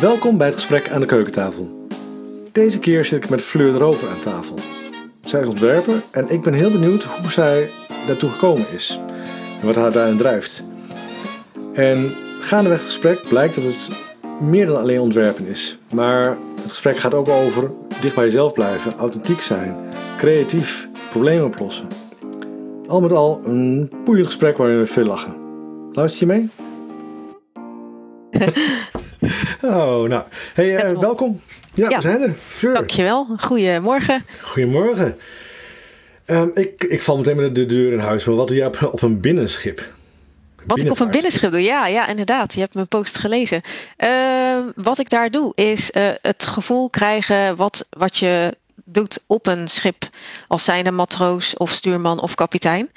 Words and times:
Welkom 0.00 0.36
bij 0.36 0.46
het 0.46 0.54
gesprek 0.54 0.90
aan 0.90 1.00
de 1.00 1.06
keukentafel. 1.06 1.86
Deze 2.52 2.78
keer 2.78 3.04
zit 3.04 3.24
ik 3.24 3.30
met 3.30 3.42
Fleur 3.42 3.72
de 3.72 3.78
Rover 3.78 4.08
aan 4.08 4.20
tafel. 4.20 4.54
Zij 5.24 5.40
is 5.40 5.46
ontwerper 5.46 5.94
en 6.10 6.30
ik 6.30 6.42
ben 6.42 6.52
heel 6.52 6.70
benieuwd 6.70 7.02
hoe 7.02 7.30
zij 7.30 7.68
daartoe 8.06 8.30
gekomen 8.30 8.72
is 8.72 9.00
en 9.60 9.66
wat 9.66 9.76
haar 9.76 9.92
daarin 9.92 10.16
drijft. 10.16 10.64
En 11.74 12.10
gaandeweg 12.40 12.78
het 12.78 12.86
gesprek 12.86 13.28
blijkt 13.28 13.54
dat 13.54 13.64
het 13.64 13.90
meer 14.40 14.66
dan 14.66 14.76
alleen 14.76 15.00
ontwerpen 15.00 15.46
is. 15.46 15.78
Maar 15.92 16.36
het 16.60 16.68
gesprek 16.68 16.98
gaat 16.98 17.14
ook 17.14 17.28
over 17.28 17.70
dicht 18.00 18.14
bij 18.14 18.24
jezelf 18.24 18.52
blijven, 18.52 18.94
authentiek 18.98 19.40
zijn, 19.40 19.76
creatief, 20.18 20.88
problemen 21.10 21.46
oplossen. 21.46 21.86
Al 22.86 23.00
met 23.00 23.12
al 23.12 23.40
een 23.44 23.92
boeiend 24.04 24.26
gesprek 24.26 24.56
waarin 24.56 24.78
we 24.78 24.86
veel 24.86 25.06
lachen. 25.06 25.34
Luister 25.92 26.26
je 26.26 26.32
mee? 26.32 26.48
oh, 29.68 30.08
nou. 30.08 30.22
Hey, 30.54 30.90
uh, 30.92 30.98
welkom. 30.98 31.40
Ja, 31.74 31.88
Ja. 31.88 31.96
we 31.96 32.02
zijn 32.02 32.20
er. 32.20 32.34
Dankjewel. 32.74 33.26
Goedemorgen. 33.38 34.22
Goedemorgen. 34.40 35.18
Ehm, 36.24 36.48
ik, 36.54 36.84
ik 36.84 37.02
val 37.02 37.16
meteen 37.16 37.36
met 37.36 37.54
de 37.54 37.66
deur 37.66 37.92
in 37.92 37.98
huis, 37.98 38.24
maar 38.24 38.34
wat 38.36 38.48
doe 38.48 38.56
jij 38.56 38.66
op, 38.66 38.88
op 38.92 39.02
een 39.02 39.20
binnenschip? 39.20 39.94
Wat 40.66 40.78
ik 40.78 40.90
op 40.90 41.00
een 41.00 41.10
binnenschip 41.10 41.50
doe, 41.50 41.62
ja, 41.62 41.86
ja, 41.86 42.08
inderdaad. 42.08 42.54
Je 42.54 42.60
hebt 42.60 42.74
mijn 42.74 42.88
post 42.88 43.18
gelezen. 43.18 43.62
Ehm, 43.96 44.62
wat 44.74 44.98
ik 44.98 45.10
daar 45.10 45.30
doe, 45.30 45.52
is 45.54 45.90
eh, 45.90 46.08
het 46.22 46.44
gevoel 46.44 46.90
krijgen 46.90 47.56
wat, 47.56 47.86
wat 47.90 48.16
je 48.16 48.56
doet 48.84 49.24
op 49.26 49.46
een 49.46 49.68
schip. 49.68 50.08
Als 50.48 50.64
zijnde 50.64 50.90
matroos 50.90 51.56
of 51.56 51.70
stuurman 51.70 52.20
of 52.20 52.34
kapitein. 52.34 52.90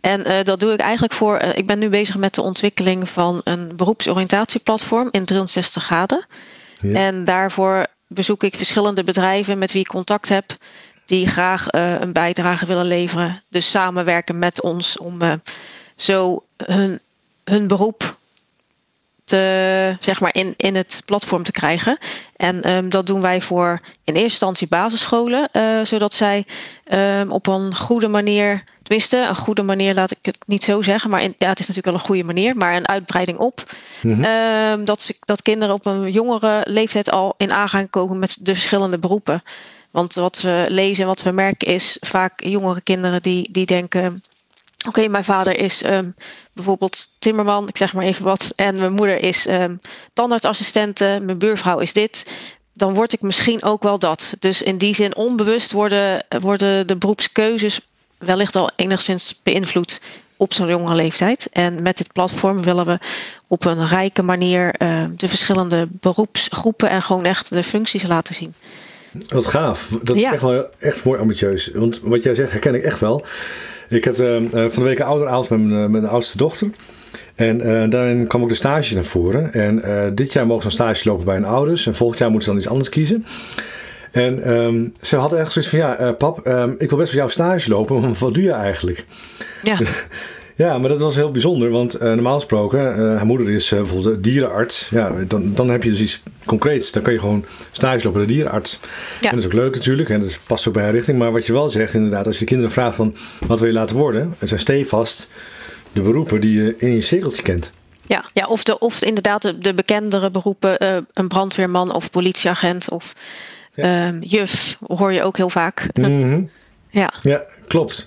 En 0.00 0.24
eh, 0.24 0.44
dat 0.44 0.60
doe 0.60 0.72
ik 0.72 0.80
eigenlijk 0.80 1.12
voor. 1.12 1.36
eh, 1.36 1.56
ik 1.56 1.66
ben 1.66 1.78
nu 1.78 1.88
bezig 1.88 2.16
met 2.16 2.34
de 2.34 2.42
ontwikkeling 2.42 3.08
van 3.08 3.40
een 3.44 3.76
beroepsoriëntatieplatform 3.76 5.08
in 5.10 5.24
360 5.24 5.84
graden. 5.84 6.26
Ja. 6.80 6.94
En 6.94 7.24
daarvoor 7.24 7.86
bezoek 8.06 8.42
ik 8.42 8.56
verschillende 8.56 9.04
bedrijven 9.04 9.58
met 9.58 9.72
wie 9.72 9.80
ik 9.80 9.88
contact 9.88 10.28
heb. 10.28 10.56
Die 11.04 11.26
graag 11.26 11.68
eh, 11.68 12.00
een 12.00 12.12
bijdrage 12.12 12.66
willen 12.66 12.86
leveren. 12.86 13.42
Dus 13.48 13.70
samenwerken 13.70 14.38
met 14.38 14.62
ons 14.62 14.98
om 14.98 15.18
zo 15.96 16.44
hun, 16.56 17.00
hun 17.44 17.66
beroep 17.66 18.17
te, 19.28 19.96
zeg 20.00 20.20
maar 20.20 20.34
in, 20.34 20.54
in 20.56 20.76
het 20.76 21.02
platform 21.04 21.42
te 21.42 21.52
krijgen. 21.52 21.98
En 22.36 22.62
ehm, 22.62 22.88
dat 22.88 23.06
doen 23.06 23.20
wij 23.20 23.40
voor 23.40 23.80
in 23.82 24.14
eerste 24.14 24.22
instantie 24.22 24.68
basisscholen. 24.68 25.48
eh, 25.52 25.62
zodat 25.82 26.14
zij 26.14 26.46
ehm, 26.84 27.30
op 27.30 27.46
een 27.46 27.74
goede 27.74 28.08
manier, 28.08 28.64
tenminste 28.82 29.16
een 29.16 29.36
goede 29.36 29.62
manier 29.62 29.94
laat 29.94 30.10
ik 30.10 30.18
het 30.22 30.38
niet 30.46 30.64
zo 30.64 30.82
zeggen. 30.82 31.10
Maar 31.10 31.22
in, 31.22 31.34
ja, 31.38 31.48
het 31.48 31.58
is 31.58 31.66
natuurlijk 31.66 31.94
wel 31.94 31.94
een 31.94 32.08
goede 32.08 32.24
manier, 32.24 32.56
maar 32.56 32.76
een 32.76 32.88
uitbreiding 32.88 33.38
op. 33.38 33.64
Mhm. 34.02 34.24
Ehm, 34.24 34.84
dat, 34.84 35.02
ze, 35.02 35.16
dat 35.20 35.42
kinderen 35.42 35.74
op 35.74 35.86
een 35.86 36.10
jongere 36.10 36.60
leeftijd 36.64 37.10
al 37.10 37.34
in 37.36 37.52
aangaan 37.52 37.90
komen 37.90 38.18
met 38.18 38.36
de 38.40 38.54
verschillende 38.54 38.98
beroepen. 38.98 39.42
Want 39.90 40.14
wat 40.14 40.40
we 40.40 40.64
lezen 40.68 41.02
en 41.02 41.08
wat 41.08 41.22
we 41.22 41.30
merken 41.30 41.68
is 41.68 41.96
vaak 42.00 42.44
jongere 42.44 42.80
kinderen 42.80 43.22
die, 43.22 43.48
die 43.52 43.66
denken... 43.66 44.22
Oké, 44.86 45.08
mijn 45.08 45.24
vader 45.24 45.58
is 45.58 45.82
ehm, 45.82 46.10
bijvoorbeeld 46.52 47.16
timmerman, 47.18 47.68
ik 47.68 47.76
zeg 47.76 47.94
maar 47.94 48.04
even 48.04 48.24
wat. 48.24 48.52
En 48.56 48.78
mijn 48.78 48.92
moeder 48.92 49.22
is 49.22 49.46
ehm 49.46 49.76
tandartsassistente, 50.12 51.18
mijn 51.22 51.38
buurvrouw 51.38 51.78
is 51.78 51.92
dit. 51.92 52.26
Dan 52.72 52.94
word 52.94 53.12
ik 53.12 53.20
misschien 53.20 53.62
ook 53.62 53.82
wel 53.82 53.98
dat. 53.98 54.34
Dus 54.38 54.62
in 54.62 54.78
die 54.78 54.94
zin 54.94 55.16
onbewust 55.16 55.72
worden, 55.72 56.24
worden 56.40 56.86
de 56.86 56.96
beroepskeuzes 56.96 57.80
wellicht 58.18 58.56
al 58.56 58.70
enigszins 58.76 59.40
beïnvloed 59.42 60.00
op 60.36 60.52
zo'n 60.52 60.66
jongere 60.66 60.94
leeftijd. 60.94 61.48
En 61.52 61.82
met 61.82 61.96
dit 61.96 62.12
platform 62.12 62.62
willen 62.62 62.84
we 62.84 62.98
op 63.46 63.64
een 63.64 63.86
rijke 63.86 64.22
manier 64.22 64.74
eh, 64.74 65.04
de 65.16 65.28
verschillende 65.28 65.88
beroepsgroepen 65.90 66.90
en 66.90 67.02
gewoon 67.02 67.24
echt 67.24 67.50
de 67.50 67.62
functies 67.62 68.02
laten 68.02 68.34
zien. 68.34 68.54
Wat 69.28 69.46
gaaf. 69.46 69.88
Dat 70.02 70.16
is 70.16 70.22
echt 70.22 70.42
wel 70.42 70.66
echt 70.78 71.04
mooi 71.04 71.20
ambitieus. 71.20 71.70
Want 71.74 72.00
wat 72.00 72.22
jij 72.22 72.34
zegt 72.34 72.52
herken 72.52 72.74
ik 72.74 72.82
echt 72.82 73.00
wel. 73.00 73.24
Ik 73.88 74.04
had 74.04 74.18
eh, 74.18 74.36
eh, 74.36 74.42
van 74.50 74.82
de 74.82 74.88
week 74.88 74.98
een 74.98 75.04
ouderavond 75.04 75.50
met 75.50 75.60
mijn, 75.60 75.84
eh, 75.84 75.90
met 75.90 76.00
mijn 76.00 76.12
oudste 76.12 76.36
dochter. 76.36 76.70
En 77.34 77.90
daarin 77.90 78.26
kwam 78.26 78.42
ook 78.42 78.48
de 78.48 78.54
stages 78.54 78.92
naar 78.92 79.04
voren. 79.04 79.52
En 79.52 79.82
dit 80.14 80.32
jaar 80.32 80.46
mogen 80.46 80.62
ze 80.62 80.66
een 80.66 80.72
stage 80.72 81.08
lopen 81.08 81.24
bij 81.24 81.34
hun 81.34 81.44
ouders. 81.44 81.86
En 81.86 81.94
volgend 81.94 82.18
jaar 82.18 82.30
moeten 82.30 82.46
ze 82.48 82.52
dan 82.54 82.62
iets 82.62 82.70
anders 82.70 82.88
kiezen. 82.88 83.26
En 84.10 84.42
ehm, 84.44 84.84
ze 85.00 85.16
had 85.16 85.32
echt 85.32 85.52
zoiets 85.52 85.70
van, 85.70 85.78
ja 85.80 86.12
pap, 86.12 86.46
ehm, 86.46 86.70
ik 86.78 86.88
wil 86.88 86.98
best 86.98 87.10
voor 87.10 87.18
jou 87.18 87.30
stage 87.30 87.68
lopen. 87.68 88.00
Maar 88.00 88.12
wat 88.18 88.34
doe 88.34 88.42
je 88.42 88.52
eigenlijk? 88.52 89.04
Ja, 89.62 89.78
Ja, 90.58 90.78
maar 90.78 90.88
dat 90.88 91.00
was 91.00 91.14
heel 91.16 91.30
bijzonder, 91.30 91.70
want 91.70 91.94
eh, 91.94 92.08
normaal 92.08 92.34
gesproken, 92.34 92.94
eh, 92.94 93.16
haar 93.16 93.26
moeder 93.26 93.50
is 93.50 93.72
eh, 93.72 93.78
bijvoorbeeld 93.78 94.24
dierenarts. 94.24 94.88
Ja, 94.90 95.12
dan, 95.26 95.54
dan 95.54 95.68
heb 95.70 95.82
je 95.82 95.90
dus 95.90 96.00
iets 96.00 96.22
concreets. 96.44 96.92
Dan 96.92 97.02
kan 97.02 97.12
je 97.12 97.18
gewoon 97.18 97.44
stage 97.72 98.04
lopen 98.04 98.12
bij 98.12 98.26
de 98.26 98.32
dierenarts. 98.32 98.80
Ja. 99.20 99.30
En 99.30 99.30
dat 99.30 99.38
is 99.38 99.44
ook 99.44 99.52
leuk 99.52 99.74
natuurlijk, 99.74 100.08
en 100.08 100.20
dat 100.20 100.40
past 100.46 100.68
ook 100.68 100.74
bij 100.74 100.82
haar 100.82 100.92
richting. 100.92 101.18
Maar 101.18 101.32
wat 101.32 101.46
je 101.46 101.52
wel 101.52 101.68
zegt, 101.68 101.94
inderdaad, 101.94 102.26
als 102.26 102.34
je 102.34 102.40
de 102.40 102.46
kinderen 102.46 102.72
vraagt 102.72 102.96
van 102.96 103.16
wat 103.46 103.58
wil 103.58 103.68
je 103.68 103.74
laten 103.74 103.96
worden, 103.96 104.34
het 104.38 104.48
zijn 104.48 104.60
stevast 104.60 105.28
de 105.92 106.00
beroepen 106.00 106.40
die 106.40 106.62
je 106.62 106.74
in 106.78 106.92
je 106.92 107.00
cirkeltje 107.00 107.42
kent. 107.42 107.72
ja, 108.06 108.24
ja 108.34 108.46
of, 108.46 108.62
de, 108.64 108.78
of 108.78 109.02
inderdaad 109.04 109.42
de, 109.42 109.58
de 109.58 109.74
bekendere 109.74 110.30
beroepen, 110.30 111.04
een 111.12 111.28
brandweerman 111.28 111.94
of 111.94 112.10
politieagent 112.10 112.90
of 112.90 113.12
Ja. 113.74 114.06
ehm, 114.06 114.18
juf, 114.20 114.78
hoor 114.86 115.12
je 115.12 115.22
ook 115.22 115.36
heel 115.36 115.50
vaak. 115.50 115.86
Mhm. 115.92 116.42
Ja. 116.90 117.12
Ja, 117.20 117.42
klopt. 117.68 118.06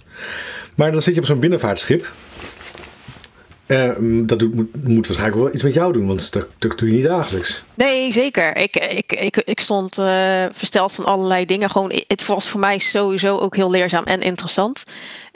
Maar 0.76 0.92
dan 0.92 1.02
zit 1.02 1.14
je 1.14 1.20
op 1.20 1.26
zo'n 1.26 1.40
binnenvaartschip. 1.40 2.12
Eh, 3.72 3.98
mm, 3.98 4.26
dat 4.26 4.42
moet, 4.42 4.88
moet 4.88 5.08
waarschijnlijk 5.08 5.42
wel 5.42 5.54
iets 5.54 5.64
met 5.64 5.74
jou 5.74 5.94
doen, 5.94 6.08
want 6.08 6.34
dat, 6.34 6.48
doe 6.60 6.90
je 6.90 6.96
niet 6.96 7.04
dagelijks. 7.04 7.64
Nee, 7.74 8.12
zeker. 8.12 8.58
Ik, 8.58 8.76
ik, 8.76 9.14
ik, 9.14 9.38
ik 9.38 9.60
stond 9.60 9.98
eh, 9.98 10.46
versteld 10.52 10.92
van 10.92 11.06
allerlei 11.06 11.46
dingen. 11.46 11.70
Gewoon, 11.70 11.94
het 12.08 12.26
was 12.26 12.48
voor 12.48 12.60
mij 12.60 12.80
sowieso 12.80 13.38
ook 13.38 13.56
heel 13.56 13.72
leerzaam 13.72 14.04
en 14.04 14.22
interessant. 14.22 14.84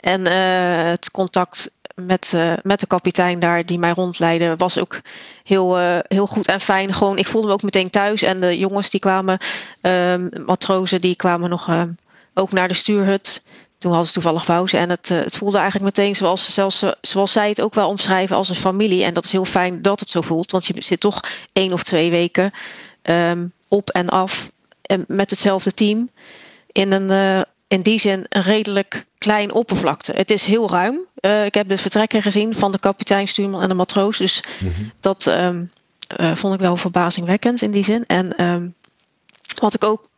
En 0.00 0.26
eh, 0.26 0.88
het 0.88 1.10
contact 1.10 1.70
met, 1.94 2.32
eh, 2.34 2.52
met 2.62 2.80
de 2.80 2.86
kapitein 2.86 3.38
daar 3.38 3.66
die 3.66 3.78
mij 3.78 3.92
rondleidde 3.92 4.56
was 4.56 4.78
ook 4.78 5.00
heel, 5.44 5.76
heel 6.08 6.26
goed 6.26 6.48
en 6.48 6.60
fijn. 6.60 6.94
Gewoon, 6.94 7.18
ik 7.18 7.28
voelde 7.28 7.46
me 7.46 7.52
ook 7.52 7.62
meteen 7.62 7.90
thuis. 7.90 8.22
En 8.22 8.40
de 8.40 8.58
jongens 8.58 8.90
die 8.90 9.00
kwamen, 9.00 9.38
ehm, 9.80 10.28
matrozen, 10.46 11.00
die 11.00 11.16
kwamen 11.16 11.50
nog 11.50 11.86
ook 12.34 12.52
naar 12.52 12.68
de 12.68 12.74
stuurhut. 12.74 13.42
Toen 13.78 13.90
hadden 13.90 14.06
ze 14.06 14.14
toevallig 14.14 14.44
pauze. 14.44 14.76
En 14.76 14.90
het, 14.90 15.10
eh, 15.10 15.18
het 15.18 15.36
voelde 15.36 15.58
eigenlijk 15.58 15.96
meteen 15.96 16.16
zoals, 16.16 16.54
zelfs, 16.54 16.82
eh, 16.82 16.90
zoals 17.00 17.32
zij 17.32 17.48
het 17.48 17.60
ook 17.60 17.74
wel 17.74 17.88
omschrijven 17.88 18.36
als 18.36 18.48
een 18.48 18.56
familie. 18.56 19.04
En 19.04 19.14
dat 19.14 19.24
is 19.24 19.32
heel 19.32 19.44
fijn 19.44 19.82
dat 19.82 20.00
het 20.00 20.10
zo 20.10 20.20
voelt. 20.20 20.50
Want 20.50 20.66
je 20.66 20.74
zit 20.78 21.00
toch 21.00 21.20
één 21.52 21.72
of 21.72 21.82
twee 21.82 22.10
weken 22.10 22.52
ehm, 23.02 23.46
op 23.68 23.90
en 23.90 24.08
af 24.08 24.50
en 24.82 25.04
met 25.08 25.30
hetzelfde 25.30 25.72
team. 25.72 26.10
In, 26.72 26.92
een, 26.92 27.10
eh, 27.10 27.42
in 27.68 27.82
die 27.82 27.98
zin 27.98 28.26
een 28.28 28.42
redelijk 28.42 29.06
klein 29.18 29.52
oppervlakte. 29.52 30.12
Het 30.12 30.30
is 30.30 30.44
heel 30.44 30.70
ruim. 30.70 30.98
Ik 31.44 31.54
heb 31.54 31.68
de 31.68 31.78
vertrekken 31.78 32.22
gezien 32.22 32.54
van 32.54 32.72
de 32.72 32.78
kapitein, 32.78 33.28
stuurman 33.28 33.62
en 33.62 33.68
de 33.68 33.74
matroos. 33.74 34.18
Dus 34.18 34.40
dat 35.00 35.26
ehm, 35.26 35.64
eh, 36.06 36.34
vond 36.34 36.54
ik 36.54 36.60
wel 36.60 36.76
verbazingwekkend 36.76 37.62
in 37.62 37.70
die 37.70 37.84
zin. 37.84 38.06
En 38.06 38.36
ehm, 38.36 38.68
wat 39.60 39.74
ik 39.74 39.84
ook, 39.84 40.08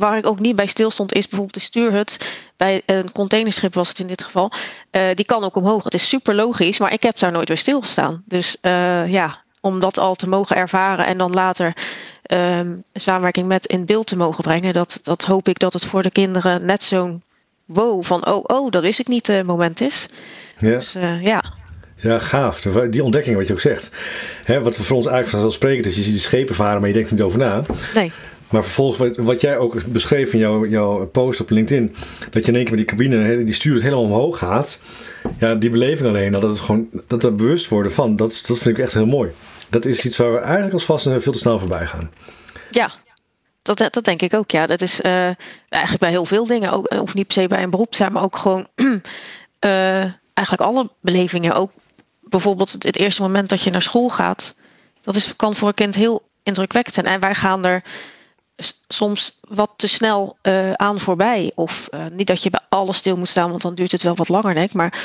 waar 0.00 0.18
ik 0.18 0.26
ook 0.26 0.38
niet 0.38 0.56
bij 0.56 0.66
stilstond, 0.66 1.12
is 1.12 1.26
bijvoorbeeld 1.26 1.54
de 1.54 1.60
stuurhut. 1.60 2.34
Bij 2.56 2.82
een 2.86 3.12
containerschip 3.12 3.74
was 3.74 3.88
het 3.88 3.98
in 3.98 4.06
dit 4.06 4.22
geval. 4.22 4.52
Eh, 4.90 5.02
die 5.14 5.24
kan 5.24 5.44
ook 5.44 5.56
omhoog. 5.56 5.84
Het 5.84 5.94
is 5.94 6.08
super 6.08 6.34
logisch, 6.34 6.78
maar 6.78 6.92
ik 6.92 7.02
heb 7.02 7.18
daar 7.18 7.32
nooit 7.32 7.46
bij 7.46 7.56
stilgestaan. 7.56 8.22
Dus 8.26 8.56
eh, 8.60 9.06
ja, 9.06 9.42
om 9.60 9.80
dat 9.80 9.98
al 9.98 10.14
te 10.14 10.28
mogen 10.28 10.56
ervaren 10.56 11.06
en 11.06 11.18
dan 11.18 11.30
later 11.30 11.76
ehm, 12.22 12.76
samenwerking 12.94 13.46
met 13.46 13.66
in 13.66 13.86
beeld 13.86 14.06
te 14.06 14.16
mogen 14.16 14.42
brengen, 14.42 14.72
dat, 14.72 15.00
dat 15.02 15.24
hoop 15.24 15.48
ik 15.48 15.58
dat 15.58 15.72
het 15.72 15.84
voor 15.84 16.02
de 16.02 16.10
kinderen 16.10 16.64
net 16.64 16.82
zo'n 16.82 17.22
wow 17.64 18.04
van 18.04 18.26
oh, 18.26 18.44
oh, 18.46 18.70
dat 18.70 18.82
wist 18.82 19.00
ik 19.00 19.08
niet 19.08 19.28
eh, 19.28 19.42
moment 19.42 19.80
is. 19.80 20.08
Ja. 20.56 20.68
Dus 20.68 20.92
ja, 21.22 21.42
Ja, 21.96 22.18
gaaf. 22.18 22.60
Die 22.90 23.04
ontdekking 23.04 23.36
wat 23.36 23.46
je 23.46 23.52
ook 23.52 23.60
zegt. 23.60 23.90
Hè, 24.44 24.62
wat 24.62 24.76
voor 24.76 24.96
ons 24.96 25.06
eigenlijk 25.06 25.28
vanzelfsprekend 25.28 25.86
is. 25.86 25.96
Je 25.96 26.02
ziet 26.02 26.14
de 26.14 26.20
schepen 26.20 26.54
varen, 26.54 26.78
maar 26.78 26.88
je 26.88 26.94
denkt 26.94 27.10
er 27.10 27.14
niet 27.14 27.24
over 27.24 27.38
na. 27.38 27.62
nee. 27.94 28.12
Maar 28.50 28.62
vervolgens, 28.64 29.16
wat, 29.16 29.40
jij 29.40 29.58
ook 29.58 29.86
beschreef 29.86 30.32
in 30.32 30.38
jouw, 30.38 30.66
jouw 30.66 31.06
post 31.06 31.40
op 31.40 31.50
LinkedIn. 31.50 31.94
Dat 32.30 32.44
je 32.44 32.50
in 32.50 32.56
één 32.56 32.64
keer 32.64 32.76
met 32.76 32.86
die 32.86 32.96
cabine, 32.96 33.44
die 33.44 33.54
stuur 33.54 33.74
het 33.74 33.82
helemaal 33.82 34.04
omhoog 34.04 34.38
gaat. 34.38 34.80
Ja, 35.38 35.54
die 35.54 35.70
beleving 35.70 36.08
alleen, 36.08 36.32
dat 36.32 36.42
het 36.42 36.60
gewoon, 36.60 36.88
dat 37.06 37.24
er 37.24 37.34
bewust 37.34 37.68
worden 37.68 37.92
van. 37.92 38.16
Dat, 38.16 38.44
dat 38.46 38.58
vind 38.58 38.78
ik 38.78 38.84
echt 38.84 38.94
heel 38.94 39.06
mooi. 39.06 39.30
Dat 39.68 39.84
is 39.84 40.04
iets 40.04 40.16
waar 40.16 40.32
we 40.32 40.38
eigenlijk 40.38 40.72
als 40.72 40.84
vast 40.84 41.08
veel 41.18 41.32
te 41.32 41.38
snel 41.38 41.58
voorbij 41.58 41.86
gaan. 41.86 42.10
Ja, 42.70 42.90
dat, 43.62 43.78
dat 43.78 44.04
denk 44.04 44.22
ik 44.22 44.34
ook. 44.34 44.50
Ja, 44.50 44.66
dat 44.66 44.82
is 44.82 45.00
eh, 45.00 45.30
eigenlijk 45.68 46.00
bij 46.00 46.10
heel 46.10 46.24
veel 46.24 46.46
dingen. 46.46 46.72
Ook, 46.72 46.90
of 47.00 47.14
niet 47.14 47.26
per 47.26 47.42
se 47.42 47.48
bij 47.48 47.62
een 47.62 47.70
beroep 47.70 47.94
zijn, 47.94 48.12
maar 48.12 48.22
ook 48.22 48.36
gewoon 48.36 48.68
eh, 49.58 50.04
eigenlijk 50.34 50.60
alle 50.60 50.90
belevingen. 51.00 51.54
Ook 51.54 51.70
bijvoorbeeld 52.20 52.72
het, 52.72 52.98
eerste 52.98 53.22
moment 53.22 53.48
dat 53.48 53.62
je 53.62 53.70
naar 53.70 53.82
school 53.82 54.08
gaat. 54.08 54.54
Dat 55.00 55.16
is, 55.16 55.36
kan 55.36 55.54
voor 55.54 55.68
een 55.68 55.74
kind 55.74 55.94
heel 55.94 56.22
indrukwekkend 56.42 56.94
zijn. 56.94 57.06
En 57.06 57.20
wij 57.20 57.34
gaan 57.34 57.64
er 57.64 57.82
soms 58.88 59.38
wat 59.48 59.70
te 59.76 59.86
snel 59.86 60.36
eh, 60.42 60.72
aan 60.72 61.00
voorbij. 61.00 61.52
Of 61.54 61.86
eh, 61.90 62.00
niet 62.12 62.26
dat 62.26 62.42
je 62.42 62.50
bij 62.50 62.60
alles 62.68 62.96
stil 62.96 63.16
moet 63.16 63.28
staan, 63.28 63.50
want 63.50 63.62
dan 63.62 63.74
duurt 63.74 63.92
het 63.92 64.02
wel 64.02 64.14
wat 64.16 64.28
langer, 64.28 64.54
denk. 64.54 64.72
Maar 64.72 65.00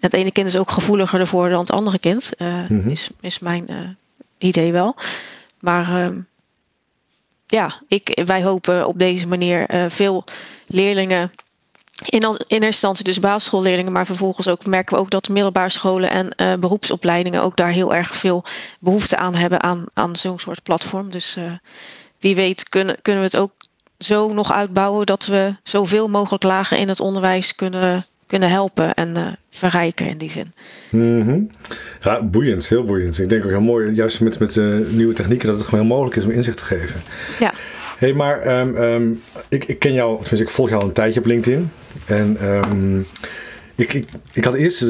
het 0.00 0.12
ene 0.14 0.30
kind 0.30 0.46
is 0.48 0.56
ook 0.56 0.70
gevoeliger 0.70 1.20
ervoor 1.20 1.48
dan 1.48 1.60
het 1.60 1.70
andere 1.70 1.98
kind. 1.98 2.30
eh, 2.36 2.68
Mhm. 2.68 2.90
is, 2.90 3.10
is 3.20 3.38
mijn 3.38 3.96
idee 4.38 4.72
wel. 4.72 4.96
Maar 5.60 6.04
ehm, 6.04 6.18
ja, 7.46 7.80
ik, 7.88 8.22
wij 8.24 8.42
hopen 8.42 8.86
op 8.86 8.98
deze 8.98 9.28
manier 9.28 9.66
veel 9.88 10.24
leerlingen 10.66 11.32
in, 12.04 12.20
in 12.22 12.28
eerste 12.48 12.66
instantie 12.66 13.04
dus 13.04 13.18
basisschoolleerlingen, 13.20 13.92
maar 13.92 14.06
vervolgens 14.06 14.48
ook 14.48 14.66
merken 14.66 14.94
we 14.94 15.00
ook 15.00 15.10
dat 15.10 15.28
middelbare 15.28 15.68
scholen 15.70 16.10
en 16.36 16.60
beroepsopleidingen 16.60 17.42
ook 17.42 17.56
daar 17.56 17.70
heel 17.70 17.94
erg 17.94 18.14
veel 18.14 18.44
behoefte 18.78 19.16
aan 19.16 19.34
hebben 19.34 19.62
aan, 19.62 19.84
aan 19.94 20.16
zo'n 20.16 20.38
soort 20.38 20.62
platform. 20.62 21.10
Dus 21.10 21.36
wie 22.20 22.34
weet 22.34 22.68
kunnen, 22.68 22.96
kunnen 23.02 23.22
we 23.22 23.28
het 23.28 23.36
ook 23.36 23.52
zo 23.98 24.32
nog 24.32 24.52
uitbouwen 24.52 25.06
dat 25.06 25.26
we 25.26 25.54
zoveel 25.62 26.08
mogelijk 26.08 26.42
lagen 26.42 26.78
in 26.78 26.88
het 26.88 27.00
onderwijs 27.00 27.54
kunnen, 27.54 28.04
kunnen 28.26 28.50
helpen 28.50 28.94
en 28.94 29.18
uh, 29.18 29.26
verrijken 29.50 30.06
in 30.06 30.18
die 30.18 30.30
zin. 30.30 30.52
Mm 30.90 31.22
-hmm. 31.22 31.50
Ja, 32.00 32.22
boeiend, 32.22 32.68
heel 32.68 32.84
boeiend. 32.84 33.18
Ik 33.18 33.28
denk 33.28 33.44
ook 33.44 33.50
heel 33.50 33.60
mooi, 33.60 33.92
juist 33.92 34.20
met, 34.20 34.38
met 34.38 34.56
uh, 34.56 34.78
nieuwe 34.88 35.14
technieken, 35.14 35.46
dat 35.46 35.56
het 35.58 35.64
gewoon 35.64 35.80
heel 35.80 35.94
mogelijk 35.94 36.16
is 36.16 36.24
om 36.24 36.30
inzicht 36.30 36.56
te 36.56 36.64
geven. 36.64 37.00
Ja 37.38 37.52
hey, 38.00 38.12
maar 38.12 38.60
um, 38.60 38.76
um, 38.76 39.20
ik, 39.48 39.64
ik 39.64 39.78
ken 39.78 39.92
jou, 39.92 40.10
tenminste 40.10 40.42
ik 40.42 40.50
volg 40.50 40.68
jou 40.68 40.80
al 40.80 40.88
een 40.88 40.94
tijdje 40.94 41.20
op 41.20 41.26
LinkedIn. 41.26 41.70
En 42.06 42.44
um, 42.44 43.06
ik, 43.74 43.92
ik, 43.92 44.06
ik 44.32 44.44
had 44.44 44.54
eerst 44.54 44.80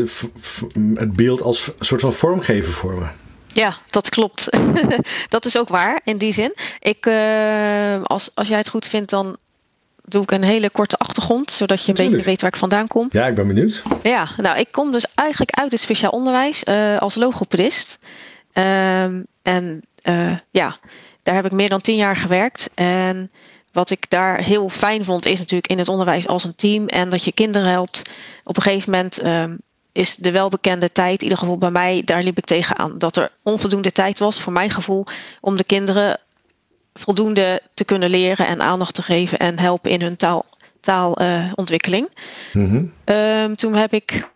het 0.94 1.12
beeld 1.12 1.42
als 1.42 1.66
een 1.78 1.84
soort 1.84 2.00
van 2.00 2.12
vormgever 2.12 2.72
voor 2.72 2.94
me. 2.94 3.06
Ja, 3.52 3.74
dat 3.86 4.08
klopt. 4.08 4.48
dat 5.28 5.44
is 5.44 5.58
ook 5.58 5.68
waar 5.68 6.00
in 6.04 6.18
die 6.18 6.32
zin. 6.32 6.54
Ik, 6.78 7.06
uh, 7.06 8.02
als, 8.02 8.30
als 8.34 8.48
jij 8.48 8.58
het 8.58 8.68
goed 8.68 8.86
vindt, 8.86 9.10
dan 9.10 9.36
doe 10.04 10.22
ik 10.22 10.30
een 10.30 10.44
hele 10.44 10.70
korte 10.70 10.96
achtergrond, 10.96 11.50
zodat 11.50 11.84
je 11.84 11.88
een 11.88 12.08
beetje 12.08 12.24
weet 12.24 12.40
waar 12.40 12.50
ik 12.50 12.56
vandaan 12.56 12.86
kom. 12.86 13.08
Ja, 13.10 13.26
ik 13.26 13.34
ben 13.34 13.46
benieuwd. 13.46 13.82
Ja, 14.02 14.28
nou, 14.36 14.58
ik 14.58 14.68
kom 14.72 14.92
dus 14.92 15.06
eigenlijk 15.14 15.50
uit 15.50 15.72
het 15.72 15.80
speciaal 15.80 16.10
onderwijs 16.10 16.64
uh, 16.64 16.98
als 16.98 17.14
logopedist. 17.14 17.98
Um, 18.52 19.26
en 19.42 19.82
uh, 20.02 20.36
ja, 20.50 20.76
daar 21.22 21.34
heb 21.34 21.44
ik 21.44 21.52
meer 21.52 21.68
dan 21.68 21.80
tien 21.80 21.96
jaar 21.96 22.16
gewerkt. 22.16 22.70
En 22.74 23.30
wat 23.72 23.90
ik 23.90 24.10
daar 24.10 24.38
heel 24.38 24.68
fijn 24.68 25.04
vond, 25.04 25.26
is 25.26 25.38
natuurlijk 25.38 25.70
in 25.70 25.78
het 25.78 25.88
onderwijs 25.88 26.26
als 26.26 26.44
een 26.44 26.54
team 26.54 26.86
en 26.86 27.08
dat 27.08 27.24
je 27.24 27.32
kinderen 27.32 27.68
helpt. 27.68 28.10
Op 28.44 28.56
een 28.56 28.62
gegeven 28.62 28.90
moment 28.90 29.26
um, 29.26 29.58
is 29.92 30.16
de 30.16 30.30
welbekende 30.30 30.92
tijd, 30.92 31.16
in 31.16 31.22
ieder 31.22 31.38
geval 31.38 31.58
bij 31.58 31.70
mij, 31.70 32.02
daar 32.04 32.22
liep 32.22 32.38
ik 32.38 32.44
tegenaan. 32.44 32.98
Dat 32.98 33.16
er 33.16 33.30
onvoldoende 33.42 33.92
tijd 33.92 34.18
was, 34.18 34.40
voor 34.40 34.52
mijn 34.52 34.70
gevoel, 34.70 35.06
om 35.40 35.56
de 35.56 35.64
kinderen 35.64 36.18
voldoende 36.94 37.62
te 37.74 37.84
kunnen 37.84 38.10
leren 38.10 38.46
en 38.46 38.60
aandacht 38.60 38.94
te 38.94 39.02
geven 39.02 39.38
en 39.38 39.58
helpen 39.58 39.90
in 39.90 40.00
hun 40.00 40.16
taal, 40.16 40.44
taalontwikkeling. 40.80 42.08
Uh, 42.52 42.68
-hmm. 42.68 42.92
um, 43.04 43.56
toen 43.56 43.74
heb 43.74 43.92
ik 43.92 44.28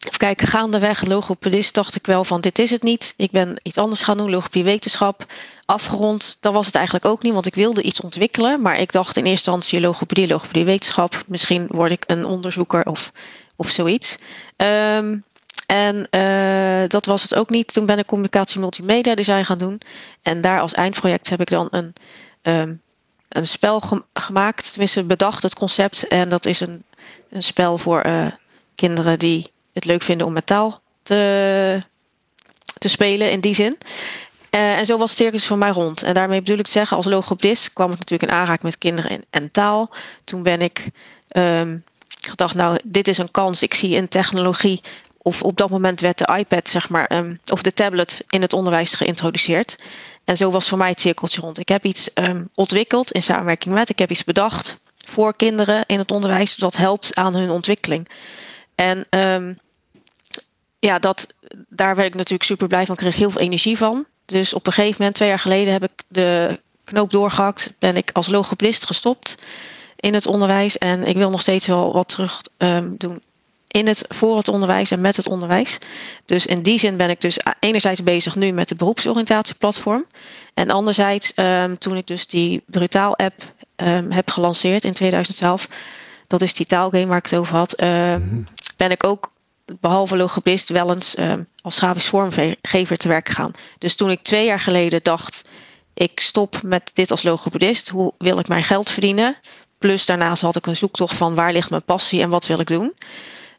Even 0.00 0.18
kijken, 0.18 0.46
gaandeweg 0.46 1.06
logopedist 1.06 1.74
dacht 1.74 1.96
ik 1.96 2.06
wel 2.06 2.24
van 2.24 2.40
dit 2.40 2.58
is 2.58 2.70
het 2.70 2.82
niet. 2.82 3.14
Ik 3.16 3.30
ben 3.30 3.56
iets 3.62 3.78
anders 3.78 4.02
gaan 4.02 4.16
doen, 4.16 4.30
logopedie 4.30 4.64
wetenschap. 4.64 5.26
Afgerond, 5.64 6.36
dat 6.40 6.52
was 6.52 6.66
het 6.66 6.74
eigenlijk 6.74 7.04
ook 7.04 7.22
niet, 7.22 7.32
want 7.32 7.46
ik 7.46 7.54
wilde 7.54 7.82
iets 7.82 8.00
ontwikkelen. 8.00 8.62
Maar 8.62 8.78
ik 8.78 8.92
dacht 8.92 9.16
in 9.16 9.24
eerste 9.24 9.50
instantie 9.50 9.80
logopedie, 9.80 10.26
logopedie 10.26 10.64
wetenschap. 10.64 11.24
Misschien 11.26 11.66
word 11.70 11.90
ik 11.90 12.04
een 12.06 12.24
onderzoeker 12.24 12.86
of, 12.86 13.12
of 13.60 13.70
zoiets. 13.70 14.18
Um, 14.56 15.24
en 15.66 16.06
uh, 16.10 16.88
dat 16.88 17.06
was 17.06 17.22
het 17.22 17.34
ook 17.34 17.50
niet. 17.50 17.72
Toen 17.72 17.86
ben 17.86 17.98
ik 17.98 18.06
communicatie 18.06 18.60
multimedia 18.60 19.14
design 19.14 19.42
gaan 19.42 19.58
doen. 19.58 19.80
En 20.22 20.40
daar 20.40 20.60
als 20.60 20.72
eindproject 20.72 21.30
heb 21.30 21.40
ik 21.40 21.50
dan 21.50 21.68
een, 21.70 21.92
um, 22.42 22.80
een 23.28 23.46
spel 23.46 23.82
gemaakt. 24.14 24.70
Tenminste 24.70 25.04
bedacht 25.04 25.42
het 25.42 25.54
concept. 25.54 26.08
En 26.08 26.28
dat 26.28 26.46
is 26.46 26.60
een, 26.60 26.84
een 27.30 27.42
spel 27.42 27.78
voor 27.78 28.06
uh, 28.06 28.26
kinderen 28.74 29.18
die 29.18 29.50
het 29.72 29.84
leuk 29.84 30.02
vinden 30.02 30.26
om 30.26 30.32
met 30.32 30.46
taal 30.46 30.80
te, 31.02 31.82
te 32.78 32.88
spelen 32.88 33.30
in 33.30 33.40
die 33.40 33.54
zin. 33.54 33.78
Uh, 34.50 34.78
en 34.78 34.86
zo 34.86 34.96
was 34.96 35.10
het 35.10 35.18
circus 35.18 35.46
voor 35.46 35.58
mij 35.58 35.70
rond. 35.70 36.02
En 36.02 36.14
daarmee 36.14 36.42
bedoel 36.42 36.58
ik 36.58 36.66
zeggen, 36.66 36.96
als 36.96 37.06
logopedist 37.06 37.72
kwam 37.72 37.92
ik 37.92 37.98
natuurlijk 37.98 38.32
in 38.32 38.38
aanraking 38.38 38.62
met 38.62 38.78
kinderen 38.78 39.10
en, 39.10 39.24
en 39.30 39.50
taal. 39.50 39.90
Toen 40.24 40.42
ben 40.42 40.60
ik 40.60 40.90
um, 41.36 41.84
gedacht, 42.28 42.54
nou, 42.54 42.78
dit 42.84 43.08
is 43.08 43.18
een 43.18 43.30
kans. 43.30 43.62
Ik 43.62 43.74
zie 43.74 43.96
een 43.96 44.08
technologie, 44.08 44.80
of 45.22 45.42
op 45.42 45.56
dat 45.56 45.70
moment 45.70 46.00
werd 46.00 46.18
de 46.18 46.36
iPad, 46.38 46.68
zeg 46.68 46.88
maar, 46.88 47.16
um, 47.16 47.40
of 47.52 47.62
de 47.62 47.74
tablet 47.74 48.24
in 48.28 48.42
het 48.42 48.52
onderwijs 48.52 48.94
geïntroduceerd. 48.94 49.76
En 50.24 50.36
zo 50.36 50.50
was 50.50 50.68
voor 50.68 50.78
mij 50.78 50.88
het 50.88 51.00
cirkeltje 51.00 51.40
rond. 51.40 51.58
Ik 51.58 51.68
heb 51.68 51.84
iets 51.84 52.10
um, 52.14 52.48
ontwikkeld 52.54 53.12
in 53.12 53.22
samenwerking 53.22 53.74
met, 53.74 53.90
ik 53.90 53.98
heb 53.98 54.10
iets 54.10 54.24
bedacht 54.24 54.80
voor 54.96 55.36
kinderen 55.36 55.84
in 55.86 55.98
het 55.98 56.10
onderwijs, 56.10 56.56
dat 56.56 56.76
helpt 56.76 57.14
aan 57.14 57.34
hun 57.34 57.50
ontwikkeling. 57.50 58.08
En 58.74 59.06
um, 59.10 59.58
ja, 60.78 60.98
dat, 60.98 61.34
daar 61.68 61.96
werd 61.96 62.08
ik 62.08 62.14
natuurlijk 62.14 62.42
super 62.42 62.66
blij 62.66 62.86
van. 62.86 62.94
Ik 62.94 63.00
kreeg 63.00 63.16
heel 63.16 63.30
veel 63.30 63.40
energie 63.40 63.76
van. 63.76 64.06
Dus 64.24 64.54
op 64.54 64.66
een 64.66 64.72
gegeven 64.72 64.96
moment, 64.98 65.14
twee 65.14 65.28
jaar 65.28 65.38
geleden, 65.38 65.72
heb 65.72 65.82
ik 65.82 66.02
de 66.08 66.60
knoop 66.84 67.10
doorgehakt. 67.10 67.74
Ben 67.78 67.96
ik 67.96 68.10
als 68.12 68.28
logopedist 68.28 68.86
gestopt 68.86 69.38
in 70.00 70.14
het 70.14 70.26
onderwijs. 70.26 70.78
En 70.78 71.06
ik 71.06 71.16
wil 71.16 71.30
nog 71.30 71.40
steeds 71.40 71.66
wel 71.66 71.92
wat 71.92 72.08
terug 72.08 72.40
um, 72.58 72.94
doen 72.98 73.22
in 73.66 73.86
het, 73.86 74.04
voor 74.08 74.36
het 74.36 74.48
onderwijs 74.48 74.90
en 74.90 75.00
met 75.00 75.16
het 75.16 75.28
onderwijs. 75.28 75.78
Dus 76.24 76.46
in 76.46 76.62
die 76.62 76.78
zin 76.78 76.96
ben 76.96 77.10
ik 77.10 77.20
dus 77.20 77.38
enerzijds 77.60 78.02
bezig 78.02 78.36
nu 78.36 78.50
met 78.52 78.68
de 78.68 78.74
beroepsoriëntatieplatform. 78.74 80.06
En 80.54 80.70
anderzijds, 80.70 81.32
um, 81.36 81.78
toen 81.78 81.96
ik 81.96 82.06
dus 82.06 82.26
die 82.26 82.62
Brutaal-app 82.66 83.42
um, 83.76 84.10
heb 84.10 84.30
gelanceerd 84.30 84.84
in 84.84 84.92
2012... 84.92 85.68
dat 86.26 86.42
is 86.42 86.54
die 86.54 86.66
taalgame 86.66 87.06
waar 87.06 87.18
ik 87.18 87.24
het 87.24 87.34
over 87.34 87.56
had... 87.56 87.80
Mm 87.80 88.46
ben 88.76 88.90
ik 88.90 89.04
ook 89.04 89.32
behalve 89.80 90.16
logopedist 90.16 90.68
wel 90.68 90.94
eens 90.94 91.16
als 91.62 91.78
grafisch 91.78 92.06
vormgever 92.06 92.96
te 92.96 93.08
werk 93.08 93.28
gegaan. 93.28 93.50
Dus 93.78 93.96
toen 93.96 94.10
ik 94.10 94.22
twee 94.22 94.44
jaar 94.44 94.60
geleden 94.60 95.00
dacht, 95.02 95.44
ik 95.94 96.20
stop 96.20 96.62
met 96.62 96.90
dit 96.94 97.10
als 97.10 97.22
logopedist, 97.22 97.88
hoe 97.88 98.12
wil 98.18 98.38
ik 98.38 98.48
mijn 98.48 98.64
geld 98.64 98.90
verdienen? 98.90 99.36
Plus 99.80 100.06
daarnaast 100.06 100.42
had 100.42 100.56
ik 100.56 100.66
een 100.66 100.76
zoektocht 100.76 101.14
van 101.14 101.34
waar 101.34 101.52
ligt 101.52 101.70
mijn 101.70 101.82
passie 101.82 102.22
en 102.22 102.28
wat 102.28 102.46
wil 102.46 102.60
ik 102.60 102.66
doen. 102.66 102.94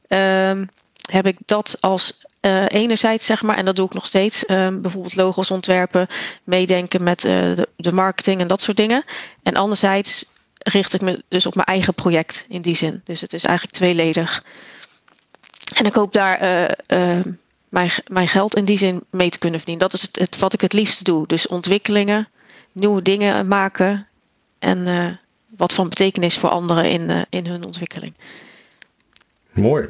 Um, 0.08 0.70
heb 1.12 1.28
ik 1.28 1.38
dat 1.46 1.78
als 1.80 2.26
uh, 2.42 2.66
enerzijds, 2.68 3.26
zeg 3.26 3.42
maar, 3.42 3.58
en 3.58 3.66
dat 3.66 3.76
doe 3.76 3.86
ik 3.86 3.94
nog 3.94 4.06
steeds, 4.06 4.50
um, 4.50 4.82
bijvoorbeeld 4.82 5.16
logos 5.16 5.52
ontwerpen, 5.52 6.08
meedenken 6.44 7.04
met 7.04 7.26
uh, 7.26 7.56
de, 7.76 7.94
marketing 7.94 8.42
en 8.42 8.48
dat 8.48 8.62
soort 8.62 8.78
dingen. 8.78 9.04
En 9.44 9.56
anderzijds 9.56 10.26
richt 10.58 10.94
ik 10.94 11.02
me 11.02 11.24
dus 11.28 11.46
op 11.46 11.56
mijn 11.56 11.68
eigen 11.68 11.94
project 11.94 12.46
in 12.50 12.62
die 12.62 12.76
zin. 12.76 13.02
Dus 13.04 13.22
het 13.22 13.34
is 13.34 13.44
eigenlijk 13.44 13.76
tweeledig. 13.76 14.44
En 15.76 15.86
ik 15.86 15.94
hoop 15.94 16.14
daar 16.14 16.44
uh, 16.44 17.18
uh, 17.18 17.24
mijn, 17.70 17.92
mijn 18.08 18.28
geld 18.28 18.56
in 18.56 18.64
die 18.64 18.78
zin 18.78 19.04
mee 19.10 19.30
te 19.30 19.40
kunnen 19.40 19.60
verdienen. 19.60 19.90
Dat 19.90 20.00
is 20.00 20.02
het, 20.02 20.20
het 20.20 20.38
wat 20.38 20.54
ik 20.54 20.62
het 20.62 20.74
liefst 20.74 21.06
doe. 21.06 21.28
Dus 21.28 21.48
ontwikkelingen, 21.48 22.28
nieuwe 22.72 23.02
dingen 23.02 23.48
maken 23.48 24.08
en 24.60 25.20
wat 25.58 25.74
van 25.74 25.90
betekenis 25.90 26.38
voor 26.38 26.50
anderen 26.50 26.90
in, 26.90 27.26
in 27.30 27.46
hun 27.46 27.66
ontwikkeling. 27.66 28.14
Mooi. 29.52 29.86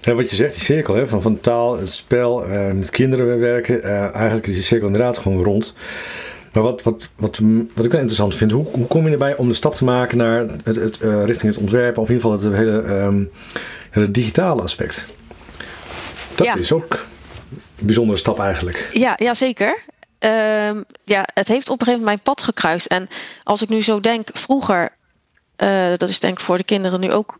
Ja, 0.00 0.14
wat 0.14 0.30
je 0.30 0.36
zegt, 0.36 0.54
die 0.54 0.62
cirkel 0.62 0.94
hè, 0.94 1.06
van, 1.06 1.22
van 1.22 1.40
taal, 1.40 1.78
het 1.78 1.90
spel, 1.90 2.44
met 2.72 2.90
kinderen 2.90 3.38
werken, 3.38 3.82
eigenlijk 4.12 4.46
is 4.46 4.54
die 4.54 4.62
cirkel 4.62 4.86
inderdaad 4.86 5.18
gewoon 5.18 5.42
rond. 5.42 5.74
Maar 6.52 6.62
wat, 6.62 6.82
wat, 6.82 7.08
wat, 7.16 7.38
wat 7.74 7.84
ik 7.84 7.90
wel 7.90 8.00
interessant 8.00 8.34
vind, 8.34 8.50
hoe, 8.50 8.66
hoe 8.72 8.86
kom 8.86 9.04
je 9.04 9.10
erbij 9.10 9.36
om 9.36 9.48
de 9.48 9.54
stap 9.54 9.74
te 9.74 9.84
maken 9.84 10.18
naar 10.18 10.46
het, 10.62 10.76
het, 10.76 10.98
richting 11.24 11.52
het 11.52 11.62
ontwerpen, 11.62 12.02
of 12.02 12.08
in 12.08 12.14
ieder 12.14 12.30
geval 12.30 12.50
het 12.50 12.58
hele, 12.58 13.02
um, 13.02 13.30
het 13.90 14.14
digitale 14.14 14.62
aspect? 14.62 15.06
Dat 16.34 16.46
ja. 16.46 16.54
is 16.54 16.72
ook 16.72 17.06
een 17.78 17.86
bijzondere 17.86 18.18
stap 18.18 18.38
eigenlijk. 18.38 18.88
Ja, 18.92 19.14
ja 19.16 19.34
zeker. 19.34 19.78
Uh, 20.24 20.70
ja, 21.04 21.28
het 21.34 21.48
heeft 21.48 21.68
op 21.68 21.80
een 21.80 21.86
gegeven 21.86 22.04
moment 22.04 22.04
mijn 22.04 22.20
pad 22.22 22.42
gekruist. 22.42 22.86
En 22.86 23.08
als 23.42 23.62
ik 23.62 23.68
nu 23.68 23.82
zo 23.82 24.00
denk, 24.00 24.28
vroeger, 24.32 24.90
uh, 25.58 25.96
dat 25.96 26.08
is 26.08 26.20
denk 26.20 26.38
ik 26.38 26.44
voor 26.44 26.56
de 26.56 26.64
kinderen 26.64 27.00
nu 27.00 27.12
ook 27.12 27.38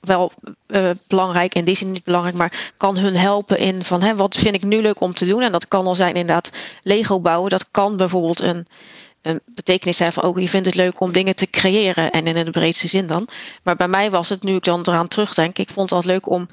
wel 0.00 0.32
uh, 0.66 0.90
belangrijk, 1.08 1.54
in 1.54 1.64
die 1.64 1.76
zin 1.76 1.92
niet 1.92 2.04
belangrijk, 2.04 2.36
maar 2.36 2.72
kan 2.76 2.98
hun 2.98 3.16
helpen 3.16 3.58
in 3.58 3.84
van 3.84 4.02
hè, 4.02 4.16
wat 4.16 4.36
vind 4.36 4.54
ik 4.54 4.62
nu 4.62 4.82
leuk 4.82 5.00
om 5.00 5.14
te 5.14 5.26
doen. 5.26 5.42
En 5.42 5.52
dat 5.52 5.68
kan 5.68 5.86
al 5.86 5.94
zijn 5.94 6.14
inderdaad 6.14 6.50
Lego 6.82 7.20
bouwen. 7.20 7.50
Dat 7.50 7.70
kan 7.70 7.96
bijvoorbeeld 7.96 8.40
een, 8.40 8.66
een 9.22 9.40
betekenis 9.46 9.96
zijn 9.96 10.12
van 10.12 10.22
ook 10.22 10.36
oh, 10.36 10.40
je 10.40 10.48
vindt 10.48 10.66
het 10.66 10.74
leuk 10.74 11.00
om 11.00 11.12
dingen 11.12 11.36
te 11.36 11.50
creëren 11.50 12.10
en 12.10 12.26
in 12.26 12.44
de 12.44 12.50
breedste 12.50 12.88
zin 12.88 13.06
dan. 13.06 13.28
Maar 13.62 13.76
bij 13.76 13.88
mij 13.88 14.10
was 14.10 14.28
het, 14.28 14.42
nu 14.42 14.54
ik 14.54 14.64
dan 14.64 14.80
eraan 14.80 15.08
terugdenk, 15.08 15.58
ik 15.58 15.70
vond 15.70 15.90
het 15.90 15.98
altijd 15.98 16.12
leuk 16.12 16.30
om 16.30 16.48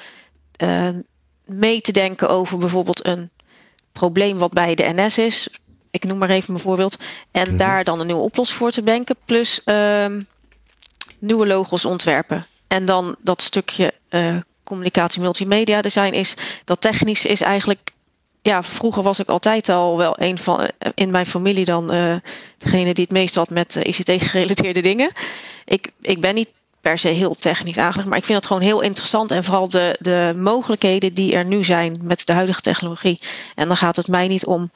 uh, 0.64 0.90
mee 1.46 1.82
te 1.82 1.92
denken 1.92 2.30
over 2.30 2.58
bijvoorbeeld 2.58 3.06
een 3.06 3.30
probleem 3.92 4.38
wat 4.38 4.52
bij 4.52 4.76
de 4.76 4.94
NS 4.96 5.18
is. 5.18 5.50
Ik 5.92 6.04
noem 6.04 6.18
maar 6.18 6.30
even 6.30 6.54
een 6.54 6.60
voorbeeld. 6.60 6.98
En 7.32 7.52
mm 7.52 7.58
daar 7.58 7.84
dan 7.84 8.00
een 8.00 8.06
nieuwe 8.06 8.22
oplossing 8.22 8.58
voor 8.60 8.72
te 8.72 8.84
denken. 8.84 9.16
Plus 9.26 9.62
um, 9.66 10.28
nieuwe 11.20 11.48
logos 11.48 11.86
ontwerpen. 11.86 12.46
En 12.68 12.86
dan 12.86 13.16
dat 13.20 13.42
stukje 13.42 13.94
uh, 14.10 14.38
communicatie 14.64 15.22
multimedia 15.22 15.82
design 15.82 16.14
is. 16.14 16.34
Dat 16.66 16.82
technisch 16.82 17.26
is 17.26 17.42
eigenlijk. 17.42 17.92
Ja, 18.42 18.64
vroeger 18.64 19.04
was 19.04 19.20
ik 19.20 19.28
altijd 19.28 19.70
al 19.70 19.98
wel 19.98 20.16
een 20.20 20.38
van 20.38 20.60
eh, 20.60 20.92
in 20.96 21.12
mijn 21.12 21.26
familie 21.26 21.66
dan 21.66 21.94
uh, 21.94 22.16
degene 22.58 22.94
die 22.94 23.04
het 23.04 23.14
meest 23.14 23.36
had 23.36 23.50
met 23.50 23.76
ICT 23.76 24.12
gerelateerde 24.24 24.82
dingen. 24.82 25.12
Ik, 25.66 25.92
ik 26.02 26.22
ben 26.22 26.36
niet 26.36 26.50
per 26.82 26.98
se 26.98 27.08
heel 27.08 27.36
technisch 27.36 27.78
aangelegd. 27.78 28.08
Maar 28.10 28.18
ik 28.18 28.26
vind 28.26 28.38
het 28.38 28.48
gewoon 28.48 28.62
heel 28.62 28.82
interessant. 28.82 29.32
En 29.32 29.44
vooral 29.44 29.70
de, 29.70 29.96
de 30.00 30.34
mogelijkheden 30.38 31.14
die 31.14 31.34
er 31.34 31.46
nu 31.46 31.64
zijn 31.64 32.00
met 32.02 32.26
de 32.26 32.34
huidige 32.34 32.62
technologie. 32.62 33.20
En 33.56 33.68
dan 33.68 33.78
gaat 33.78 33.96
het 33.96 34.08
mij 34.08 34.28
niet 34.28 34.46
om 34.46 34.72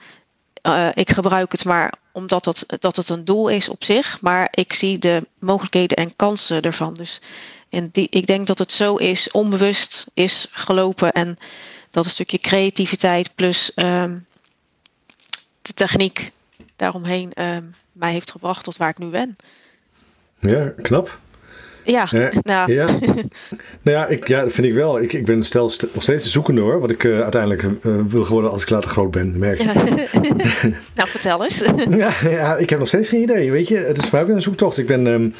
uh, 0.64 0.90
ik 0.94 1.12
gebruik 1.12 1.52
het 1.52 1.66
maar 1.66 1.94
omdat 2.12 2.46
het, 2.46 2.66
dat 2.80 2.96
het 2.96 3.10
een 3.10 3.26
doel 3.26 3.48
is 3.48 3.70
op 3.70 3.84
zich. 3.84 4.22
Maar 4.22 4.48
ik 4.52 4.74
zie 4.74 4.98
de 4.98 5.28
mogelijkheden 5.40 5.98
en 5.98 6.16
kansen 6.16 6.62
ervan. 6.62 6.94
Dus 6.94 7.22
en 7.70 7.90
die, 7.92 8.08
ik 8.10 8.28
denk 8.28 8.48
dat 8.48 8.60
het 8.60 8.72
zo 8.72 8.96
is, 8.96 9.32
onbewust 9.32 10.08
is 10.14 10.48
gelopen. 10.52 11.12
En 11.12 11.38
dat 11.92 12.06
een 12.06 12.12
stukje 12.12 12.40
creativiteit 12.40 13.36
plus 13.36 13.72
um, 13.76 14.26
de 15.62 15.74
techniek 15.74 16.32
daaromheen 16.76 17.32
um, 17.44 17.76
mij 17.92 18.12
heeft 18.12 18.32
gebracht 18.32 18.64
tot 18.64 18.78
waar 18.78 18.90
ik 18.90 18.98
nu 18.98 19.10
ben. 19.10 19.36
Ja, 20.40 20.74
knap. 20.82 21.20
Ja, 21.84 22.08
nou. 22.42 22.74
ja. 22.74 22.86
nou 23.82 23.98
ja, 23.98 24.08
ik, 24.08 24.28
ja, 24.28 24.42
dat 24.42 24.52
vind 24.52 24.68
ik 24.68 24.74
wel. 24.74 25.02
Ik, 25.02 25.14
ik 25.14 25.26
ben 25.26 25.44
stel 25.44 25.72
nog 25.94 26.04
steeds 26.04 26.24
de 26.24 26.30
zoekende 26.30 26.62
hoor. 26.62 26.80
Wat 26.80 26.92
ik 26.92 27.04
uh, 27.04 27.22
uiteindelijk 27.22 27.64
uh, 27.64 27.96
wil 28.08 28.24
geworden 28.24 28.52
als 28.52 28.62
ik 28.62 28.70
later 28.70 28.90
groot 28.90 29.12
ben, 29.12 29.40
merk 29.40 29.62
ja. 29.62 29.74
nou, 30.96 31.10
vertel 31.10 31.44
eens. 31.44 31.64
ja, 31.90 32.12
ja, 32.30 32.58
ik 32.58 32.70
heb 32.70 32.80
nog 32.80 32.88
steeds 32.88 33.10
geen 33.10 33.22
idee. 33.22 33.52
Weet 33.52 33.68
je, 33.68 33.78
het 33.78 33.98
is 33.98 34.04
voor 34.04 34.20
mij 34.20 34.28
ook 34.28 34.36
een 34.36 34.42
zoektocht. 34.42 34.78
Ik 34.78 34.88
ben... 34.88 35.08
Um, 35.08 35.34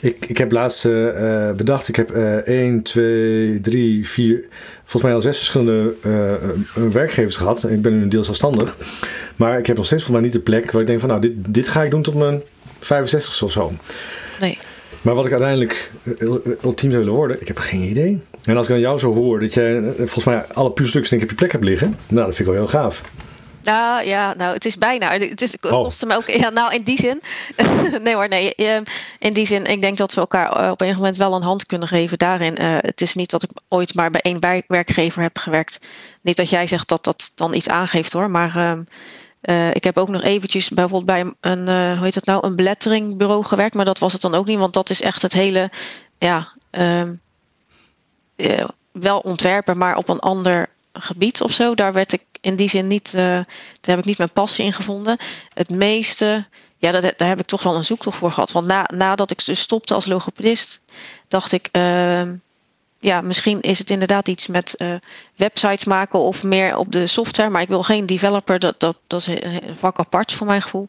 ik, 0.00 0.26
ik 0.26 0.38
heb 0.38 0.52
laatst 0.52 0.84
uh, 0.84 1.50
bedacht, 1.50 1.88
ik 1.88 1.96
heb 1.96 2.16
uh, 2.16 2.34
1, 2.34 2.82
2, 2.82 3.60
3, 3.60 4.08
4, 4.08 4.44
volgens 4.78 5.02
mij 5.02 5.14
al 5.14 5.20
zes 5.20 5.36
verschillende 5.36 5.94
uh, 6.06 6.32
werkgevers 6.90 7.36
gehad. 7.36 7.64
Ik 7.68 7.82
ben 7.82 7.92
nu 7.92 8.02
een 8.02 8.08
deel 8.08 8.24
zelfstandig. 8.24 8.76
Maar 9.36 9.58
ik 9.58 9.66
heb 9.66 9.76
nog 9.76 9.86
steeds 9.86 10.02
voor 10.02 10.12
mij 10.12 10.22
niet 10.22 10.32
de 10.32 10.40
plek 10.40 10.70
waar 10.70 10.80
ik 10.80 10.86
denk 10.86 11.00
van 11.00 11.08
nou, 11.08 11.20
dit, 11.20 11.32
dit 11.36 11.68
ga 11.68 11.82
ik 11.82 11.90
doen 11.90 12.02
tot 12.02 12.14
mijn 12.14 12.42
65 12.78 13.42
of 13.42 13.52
zo. 13.52 13.72
Nee. 14.40 14.58
Maar 15.02 15.14
wat 15.14 15.24
ik 15.26 15.30
uiteindelijk 15.30 15.90
ultiem 16.62 16.90
zou 16.90 17.02
willen 17.02 17.18
worden, 17.18 17.40
ik 17.40 17.46
heb 17.46 17.58
geen 17.58 17.82
idee. 17.82 18.20
En 18.44 18.56
als 18.56 18.66
ik 18.66 18.72
aan 18.72 18.80
jou 18.80 18.98
zo 18.98 19.14
hoor 19.14 19.40
dat 19.40 19.54
jij 19.54 19.82
volgens 19.96 20.24
mij 20.24 20.44
alle 20.52 20.70
puzzelstukjes 20.70 21.10
denk 21.10 21.22
ik 21.22 21.30
op 21.30 21.38
je 21.38 21.44
plek 21.44 21.52
hebt 21.52 21.64
liggen, 21.64 21.96
nou, 22.08 22.26
dat 22.26 22.34
vind 22.34 22.48
ik 22.48 22.54
wel 22.54 22.64
heel 22.64 22.80
gaaf. 22.80 23.02
Nou 23.62 24.06
ja, 24.06 24.34
nou, 24.34 24.54
het 24.54 24.64
is 24.64 24.78
bijna. 24.78 25.12
Het, 25.12 25.42
is, 25.42 25.52
het 25.52 25.64
oh. 25.64 25.70
kostte 25.70 26.06
me 26.06 26.16
ook. 26.16 26.30
Ja, 26.30 26.50
nou, 26.50 26.74
in 26.74 26.82
die 26.82 26.98
zin. 26.98 27.22
nee 28.04 28.14
hoor, 28.14 28.28
nee. 28.28 28.54
In 29.18 29.32
die 29.32 29.46
zin, 29.46 29.66
ik 29.66 29.82
denk 29.82 29.96
dat 29.96 30.14
we 30.14 30.20
elkaar 30.20 30.52
eh, 30.52 30.70
op 30.70 30.80
een 30.80 30.94
moment 30.94 31.16
wel 31.16 31.34
een 31.34 31.42
hand 31.42 31.66
kunnen 31.66 31.88
geven 31.88 32.18
daarin. 32.18 32.62
Uh, 32.62 32.76
het 32.80 33.00
is 33.00 33.14
niet 33.14 33.30
dat 33.30 33.42
ik 33.42 33.50
ooit 33.68 33.94
maar 33.94 34.10
bij 34.10 34.20
één 34.20 34.64
werkgever 34.66 35.22
heb 35.22 35.38
gewerkt. 35.38 35.80
Niet 36.20 36.36
dat 36.36 36.50
jij 36.50 36.66
zegt 36.66 36.88
dat 36.88 37.04
dat 37.04 37.32
dan 37.34 37.54
iets 37.54 37.68
aangeeft 37.68 38.12
hoor. 38.12 38.30
Maar 38.30 38.56
uh, 38.56 38.72
uh, 39.42 39.70
ik 39.70 39.84
heb 39.84 39.98
ook 39.98 40.08
nog 40.08 40.22
eventjes 40.22 40.68
bijvoorbeeld 40.68 41.04
bij 41.04 41.50
een, 41.50 41.68
uh, 41.68 41.92
hoe 41.92 42.04
heet 42.04 42.14
dat 42.14 42.24
nou, 42.24 42.46
een 42.46 42.56
belettering 42.56 43.22
gewerkt. 43.40 43.74
Maar 43.74 43.84
dat 43.84 43.98
was 43.98 44.12
het 44.12 44.22
dan 44.22 44.34
ook 44.34 44.46
niet, 44.46 44.58
want 44.58 44.74
dat 44.74 44.90
is 44.90 45.02
echt 45.02 45.22
het 45.22 45.32
hele, 45.32 45.70
ja, 46.18 46.52
uh, 46.70 48.64
wel 48.92 49.18
ontwerpen, 49.18 49.78
maar 49.78 49.96
op 49.96 50.08
een 50.08 50.18
ander 50.18 50.68
gebied 50.92 51.40
of 51.40 51.52
zo. 51.52 51.74
Daar 51.74 51.92
werd 51.92 52.12
ik 52.12 52.22
in 52.40 52.56
die 52.56 52.68
zin 52.68 52.86
niet, 52.86 53.12
daar 53.12 53.46
heb 53.80 53.98
ik 53.98 54.04
niet 54.04 54.18
mijn 54.18 54.32
passie 54.32 54.64
in 54.64 54.72
gevonden. 54.72 55.16
Het 55.54 55.70
meeste, 55.70 56.46
ja, 56.78 56.90
dat, 56.90 57.12
daar 57.16 57.28
heb 57.28 57.40
ik 57.40 57.46
toch 57.46 57.62
wel 57.62 57.76
een 57.76 57.84
zoektocht 57.84 58.16
voor 58.16 58.32
gehad. 58.32 58.52
Want 58.52 58.66
na, 58.66 58.88
nadat 58.94 59.30
ik 59.30 59.44
dus 59.44 59.60
stopte 59.60 59.94
als 59.94 60.06
logopedist, 60.06 60.80
dacht 61.28 61.52
ik, 61.52 61.68
ehm, 61.72 62.34
ja, 63.00 63.20
misschien 63.20 63.60
is 63.60 63.78
het 63.78 63.90
inderdaad 63.90 64.28
iets 64.28 64.46
met 64.46 64.74
uh, 64.78 64.94
websites 65.36 65.84
maken 65.84 66.18
of 66.18 66.42
meer 66.42 66.76
op 66.76 66.92
de 66.92 67.06
software. 67.06 67.50
Maar 67.50 67.62
ik 67.62 67.68
wil 67.68 67.82
geen 67.82 68.06
developer. 68.06 68.58
Dat, 68.58 68.80
dat, 68.80 68.98
dat 69.06 69.20
is 69.20 69.26
een 69.26 69.76
vak 69.76 69.98
apart 69.98 70.32
voor 70.32 70.46
mijn 70.46 70.62
gevoel. 70.62 70.86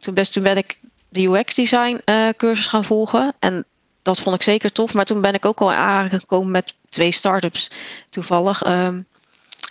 Toen, 0.00 0.14
best, 0.14 0.32
toen 0.32 0.42
ben 0.42 0.56
ik 0.56 0.78
de 1.08 1.26
UX 1.26 1.54
design 1.54 2.00
uh, 2.04 2.28
cursus 2.36 2.66
gaan 2.66 2.84
volgen. 2.84 3.34
En 3.38 3.64
dat 4.02 4.20
vond 4.20 4.36
ik 4.36 4.42
zeker 4.42 4.72
tof. 4.72 4.94
Maar 4.94 5.04
toen 5.04 5.20
ben 5.20 5.34
ik 5.34 5.44
ook 5.44 5.60
al 5.60 5.72
aangekomen 5.72 6.50
met 6.50 6.74
twee 6.88 7.12
startups 7.12 7.70
toevallig. 8.10 8.66
Um, 8.66 9.06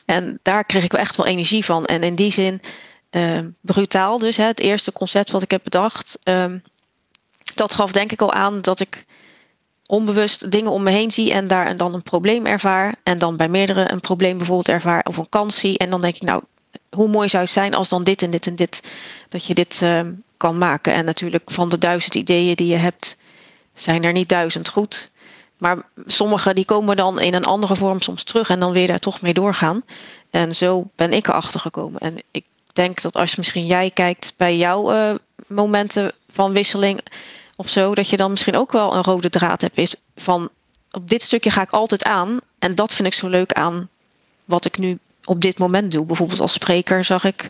en 0.05 0.39
daar 0.41 0.65
kreeg 0.65 0.83
ik 0.83 0.91
wel 0.91 1.01
echt 1.01 1.15
wel 1.15 1.25
energie 1.25 1.65
van. 1.65 1.85
En 1.85 2.03
in 2.03 2.15
die 2.15 2.31
zin 2.31 2.62
um, 3.09 3.55
brutaal 3.62 4.17
dus. 4.17 4.38
Hè, 4.38 4.45
het 4.45 4.59
eerste 4.59 4.91
concept 4.91 5.31
wat 5.31 5.41
ik 5.41 5.51
heb 5.51 5.63
bedacht. 5.63 6.19
Um, 6.23 6.63
dat 7.55 7.73
gaf 7.73 7.91
denk 7.91 8.12
ik 8.12 8.21
al 8.21 8.33
aan 8.33 8.62
dat 8.62 8.79
ik 8.79 9.05
onbewust 9.86 10.52
dingen 10.52 10.72
om 10.72 10.84
me 10.84 10.92
heen 10.92 11.12
zie 11.12 11.34
en 11.34 11.48
daar 11.48 11.66
en 11.66 11.78
dan 11.78 11.94
een 11.94 12.04
probleem 12.04 12.46
ervaar. 12.46 12.96
En 13.04 13.18
dan 13.18 13.38
bij 13.38 13.50
meerdere 13.50 13.92
een 13.92 14.00
probleem 14.00 14.38
bijvoorbeeld 14.38 14.68
ervaar 14.68 15.04
of 15.04 15.18
een 15.18 15.30
kans 15.30 15.60
zie. 15.60 15.78
En 15.78 15.90
dan 15.90 16.02
denk 16.02 16.16
ik, 16.16 16.22
nou, 16.22 16.44
hoe 16.90 17.08
mooi 17.08 17.30
zou 17.30 17.44
het 17.44 17.52
zijn 17.52 17.74
als 17.74 17.90
dan 17.90 18.04
dit 18.04 18.22
en 18.22 18.32
dit 18.32 18.48
en 18.48 18.56
dit, 18.56 18.94
dat 19.30 19.46
je 19.46 19.54
dit 19.54 19.82
uh, 19.84 20.00
kan 20.38 20.58
maken. 20.58 20.94
En 20.94 21.06
natuurlijk 21.06 21.52
van 21.52 21.70
de 21.70 21.78
duizend 21.78 22.16
ideeën 22.16 22.56
die 22.56 22.68
je 22.68 22.75
hebt, 22.75 23.18
zijn 23.74 24.04
er 24.04 24.12
niet 24.12 24.30
duizend 24.30 24.70
goed. 24.70 25.12
Maar 25.58 25.86
sommige 26.06 26.54
die 26.54 26.66
komen 26.66 26.96
dan 26.96 27.20
in 27.20 27.34
een 27.34 27.46
andere 27.46 27.75
vorm 27.75 28.02
soms 28.02 28.24
terug 28.24 28.50
en 28.50 28.60
dan 28.60 28.72
weer 28.72 28.88
daar 28.88 29.00
toch 29.00 29.22
mee 29.22 29.34
doorgaan. 29.34 29.82
En 30.30 30.56
zo 30.56 30.90
ben 30.96 31.13
ik 31.13 31.28
erachter 31.28 31.60
gekomen. 31.60 32.00
En 32.00 32.18
ik 32.32 32.46
denk 32.74 33.02
dat 33.02 33.16
als 33.16 33.36
misschien 33.36 33.66
jij 33.66 33.92
kijkt 33.92 34.34
bij 34.38 34.58
jouw 34.58 34.94
uh, 34.94 35.13
momenten 35.48 36.12
van 36.30 36.54
wisseling 36.54 37.00
of 37.55 37.69
zo, 37.69 37.95
dat 37.95 38.10
je 38.10 38.17
dan 38.17 38.31
misschien 38.31 38.55
ook 38.55 38.72
wel 38.72 38.95
een 38.95 39.03
rode 39.03 39.29
draad 39.29 39.62
hebt. 39.62 39.77
Is 39.77 39.95
van 40.15 40.50
op 40.91 41.10
dit 41.10 41.22
stukje 41.22 41.51
ga 41.51 41.62
ik 41.62 41.69
altijd 41.69 42.03
aan. 42.03 42.39
En 42.60 42.75
dat 42.75 42.93
vind 42.93 43.07
ik 43.07 43.13
zo 43.13 43.27
leuk 43.27 43.53
aan 43.53 43.89
wat 44.45 44.65
ik 44.65 44.77
nu 44.77 44.98
op 45.25 45.41
dit 45.41 45.57
moment 45.57 45.91
doe. 45.91 46.05
Bijvoorbeeld 46.05 46.39
als 46.39 46.53
spreker 46.53 47.03
zag 47.03 47.24
ik, 47.24 47.50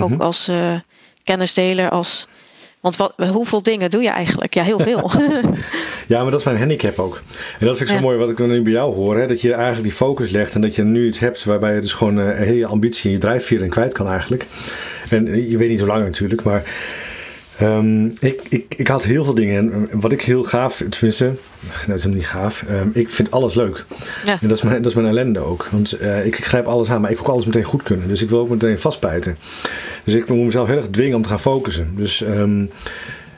ook 0.00 0.10
mhm. 0.10 0.20
als 0.20 0.48
uh, 0.48 0.74
kennisdeler, 1.24 1.90
als. 1.90 2.28
Want 2.80 2.96
wat, 2.96 3.12
hoeveel 3.16 3.62
dingen 3.62 3.90
doe 3.90 4.02
je 4.02 4.08
eigenlijk? 4.08 4.54
Ja, 4.54 4.62
heel 4.62 4.78
veel. 4.78 5.10
ja, 6.12 6.22
maar 6.22 6.30
dat 6.30 6.40
is 6.40 6.46
mijn 6.46 6.58
handicap 6.58 6.98
ook. 6.98 7.22
En 7.58 7.66
dat 7.66 7.76
vind 7.76 7.88
ik 7.88 7.96
zo 7.96 8.02
mooi 8.02 8.18
wat 8.18 8.28
ik 8.28 8.38
nu 8.38 8.62
bij 8.62 8.72
jou 8.72 8.94
hoor. 8.94 9.18
Hè? 9.18 9.26
Dat 9.26 9.40
je 9.40 9.52
eigenlijk 9.52 9.82
die 9.82 9.92
focus 9.92 10.30
legt 10.30 10.54
en 10.54 10.60
dat 10.60 10.74
je 10.74 10.82
nu 10.82 11.06
iets 11.06 11.18
hebt 11.18 11.44
waarbij 11.44 11.74
je 11.74 11.80
dus 11.80 11.92
gewoon 11.92 12.18
uh, 12.18 12.36
hele 12.36 12.66
ambitie 12.66 13.04
en 13.04 13.10
je 13.10 13.18
drijfveer 13.18 13.62
in 13.62 13.70
kwijt 13.70 13.92
kan 13.92 14.08
eigenlijk. 14.08 14.46
En 15.10 15.50
je 15.50 15.56
weet 15.56 15.68
niet 15.68 15.78
hoe 15.78 15.88
lang 15.88 16.02
natuurlijk, 16.02 16.42
maar 16.42 16.62
Um, 17.62 18.12
ik, 18.18 18.40
ik, 18.48 18.74
ik 18.76 18.88
had 18.88 19.04
heel 19.04 19.24
veel 19.24 19.34
dingen. 19.34 19.72
En 19.90 20.00
wat 20.00 20.12
ik 20.12 20.22
heel 20.22 20.44
gaaf, 20.44 20.82
tenminste, 20.88 21.32
dat 21.86 21.96
is 21.96 22.02
helemaal 22.02 22.14
niet 22.14 22.26
gaaf. 22.26 22.64
Um, 22.70 22.90
ik 22.94 23.10
vind 23.10 23.30
alles 23.30 23.54
leuk. 23.54 23.84
Ja. 24.24 24.38
En 24.40 24.48
dat 24.48 24.56
is, 24.56 24.62
mijn, 24.62 24.76
dat 24.76 24.86
is 24.90 24.94
mijn 24.94 25.06
ellende 25.08 25.38
ook. 25.38 25.68
Want 25.70 26.00
uh, 26.00 26.26
ik, 26.26 26.38
ik, 26.38 26.44
grijp 26.44 26.66
alles 26.66 26.90
aan, 26.90 27.00
maar 27.00 27.10
ik 27.10 27.16
wil 27.16 27.26
ook 27.26 27.32
alles 27.32 27.46
meteen 27.46 27.62
goed 27.62 27.82
kunnen. 27.82 28.08
Dus 28.08 28.22
ik 28.22 28.30
wil 28.30 28.38
ook 28.38 28.48
meteen 28.48 28.78
vastbijten. 28.78 29.36
Dus 30.04 30.14
ik 30.14 30.28
moet 30.28 30.44
mezelf 30.44 30.68
heel 30.68 30.76
erg 30.76 30.88
dwingen 30.88 31.16
om 31.16 31.22
te 31.22 31.28
gaan 31.28 31.40
focussen. 31.40 31.92
Dus 31.96 32.20
um, 32.20 32.70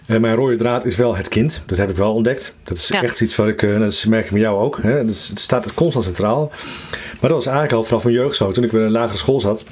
en 0.06 0.20
mijn 0.20 0.35
rode 0.35 0.56
draad 0.56 0.85
is 0.85 0.96
wel 0.96 1.16
het 1.16 1.28
kind. 1.28 1.62
Dat 1.66 1.78
heb 1.78 1.90
ik 1.90 1.96
wel 1.96 2.14
ontdekt. 2.14 2.56
Dat 2.64 2.76
is 2.76 2.88
ja. 2.88 3.02
echt 3.02 3.20
iets 3.20 3.37
wat 3.37 3.49
ik, 3.49 3.62
uh, 3.62 3.78
dat 3.78 4.04
merk 4.08 4.25
ik 4.25 4.30
met 4.30 4.40
jou 4.40 4.61
ook. 4.61 4.78
Hè? 4.82 5.04
Dus 5.04 5.28
het 5.28 5.38
staat 5.38 5.75
constant 5.75 6.04
centraal. 6.04 6.52
Maar 7.20 7.30
dat 7.30 7.44
was 7.44 7.46
eigenlijk 7.46 7.76
al 7.76 7.82
vanaf 7.82 8.04
mijn 8.04 8.16
jeugd 8.16 8.37
zo. 8.37 8.50
Toen 8.50 8.64
ik 8.64 8.70
bij 8.70 8.82
een 8.82 8.90
lagere 8.90 9.18
school 9.18 9.40
zat. 9.40 9.64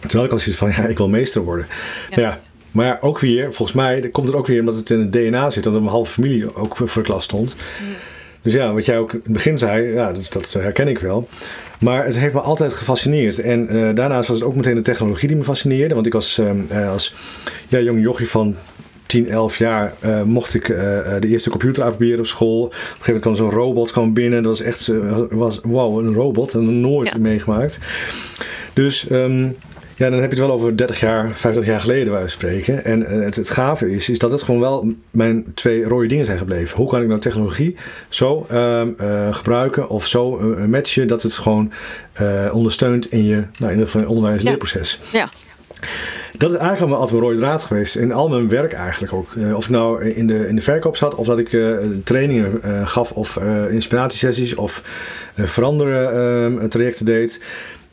Toen 0.00 0.20
had 0.20 0.24
ik 0.24 0.32
al 0.32 0.38
zoiets 0.38 0.58
van, 0.58 0.68
ja, 0.70 0.84
ik 0.86 0.98
wil 0.98 1.08
meester 1.08 1.42
worden. 1.42 1.66
ja, 2.10 2.20
ja 2.20 2.40
maar 2.76 2.98
ook 3.00 3.18
weer, 3.18 3.54
volgens 3.54 3.72
mij 3.72 4.08
komt 4.12 4.26
het 4.26 4.36
ook 4.36 4.46
weer 4.46 4.60
omdat 4.60 4.74
het 4.74 4.90
in 4.90 5.00
het 5.00 5.12
DNA 5.12 5.50
zit, 5.50 5.64
dat 5.64 5.72
mijn 5.72 5.86
halve 5.86 6.12
familie 6.12 6.56
ook 6.56 6.76
voor 6.76 7.02
de 7.02 7.08
klas 7.08 7.24
stond. 7.24 7.56
Dus 8.42 8.52
ja, 8.52 8.72
wat 8.72 8.86
jij 8.86 8.98
ook 8.98 9.12
in 9.12 9.20
het 9.22 9.32
begin 9.32 9.58
zei, 9.58 9.92
ja, 9.92 10.12
dat, 10.12 10.32
dat 10.32 10.52
herken 10.52 10.88
ik 10.88 10.98
wel. 10.98 11.28
Maar 11.80 12.04
het 12.04 12.18
heeft 12.18 12.34
me 12.34 12.40
altijd 12.40 12.72
gefascineerd. 12.72 13.40
En 13.40 13.76
uh, 13.76 13.94
daarnaast 13.94 14.28
was 14.28 14.38
het 14.38 14.48
ook 14.48 14.54
meteen 14.54 14.74
de 14.74 14.82
technologie 14.82 15.28
die 15.28 15.36
me 15.36 15.44
fascineerde. 15.44 15.94
Want 15.94 16.06
ik 16.06 16.12
was 16.12 16.38
uh, 16.70 16.90
als 16.90 17.14
ja, 17.68 17.78
jong 17.78 18.02
jochie 18.02 18.28
van 18.28 18.54
10, 19.06 19.28
11 19.28 19.58
jaar 19.58 19.94
uh, 20.04 20.22
mocht 20.22 20.54
ik 20.54 20.66
de 20.66 21.28
eerste 21.28 21.50
computer 21.50 21.82
uitproberen 21.82 22.18
op 22.18 22.26
school. 22.26 22.62
Op 22.62 22.72
een 22.72 22.78
gegeven 22.78 23.04
moment 23.04 23.22
kwam 23.22 23.34
zo'n 23.34 23.50
robot 23.50 23.92
gewoon 23.92 24.12
binnen. 24.12 24.42
Dat 24.42 24.58
was 24.58 24.66
echt, 24.66 24.92
was, 25.30 25.60
wow, 25.62 26.06
een 26.06 26.14
robot. 26.14 26.54
En 26.54 26.80
nooit 26.80 27.08
ja. 27.08 27.18
meegemaakt. 27.18 27.78
Dus 28.72 29.10
um, 29.10 29.56
ja, 29.96 30.10
dan 30.10 30.20
heb 30.20 30.30
je 30.30 30.36
het 30.36 30.46
wel 30.46 30.56
over 30.56 30.76
30 30.76 31.00
jaar, 31.00 31.30
50 31.30 31.66
jaar 31.66 31.80
geleden 31.80 32.12
waar 32.12 32.22
we 32.22 32.28
spreken. 32.28 32.84
En 32.84 33.02
uh, 33.02 33.24
het, 33.24 33.34
het 33.34 33.50
gave 33.50 33.90
is, 33.90 34.08
is 34.08 34.18
dat 34.18 34.30
het 34.30 34.42
gewoon 34.42 34.60
wel 34.60 34.92
mijn 35.10 35.44
twee 35.54 35.84
rode 35.84 36.06
dingen 36.06 36.24
zijn 36.24 36.38
gebleven. 36.38 36.76
Hoe 36.76 36.88
kan 36.88 37.02
ik 37.02 37.08
nou 37.08 37.20
technologie 37.20 37.76
zo 38.08 38.46
uh, 38.52 38.82
uh, 39.00 39.34
gebruiken 39.34 39.88
of 39.88 40.06
zo 40.06 40.40
uh, 40.40 40.64
matchen 40.64 41.08
dat 41.08 41.22
het 41.22 41.32
gewoon 41.32 41.72
ondersteunt 42.52 43.10
in 43.10 43.24
je, 43.24 43.42
nou, 43.58 43.72
in 43.72 43.78
het 43.78 44.06
onderwijs 44.06 44.42
leerproces. 44.42 45.00
Ja. 45.12 45.18
ja. 45.18 45.28
Dat 46.38 46.50
is 46.50 46.56
eigenlijk 46.56 46.92
altijd 46.92 47.18
mijn 47.18 47.24
rode 47.24 47.38
draad 47.38 47.62
geweest. 47.62 47.96
In 47.96 48.12
al 48.12 48.28
mijn 48.28 48.48
werk 48.48 48.72
eigenlijk 48.72 49.12
ook. 49.12 49.28
of 49.54 49.64
ik 49.64 49.70
nou 49.70 50.04
in 50.04 50.26
de, 50.26 50.48
in 50.48 50.54
de 50.54 50.60
verkoop 50.60 50.96
zat, 50.96 51.14
of 51.14 51.26
dat 51.26 51.38
ik 51.38 51.58
trainingen 52.04 52.60
gaf, 52.88 53.12
of 53.12 53.38
inspiratiesessies, 53.70 54.54
of 54.54 54.82
veranderen 55.34 56.12
ehm, 56.12 56.68
trajecten 56.68 57.04
deed. 57.04 57.40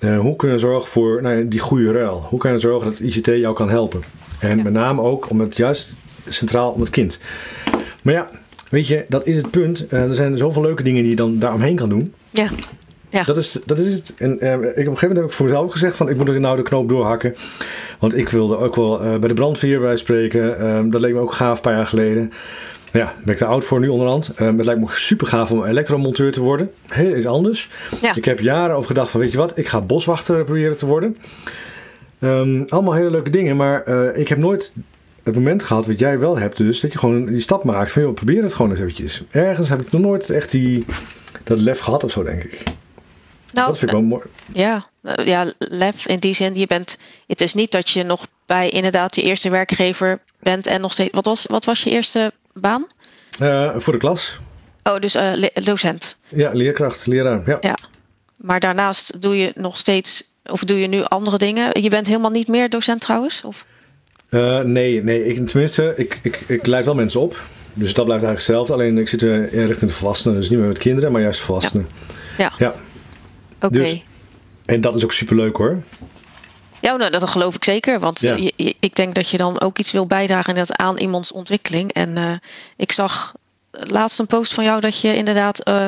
Uh, 0.03 0.19
hoe 0.19 0.35
kunnen 0.35 0.57
we 0.57 0.63
zorgen 0.63 0.89
voor 0.89 1.21
nou, 1.21 1.47
die 1.47 1.59
goede 1.59 1.91
ruil? 1.91 2.25
Hoe 2.29 2.39
kan 2.39 2.51
je 2.51 2.57
zorgen 2.57 2.89
dat 2.89 2.99
ICT 2.99 3.25
jou 3.25 3.55
kan 3.55 3.69
helpen? 3.69 4.03
En 4.39 4.63
met 4.63 4.73
name 4.73 5.01
ook 5.01 5.29
om 5.29 5.39
het 5.39 5.57
juist 5.57 5.95
centraal 6.29 6.71
om 6.71 6.79
het 6.79 6.89
kind. 6.89 7.19
Maar 8.03 8.13
ja, 8.13 8.29
weet 8.69 8.87
je, 8.87 9.05
dat 9.07 9.25
is 9.25 9.35
het 9.35 9.51
punt. 9.51 9.85
Uh, 9.89 10.03
er 10.03 10.15
zijn 10.15 10.37
zoveel 10.37 10.61
leuke 10.61 10.83
dingen 10.83 11.01
die 11.01 11.09
je 11.09 11.15
dan 11.15 11.39
daaromheen 11.39 11.75
kan 11.75 11.89
doen. 11.89 12.13
Ja. 12.29 12.49
Ja. 13.09 13.23
Dat, 13.23 13.37
is, 13.37 13.59
dat 13.65 13.79
is 13.79 13.93
het. 13.93 14.13
En 14.17 14.37
uh, 14.45 14.53
ik, 14.53 14.59
op 14.59 14.65
een 14.65 14.75
gegeven 14.75 14.85
moment 14.85 15.17
heb 15.17 15.25
ik 15.25 15.31
voor 15.31 15.45
mezelf 15.45 15.71
gezegd 15.71 15.97
van 15.97 16.09
ik 16.09 16.17
moet 16.17 16.27
er 16.27 16.39
nou 16.39 16.55
de 16.55 16.61
knoop 16.61 16.89
doorhakken. 16.89 17.35
Want 17.99 18.17
ik 18.17 18.29
wilde 18.29 18.57
ook 18.57 18.75
wel 18.75 18.97
bij 18.97 19.27
de 19.27 19.33
brandweer 19.33 19.79
bij 19.79 19.95
spreken. 19.95 20.59
Ehm, 20.59 20.89
dat 20.89 21.01
leek 21.01 21.13
me 21.13 21.19
ook 21.19 21.33
gaaf 21.33 21.55
een 21.55 21.61
paar 21.61 21.73
jaar 21.73 21.85
geleden. 21.85 22.31
Ja, 22.93 23.13
ben 23.23 23.33
ik 23.33 23.37
te 23.37 23.45
oud 23.45 23.63
voor 23.63 23.79
nu 23.79 23.87
onderhand. 23.87 24.31
Um, 24.39 24.57
het 24.57 24.65
lijkt 24.65 24.81
me 24.81 24.87
super 24.89 25.27
gaaf 25.27 25.51
om 25.51 25.65
elektromonteur 25.65 26.31
te 26.31 26.41
worden. 26.41 26.71
Heel 26.87 27.15
iets 27.15 27.25
anders. 27.25 27.69
Ja. 28.01 28.15
Ik 28.15 28.25
heb 28.25 28.39
jaren 28.39 28.75
over 28.75 28.87
gedacht 28.87 29.11
van, 29.11 29.19
weet 29.19 29.31
je 29.31 29.37
wat, 29.37 29.57
ik 29.57 29.67
ga 29.67 29.81
boswachter 29.81 30.43
proberen 30.43 30.77
te 30.77 30.85
worden. 30.85 31.17
Ehm, 32.19 32.63
allemaal 32.67 32.93
hele 32.93 33.09
leuke 33.09 33.29
dingen, 33.29 33.55
maar 33.55 33.83
eh, 33.83 34.19
ik 34.19 34.27
heb 34.27 34.37
nooit 34.37 34.73
het 35.23 35.35
moment 35.35 35.63
gehad 35.63 35.85
wat 35.85 35.99
jij 35.99 36.19
wel 36.19 36.37
hebt, 36.37 36.57
dus 36.57 36.79
dat 36.79 36.93
je 36.93 36.99
gewoon 36.99 37.25
die 37.25 37.39
stap 37.39 37.63
maakt 37.63 37.91
van 37.91 38.01
joh, 38.01 38.13
probeer 38.13 38.43
het 38.43 38.53
gewoon 38.53 38.71
eens 38.71 38.79
eventjes. 38.79 39.23
Ergens 39.31 39.69
heb 39.69 39.81
ik 39.81 39.91
nog 39.91 40.01
nooit 40.01 40.29
echt 40.29 40.51
die, 40.51 40.85
dat 41.43 41.59
lef 41.59 41.79
gehad 41.79 42.03
of 42.03 42.11
zo, 42.11 42.23
denk 42.23 42.43
ik. 42.43 42.63
Nou, 43.51 43.67
dat 43.67 43.77
vind 43.77 43.91
ik 43.91 43.97
wel 43.97 44.07
mooi. 44.07 44.23
Ja, 44.53 44.87
nou, 45.01 45.25
ja, 45.25 45.51
lef 45.57 46.07
in 46.07 46.19
die 46.19 46.33
zin, 46.33 46.55
je 46.55 46.67
bent, 46.67 46.97
het 47.27 47.41
is 47.41 47.53
niet 47.53 47.71
dat 47.71 47.89
je 47.89 48.03
nog 48.03 48.27
bij 48.45 48.69
inderdaad 48.69 49.15
je 49.15 49.21
eerste 49.21 49.49
werkgever 49.49 50.19
bent 50.39 50.67
en 50.67 50.81
nog 50.81 50.91
steeds, 50.91 51.13
wat 51.13 51.25
was, 51.25 51.45
wat 51.45 51.65
was 51.65 51.83
je 51.83 51.89
eerste 51.89 52.31
baan? 52.53 52.85
Uh, 53.41 53.71
voor 53.75 53.93
de 53.93 53.99
klas. 53.99 54.39
Oh, 54.83 54.99
dus 54.99 55.15
uh, 55.15 55.47
docent. 55.53 56.17
Ja, 56.27 56.51
leerkracht, 56.53 57.05
leraar. 57.05 57.41
Ja. 57.45 57.57
ja. 57.61 57.77
Maar 58.35 58.59
daarnaast 58.59 59.21
doe 59.21 59.37
je 59.37 59.51
nog 59.55 59.77
steeds, 59.77 60.33
of 60.45 60.63
doe 60.63 60.79
je 60.79 60.87
nu 60.87 61.03
andere 61.03 61.37
dingen? 61.37 61.81
Je 61.81 61.89
bent 61.89 62.07
helemaal 62.07 62.31
niet 62.31 62.47
meer 62.47 62.69
docent 62.69 63.01
trouwens? 63.01 63.43
Of? 63.43 63.65
Uh, 64.29 64.59
nee, 64.59 65.03
nee 65.03 65.25
ik, 65.25 65.47
tenminste, 65.47 65.93
ik, 65.97 66.19
ik, 66.21 66.43
ik 66.47 66.65
leid 66.65 66.85
wel 66.85 66.95
mensen 66.95 67.19
op. 67.19 67.41
Dus 67.73 67.93
dat 67.93 68.05
blijft 68.05 68.23
eigenlijk 68.23 68.37
hetzelfde. 68.37 68.73
Alleen 68.73 68.97
ik 68.97 69.07
zit 69.07 69.21
in 69.21 69.65
richting 69.65 69.91
de 69.91 69.97
volwassenen. 69.97 70.39
Dus 70.39 70.49
niet 70.49 70.59
meer 70.59 70.67
met 70.67 70.77
kinderen, 70.77 71.11
maar 71.11 71.21
juist 71.21 71.39
volwassenen. 71.39 71.87
Ja. 72.37 72.53
ja. 72.57 72.73
Oké. 73.61 73.73
Dus, 73.73 74.03
en 74.65 74.81
dat 74.81 74.95
is 74.95 75.03
ook 75.03 75.11
superleuk 75.11 75.55
hoor. 75.55 75.81
Ja, 76.83 76.95
nou, 76.95 77.11
dat 77.11 77.29
geloof 77.29 77.55
ik 77.55 77.63
zeker. 77.63 77.99
Want 77.99 78.19
je, 78.19 78.53
ik 78.79 78.95
denk 78.95 79.15
dat 79.15 79.29
je 79.29 79.37
dan 79.37 79.61
ook 79.61 79.77
iets 79.77 79.91
wil 79.91 80.05
bijdragen 80.05 80.79
aan 80.79 80.97
iemands 80.97 81.31
ontwikkeling. 81.31 81.93
En 81.93 82.17
uh, 82.17 82.33
ik 82.77 82.91
zag 82.91 83.33
laatst 83.71 84.19
een 84.19 84.27
post 84.27 84.53
van 84.53 84.63
jou 84.63 84.79
dat 84.79 84.99
je 84.99 85.15
inderdaad 85.15 85.67
uh, 85.67 85.87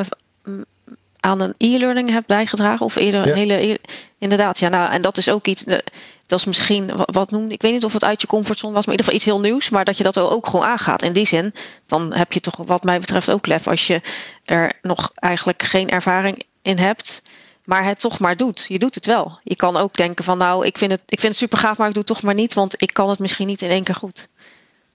aan 1.20 1.42
een 1.42 1.54
e-learning 1.58 2.10
hebt 2.10 2.28
bijgedragen. 2.28 2.86
Of 2.86 2.96
eerder 2.96 3.28
een 3.28 3.36
hele. 3.36 3.54
E-, 3.54 3.78
inderdaad, 4.20 4.60
ja, 4.60 4.70
nou, 4.70 4.92
en 4.92 5.02
dat 5.02 5.18
is 5.18 5.30
ook 5.30 5.48
iets. 5.48 5.66
Uh, 5.66 5.78
dat 6.26 6.40
is 6.40 6.46
misschien 6.46 6.92
wat 7.06 7.32
noem 7.32 7.50
ik 7.50 7.62
weet 7.62 7.74
niet 7.74 7.86
of 7.86 7.94
het 7.94 8.04
uit 8.04 8.22
je 8.22 8.28
comfortzone 8.28 8.74
was, 8.74 8.86
maar 8.86 8.96
in 8.96 9.00
ieder 9.00 9.14
geval 9.14 9.34
iets 9.34 9.44
heel 9.44 9.52
nieuws. 9.52 9.70
Maar 9.70 9.86
dat 9.86 9.98
je 9.98 10.04
dat 10.04 10.18
ook 10.18 10.48
gewoon 10.48 10.66
aangaat. 10.66 11.02
In 11.02 11.14
die 11.14 11.28
zin, 11.28 11.54
dan 11.86 12.14
heb 12.14 12.34
je 12.34 12.40
toch 12.40 12.58
wat 12.66 12.84
mij 12.84 13.00
betreft 13.00 13.32
ook 13.32 13.48
lef 13.48 13.68
als 13.68 13.88
je 13.88 14.02
er 14.44 14.74
nog 14.82 15.12
eigenlijk 15.16 15.64
geen 15.64 15.90
ervaring 15.90 16.44
in 16.62 16.78
hebt 16.78 17.22
maar 17.66 17.86
het 17.86 18.00
toch 18.00 18.20
maar 18.20 18.36
doet. 18.36 18.66
Je 18.68 18.80
doet 18.80 18.96
het 18.96 19.06
wel. 19.06 19.40
Je 19.44 19.56
kan 19.56 19.78
ook 19.78 19.96
denken 19.96 20.24
van 20.24 20.38
nou, 20.38 20.66
ik 20.66 20.78
vind 20.78 20.92
het, 20.92 21.02
ik 21.06 21.20
vind 21.20 21.32
het 21.34 21.42
super 21.42 21.58
gaaf, 21.58 21.78
maar 21.78 21.88
ik 21.88 21.94
doe 21.94 22.04
het 22.04 22.14
toch 22.14 22.24
maar 22.24 22.34
niet, 22.34 22.54
want 22.54 22.82
ik 22.82 22.94
kan 22.94 23.10
het 23.10 23.20
misschien 23.20 23.48
niet 23.48 23.62
in 23.62 23.70
één 23.70 23.84
keer 23.84 23.96
goed. 23.96 24.30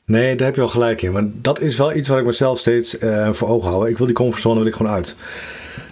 Nee, 0.05 0.37
daar 0.37 0.47
heb 0.47 0.55
je 0.55 0.61
wel 0.61 0.71
gelijk 0.71 1.03
in. 1.03 1.12
Maar 1.12 1.25
dat 1.27 1.61
is 1.61 1.77
wel 1.77 1.95
iets 1.95 2.09
waar 2.09 2.19
ik 2.19 2.25
mezelf 2.25 2.59
steeds 2.59 3.00
uh, 3.00 3.33
voor 3.33 3.49
ogen 3.49 3.71
hou. 3.71 3.89
Ik 3.89 3.99
wil 3.99 4.07
die 4.07 4.15
comfortzone 4.15 4.59
wil 4.59 4.67
ik 4.67 4.75
gewoon 4.75 4.93
uit. 4.93 5.17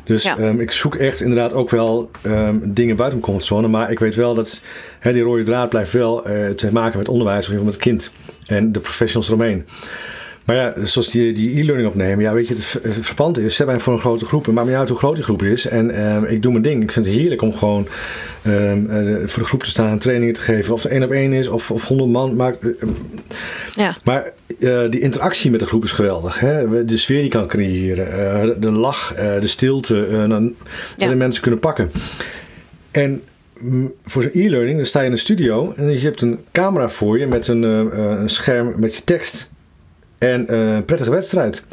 Dus 0.05 0.25
ehm, 0.25 0.61
ik 0.61 0.71
zoek 0.71 0.95
echt 0.95 1.21
inderdaad 1.21 1.55
ook 1.55 1.71
wel 1.71 2.11
um, 2.27 2.75
dingen 2.75 2.97
buiten 2.97 3.19
mijn 3.19 3.31
comfortzone. 3.31 3.69
Maar 3.69 3.91
ik 3.91 3.99
weet 3.99 4.15
wel 4.15 4.35
dat 4.35 4.61
hè, 4.99 5.13
die 5.13 5.23
rode 5.23 5.43
draad 5.43 5.69
blijft 5.69 5.93
wel 5.93 6.31
uh, 6.31 6.49
te 6.49 6.73
maken 6.73 6.99
met 6.99 7.09
onderwijs 7.09 7.49
of 7.49 7.55
met 7.55 7.65
het 7.65 7.77
kind. 7.77 8.13
En 8.47 8.73
de 8.73 8.81
professionals 8.81 9.29
eromheen. 9.29 9.67
Maar 10.49 10.57
ja, 10.57 10.75
zoals 10.83 11.11
die, 11.11 11.33
die 11.33 11.61
e-learning 11.61 11.89
opnemen, 11.89 12.25
ja, 12.25 12.33
weet 12.33 12.49
je, 12.49 12.55
het, 12.55 12.79
het 12.83 13.07
verpand 13.07 13.39
is. 13.39 13.55
Ze 13.55 13.65
zijn 13.65 13.81
voor 13.81 13.93
een 13.93 13.99
grote 13.99 14.25
groep, 14.25 14.47
maar 14.47 14.65
niet 14.65 14.75
uit 14.75 14.89
hoe 14.89 14.99
groot 14.99 15.15
die 15.15 15.25
groep 15.25 15.43
is. 15.43 15.67
En 15.67 15.91
ehm, 15.91 16.25
ik 16.25 16.43
doe 16.43 16.51
mijn 16.53 16.63
ding. 16.65 16.83
Ik 16.83 16.93
vind 16.93 17.07
het 17.07 17.15
heerlijk 17.15 17.43
om 17.43 17.55
gewoon 17.55 17.89
um, 18.47 18.89
voor 19.29 19.43
de 19.43 19.49
groep 19.49 19.63
te 19.63 19.71
staan, 19.71 19.99
trainingen 19.99 20.35
te 20.35 20.41
geven. 20.41 20.75
Of 20.75 20.83
het 20.83 20.93
één 20.93 21.03
op 21.03 21.11
één 21.11 21.33
is, 21.33 21.49
of, 21.49 21.71
of 21.71 21.85
honderd 21.85 22.11
man. 22.11 22.37
Maakt, 22.37 22.65
uh, 22.65 22.71
ja. 23.71 23.95
Maar 24.05 24.33
uh, 24.59 24.91
die 24.91 25.01
interactie 25.01 25.51
met 25.51 25.61
de 25.61 25.67
groep 25.67 25.85
is 25.85 25.93
geweldig. 25.93 26.41
Hè? 26.41 26.85
De 26.85 26.97
sfeer 26.97 27.21
die 27.21 27.31
kan 27.31 27.47
creëren, 27.47 28.61
de 28.61 28.71
lach, 28.71 29.15
de 29.41 29.47
stilte, 29.47 30.27
dan 30.29 30.55
ja. 30.97 31.09
de 31.09 31.15
mensen 31.15 31.43
kunnen 31.43 31.61
pakken. 31.61 31.91
En 32.91 33.23
mm, 33.61 33.93
voor 34.05 34.23
zo'n 34.23 34.31
e-learning, 34.35 34.77
dan 34.77 34.87
sta 34.87 35.01
je 35.01 35.07
in 35.07 35.13
een 35.13 35.19
studio 35.19 35.73
en 35.77 35.91
je 35.91 35.99
hebt 35.99 36.21
een 36.21 36.39
camera 36.53 36.89
voor 36.89 37.19
je 37.19 37.27
met 37.27 37.49
een, 37.49 37.63
een 37.63 38.29
scherm 38.29 38.75
met 38.77 38.97
je 38.97 39.05
tekst 39.05 39.51
en 40.19 40.55
een 40.55 40.77
uh, 40.77 40.85
prettige 40.85 41.11
wedstrijd. 41.11 41.65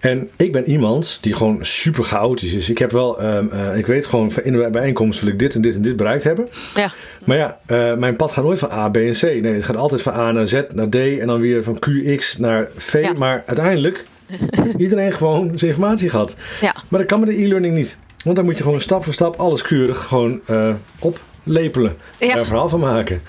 En 0.00 0.28
ik 0.36 0.52
ben 0.52 0.70
iemand 0.70 1.18
die 1.20 1.34
gewoon 1.34 1.58
super 1.60 2.04
chaotisch 2.04 2.54
is. 2.54 2.70
Ik 2.70 2.78
heb 2.78 2.90
wel, 2.90 3.24
um, 3.24 3.50
uh, 3.52 3.76
ik 3.76 3.86
weet 3.86 4.06
gewoon 4.06 4.30
in 4.42 4.52
de 4.52 4.68
bijeenkomst 4.70 5.20
wil 5.20 5.32
ik 5.32 5.38
dit 5.38 5.54
en 5.54 5.60
dit 5.60 5.74
en 5.74 5.82
dit 5.82 5.96
bereikt 5.96 6.24
hebben. 6.24 6.48
Ja. 6.74 6.92
Maar 7.24 7.36
ja, 7.36 7.58
uh, 7.66 7.94
mijn 7.94 8.16
pad 8.16 8.32
gaat 8.32 8.44
nooit 8.44 8.58
van 8.58 8.70
A, 8.70 8.88
B 8.88 8.96
en 8.96 9.12
C. 9.12 9.22
Nee, 9.22 9.54
het 9.54 9.64
gaat 9.64 9.76
altijd 9.76 10.02
van 10.02 10.12
A 10.12 10.32
naar 10.32 10.46
Z 10.46 10.60
naar 10.72 10.88
D 10.88 10.94
en 10.94 11.26
dan 11.26 11.40
weer 11.40 11.62
van 11.62 11.78
QX 11.78 12.36
naar 12.38 12.68
V. 12.76 13.02
Ja. 13.02 13.12
Maar 13.12 13.42
uiteindelijk 13.46 14.04
heeft 14.50 14.78
iedereen 14.78 15.12
gewoon 15.22 15.50
zijn 15.54 15.70
informatie 15.70 16.08
gehad. 16.08 16.36
Ja. 16.60 16.74
Maar 16.88 17.00
dat 17.00 17.08
kan 17.08 17.20
met 17.20 17.28
de 17.28 17.42
e-learning 17.42 17.74
niet. 17.74 17.98
Want 18.24 18.36
dan 18.36 18.44
moet 18.44 18.56
je 18.56 18.62
gewoon 18.62 18.80
stap 18.80 19.04
voor 19.04 19.12
stap 19.12 19.36
alles 19.36 19.62
keurig 19.62 20.02
gewoon 20.02 20.40
uh, 20.50 20.74
op 20.98 21.20
lepelen. 21.46 21.96
Ja. 22.18 22.26
Daar 22.26 22.38
een 22.38 22.46
verhaal 22.46 22.68
van 22.68 22.80
maken. 22.80 23.22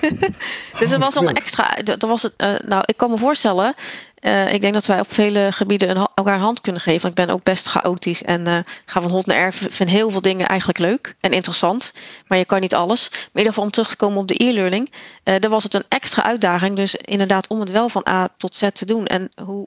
dus 0.78 0.92
er 0.92 0.98
was 0.98 1.16
al 1.16 1.28
een 1.28 1.34
extra. 1.34 1.76
Er 1.76 2.08
was 2.08 2.22
het, 2.22 2.34
uh, 2.36 2.54
nou, 2.58 2.82
ik 2.86 2.96
kan 2.96 3.10
me 3.10 3.18
voorstellen. 3.18 3.74
Uh, 4.20 4.52
ik 4.52 4.60
denk 4.60 4.74
dat 4.74 4.86
wij 4.86 5.00
op 5.00 5.12
vele 5.12 5.48
gebieden 5.52 5.90
een, 5.90 6.08
elkaar 6.14 6.34
een 6.34 6.40
hand 6.40 6.60
kunnen 6.60 6.80
geven. 6.80 7.00
Want 7.00 7.18
ik 7.18 7.26
ben 7.26 7.34
ook 7.34 7.42
best 7.42 7.66
chaotisch 7.66 8.22
en 8.22 8.48
uh, 8.48 8.58
ga 8.84 9.00
van 9.00 9.10
hond 9.10 9.26
naar 9.26 9.36
erf. 9.36 9.66
Vind 9.70 9.90
heel 9.90 10.10
veel 10.10 10.20
dingen 10.20 10.46
eigenlijk 10.46 10.78
leuk 10.78 11.14
en 11.20 11.30
interessant. 11.30 11.92
Maar 12.26 12.38
je 12.38 12.44
kan 12.44 12.60
niet 12.60 12.74
alles. 12.74 13.08
Maar 13.10 13.20
in 13.20 13.28
ieder 13.32 13.52
geval 13.52 13.64
om 13.64 13.70
terug 13.70 13.88
te 13.88 13.96
komen 13.96 14.18
op 14.18 14.28
de 14.28 14.44
e-learning. 14.44 14.92
Dan 15.22 15.50
was 15.50 15.62
het 15.62 15.74
een 15.74 15.84
extra 15.88 16.24
uitdaging. 16.24 16.76
Dus 16.76 16.94
inderdaad 16.94 17.48
om 17.48 17.60
het 17.60 17.70
wel 17.70 17.88
van 17.88 18.06
A 18.08 18.28
tot 18.36 18.54
Z 18.54 18.68
te 18.72 18.86
doen. 18.86 19.06
En 19.06 19.30
hoe, 19.44 19.66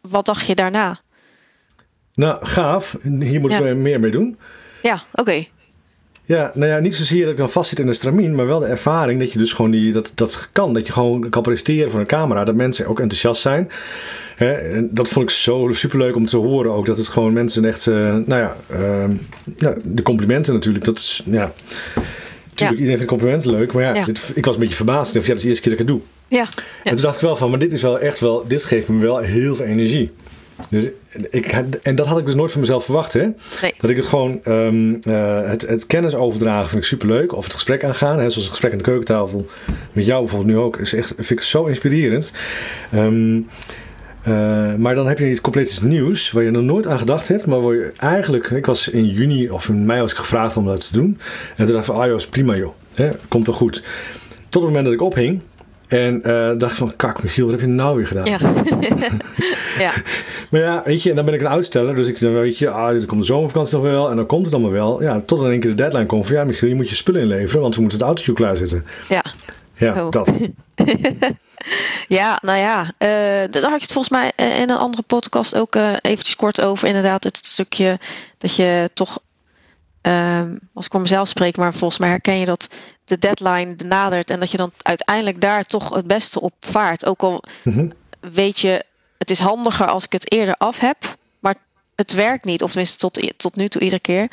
wat 0.00 0.26
dacht 0.26 0.46
je 0.46 0.54
daarna? 0.54 1.00
Nou, 2.14 2.46
gaaf. 2.46 2.96
Hier 3.02 3.40
moet 3.40 3.50
ja. 3.50 3.58
ik 3.58 3.76
meer 3.76 4.00
mee 4.00 4.10
doen. 4.10 4.38
Ja, 4.82 4.94
oké. 4.94 5.20
Okay. 5.20 5.50
Ja, 6.28 6.50
nou 6.54 6.70
ja, 6.70 6.78
niet 6.78 6.94
zozeer 6.94 7.22
dat 7.22 7.30
ik 7.30 7.38
dan 7.38 7.50
vastzit 7.50 7.78
in 7.78 7.86
de 7.86 7.92
stramien, 7.92 8.34
maar 8.34 8.46
wel 8.46 8.58
de 8.58 8.66
ervaring 8.66 9.20
dat 9.20 9.32
je 9.32 9.38
dus 9.38 9.52
gewoon 9.52 9.70
die, 9.70 9.92
dat, 9.92 10.12
dat 10.14 10.48
kan. 10.52 10.74
Dat 10.74 10.86
je 10.86 10.92
gewoon 10.92 11.28
kan 11.28 11.42
presteren 11.42 11.90
voor 11.90 12.00
een 12.00 12.06
camera, 12.06 12.44
dat 12.44 12.54
mensen 12.54 12.86
ook 12.86 13.00
enthousiast 13.00 13.40
zijn. 13.40 13.70
Hè, 14.36 14.52
en 14.52 14.90
dat 14.92 15.08
vond 15.08 15.30
ik 15.30 15.36
zo 15.36 15.68
superleuk 15.72 16.16
om 16.16 16.26
te 16.26 16.36
horen 16.36 16.72
ook. 16.72 16.86
Dat 16.86 16.96
het 16.96 17.08
gewoon 17.08 17.32
mensen 17.32 17.64
echt, 17.64 17.86
uh, 17.86 17.96
nou 17.96 18.40
ja, 18.40 18.56
uh, 18.72 19.04
ja, 19.56 19.74
de 19.84 20.02
complimenten 20.02 20.54
natuurlijk. 20.54 20.84
Dat 20.84 20.96
is, 20.96 21.22
ja, 21.24 21.52
natuurlijk 21.94 22.58
ja. 22.58 22.70
iedereen 22.70 22.96
vindt 22.96 23.06
complimenten 23.06 23.50
leuk. 23.50 23.72
Maar 23.72 23.82
ja, 23.82 23.94
ja. 23.94 24.04
Dit, 24.04 24.32
ik 24.34 24.44
was 24.44 24.54
een 24.54 24.60
beetje 24.60 24.76
verbaasd. 24.76 25.08
Ik 25.08 25.14
dacht, 25.14 25.26
ja, 25.26 25.32
dat 25.32 25.36
is 25.36 25.42
de 25.42 25.48
eerste 25.48 25.68
keer 25.68 25.78
dat 25.78 25.80
ik 25.80 25.86
het 25.86 25.96
doe. 25.96 26.38
Ja. 26.38 26.48
En 26.84 26.94
toen 26.94 27.04
dacht 27.04 27.16
ik 27.16 27.22
wel 27.22 27.36
van, 27.36 27.50
maar 27.50 27.58
dit 27.58 27.72
is 27.72 27.82
wel 27.82 27.98
echt 27.98 28.20
wel, 28.20 28.44
dit 28.48 28.64
geeft 28.64 28.88
me 28.88 29.00
wel 29.00 29.18
heel 29.18 29.56
veel 29.56 29.64
energie. 29.64 30.10
Dus 30.70 30.84
ik, 31.30 31.46
en 31.82 31.94
dat 31.94 32.06
had 32.06 32.18
ik 32.18 32.26
dus 32.26 32.34
nooit 32.34 32.52
van 32.52 32.60
mezelf 32.60 32.84
verwacht. 32.84 33.12
Hè? 33.12 33.26
Nee. 33.62 33.74
Dat 33.80 33.90
ik 33.90 33.96
het 33.96 34.06
gewoon, 34.06 34.40
um, 34.44 34.98
uh, 35.08 35.42
het, 35.48 35.66
het, 35.66 35.86
kennis 35.86 36.14
overdragen 36.14 36.68
vind 36.68 36.82
ik 36.82 36.88
superleuk. 36.88 37.34
Of 37.34 37.44
het 37.44 37.54
gesprek 37.54 37.84
aangaan, 37.84 38.18
hè, 38.18 38.30
zoals 38.30 38.34
het 38.34 38.48
gesprek 38.48 38.72
aan 38.72 38.78
de 38.78 38.84
keukentafel. 38.84 39.46
Met 39.92 40.06
jou 40.06 40.20
bijvoorbeeld 40.20 40.56
nu 40.56 40.58
ook. 40.62 40.76
Is 40.76 40.94
echt, 40.94 41.14
vind 41.16 41.30
ik 41.30 41.40
zo 41.40 41.64
inspirerend. 41.64 42.32
Um, 42.94 43.46
uh, 44.28 44.74
maar 44.74 44.94
dan 44.94 45.06
heb 45.06 45.18
je 45.18 45.30
iets 45.30 45.40
compleet 45.40 45.66
iets 45.66 45.80
nieuws 45.80 46.30
waar 46.30 46.44
je 46.44 46.50
nog 46.50 46.62
nooit 46.62 46.86
aan 46.86 46.98
gedacht 46.98 47.28
hebt. 47.28 47.46
Maar 47.46 47.60
waar 47.60 47.74
je 47.74 47.92
eigenlijk, 47.96 48.50
ik 48.50 48.66
was 48.66 48.88
in 48.88 49.06
juni 49.06 49.50
of 49.50 49.68
in 49.68 49.86
mei 49.86 50.00
was 50.00 50.10
ik 50.10 50.16
gevraagd 50.16 50.56
om 50.56 50.66
dat 50.66 50.88
te 50.88 50.92
doen. 50.92 51.18
En 51.56 51.64
toen 51.64 51.74
dacht 51.74 51.88
ik 51.88 51.92
van, 51.92 52.02
ah 52.02 52.06
joh, 52.06 52.16
is 52.16 52.26
prima 52.26 52.56
joh. 52.56 52.74
Hè, 52.94 53.08
komt 53.28 53.46
wel 53.46 53.54
goed. 53.54 53.82
Tot 54.48 54.62
het 54.62 54.70
moment 54.70 54.84
dat 54.84 54.94
ik 54.94 55.02
ophing, 55.02 55.40
en 55.88 56.22
uh, 56.26 56.50
dacht 56.56 56.76
van, 56.76 56.96
kak 56.96 57.22
Michiel, 57.22 57.44
wat 57.44 57.54
heb 57.54 57.68
je 57.68 57.74
nou 57.74 57.96
weer 57.96 58.06
gedaan? 58.06 58.24
Ja. 58.24 58.38
ja. 59.84 59.92
Maar 60.50 60.60
ja, 60.60 60.82
weet 60.84 61.02
je, 61.02 61.10
en 61.10 61.16
dan 61.16 61.24
ben 61.24 61.34
ik 61.34 61.40
een 61.40 61.48
uitsteller. 61.48 61.94
Dus 61.94 62.06
ik 62.06 62.20
dan 62.20 62.32
weet 62.32 62.58
je, 62.58 62.70
ah, 62.70 62.90
dit 62.90 63.06
komt 63.06 63.20
de 63.20 63.26
zomervakantie 63.26 63.74
nog 63.74 63.84
wel. 63.84 64.10
En 64.10 64.16
dan 64.16 64.26
komt 64.26 64.44
het 64.44 64.54
allemaal 64.54 64.72
wel. 64.72 65.02
Ja, 65.02 65.20
tot 65.20 65.42
in 65.42 65.50
één 65.50 65.60
keer 65.60 65.70
de 65.70 65.76
deadline 65.76 66.06
komt 66.06 66.26
van, 66.26 66.36
ja 66.36 66.44
Michiel, 66.44 66.68
je 66.68 66.74
moet 66.74 66.88
je 66.88 66.94
spullen 66.94 67.20
inleveren. 67.20 67.60
Want 67.60 67.74
we 67.74 67.80
moeten 67.80 67.98
het 67.98 68.06
autootje 68.06 68.32
klaarzetten. 68.32 68.86
Ja. 69.08 69.24
Ja, 69.74 70.04
oh. 70.04 70.10
dat. 70.10 70.30
ja, 72.18 72.38
nou 72.42 72.58
ja, 72.58 72.80
uh, 72.82 72.88
daar 73.50 73.62
had 73.62 73.80
je 73.80 73.86
het 73.86 73.92
volgens 73.92 74.08
mij 74.08 74.32
in 74.36 74.70
een 74.70 74.76
andere 74.76 75.02
podcast 75.02 75.56
ook 75.56 75.76
uh, 75.76 75.92
eventjes 76.02 76.36
kort 76.36 76.60
over. 76.60 76.88
Inderdaad, 76.88 77.24
het 77.24 77.46
stukje 77.46 77.98
dat 78.38 78.56
je 78.56 78.90
toch 78.94 79.18
Um, 80.02 80.58
als 80.74 80.84
ik 80.84 80.92
voor 80.92 81.00
mezelf 81.00 81.28
spreek, 81.28 81.56
maar 81.56 81.74
volgens 81.74 82.00
mij 82.00 82.08
herken 82.08 82.38
je 82.38 82.44
dat 82.44 82.68
de 83.08 83.18
deadline 83.18 83.74
nadert 83.86 84.30
en 84.30 84.40
dat 84.40 84.50
je 84.50 84.56
dan 84.56 84.72
uiteindelijk 84.82 85.40
daar 85.40 85.64
toch 85.64 85.94
het 85.94 86.06
beste 86.06 86.40
op 86.40 86.54
vaart. 86.60 87.06
Ook 87.06 87.22
al 87.22 87.42
mm-hmm. 87.62 87.92
weet 88.20 88.58
je, 88.58 88.84
het 89.18 89.30
is 89.30 89.38
handiger 89.38 89.86
als 89.86 90.04
ik 90.04 90.12
het 90.12 90.32
eerder 90.32 90.54
af 90.56 90.78
heb, 90.78 90.96
maar 91.38 91.56
het 91.94 92.12
werkt 92.12 92.44
niet. 92.44 92.62
Of 92.62 92.70
tenminste 92.70 92.98
tot, 92.98 93.32
tot 93.36 93.56
nu 93.56 93.68
toe 93.68 93.82
iedere 93.82 94.00
keer 94.00 94.28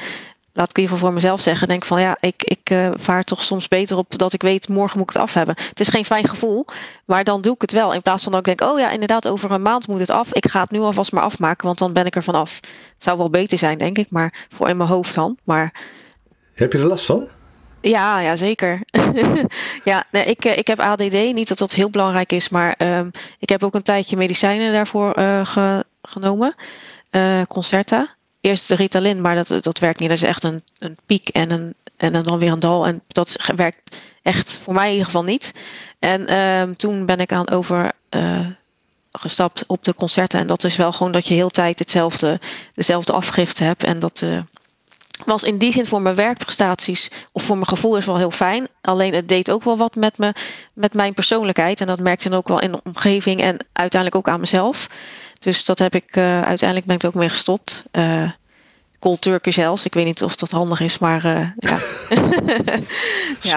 laat 0.56 0.70
ik 0.70 0.78
liever 0.78 0.98
voor 0.98 1.14
mezelf 1.14 1.42
zeggen, 1.42 1.68
denk 1.68 1.86
van 1.86 2.02
ja, 2.02 2.18
ik, 2.20 2.44
ik 2.44 2.70
uh, 2.72 2.90
vaar 2.94 3.24
toch 3.24 3.44
soms 3.44 3.68
beter 3.68 3.98
op 3.98 4.18
dat 4.18 4.34
ik 4.34 4.42
weet, 4.42 4.68
morgen 4.68 4.98
moet 4.98 5.08
ik 5.08 5.14
het 5.14 5.24
af 5.24 5.34
hebben. 5.34 5.56
Het 5.70 5.80
is 5.80 5.88
geen 5.88 6.06
fijn 6.06 6.28
gevoel, 6.30 6.66
maar 7.06 7.24
dan 7.24 7.42
doe 7.42 7.54
ik 7.54 7.62
het 7.62 7.72
wel. 7.72 7.94
In 7.94 8.02
plaats 8.02 8.24
van 8.24 8.32
dat 8.32 8.48
ik 8.48 8.58
denk, 8.58 8.72
oh 8.72 8.80
ja, 8.80 8.90
inderdaad, 8.90 9.28
over 9.28 9.52
een 9.52 9.62
maand 9.62 9.88
moet 9.88 10.00
het 10.00 10.10
af. 10.10 10.34
Ik 10.34 10.48
ga 10.48 10.62
het 10.62 10.72
nu 10.72 10.80
alvast 10.80 11.12
maar 11.12 11.24
afmaken, 11.24 11.66
want 11.66 11.80
dan 11.80 11.94
ben 11.94 12.06
ik 12.06 12.16
er 12.16 12.24
vanaf. 12.24 12.56
Het 12.94 13.04
zou 13.04 13.18
wel 13.18 13.30
beter 13.30 13.58
zijn, 13.58 13.78
denk 13.78 13.98
ik, 13.98 14.10
maar 14.10 14.48
voor 14.50 14.70
in 14.70 14.78
mijn 14.78 14.90
hoofd 14.90 15.16
dan. 15.16 15.38
Maar... 15.44 15.74
Heb 16.54 16.72
je 16.72 16.78
er 16.78 16.86
last 16.86 17.06
van? 17.06 17.28
Ja, 17.90 18.20
ja 18.20 18.36
zeker. 18.36 18.82
ja, 19.84 20.04
nee, 20.12 20.26
ik, 20.26 20.46
eh, 20.46 20.58
ik 20.58 20.68
heb 20.68 20.80
ADD. 20.80 21.12
Niet 21.12 21.48
dat 21.48 21.58
dat 21.58 21.74
heel 21.74 21.90
belangrijk 21.90 22.32
is, 22.32 22.50
maar 22.50 22.76
um, 22.78 23.12
ik 23.40 23.50
heb 23.50 23.64
ook 23.64 23.76
een 23.76 23.84
tijdje 23.84 24.18
medicijnen 24.18 24.74
daarvoor 24.74 25.14
ge, 25.44 25.86
genomen. 26.02 26.56
Uh, 27.12 27.42
Concerta 27.48 28.16
eerst 28.42 28.68
de 28.68 28.76
Ritalin, 28.76 29.22
maar 29.22 29.36
dat, 29.36 29.64
dat 29.64 29.80
werkt 29.80 30.00
niet. 30.00 30.10
Dat 30.10 30.18
is 30.18 30.24
echt 30.24 30.44
een, 30.44 30.64
een 30.80 30.98
piek 31.06 31.30
en 31.30 31.52
een 31.52 31.74
en 31.98 32.24
dan 32.24 32.40
weer 32.40 32.52
een 32.52 32.60
dal. 32.60 32.88
En 32.88 33.02
dat 33.08 33.38
werkt 33.56 33.98
echt 34.22 34.52
voor 34.52 34.74
mij 34.74 34.86
in 34.86 34.92
ieder 34.92 35.06
geval 35.06 35.24
niet. 35.24 35.54
En 36.00 36.28
ehm, 36.28 36.74
toen 36.74 37.06
ben 37.06 37.20
ik 37.20 37.32
aan 37.32 37.50
over 37.50 37.92
gestapt 39.12 39.64
op 39.68 39.84
de 39.84 39.94
concerten. 39.94 40.40
En 40.40 40.48
dat 40.48 40.64
is 40.64 40.76
wel 40.76 40.92
gewoon 40.92 41.12
dat 41.12 41.28
je 41.28 41.34
heel 41.34 41.50
tijd 41.50 41.80
hetzelfde, 41.80 42.40
dezelfde 42.74 43.14
afgifte 43.14 43.64
hebt. 43.64 43.84
En 43.84 44.00
dat 44.00 44.22
uh, 44.22 44.40
was 45.26 45.44
in 45.44 45.58
die 45.58 45.72
zin 45.72 45.86
voor 45.86 46.02
mijn 46.02 46.16
werkprestaties 46.16 47.12
of 47.32 47.44
voor 47.44 47.56
mijn 47.56 47.68
gevoel 47.68 47.98
is 47.98 48.06
wel 48.06 48.18
heel 48.18 48.32
fijn. 48.32 48.68
Alleen 48.82 49.14
het 49.14 49.30
deed 49.30 49.52
ook 49.52 49.64
wel 49.64 49.78
wat 49.78 49.96
met, 49.96 50.18
me, 50.18 50.34
met 50.74 50.94
mijn 50.94 51.14
persoonlijkheid. 51.14 51.82
En 51.82 51.88
dat 51.88 52.00
merkte 52.00 52.30
dan 52.30 52.38
ook 52.38 52.48
wel 52.48 52.62
in 52.62 52.72
de 52.72 52.80
omgeving 52.84 53.42
en 53.42 53.58
uiteindelijk 53.74 54.28
ook 54.28 54.34
aan 54.34 54.40
mezelf. 54.40 54.90
Dus 55.40 55.66
dat 55.66 55.80
heb 55.80 55.96
ik 55.96 56.16
uh, 56.16 56.42
uiteindelijk 56.42 56.86
ben 56.86 56.96
ik 56.96 57.02
er 57.02 57.08
ook 57.08 57.14
mee 57.14 57.30
gestopt. 57.30 57.84
Uh, 57.92 58.30
cold 59.00 59.22
turkey 59.22 59.52
zelfs. 59.52 59.86
Ik 59.86 59.94
weet 59.94 60.06
niet 60.06 60.24
of 60.24 60.36
dat 60.36 60.52
handig 60.52 60.80
is, 60.80 60.98
maar 60.98 61.26
uh, 61.26 61.48
ja. 61.58 61.80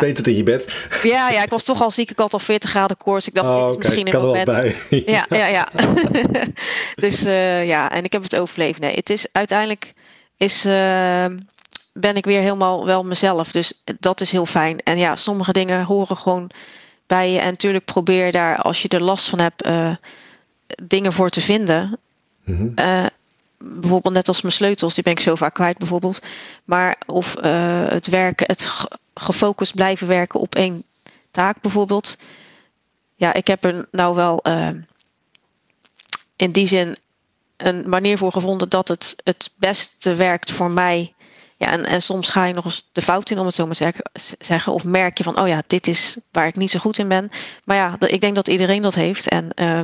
In 0.22 0.36
je 0.36 0.42
bed. 0.42 0.86
Ja, 1.02 1.30
ja, 1.30 1.42
ik 1.42 1.50
was 1.50 1.64
toch 1.64 1.82
al 1.82 1.90
ziek. 1.90 2.10
Ik 2.10 2.18
had 2.18 2.32
al 2.32 2.38
40 2.38 2.70
graden 2.70 2.96
koorts. 2.96 3.28
Ik 3.28 3.34
dacht, 3.34 3.46
oh, 3.46 3.66
dit 3.66 3.70
is 3.70 3.76
misschien 3.76 4.14
een 4.14 4.20
moment. 4.20 4.44
Bij. 4.44 4.76
ja, 4.88 5.26
ja, 5.28 5.46
ja. 5.46 5.68
dus 7.04 7.26
uh, 7.26 7.66
ja, 7.66 7.90
en 7.90 8.04
ik 8.04 8.12
heb 8.12 8.22
het 8.22 8.36
overleefd. 8.36 8.80
Nee, 8.80 8.94
het 8.94 9.10
is 9.10 9.26
uiteindelijk 9.32 9.92
is, 10.38 10.66
uh, 10.66 11.26
ben 11.92 12.16
ik 12.16 12.24
weer 12.24 12.40
helemaal 12.40 12.86
wel 12.86 13.04
mezelf. 13.04 13.52
Dus 13.52 13.82
dat 13.98 14.20
is 14.20 14.32
heel 14.32 14.46
fijn. 14.46 14.78
En 14.78 14.98
ja, 14.98 15.16
sommige 15.16 15.52
dingen 15.52 15.84
horen 15.84 16.16
gewoon 16.16 16.50
bij 17.06 17.32
je. 17.32 17.38
En 17.38 17.50
natuurlijk 17.50 17.84
probeer 17.84 18.32
daar, 18.32 18.56
als 18.56 18.82
je 18.82 18.88
er 18.88 19.02
last 19.02 19.28
van 19.28 19.40
hebt, 19.40 19.66
uh, 19.66 19.94
dingen 20.82 21.12
voor 21.12 21.30
te 21.30 21.40
vinden. 21.40 21.98
Mm 22.44 22.56
-hmm. 22.56 22.72
uh, 22.76 23.06
bijvoorbeeld 23.58 24.14
net 24.14 24.28
als 24.28 24.42
mijn 24.42 24.54
sleutels, 24.54 24.94
die 24.94 25.02
ben 25.02 25.12
ik 25.12 25.20
zo 25.20 25.34
vaak 25.34 25.54
kwijt 25.54 25.78
bijvoorbeeld. 25.78 26.20
Maar 26.64 26.96
of 27.06 27.36
uh, 27.44 27.88
het 27.88 28.06
werken, 28.06 28.46
het 28.46 28.86
gefocust 29.14 29.74
blijven 29.74 30.06
werken 30.06 30.40
op 30.40 30.54
één 30.54 30.82
taak 31.30 31.60
bijvoorbeeld. 31.60 32.16
Ja, 33.16 33.32
ik 33.32 33.46
heb 33.46 33.64
er 33.64 33.88
nou 33.90 34.14
wel 34.14 34.40
uh, 34.42 34.68
in 36.36 36.52
die 36.52 36.66
zin 36.66 36.96
een 37.58 37.88
manier 37.88 38.18
voor 38.18 38.32
gevonden 38.32 38.68
dat 38.68 38.88
het 38.88 39.16
het 39.24 39.50
beste 39.56 40.14
werkt 40.14 40.50
voor 40.50 40.70
mij. 40.70 41.12
Ja, 41.58 41.70
en, 41.70 41.84
en 41.84 42.02
soms 42.02 42.30
ga 42.30 42.44
je 42.44 42.54
nog 42.54 42.64
eens 42.64 42.88
de 42.92 43.02
fout 43.02 43.30
in, 43.30 43.38
om 43.38 43.46
het 43.46 43.54
zo 43.54 43.66
maar 43.66 43.74
te 43.74 43.92
zeggen. 44.38 44.72
Of 44.72 44.84
merk 44.84 45.18
je 45.18 45.24
van, 45.24 45.40
oh 45.40 45.48
ja, 45.48 45.62
dit 45.66 45.86
is 45.86 46.16
waar 46.32 46.46
ik 46.46 46.56
niet 46.56 46.70
zo 46.70 46.78
goed 46.78 46.98
in 46.98 47.08
ben. 47.08 47.30
Maar 47.64 47.76
ja, 47.76 47.96
ik 48.06 48.20
denk 48.20 48.34
dat 48.34 48.48
iedereen 48.48 48.82
dat 48.82 48.94
heeft. 48.94 49.28
En 49.28 49.50
uh, 49.56 49.80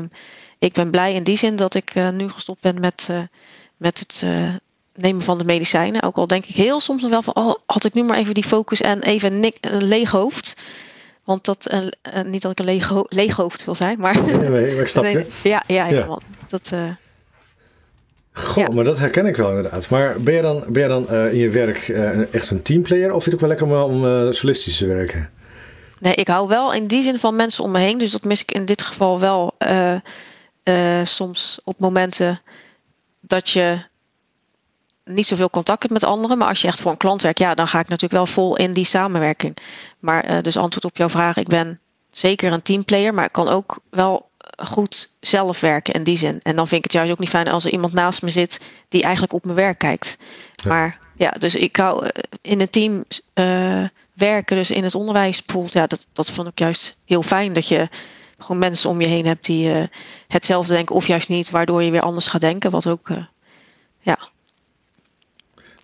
ik 0.58 0.72
ben 0.72 0.90
blij 0.90 1.14
in 1.14 1.22
die 1.22 1.38
zin 1.38 1.56
dat 1.56 1.74
ik 1.74 1.94
uh, 1.94 2.08
nu 2.08 2.28
gestopt 2.28 2.60
ben 2.60 2.80
met, 2.80 3.08
uh, 3.10 3.20
met 3.76 3.98
het 3.98 4.22
uh, 4.24 4.54
nemen 4.94 5.22
van 5.22 5.38
de 5.38 5.44
medicijnen. 5.44 6.02
Ook 6.02 6.16
al 6.16 6.26
denk 6.26 6.46
ik 6.46 6.54
heel 6.54 6.80
soms 6.80 7.02
nog 7.02 7.10
wel 7.10 7.22
van, 7.22 7.34
oh, 7.34 7.54
had 7.66 7.84
ik 7.84 7.94
nu 7.94 8.02
maar 8.02 8.18
even 8.18 8.34
die 8.34 8.44
focus 8.44 8.80
en 8.80 9.02
even 9.02 9.40
nik, 9.40 9.56
een 9.60 9.84
leeg 9.84 10.10
hoofd. 10.10 10.56
Want 11.24 11.44
dat, 11.44 11.74
niet 12.26 12.42
dat 12.42 12.50
ik 12.50 12.58
een 12.58 12.64
leeg, 12.64 12.88
ho 12.88 13.04
leeg 13.08 13.36
hoofd 13.36 13.64
wil 13.64 13.74
zijn, 13.74 13.98
maar... 13.98 14.22
Nee, 14.22 14.48
nee, 14.48 14.78
ik 14.78 14.86
snap 14.86 15.04
je. 15.10 15.12
Nee, 15.12 15.26
ja, 15.42 15.62
ja, 15.66 15.86
ja. 15.86 16.18
Dat, 16.48 16.72
Goh, 18.36 18.56
ja. 18.56 18.68
maar 18.72 18.84
dat 18.84 18.98
herken 18.98 19.26
ik 19.26 19.36
wel 19.36 19.48
inderdaad. 19.48 19.88
Maar 19.88 20.20
ben 20.20 20.34
je 20.34 20.42
dan, 20.42 20.64
ben 20.68 20.82
je 20.82 20.88
dan 20.88 21.06
uh, 21.10 21.32
in 21.32 21.38
je 21.38 21.50
werk 21.50 21.88
uh, 21.88 22.34
echt 22.34 22.50
een 22.50 22.62
teamplayer 22.62 23.12
of 23.12 23.22
vind 23.22 23.24
je 23.24 23.46
het 23.46 23.54
ook 23.54 23.58
wel 23.58 23.68
lekker 23.68 23.90
om, 23.90 24.02
om 24.02 24.26
uh, 24.26 24.32
solistisch 24.32 24.76
te 24.76 24.86
werken? 24.86 25.30
Nee, 26.00 26.14
ik 26.14 26.28
hou 26.28 26.48
wel 26.48 26.72
in 26.72 26.86
die 26.86 27.02
zin 27.02 27.18
van 27.18 27.36
mensen 27.36 27.64
om 27.64 27.70
me 27.70 27.78
heen. 27.78 27.98
Dus 27.98 28.12
dat 28.12 28.24
mis 28.24 28.42
ik 28.42 28.52
in 28.52 28.64
dit 28.64 28.82
geval 28.82 29.20
wel 29.20 29.54
soms 31.04 31.60
op 31.64 31.78
momenten 31.78 32.40
dat 33.20 33.48
je 33.48 33.76
niet 35.04 35.26
zoveel 35.26 35.50
contact 35.50 35.82
hebt 35.82 35.94
met 35.94 36.04
anderen. 36.04 36.38
Maar 36.38 36.48
als 36.48 36.62
je 36.62 36.68
echt 36.68 36.80
voor 36.80 36.90
een 36.90 36.96
klant 36.96 37.22
werkt, 37.22 37.38
ja, 37.38 37.54
dan 37.54 37.68
ga 37.68 37.78
ik 37.78 37.88
natuurlijk 37.88 38.12
wel 38.12 38.26
vol 38.26 38.56
in 38.56 38.72
die 38.72 38.84
samenwerking. 38.84 39.56
Maar 39.98 40.42
dus 40.42 40.56
antwoord 40.56 40.84
op 40.84 40.96
jouw 40.96 41.08
vraag, 41.08 41.36
ik 41.36 41.48
ben 41.48 41.80
zeker 42.10 42.52
een 42.52 42.62
teamplayer, 42.62 43.14
maar 43.14 43.24
ik 43.24 43.32
kan 43.32 43.48
ook 43.48 43.78
wel 43.90 44.28
goed 44.56 45.16
zelf 45.20 45.60
werken 45.60 45.94
in 45.94 46.04
die 46.04 46.16
zin. 46.16 46.38
En 46.38 46.56
dan 46.56 46.68
vind 46.68 46.84
ik 46.84 46.92
het 46.92 46.92
juist 46.92 47.12
ook 47.12 47.18
niet 47.18 47.28
fijn 47.28 47.48
als 47.48 47.64
er 47.64 47.72
iemand 47.72 47.92
naast 47.92 48.22
me 48.22 48.30
zit 48.30 48.60
die 48.88 49.02
eigenlijk 49.02 49.32
op 49.32 49.44
mijn 49.44 49.56
werk 49.56 49.78
kijkt. 49.78 50.16
Ja. 50.54 50.68
Maar 50.68 50.98
ja, 51.16 51.30
dus 51.30 51.54
ik 51.54 51.76
hou 51.76 52.10
in 52.42 52.60
een 52.60 52.70
team 52.70 53.04
uh, 53.34 53.84
werken, 54.14 54.56
dus 54.56 54.70
in 54.70 54.84
het 54.84 54.94
onderwijs 54.94 55.44
bijvoorbeeld, 55.44 55.74
ja, 55.74 55.86
dat, 55.86 56.06
dat 56.12 56.30
vond 56.30 56.48
ik 56.48 56.58
juist 56.58 56.96
heel 57.04 57.22
fijn. 57.22 57.52
Dat 57.52 57.68
je 57.68 57.88
gewoon 58.38 58.58
mensen 58.58 58.90
om 58.90 59.00
je 59.00 59.08
heen 59.08 59.26
hebt 59.26 59.44
die 59.44 59.74
uh, 59.74 59.82
hetzelfde 60.28 60.74
denken 60.74 60.94
of 60.94 61.06
juist 61.06 61.28
niet, 61.28 61.50
waardoor 61.50 61.82
je 61.82 61.90
weer 61.90 62.00
anders 62.00 62.26
gaat 62.26 62.40
denken. 62.40 62.70
Wat 62.70 62.88
ook, 62.88 63.08
uh, 63.08 63.24
ja. 64.00 64.18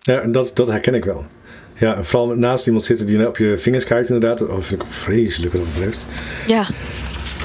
Ja, 0.01 0.25
dat, 0.25 0.51
dat 0.55 0.67
herken 0.67 0.93
ik 0.93 1.05
wel. 1.05 1.25
Ja, 1.75 1.95
en 1.95 2.05
vooral 2.05 2.35
naast 2.35 2.65
iemand 2.65 2.83
zitten 2.83 3.05
die 3.05 3.27
op 3.27 3.37
je 3.37 3.57
vingers 3.57 3.85
kijkt 3.85 4.09
inderdaad. 4.09 4.37
Dat 4.37 4.65
vind 4.65 4.81
ik 4.81 4.87
vreselijk 4.87 5.53
wat 5.53 5.61
dat 5.61 5.73
betreft. 5.73 6.05
Ja. 6.47 6.67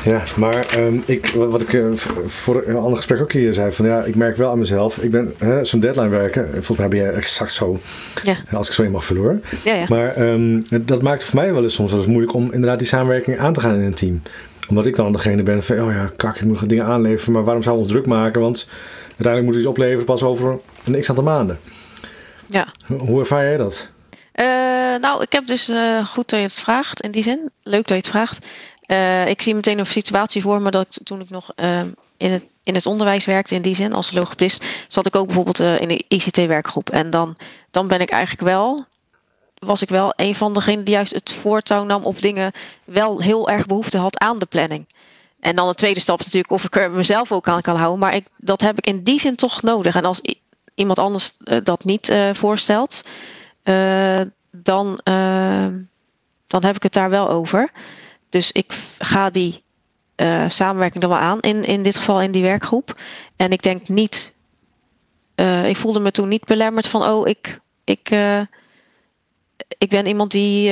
Ja, 0.07 0.23
maar 0.37 0.79
um, 0.79 1.03
ik, 1.07 1.27
wat 1.35 1.63
ik 1.63 1.73
uh, 1.73 1.97
voor 2.27 2.63
een 2.67 2.77
ander 2.77 2.97
gesprek 2.97 3.21
ook 3.21 3.33
hier 3.33 3.55
zei, 3.55 3.73
van 3.73 3.87
ja, 3.87 4.03
ik 4.03 4.15
merk 4.15 4.37
wel 4.37 4.51
aan 4.51 4.59
mezelf, 4.59 4.99
ik 4.99 5.11
ben 5.11 5.35
zo'n 5.63 5.81
deadline 5.81 6.09
werken, 6.09 6.49
volgens 6.53 6.79
mij 6.79 6.89
ben 6.89 6.99
je 6.99 7.09
exact 7.09 7.53
zo, 7.53 7.79
ja. 8.23 8.37
als 8.53 8.67
ik 8.67 8.73
zo 8.73 8.83
in 8.83 8.91
mag 8.91 9.05
verloren. 9.05 9.45
Ja, 9.65 9.75
ja. 9.75 9.85
Maar 9.89 10.21
um, 10.21 10.65
dat 10.71 11.03
maakt 11.03 11.25
voor 11.25 11.41
mij 11.41 11.53
wel 11.53 11.63
eens 11.63 11.75
soms 11.75 11.91
wel 11.91 12.01
eens 12.01 12.09
moeilijk 12.09 12.35
om 12.35 12.53
inderdaad 12.53 12.79
die 12.79 12.89
samenwerking 12.89 13.39
aan 13.39 13.53
te 13.53 13.61
gaan 13.61 13.75
in 13.75 13.81
een 13.81 13.95
team. 13.95 14.23
Omdat 14.69 14.87
ik 14.87 14.97
dan 14.97 15.13
degene 15.13 15.43
ben 15.43 15.63
van, 15.63 15.81
oh 15.81 15.93
ja, 15.93 16.13
kak, 16.17 16.37
ik 16.37 16.45
moet 16.45 16.69
dingen 16.69 16.85
aanleveren, 16.85 17.33
maar 17.33 17.45
waarom 17.45 17.63
zouden 17.63 17.85
we 17.85 17.91
ons 17.91 18.01
druk 18.01 18.17
maken? 18.17 18.41
Want 18.41 18.69
uiteindelijk 19.09 19.47
moet 19.47 19.57
iets 19.57 19.67
opleveren 19.67 20.05
pas 20.05 20.23
over 20.23 20.59
een 20.85 21.01
x 21.01 21.09
aantal 21.09 21.25
maanden. 21.25 21.59
Ja. 22.47 22.67
Hoe 22.99 23.21
ervaar 23.21 23.45
jij 23.45 23.57
dat? 23.57 23.89
Uh, 24.41 24.47
nou, 25.01 25.23
ik 25.23 25.33
heb 25.33 25.47
dus 25.47 25.69
uh, 25.69 26.07
goed 26.07 26.31
dat 26.31 26.39
je 26.39 26.45
het 26.45 26.55
vraagt 26.55 27.01
in 27.01 27.11
die 27.11 27.23
zin. 27.23 27.51
Leuk 27.63 27.87
dat 27.87 27.89
je 27.89 27.95
het 27.95 28.09
vraagt. 28.09 28.47
Uh, 28.87 29.29
ik 29.29 29.43
zie 29.43 29.55
meteen 29.55 29.79
een 29.79 29.87
situatie 29.87 30.43
voor 30.43 30.61
me 30.61 30.71
dat 30.71 31.01
toen 31.03 31.21
ik 31.21 31.31
nog 31.31 31.53
uh, 31.57 31.81
in, 32.17 32.31
het, 32.31 32.43
in 32.63 32.75
het 32.75 32.87
onderwijs 32.87 33.25
werkte, 33.25 33.55
in 33.55 33.63
die 33.63 33.75
zin, 33.75 33.93
als 33.93 34.13
logopedist, 34.13 34.65
zat 34.89 35.07
ik 35.07 35.17
ook 35.17 35.27
bijvoorbeeld 35.27 35.61
uh, 35.61 35.81
in 35.81 35.89
de 35.89 36.05
ICT-werkgroep. 36.09 36.91
En 36.91 37.11
dan, 37.11 37.37
dan 37.71 37.89
ben 37.89 38.01
ik 38.01 38.11
eigenlijk 38.11 38.43
wel, 38.43 38.85
was 39.59 39.83
ik 39.83 39.89
wel 39.89 40.13
een 40.17 40.35
van 40.35 40.53
degenen 40.53 40.85
die 40.85 40.95
juist 40.95 41.13
het 41.13 41.33
voortouw 41.33 41.85
nam 41.85 42.05
of 42.05 42.21
dingen 42.21 42.53
wel 42.85 43.21
heel 43.21 43.49
erg 43.49 43.67
behoefte 43.67 43.99
had 43.99 44.19
aan 44.19 44.37
de 44.37 44.47
planning. 44.47 44.89
En 45.41 45.57
dan 45.57 45.69
de 45.69 45.75
tweede 45.75 46.01
stap 46.01 46.19
natuurlijk 46.19 46.53
of 46.53 46.65
ik 46.65 46.77
er 46.77 46.91
mezelf 46.91 47.33
ook 47.33 47.49
aan 47.49 47.61
kan 47.61 47.77
houden. 47.77 47.99
Maar 47.99 48.15
ik, 48.15 48.27
dat 48.37 48.61
heb 48.61 48.79
ik 48.79 48.87
in 48.87 49.03
die 49.03 49.21
zin 49.21 49.37
toch 49.37 49.63
nodig. 49.63 49.95
En 49.95 50.05
als 50.05 50.21
iemand 50.75 50.99
anders 50.99 51.33
dat 51.63 51.85
niet 51.85 52.17
voorstelt, 52.33 53.03
dan, 54.51 55.01
dan 56.47 56.65
heb 56.65 56.77
ik 56.77 56.83
het 56.83 56.93
daar 56.93 57.11
wel 57.11 57.29
over. 57.29 57.71
Dus 58.37 58.53
ik 58.53 58.73
ga 58.99 59.31
die 59.31 59.63
uh, 60.17 60.45
samenwerking 60.49 61.03
er 61.03 61.09
wel 61.09 61.19
aan, 61.19 61.41
in, 61.41 61.63
in 61.63 61.83
dit 61.83 61.97
geval 61.97 62.23
in 62.23 62.31
die 62.31 62.43
werkgroep. 62.43 63.01
En 63.37 63.51
ik 63.51 63.63
denk 63.63 63.89
niet, 63.89 64.33
uh, 65.37 65.69
ik 65.69 65.77
voelde 65.77 66.01
me 66.01 66.11
toen 66.11 66.29
niet 66.29 66.45
belemmerd 66.45 66.87
van, 66.87 67.03
oh, 67.03 67.29
ik, 67.29 67.61
ik, 67.85 68.11
uh, 68.11 68.41
ik 69.79 69.89
ben 69.89 70.07
iemand 70.07 70.31
die 70.31 70.69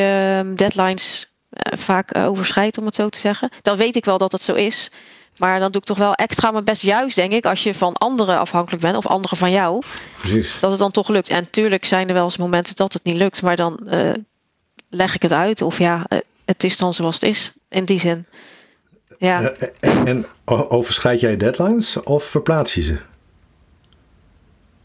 deadlines 0.54 1.34
vaak 1.76 2.16
overschrijdt, 2.16 2.78
om 2.78 2.86
het 2.86 2.94
zo 2.94 3.08
te 3.08 3.18
zeggen. 3.18 3.50
Dan 3.62 3.76
weet 3.76 3.96
ik 3.96 4.04
wel 4.04 4.18
dat 4.18 4.30
dat 4.30 4.42
zo 4.42 4.54
is. 4.54 4.90
Maar 5.36 5.60
dan 5.60 5.70
doe 5.70 5.80
ik 5.80 5.86
toch 5.86 5.98
wel 5.98 6.14
extra 6.14 6.50
mijn 6.50 6.64
best, 6.64 6.82
juist 6.82 7.16
denk 7.16 7.32
ik, 7.32 7.46
als 7.46 7.62
je 7.62 7.74
van 7.74 7.92
anderen 7.92 8.38
afhankelijk 8.38 8.82
bent 8.82 8.96
of 8.96 9.06
anderen 9.06 9.36
van 9.36 9.50
jou. 9.50 9.82
Precies. 10.16 10.60
Dat 10.60 10.70
het 10.70 10.80
dan 10.80 10.90
toch 10.90 11.08
lukt. 11.08 11.28
En 11.28 11.50
tuurlijk 11.50 11.84
zijn 11.84 12.08
er 12.08 12.14
wel 12.14 12.24
eens 12.24 12.36
momenten 12.36 12.76
dat 12.76 12.92
het 12.92 13.04
niet 13.04 13.16
lukt, 13.16 13.42
maar 13.42 13.56
dan 13.56 13.88
leg 14.90 15.14
ik 15.14 15.22
het 15.22 15.32
uit. 15.32 15.62
Of 15.62 15.78
ja, 15.78 16.06
het 16.44 16.64
is 16.64 16.76
dan 16.76 16.94
zoals 16.94 17.14
het 17.14 17.24
is, 17.24 17.52
in 17.68 17.84
die 17.84 17.98
zin. 17.98 18.26
Ja. 19.18 19.52
En, 19.80 20.06
en 20.06 20.26
overschrijd 20.44 21.20
jij 21.20 21.36
deadlines 21.36 22.00
of 22.02 22.24
verplaats 22.24 22.74
je 22.74 22.82
ze? 22.82 23.00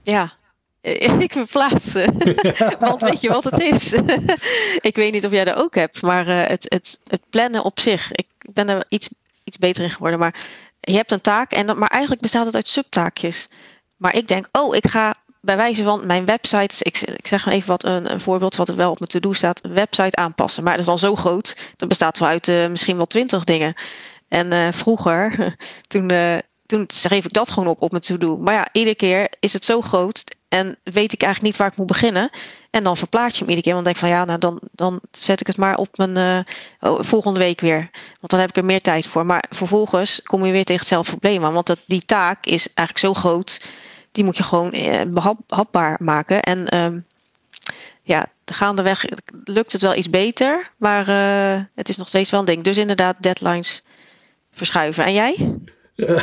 Ja, 0.03 0.33
ik 1.25 1.31
verplaats 1.31 1.91
ze. 1.91 2.05
Want 2.79 3.01
weet 3.01 3.21
je 3.21 3.29
wat 3.29 3.43
het 3.43 3.59
is? 3.59 3.93
ik 4.89 4.95
weet 4.95 5.11
niet 5.11 5.25
of 5.25 5.31
jij 5.31 5.45
dat 5.45 5.55
ook 5.55 5.75
hebt, 5.75 6.01
maar 6.01 6.27
uh, 6.27 6.47
het, 6.47 6.65
het, 6.69 6.99
het 7.03 7.21
plannen 7.29 7.63
op 7.63 7.79
zich. 7.79 8.11
Ik 8.11 8.27
ben 8.53 8.69
er 8.69 8.85
iets, 8.87 9.09
iets 9.43 9.57
beter 9.57 9.83
in 9.83 9.89
geworden. 9.89 10.19
Maar 10.19 10.35
je 10.79 10.95
hebt 10.95 11.11
een 11.11 11.21
taak, 11.21 11.51
en 11.51 11.67
dat, 11.67 11.77
maar 11.77 11.89
eigenlijk 11.89 12.21
bestaat 12.21 12.45
het 12.45 12.55
uit 12.55 12.67
subtaakjes. 12.67 13.47
Maar 13.97 14.15
ik 14.15 14.27
denk, 14.27 14.47
oh, 14.51 14.75
ik 14.75 14.87
ga 14.87 15.15
bij 15.41 15.57
wijze 15.57 15.83
van 15.83 16.05
mijn 16.05 16.25
website, 16.25 16.75
ik, 16.79 17.01
ik 17.01 17.27
zeg 17.27 17.45
even 17.45 17.67
wat 17.67 17.83
een, 17.83 18.11
een, 18.11 18.21
voorbeeld 18.21 18.55
wat 18.55 18.69
er 18.69 18.75
wel 18.75 18.91
op 18.91 18.99
mijn 18.99 19.11
to-do 19.11 19.33
staat, 19.33 19.63
een 19.63 19.73
website 19.73 20.15
aanpassen. 20.15 20.63
Maar 20.63 20.73
dat 20.73 20.81
is 20.81 20.91
al 20.91 20.97
zo 20.97 21.15
groot, 21.15 21.73
dat 21.75 21.87
bestaat 21.87 22.19
wel 22.19 22.29
uit 22.29 22.47
uh, 22.47 22.67
misschien 22.67 22.97
wel 22.97 23.05
twintig 23.05 23.43
dingen. 23.43 23.73
En 24.27 24.53
uh, 24.53 24.67
vroeger, 24.71 25.55
toen, 25.87 26.11
uh, 26.11 26.37
toen 26.65 26.83
schreef 26.87 27.25
ik 27.25 27.33
dat 27.33 27.51
gewoon 27.51 27.69
op 27.69 27.81
op 27.81 27.91
mijn 27.91 28.03
to-do. 28.03 28.37
Maar 28.37 28.53
ja, 28.53 28.67
iedere 28.71 28.95
keer 28.95 29.31
is 29.39 29.53
het 29.53 29.65
zo 29.65 29.81
groot 29.81 30.23
en 30.47 30.77
weet 30.83 31.13
ik 31.13 31.21
eigenlijk 31.21 31.41
niet 31.41 31.57
waar 31.57 31.71
ik 31.71 31.77
moet 31.77 31.87
beginnen. 31.87 32.29
En 32.69 32.83
dan 32.83 32.97
verplaats 32.97 33.33
je 33.33 33.39
hem 33.39 33.49
iedere 33.49 33.65
keer, 33.65 33.73
want 33.73 33.85
denk 33.85 33.97
van 33.97 34.09
ja, 34.09 34.25
nou 34.25 34.39
dan, 34.39 34.59
dan 34.71 34.99
zet 35.11 35.41
ik 35.41 35.47
het 35.47 35.57
maar 35.57 35.77
op 35.77 35.97
mijn 35.97 36.45
oh, 36.79 37.01
volgende 37.01 37.39
week 37.39 37.61
weer. 37.61 37.89
Want 38.19 38.31
dan 38.31 38.39
heb 38.39 38.49
ik 38.49 38.57
er 38.57 38.65
meer 38.65 38.81
tijd 38.81 39.07
voor. 39.07 39.25
Maar 39.25 39.43
vervolgens 39.49 40.21
kom 40.21 40.45
je 40.45 40.51
weer 40.51 40.65
tegen 40.65 40.81
hetzelfde 40.81 41.11
probleem 41.11 41.41
want 41.41 41.67
dat, 41.67 41.79
die 41.85 42.05
taak 42.05 42.45
is 42.45 42.73
eigenlijk 42.73 42.97
zo 42.97 43.13
groot 43.13 43.59
die 44.11 44.23
moet 44.23 44.37
je 44.37 44.43
gewoon 44.43 44.71
eh, 44.71 45.01
behapbaar 45.47 45.97
maken. 45.99 46.41
En 46.41 46.77
um, 46.77 47.05
ja, 48.01 48.25
gaandeweg 48.45 49.05
lukt 49.43 49.71
het 49.71 49.81
wel 49.81 49.95
iets 49.95 50.09
beter. 50.09 50.71
Maar 50.77 51.09
uh, 51.09 51.63
het 51.75 51.89
is 51.89 51.97
nog 51.97 52.07
steeds 52.07 52.29
wel 52.29 52.39
een 52.39 52.45
ding. 52.45 52.63
Dus 52.63 52.77
inderdaad, 52.77 53.15
deadlines 53.19 53.83
verschuiven. 54.51 55.05
En 55.05 55.13
jij? 55.13 55.55
Ja. 55.95 56.03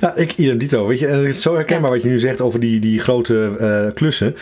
ja, 0.00 0.14
ik 0.14 0.32
idem 0.36 0.58
dito. 0.58 0.86
Weet 0.86 0.98
je, 0.98 1.06
en 1.06 1.18
het 1.18 1.26
is 1.26 1.42
zo 1.42 1.54
herkenbaar 1.54 1.90
wat 1.90 2.02
je 2.02 2.08
nu 2.08 2.18
zegt 2.18 2.40
over 2.40 2.60
die, 2.60 2.80
die 2.80 3.00
grote 3.00 3.56
uh, 3.60 3.94
klussen. 3.94 4.36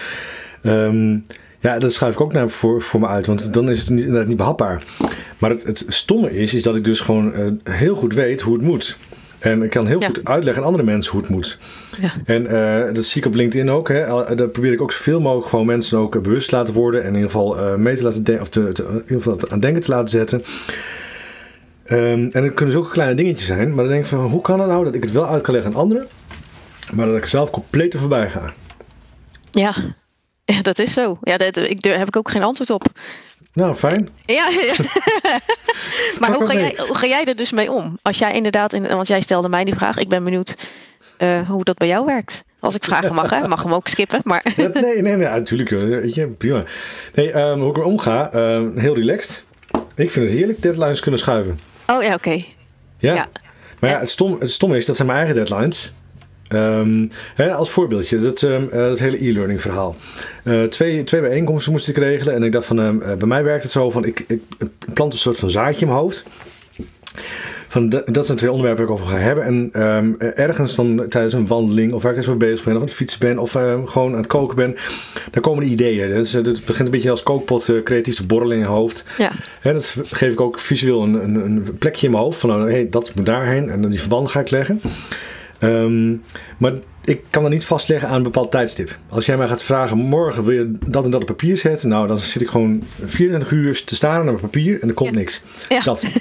Um, 0.63 1.27
ja, 1.61 1.79
dat 1.79 1.93
schuif 1.93 2.15
ik 2.15 2.21
ook 2.21 2.33
naar 2.33 2.51
voor, 2.51 2.83
voor 2.83 3.01
me 3.01 3.07
uit, 3.07 3.27
want 3.27 3.53
dan 3.53 3.71
is 3.71 3.81
het 3.81 3.91
niet, 3.91 4.05
inderdaad 4.05 4.29
niet 4.29 4.37
behapbaar. 4.37 4.83
Maar 5.39 5.51
het, 5.51 5.65
het 5.65 5.85
stomme 5.89 6.37
is, 6.37 6.55
is 6.55 6.63
dat 6.63 6.77
ik 6.77 6.85
dus 6.85 7.01
gewoon 7.01 7.33
uh, 7.37 7.75
heel 7.75 7.95
goed 7.95 8.15
weet 8.15 8.41
hoe 8.41 8.55
het 8.55 8.63
moet. 8.63 8.97
En 9.45 9.63
ik 9.63 9.71
kan 9.71 9.87
heel 9.87 10.01
goed 10.01 10.25
uitleggen 10.25 10.63
aan 10.63 10.69
andere 10.69 10.85
mensen 10.85 11.13
hoe 11.13 11.21
het 11.21 11.31
moet. 11.31 11.59
Ja. 12.01 12.13
En 12.25 12.43
uh, 12.43 12.95
dat 12.95 13.05
zie 13.05 13.21
ik 13.21 13.27
op 13.27 13.35
LinkedIn 13.35 13.71
ook. 13.71 13.89
Hè. 13.89 14.07
Daar 14.35 14.49
probeer 14.49 14.73
ik 14.73 14.81
ook 14.81 14.93
zoveel 14.93 15.21
mogelijk 15.21 15.49
gewoon 15.49 15.67
mensen 15.67 15.99
ook 15.99 16.23
bewust 16.23 16.49
te 16.49 16.57
laten 16.57 16.75
worden. 16.75 17.01
En 17.01 17.09
in 17.09 17.15
ieder 17.15 17.31
geval 17.31 17.59
uh, 17.59 17.75
mee 17.75 17.97
te 17.97 18.03
laten 18.03 18.25
denken, 18.25 18.43
of 18.43 18.49
te, 18.49 18.73
te, 18.73 18.83
in 18.83 19.03
ieder 19.03 19.23
geval 19.23 19.51
aan 19.51 19.61
denken 19.61 19.83
te 19.83 19.91
laten 19.91 20.09
zetten. 20.09 20.45
Um, 21.87 22.31
en 22.33 22.43
dat 22.43 22.55
kunnen 22.55 22.73
zulke 22.73 22.91
kleine 22.91 23.15
dingetjes 23.15 23.47
zijn. 23.47 23.69
Maar 23.69 23.85
dan 23.85 23.93
denk 23.93 24.05
ik 24.05 24.11
van, 24.11 24.19
hoe 24.19 24.41
kan 24.41 24.61
het 24.61 24.69
nou 24.69 24.85
dat 24.85 24.95
ik 24.95 25.03
het 25.03 25.13
wel 25.13 25.27
uit 25.27 25.43
kan 25.43 25.55
leggen 25.55 25.73
aan 25.73 25.81
anderen. 25.81 26.07
Maar 26.93 27.07
dat 27.07 27.17
ik 27.17 27.27
zelf 27.27 27.51
compleet 27.51 27.93
er 27.93 28.01
voorbij 28.01 28.31
ga. 28.31 28.53
Ja, 29.51 29.75
ja 30.45 30.63
dat 30.63 30.79
is 30.79 30.93
zo. 30.93 31.19
Ja, 31.23 31.37
dat, 31.37 31.57
ik, 31.57 31.83
daar 31.83 31.99
heb 31.99 32.09
ik 32.09 32.17
ook 32.17 32.31
geen 32.31 32.43
antwoord 32.43 32.71
op. 32.71 32.87
Nou, 33.55 33.75
fijn. 33.75 34.09
Ja, 34.21 34.49
ja. 34.49 34.75
maar 36.21 36.35
hoe 36.35 36.47
ga, 36.47 36.55
jij, 36.55 36.75
hoe 36.87 36.97
ga 36.97 37.07
jij 37.07 37.25
er 37.25 37.37
dus 37.37 37.53
mee 37.53 37.73
om? 37.73 37.99
Als 38.03 38.19
jij 38.19 38.35
inderdaad, 38.35 38.73
in, 38.73 38.87
want 38.89 39.07
jij 39.07 39.21
stelde 39.21 39.49
mij 39.49 39.65
die 39.65 39.75
vraag. 39.75 39.99
Ik 39.99 40.09
ben 40.09 40.25
benieuwd 40.25 40.57
uh, 41.19 41.49
hoe 41.49 41.65
dat 41.65 41.77
bij 41.77 41.89
jou 41.89 42.07
werkt. 42.07 42.45
Als 42.61 42.75
ik 42.75 42.85
vragen 42.85 43.15
mag, 43.15 43.31
hè? 43.31 43.49
mag 43.49 43.63
hem 43.63 43.75
ook 43.75 43.89
skippen. 43.89 44.21
Maar... 44.25 44.53
nee, 44.57 44.69
nee, 45.03 45.03
nee, 45.03 45.17
natuurlijk. 45.17 45.71
Weet 45.71 46.15
je, 46.15 46.27
prima. 46.27 46.65
Nee, 47.15 47.37
um, 47.37 47.61
hoe 47.61 47.71
ik 47.71 47.77
er 47.77 47.83
omga, 47.83 48.35
um, 48.35 48.79
heel 48.79 48.95
relaxed. 48.95 49.45
Ik 49.97 50.11
vind 50.11 50.29
het 50.29 50.37
heerlijk 50.39 50.63
deadlines 50.63 51.01
kunnen 51.01 51.21
schuiven. 51.21 51.59
Oh 51.87 52.03
ja, 52.03 52.15
oké. 52.15 52.45
Ja? 52.99 53.15
ja? 53.15 53.29
Maar 53.81 53.91
ja, 53.91 53.99
het 53.99 54.11
stom, 54.11 54.37
het 54.41 54.51
stom 54.51 54.75
is, 54.75 54.87
dat 54.87 54.97
zijn 54.97 55.09
mijn 55.09 55.19
eigen 55.19 55.37
deadlines. 55.37 55.93
Um, 56.55 57.11
hè, 57.35 57.55
als 57.55 57.71
voorbeeldje, 57.71 58.17
dat, 58.17 58.43
um, 58.43 58.69
dat 58.73 58.99
hele 58.99 59.29
e-learning 59.29 59.61
verhaal. 59.61 59.97
Uh, 60.45 60.63
twee, 60.63 61.05
twee 61.05 61.21
bijeenkomsten 61.21 61.73
moest 61.73 61.89
ik 61.89 61.97
regelen 61.97 62.35
en 62.35 62.43
ik 62.43 62.53
dacht 62.53 62.67
van, 62.67 62.79
um, 62.79 62.99
bij 62.99 63.29
mij 63.29 63.45
werkt 63.45 63.63
het 63.63 63.73
zo 63.73 63.91
van, 63.91 64.05
ik, 64.05 64.25
ik 64.27 64.41
plant 64.93 65.13
een 65.13 65.19
soort 65.19 65.37
van 65.37 65.51
zaadje 65.51 65.81
in 65.81 65.87
mijn 65.87 65.99
hoofd. 65.99 66.25
Van 67.69 67.89
de, 67.89 68.03
dat 68.07 68.27
zijn 68.27 68.39
twee 68.39 68.51
onderwerpen 68.51 68.87
waar 68.87 68.95
ik 68.95 69.01
over 69.01 69.15
ga 69.15 69.23
hebben. 69.23 69.45
En 69.45 69.83
um, 69.83 70.17
ergens 70.19 70.75
dan 70.75 71.05
tijdens 71.09 71.35
een 71.35 71.47
wandeling 71.47 71.93
of 71.93 72.03
waar 72.03 72.11
ik 72.11 72.17
eens 72.17 72.27
mee 72.27 72.37
bezig 72.37 72.65
ben 72.65 72.75
of 72.75 72.81
aan 72.81 72.87
het 72.87 72.97
fietsen 72.97 73.21
ben 73.21 73.39
of 73.39 73.55
uh, 73.55 73.81
gewoon 73.85 74.13
aan 74.13 74.19
het 74.19 74.27
koken 74.27 74.57
ben, 74.57 74.77
dan 75.31 75.43
komen 75.43 75.65
de 75.65 75.71
ideeën. 75.71 76.07
Dus, 76.07 76.33
het 76.33 76.45
begint 76.45 76.79
een 76.79 76.91
beetje 76.91 77.11
als 77.11 77.23
kookpot, 77.23 77.69
uh, 77.69 77.83
creatieve 77.83 78.27
borreling 78.27 78.63
in 78.63 78.69
je 78.69 78.75
hoofd. 78.75 79.05
Ja. 79.19 79.33
Hè, 79.61 79.73
dat 79.73 79.97
geef 80.05 80.33
ik 80.33 80.41
ook 80.41 80.61
visueel 80.61 81.03
een, 81.03 81.15
een, 81.15 81.35
een 81.35 81.77
plekje 81.79 82.07
in 82.07 82.13
mijn 82.13 82.25
hoofd 82.25 82.39
van, 82.39 82.51
nou, 82.51 82.71
hey, 82.71 82.87
dat 82.91 83.13
moet 83.15 83.27
daarheen 83.27 83.71
en 83.71 83.81
dan 83.81 83.91
die 83.91 84.01
verbanden 84.01 84.31
ga 84.31 84.41
ik 84.41 84.51
leggen. 84.51 84.81
Um, 85.65 86.23
maar 86.59 86.73
ik 87.05 87.25
kan 87.31 87.43
dat 87.43 87.51
niet 87.51 87.65
vastleggen 87.65 88.09
aan 88.09 88.17
een 88.17 88.23
bepaald 88.23 88.51
tijdstip. 88.51 88.99
Als 89.09 89.27
jij 89.27 89.37
mij 89.37 89.49
gaat 89.49 89.63
vragen, 89.63 89.97
morgen 89.97 90.45
wil 90.45 90.55
je 90.55 90.79
dat 90.87 91.05
en 91.05 91.11
dat 91.11 91.21
op 91.21 91.27
papier 91.27 91.57
zetten, 91.57 91.89
nou 91.89 92.07
dan 92.07 92.19
zit 92.19 92.43
ik 92.43 92.49
gewoon 92.49 92.83
24 93.05 93.51
uur 93.51 93.85
te 93.85 93.95
staren 93.95 94.25
naar 94.25 94.35
papier 94.35 94.83
en 94.83 94.89
er 94.89 94.95
komt 94.95 95.13
niks. 95.13 95.43
Ja. 95.69 95.81
Dat. 95.81 96.05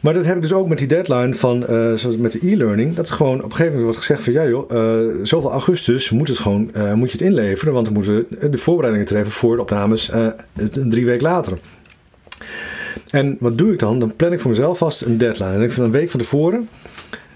Maar 0.00 0.14
dat 0.14 0.24
heb 0.24 0.36
ik 0.36 0.42
dus 0.42 0.52
ook 0.52 0.68
met 0.68 0.78
die 0.78 0.86
deadline 0.86 1.34
van, 1.34 1.62
uh, 1.62 1.94
zoals 1.94 2.16
met 2.16 2.32
de 2.32 2.50
e-learning. 2.50 2.94
Dat 2.94 3.10
gewoon 3.10 3.36
op 3.36 3.44
een 3.44 3.50
gegeven 3.50 3.66
moment 3.66 3.82
wordt 3.82 3.98
gezegd 3.98 4.24
van, 4.24 4.32
ja 4.32 4.46
joh, 4.46 4.70
uh, 4.72 5.24
zoveel 5.24 5.50
augustus 5.50 6.10
moet, 6.10 6.28
het 6.28 6.38
gewoon, 6.38 6.70
uh, 6.76 6.92
moet 6.92 7.10
je 7.10 7.16
het 7.16 7.26
inleveren. 7.26 7.72
Want 7.72 7.84
dan 7.84 7.94
moeten 7.94 8.26
de 8.50 8.58
voorbereidingen 8.58 9.08
treffen 9.08 9.32
voor 9.32 9.56
de 9.56 9.62
opnames 9.62 10.10
drie 10.88 11.04
weken 11.04 11.28
later. 11.28 11.58
En 13.10 13.36
wat 13.40 13.58
doe 13.58 13.72
ik 13.72 13.78
dan? 13.78 13.98
Dan 13.98 14.16
plan 14.16 14.32
ik 14.32 14.40
voor 14.40 14.50
mezelf 14.50 14.78
vast 14.78 15.02
een 15.02 15.18
deadline. 15.18 15.52
En 15.52 15.62
ik 15.62 15.72
van 15.72 15.84
een 15.84 15.90
week 15.90 16.10
van 16.10 16.20
tevoren 16.20 16.68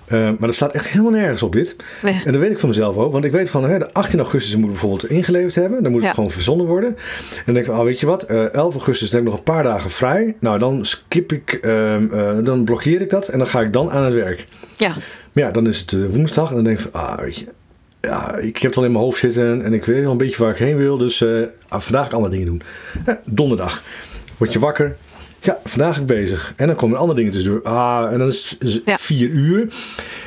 uh, 0.08 0.18
maar 0.18 0.36
dat 0.38 0.54
staat 0.54 0.72
echt 0.72 0.88
helemaal 0.88 1.12
nergens 1.12 1.42
op 1.42 1.52
dit. 1.52 1.76
Nee. 2.02 2.22
En 2.24 2.32
dat 2.32 2.40
weet 2.40 2.50
ik 2.50 2.58
van 2.58 2.68
mezelf 2.68 2.96
ook. 2.96 3.12
Want 3.12 3.24
ik 3.24 3.32
weet 3.32 3.50
van 3.50 3.64
hè, 3.64 3.78
de 3.78 3.92
18 3.92 4.18
augustus 4.18 4.54
moet 4.54 4.64
ik 4.64 4.70
bijvoorbeeld 4.70 5.10
ingeleverd 5.10 5.54
hebben. 5.54 5.82
Dan 5.82 5.92
moet 5.92 6.02
het 6.02 6.14
gewoon 6.14 6.30
verzonnen 6.30 6.66
worden. 6.66 6.88
En 6.88 7.42
dan 7.44 7.54
denk 7.54 7.66
ik 7.66 7.72
van, 7.72 7.78
oh, 7.78 7.84
weet 7.84 8.00
je 8.00 8.06
wat, 8.06 8.30
uh, 8.30 8.54
11 8.54 8.74
augustus 8.74 9.12
heb 9.12 9.20
ik 9.20 9.26
nog 9.26 9.36
een 9.36 9.42
paar 9.42 9.62
dagen 9.62 9.90
vrij. 9.90 10.36
Nou, 10.40 10.58
dan 10.58 10.84
skip 10.84 11.32
ik, 11.32 11.58
uh, 11.62 11.96
dan 12.42 12.64
blokkeer 12.64 13.00
ik 13.00 13.10
dat 13.10 13.28
en 13.28 13.38
dan 13.38 13.46
ga 13.46 13.60
ik 13.60 13.72
dan 13.72 13.90
aan 13.90 14.04
het 14.04 14.14
werk. 14.14 14.46
Ja. 14.76 14.88
Maar 15.32 15.44
ja, 15.44 15.50
dan 15.50 15.66
is 15.66 15.78
het 15.78 15.92
eh, 15.92 16.06
woensdag 16.06 16.48
en 16.48 16.54
dan 16.54 16.64
denk 16.64 16.78
ik 16.78 16.88
van, 16.90 17.00
ah, 17.00 17.18
weet 17.18 17.36
je, 17.36 17.46
ja, 18.00 18.36
ik 18.36 18.58
heb 18.58 18.70
het 18.70 18.76
al 18.76 18.84
in 18.84 18.92
mijn 18.92 19.04
hoofd 19.04 19.18
zitten 19.18 19.62
en 19.62 19.72
ik 19.72 19.84
weet 19.84 20.02
wel 20.02 20.10
een 20.10 20.16
beetje 20.16 20.42
waar 20.42 20.52
ik 20.52 20.58
heen 20.58 20.76
wil. 20.76 20.96
Dus 20.96 21.24
ah, 21.68 21.80
vandaag 21.80 22.02
ga 22.02 22.08
ik 22.08 22.12
andere 22.12 22.32
dingen 22.32 22.46
doen. 22.46 22.62
donderdag 23.24 23.82
word 24.38 24.52
je 24.52 24.58
wakker. 24.58 24.96
Ja, 25.44 25.58
vandaag 25.64 25.92
ben 25.94 26.02
ik 26.02 26.06
bezig. 26.06 26.52
En 26.56 26.66
dan 26.66 26.76
komen 26.76 26.94
er 26.94 27.00
andere 27.00 27.18
dingen 27.18 27.32
tussendoor. 27.32 27.62
Ah, 27.62 28.12
en 28.12 28.18
dan 28.18 28.28
is 28.28 28.56
het 28.58 28.82
ja. 28.84 28.98
vier 28.98 29.28
uur. 29.28 29.60
En 29.60 29.68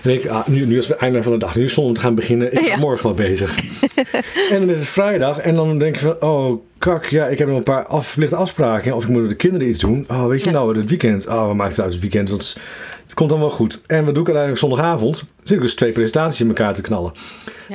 dan 0.01 0.11
denk 0.11 0.23
ik, 0.23 0.29
ah, 0.29 0.47
nu, 0.47 0.65
nu 0.65 0.77
is 0.77 0.87
het 0.87 0.97
einde 0.97 1.23
van 1.23 1.31
de 1.31 1.37
dag. 1.37 1.55
Nu 1.55 1.69
zonder 1.69 1.95
te 1.95 2.01
gaan 2.01 2.15
beginnen. 2.15 2.53
Ik 2.53 2.65
ben 2.65 2.79
morgen 2.79 3.05
wel 3.05 3.13
bezig. 3.13 3.57
en 4.51 4.59
dan 4.59 4.69
is 4.69 4.77
het 4.77 4.87
vrijdag. 4.87 5.37
En 5.37 5.55
dan 5.55 5.77
denk 5.77 5.95
je 5.95 6.01
van, 6.01 6.21
oh, 6.21 6.61
kak, 6.77 7.05
ja, 7.05 7.27
ik 7.27 7.37
heb 7.37 7.47
nog 7.47 7.57
een 7.57 7.63
paar 7.63 7.85
af, 7.85 8.07
verplichte 8.07 8.35
afspraken. 8.35 8.95
Of 8.95 9.03
ik 9.03 9.09
moet 9.09 9.21
met 9.21 9.29
de 9.29 9.35
kinderen 9.35 9.67
iets 9.67 9.79
doen. 9.79 10.05
Oh, 10.09 10.27
weet 10.27 10.43
je 10.43 10.51
nou, 10.51 10.77
het 10.77 10.89
weekend. 10.89 11.27
Ah, 11.27 11.41
oh, 11.41 11.47
we 11.47 11.53
maken 11.53 11.73
het 11.73 11.81
uit 11.83 11.91
het 11.91 12.01
weekend. 12.01 12.29
Want 12.29 12.57
het 13.03 13.13
komt 13.13 13.29
dan 13.29 13.39
wel 13.39 13.51
goed. 13.51 13.81
En 13.87 14.05
wat 14.05 14.15
doe 14.15 14.23
ik 14.23 14.35
uiteindelijk 14.35 14.57
zondagavond? 14.57 15.23
Zit 15.43 15.57
ik 15.57 15.63
dus 15.63 15.75
twee 15.75 15.91
presentaties 15.91 16.41
in 16.41 16.47
elkaar 16.47 16.73
te 16.73 16.81
knallen. 16.81 17.11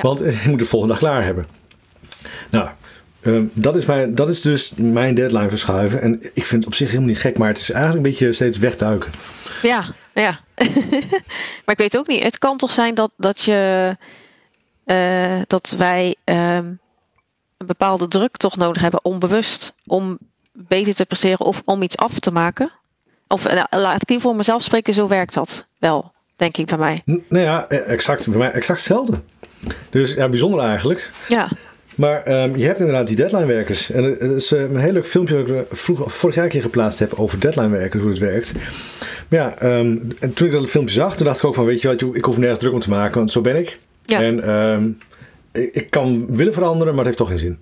Want 0.01 0.25
ik 0.25 0.45
moet 0.45 0.59
de 0.59 0.65
volgende 0.65 0.93
dag 0.93 1.03
klaar 1.03 1.23
hebben. 1.23 1.45
Nou, 2.49 2.69
Ehm, 3.21 3.45
dat, 3.53 3.75
is 3.75 3.85
mijn, 3.85 4.15
dat 4.15 4.29
is 4.29 4.41
dus 4.41 4.73
mijn 4.75 5.15
deadline 5.15 5.49
verschuiven. 5.49 6.01
En 6.01 6.21
ik 6.33 6.45
vind 6.45 6.63
het 6.63 6.65
op 6.65 6.73
zich 6.73 6.87
helemaal 6.87 7.09
niet 7.09 7.19
gek, 7.19 7.37
maar 7.37 7.47
het 7.47 7.57
is 7.57 7.71
eigenlijk 7.71 8.05
een 8.05 8.11
beetje 8.11 8.33
steeds 8.33 8.57
wegduiken. 8.57 9.11
Ja, 9.61 9.83
ja. 10.13 10.39
maar 11.65 11.75
ik 11.75 11.77
weet 11.77 11.97
ook 11.97 12.07
niet. 12.07 12.23
Het 12.23 12.37
kan 12.37 12.57
toch 12.57 12.71
zijn 12.71 12.93
dat, 12.93 13.11
dat 13.17 13.41
je 13.41 13.95
uh, 14.85 15.41
dat 15.47 15.75
wij 15.77 16.15
um, 16.25 16.79
een 17.57 17.67
bepaalde 17.67 18.07
druk 18.07 18.37
toch 18.37 18.57
nodig 18.57 18.81
hebben, 18.81 19.05
onbewust, 19.05 19.73
om 19.85 20.17
beter 20.51 20.93
te 20.93 21.05
presteren 21.05 21.45
of 21.45 21.61
om 21.65 21.81
iets 21.81 21.97
af 21.97 22.19
te 22.19 22.31
maken. 22.31 22.71
Of 23.27 23.43
nou, 23.43 23.65
laat 23.69 24.01
ik 24.01 24.07
die 24.07 24.19
voor 24.19 24.35
mezelf 24.35 24.63
spreken, 24.63 24.93
zo 24.93 25.07
werkt 25.07 25.33
dat 25.33 25.65
wel, 25.79 26.11
denk 26.35 26.57
ik 26.57 26.65
bij 26.65 26.77
mij. 26.77 27.01
Nou 27.05 27.45
ja, 27.45 27.65
e-, 27.69 27.75
exact, 27.75 28.29
bij 28.29 28.37
mij 28.37 28.51
exact 28.51 28.79
hetzelfde. 28.79 29.21
Dus 29.89 30.13
ja, 30.13 30.29
bijzonder 30.29 30.59
eigenlijk. 30.59 31.11
Ja. 31.27 31.47
Maar 31.95 32.43
um, 32.43 32.55
je 32.55 32.65
hebt 32.65 32.79
inderdaad 32.79 33.07
die 33.07 33.15
deadline-werkers. 33.15 33.91
En 33.91 34.03
het 34.03 34.21
is 34.21 34.51
uh, 34.51 34.61
een 34.61 34.77
heel 34.77 34.91
leuk 34.91 35.07
filmpje 35.07 35.43
dat 35.43 35.47
ik 35.47 35.65
vroeg, 35.71 36.13
vorig 36.13 36.35
jaar 36.35 36.45
een 36.45 36.51
keer 36.51 36.61
geplaatst 36.61 36.99
heb 36.99 37.13
over 37.13 37.39
deadline-werkers, 37.39 38.01
hoe 38.01 38.11
het 38.11 38.19
werkt. 38.19 38.53
Maar 39.27 39.39
ja, 39.39 39.77
um, 39.79 40.07
en 40.19 40.33
toen 40.33 40.47
ik 40.47 40.53
dat 40.53 40.69
filmpje 40.69 40.93
zag, 40.93 41.15
toen 41.15 41.25
dacht 41.25 41.37
ik 41.37 41.45
ook 41.45 41.55
van, 41.55 41.65
weet 41.65 41.81
je 41.81 41.87
wat, 41.87 42.15
ik 42.15 42.25
hoef 42.25 42.37
nergens 42.37 42.59
druk 42.59 42.73
om 42.73 42.79
te 42.79 42.89
maken, 42.89 43.17
want 43.17 43.31
zo 43.31 43.41
ben 43.41 43.55
ik. 43.55 43.79
Ja. 44.05 44.21
En 44.21 44.49
um, 44.49 44.97
ik, 45.51 45.89
kan 45.89 46.35
willen 46.35 46.53
veranderen, 46.53 46.95
maar 46.95 47.05
het 47.05 47.05
heeft 47.05 47.17
toch 47.17 47.27
geen 47.27 47.39
zin. 47.39 47.57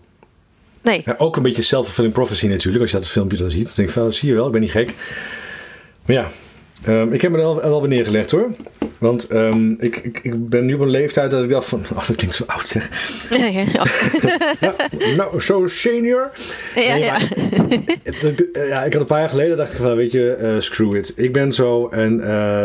Nee. 0.81 1.01
Ja, 1.05 1.15
ook 1.17 1.35
een 1.35 1.43
beetje 1.43 1.61
self-fulfilling 1.61 2.13
prophecy 2.13 2.47
natuurlijk, 2.47 2.81
als 2.81 2.91
je 2.91 2.97
dat 2.97 3.07
filmpje 3.07 3.37
dan 3.37 3.51
ziet. 3.51 3.65
Dan 3.65 3.73
denk 3.75 3.87
ik 3.87 3.93
van, 3.93 4.13
zie 4.13 4.29
je 4.29 4.35
wel, 4.35 4.45
ik 4.45 4.51
ben 4.51 4.61
niet 4.61 4.71
gek. 4.71 4.93
Maar 6.05 6.15
ja, 6.15 6.31
ik 7.11 7.21
heb 7.21 7.31
me 7.31 7.37
er 7.37 7.43
wel, 7.43 7.61
wel 7.61 7.79
weer 7.79 7.89
neergelegd 7.89 8.31
hoor. 8.31 8.49
Want 8.99 9.31
um, 9.31 9.75
ik, 9.79 9.95
ik, 9.95 10.19
ik, 10.23 10.49
ben 10.49 10.65
nu 10.65 10.73
op 10.73 10.79
een 10.79 10.89
leeftijd 10.89 11.31
dat 11.31 11.43
ik 11.43 11.49
dacht 11.49 11.67
van... 11.67 11.83
Oh, 11.95 12.07
dat 12.07 12.15
klinkt 12.15 12.35
zo 12.35 12.43
oud 12.47 12.67
zeg. 12.67 12.89
Ja, 13.29 13.45
ja. 13.45 13.85
nou, 15.17 15.41
zo 15.41 15.67
senior. 15.67 16.31
Ja, 16.75 16.93
nee, 16.93 17.03
ja. 17.03 17.17
ja, 18.53 18.83
ik 18.83 18.93
had 18.93 19.01
een 19.01 19.07
paar 19.07 19.19
jaar 19.19 19.29
geleden 19.29 19.57
dacht 19.57 19.73
ik 19.73 19.79
van... 19.79 19.95
Weet 19.95 20.11
je, 20.11 20.37
uh, 20.41 20.59
screw 20.59 20.95
it. 20.95 21.13
Ik 21.15 21.33
ben 21.33 21.51
zo 21.51 21.87
en 21.87 22.19
uh, 22.19 22.63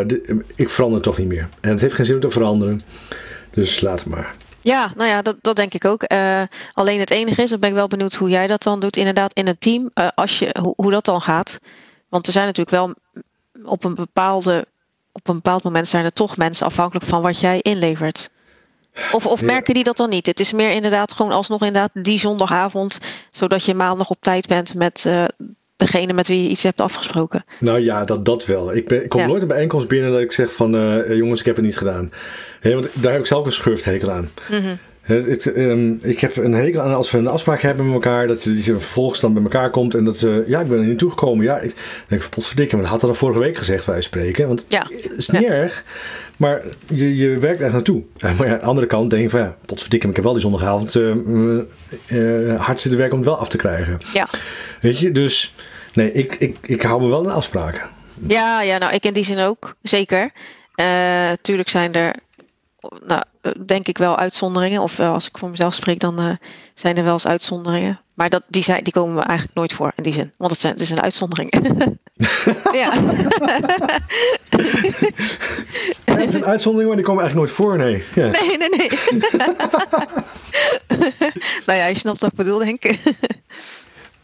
ik 0.55 0.71
verander 0.71 1.01
toch 1.01 1.19
niet 1.19 1.29
meer. 1.29 1.49
En 1.61 1.71
het 1.71 1.81
heeft 1.81 1.95
geen 1.95 2.07
zin 2.07 2.15
om 2.15 2.21
te 2.21 2.31
veranderen. 2.31 2.81
Dus 3.51 3.81
laat 3.81 4.01
het 4.01 4.09
maar. 4.09 4.35
Ja, 4.61 4.93
nou 4.97 5.09
ja, 5.09 5.23
dat, 5.23 5.37
dat 5.41 5.57
denk 5.57 5.75
ik 5.75 5.85
ook. 5.85 6.13
Uh, 6.13 6.43
alleen 6.73 7.01
het 7.01 7.11
enige 7.11 7.43
is, 7.43 7.51
dan 7.51 7.61
ben 7.61 7.69
ik 7.69 7.75
wel 7.75 7.87
benieuwd 7.87 8.15
hoe 8.15 8.29
jij 8.29 8.47
dat 8.47 8.63
dan 8.63 8.81
doet. 8.81 8.97
Inderdaad, 8.97 9.33
in 9.33 9.47
een 9.47 9.59
team, 9.59 9.91
als 10.15 10.39
je, 10.39 10.57
hoe, 10.61 10.73
hoe 10.77 10.91
dat 10.91 11.05
dan 11.05 11.21
gaat. 11.21 11.59
Want 12.09 12.27
er 12.27 12.33
zijn 12.33 12.47
natuurlijk 12.47 12.77
wel 12.77 12.95
op 13.65 13.85
een, 13.85 13.95
bepaalde, 13.95 14.67
op 15.15 15.29
een 15.29 15.35
bepaald 15.35 15.63
moment 15.63 15.89
zijn 15.89 16.05
er 16.05 16.13
toch 16.13 16.37
mensen 16.37 16.67
afhankelijk 16.67 17.07
van 17.07 17.23
wat 17.23 17.41
jij 17.41 17.59
inlevert. 17.61 18.31
Of, 19.13 19.27
of 19.27 19.43
merken 19.43 19.75
die 19.75 19.85
dat 19.85 19.97
dan 19.97 20.09
niet? 20.09 20.27
Het 20.27 20.41
is 20.41 20.53
meer 20.53 20.71
inderdaad 20.71 21.13
gewoon 21.13 21.33
alsnog 21.33 21.63
inderdaad 21.63 21.91
die 22.05 22.19
zondagavond, 22.19 23.01
zodat 23.31 23.65
je 23.65 23.75
maandag 23.75 24.11
op 24.11 24.17
tijd 24.21 24.47
bent 24.47 24.75
met 24.75 25.05
uh, 25.07 25.25
degene 25.77 26.13
met 26.13 26.29
wie 26.29 26.43
je 26.43 26.49
iets 26.49 26.63
hebt 26.63 26.81
afgesproken. 26.81 27.45
Nou 27.61 27.81
ja, 27.81 28.05
dat, 28.05 28.25
dat 28.25 28.47
wel. 28.47 28.75
Ik, 28.75 28.89
ben, 28.89 29.03
ik 29.03 29.09
kom 29.09 29.27
nooit 29.27 29.43
een 29.43 29.49
bijeenkomst 29.49 29.89
binnen 29.89 30.13
dat 30.13 30.21
ik 30.21 30.33
zeg 30.33 30.55
van 30.55 30.75
uh, 30.75 31.17
jongens, 31.17 31.41
ik 31.41 31.47
heb 31.47 31.57
het 31.57 31.65
niet 31.65 31.79
gedaan. 31.79 32.13
want 32.63 32.89
daar 33.03 33.13
heb 33.13 33.21
ik 33.21 33.27
zelf 33.27 33.47
een 33.47 33.53
schurfthekel 33.53 34.11
aan. 34.11 34.31
Mm 34.51 34.79
Het, 35.05 35.53
ehm, 35.53 35.93
ik 36.01 36.21
heb 36.21 36.37
een 36.37 36.53
hekel 36.53 36.81
aan 36.81 36.95
als 36.95 37.11
we 37.11 37.19
een 37.19 37.27
afspraak 37.27 37.61
hebben 37.61 37.85
met 37.85 37.95
elkaar, 37.95 38.27
dat 38.27 38.43
je, 38.43 38.55
dat 38.55 38.65
je 38.65 38.73
vervolgens 38.73 39.21
dan 39.21 39.33
bij 39.35 39.43
elkaar 39.43 39.71
komt 39.71 39.95
en 39.95 40.05
dat 40.05 40.17
ze, 40.17 40.45
ja, 40.47 40.61
ik 40.61 40.67
ben 40.67 40.79
er 40.79 40.85
niet 40.85 40.99
toegekomen. 40.99 41.45
Ja, 41.45 41.59
ik 41.59 41.75
denk, 42.09 42.29
potverdikke, 42.31 42.75
maar 42.75 42.83
dat 42.85 42.93
had 42.93 43.03
er 43.03 43.09
al 43.09 43.15
vorige 43.15 43.39
week 43.39 43.57
gezegd, 43.57 43.85
wij 43.87 44.01
spreken. 44.01 44.49
Want 44.49 44.65
Ja. 44.69 44.87
het 44.93 45.11
is 45.17 45.29
niet 45.31 45.43
Ja. 45.43 45.49
erg, 45.49 45.85
maar 46.37 46.63
je, 46.87 47.17
je 47.17 47.39
werkt 47.39 47.61
echt 47.61 47.73
naartoe. 47.73 48.03
Maar 48.39 48.47
ja, 48.47 48.53
aan 48.53 48.59
de 48.59 48.65
andere 48.65 48.87
kant 48.87 49.11
denk 49.11 49.25
ik 49.25 49.31
van, 49.31 49.41
ja, 49.41 49.57
potverdikke, 49.67 50.09
ik 50.09 50.15
heb 50.15 50.25
wel 50.25 50.33
die 50.33 50.43
zondagavond 50.43 50.95
eh, 50.97 51.11
eh, 52.51 52.61
hard 52.61 52.81
zitten 52.81 52.99
werken 53.01 53.17
om 53.19 53.23
het 53.23 53.29
wel 53.33 53.39
af 53.39 53.49
te 53.49 53.57
krijgen. 53.57 53.99
Ja. 54.13 54.29
Weet 54.81 54.99
je, 54.99 55.13
dus 55.13 55.55
nee, 55.95 56.13
ik, 56.13 56.35
ik, 56.35 56.57
ik 56.63 56.83
hou 56.83 57.03
me 57.03 57.09
wel 57.09 57.19
aan 57.27 57.33
afspraken. 57.35 57.83
Ja, 58.27 58.63
ja, 58.63 58.79
nou, 58.79 58.95
ik 58.95 59.05
in 59.05 59.13
die 59.15 59.25
zin 59.25 59.39
ook, 59.39 59.75
zeker. 59.83 60.31
Eh 60.75 61.31
tuurlijk 61.43 61.69
zijn 61.69 61.93
er, 61.93 62.15
nou, 63.07 63.23
denk 63.67 63.89
ik 63.89 63.99
wel 63.99 64.17
uitzonderingen. 64.17 64.83
Of 64.83 64.97
wel, 64.97 65.13
als 65.13 65.29
ik 65.29 65.39
voor 65.39 65.51
mezelf 65.51 65.75
spreek, 65.75 66.01
dan 66.01 66.19
eh, 66.19 66.31
zijn 66.75 66.97
er 66.97 67.05
wel 67.05 67.13
eens 67.13 67.27
uitzonderingen. 67.27 68.01
Maar 68.15 68.31
dat, 68.31 68.43
die, 68.49 68.63
zijn, 68.63 68.85
die 68.85 68.93
komen 68.93 69.15
me 69.15 69.21
eigenlijk 69.21 69.59
nooit 69.59 69.73
voor 69.73 69.93
in 69.97 70.03
die 70.03 70.13
zin. 70.13 70.33
Want 70.37 70.51
het, 70.51 70.61
zijn, 70.61 70.73
het 70.73 70.83
is 70.83 70.91
een 70.91 71.03
uitzondering. 71.03 71.53
ja. 72.73 72.93
Ja, 76.05 76.21
er 76.21 76.31
zijn 76.31 76.45
uitzonderingen, 76.45 76.87
maar 76.87 76.97
die 76.97 77.05
komen 77.05 77.23
eigenlijk 77.23 77.35
nooit 77.35 77.51
voor, 77.51 77.77
nee. 77.77 78.05
Ja. 78.15 78.31
Nee, 78.31 78.59
nee, 78.59 78.69
nee. 78.69 78.89
nou 81.67 81.79
ja, 81.79 81.87
je 81.87 81.97
snapt 81.97 82.21
wat 82.21 82.31
ik 82.31 82.37
bedoel, 82.37 82.59
denk 82.59 82.85
ik. 82.85 83.01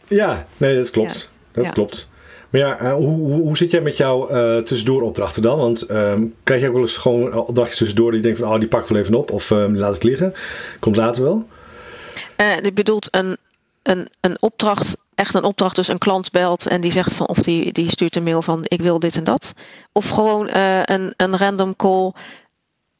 Ja, 0.07 0.45
nee, 0.57 0.75
dat 0.75 0.89
klopt. 0.89 1.29
Dat 1.51 1.71
klopt. 1.71 2.09
Maar 2.51 2.61
ja, 2.61 2.79
eh, 2.79 2.93
hoe, 2.93 3.57
zit 3.57 3.71
jij 3.71 3.81
met 3.81 3.97
jouw 3.97 4.27
eh 4.27 4.57
tussendoor-opdrachten 4.57 5.41
dan? 5.41 5.57
Want 5.57 5.81
ehm, 5.81 6.25
krijg 6.43 6.61
je 6.61 6.67
ook 6.67 6.73
wel 6.73 6.81
eens 6.81 6.97
gewoon 6.97 7.33
opdrachtjes 7.33 7.77
tussendoor 7.77 8.11
die 8.11 8.19
je 8.19 8.25
denkt 8.25 8.39
van, 8.39 8.53
oh, 8.53 8.59
die 8.59 8.67
pak 8.67 8.81
ik 8.81 8.87
wel 8.87 8.97
even 8.97 9.13
op 9.13 9.31
of 9.31 9.51
ehm, 9.51 9.75
laat 9.75 9.95
ik 9.95 10.03
liggen? 10.03 10.33
Komt 10.79 10.95
later 10.95 11.23
wel? 11.23 11.47
Eh 12.35 12.59
je 12.61 12.73
bedoelt 12.73 13.07
een, 13.11 13.37
een, 13.83 14.07
een 14.21 14.41
opdracht, 14.41 14.97
echt 15.15 15.33
een 15.33 15.43
opdracht, 15.43 15.75
dus 15.75 15.87
een 15.87 15.97
klant 15.97 16.31
belt 16.31 16.67
en 16.67 16.81
die 16.81 16.91
zegt 16.91 17.13
van, 17.13 17.27
of 17.27 17.37
die, 17.37 17.71
die 17.71 17.89
stuurt 17.89 18.15
een 18.15 18.23
mail 18.23 18.41
van 18.41 18.59
ik 18.63 18.81
wil 18.81 18.99
dit 18.99 19.17
en 19.17 19.23
dat. 19.23 19.53
Of 19.91 20.09
gewoon 20.09 20.49
een, 20.85 21.13
een 21.17 21.37
random 21.37 21.75
call 21.75 22.11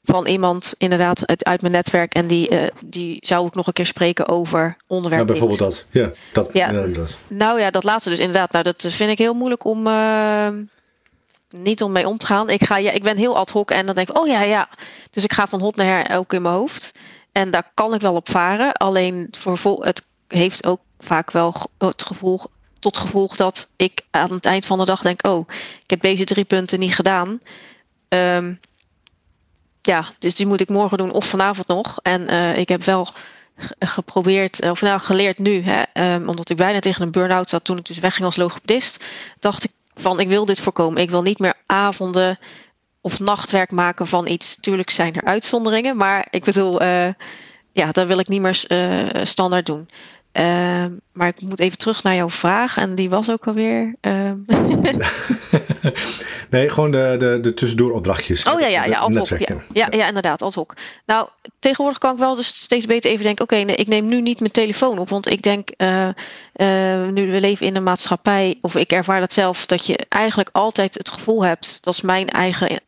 van 0.04 0.28
iemand 0.28 0.74
inderdaad 0.78 1.28
uit, 1.28 1.44
uit 1.44 1.62
mijn 1.62 1.74
netwerk 1.74 2.14
en 2.14 2.28
die, 2.28 2.50
eh, 2.50 2.68
die 2.86 3.18
zou 3.20 3.48
ik 3.48 3.56
nog 3.56 3.68
een 3.68 3.74
keer 3.74 3.86
spreken 3.86 4.28
over 4.28 4.78
onderwerp. 4.88 5.22
Ja, 5.22 5.28
bijvoorbeeld 5.28 5.60
dat. 5.60 5.86
Ja, 5.90 6.12
dat. 6.34 6.50
Ja. 6.54 6.72
Ja. 6.72 6.88
dat. 6.88 7.18
Nou 7.28 7.60
ja, 7.60 7.72
dat 7.72 7.84
laatste 7.84 8.10
dus 8.10 8.20
inderdaad. 8.20 8.52
Nou, 8.52 8.64
dat 8.64 8.86
vind 8.90 9.12
ik 9.12 9.18
heel 9.18 9.34
moeilijk 9.34 9.64
om 9.64 9.88
eh, 9.88 10.48
niet 11.50 11.84
om 11.84 11.92
mee 11.92 12.08
om 12.08 12.18
te 12.18 12.26
gaan. 12.26 12.50
Ik, 12.50 12.64
ga, 12.64 12.78
ja, 12.78 12.92
ik 12.92 13.04
ben 13.04 13.18
heel 13.18 13.38
ad 13.38 13.50
hoc 13.50 13.72
en 13.72 13.86
dan 13.86 13.96
denk 13.96 14.10
ik, 14.10 14.18
oh 14.18 14.28
ja, 14.28 14.42
ja. 14.42 14.70
Dus 15.12 15.24
ik 15.24 15.34
ga 15.34 15.48
van 15.48 15.62
hot 15.62 15.76
naar 15.76 15.86
her 15.86 16.18
ook 16.18 16.34
in 16.34 16.42
mijn 16.42 16.56
hoofd. 16.56 16.92
En 17.32 17.52
daar 17.52 17.72
kan 17.74 17.94
ik 17.94 18.02
wel 18.02 18.16
op 18.16 18.30
varen. 18.30 18.74
Alleen 18.74 19.28
voor 19.32 19.58
vol, 19.58 19.84
het 19.84 20.08
heeft 20.28 20.66
ook 20.66 20.82
vaak 21.00 21.32
wel 21.32 21.54
het 21.78 22.04
gevolg, 22.04 22.48
tot 22.80 22.98
gevolg 22.98 23.36
dat 23.36 23.70
ik 23.76 24.02
aan 24.12 24.32
het 24.32 24.46
eind 24.46 24.66
van 24.66 24.78
de 24.78 24.86
dag 24.86 25.02
denk, 25.02 25.28
oh, 25.28 25.48
ik 25.84 25.90
heb 25.90 26.02
deze 26.02 26.24
drie 26.24 26.46
punten 26.46 26.80
niet 26.80 26.96
gedaan. 26.96 27.40
Ehm, 28.08 28.54
ja, 29.82 30.06
dus 30.20 30.36
die 30.36 30.46
moet 30.46 30.62
ik 30.62 30.70
morgen 30.70 30.98
doen 30.98 31.12
of 31.12 31.26
vanavond 31.26 31.68
nog. 31.68 32.00
En 32.02 32.28
eh, 32.28 32.58
ik 32.58 32.70
heb 32.70 32.84
wel 32.84 33.06
ge- 33.58 33.76
geprobeerd, 33.80 34.60
eh, 34.60 34.70
of 34.72 34.82
nou 34.82 35.00
geleerd 35.00 35.40
nu, 35.40 35.62
hè, 35.64 35.82
ehm, 35.94 36.30
omdat 36.30 36.50
ik 36.50 36.58
bijna 36.58 36.80
tegen 36.80 37.02
een 37.02 37.12
burn-out 37.12 37.50
zat 37.50 37.64
toen 37.64 37.78
ik 37.78 37.86
dus 37.86 38.00
wegging 38.00 38.26
als 38.26 38.36
logopedist, 38.36 39.04
dacht 39.40 39.64
ik 39.64 39.72
van 39.94 40.20
ik 40.20 40.28
wil 40.28 40.46
dit 40.46 40.62
voorkomen. 40.62 41.02
Ik 41.02 41.10
wil 41.10 41.22
niet 41.22 41.40
meer 41.40 41.54
avonden 41.66 42.40
of 43.02 43.20
nachtwerk 43.20 43.72
maken 43.72 44.08
van 44.08 44.28
iets. 44.28 44.56
Tuurlijk 44.60 44.90
zijn 44.90 45.14
er 45.14 45.24
uitzonderingen, 45.24 45.98
maar 45.98 46.28
ik 46.30 46.44
bedoel, 46.44 46.82
eh, 46.82 47.08
ja, 47.72 47.92
dat 47.92 48.08
wil 48.08 48.20
ik 48.20 48.28
niet 48.28 48.42
meer 48.42 48.66
standaard 49.24 49.66
doen. 49.66 49.90
Ehm, 50.32 50.92
maar 51.12 51.28
ik 51.28 51.42
moet 51.42 51.60
even 51.60 51.78
terug 51.78 52.04
naar 52.04 52.16
jouw 52.16 52.30
vraag 52.30 52.78
en 52.78 52.96
die 52.96 53.10
was 53.10 53.32
ook 53.32 53.48
alweer. 53.48 53.96
ehm, 54.02 54.38
Nee, 56.50 56.70
gewoon 56.70 56.92
de, 56.92 57.16
de, 57.20 57.40
de 57.42 57.54
tussendoor-opdrachtjes. 57.54 58.48
Oh 58.48 58.60
ja, 58.60 58.68
ja, 58.68 58.86
ja, 58.86 59.00
ad 59.00 59.16
hoc. 59.16 59.40
Ja, 59.74 59.88
ja, 59.90 60.08
inderdaad, 60.08 60.42
ad 60.42 60.54
hoc. 60.54 60.74
Nou, 61.06 61.28
tegenwoordig 61.60 62.00
kan 62.00 62.14
ik 62.14 62.20
wel 62.20 62.36
dus 62.36 62.48
steeds 62.48 62.86
beter 62.86 63.12
even 63.12 63.24
denken: 63.24 63.44
oké, 63.44 63.56
nee, 63.56 63.76
ik 63.76 63.88
neem 63.88 64.06
nu 64.06 64.22
niet 64.22 64.40
mijn 64.40 64.52
telefoon 64.52 64.98
op. 64.98 65.10
Want 65.10 65.28
ik 65.28 65.42
denk, 65.42 65.70
eh, 65.70 66.08
eh, 66.54 67.08
nu 67.10 67.32
we 67.32 67.40
leven 67.40 67.66
in 67.66 67.76
een 67.76 67.84
maatschappij, 67.84 68.58
of 68.62 68.76
ik 68.76 68.92
ervaar 68.92 69.20
dat 69.20 69.34
zelf, 69.34 69.66
dat 69.66 69.86
je 69.86 69.98
eigenlijk 70.10 70.50
altijd 70.52 70.94
het 70.94 71.10
gevoel 71.10 71.46
hebt, 71.46 71.78
dat 71.82 71.94
is 71.94 72.02
mijn 72.02 72.30
eigen 72.30 72.80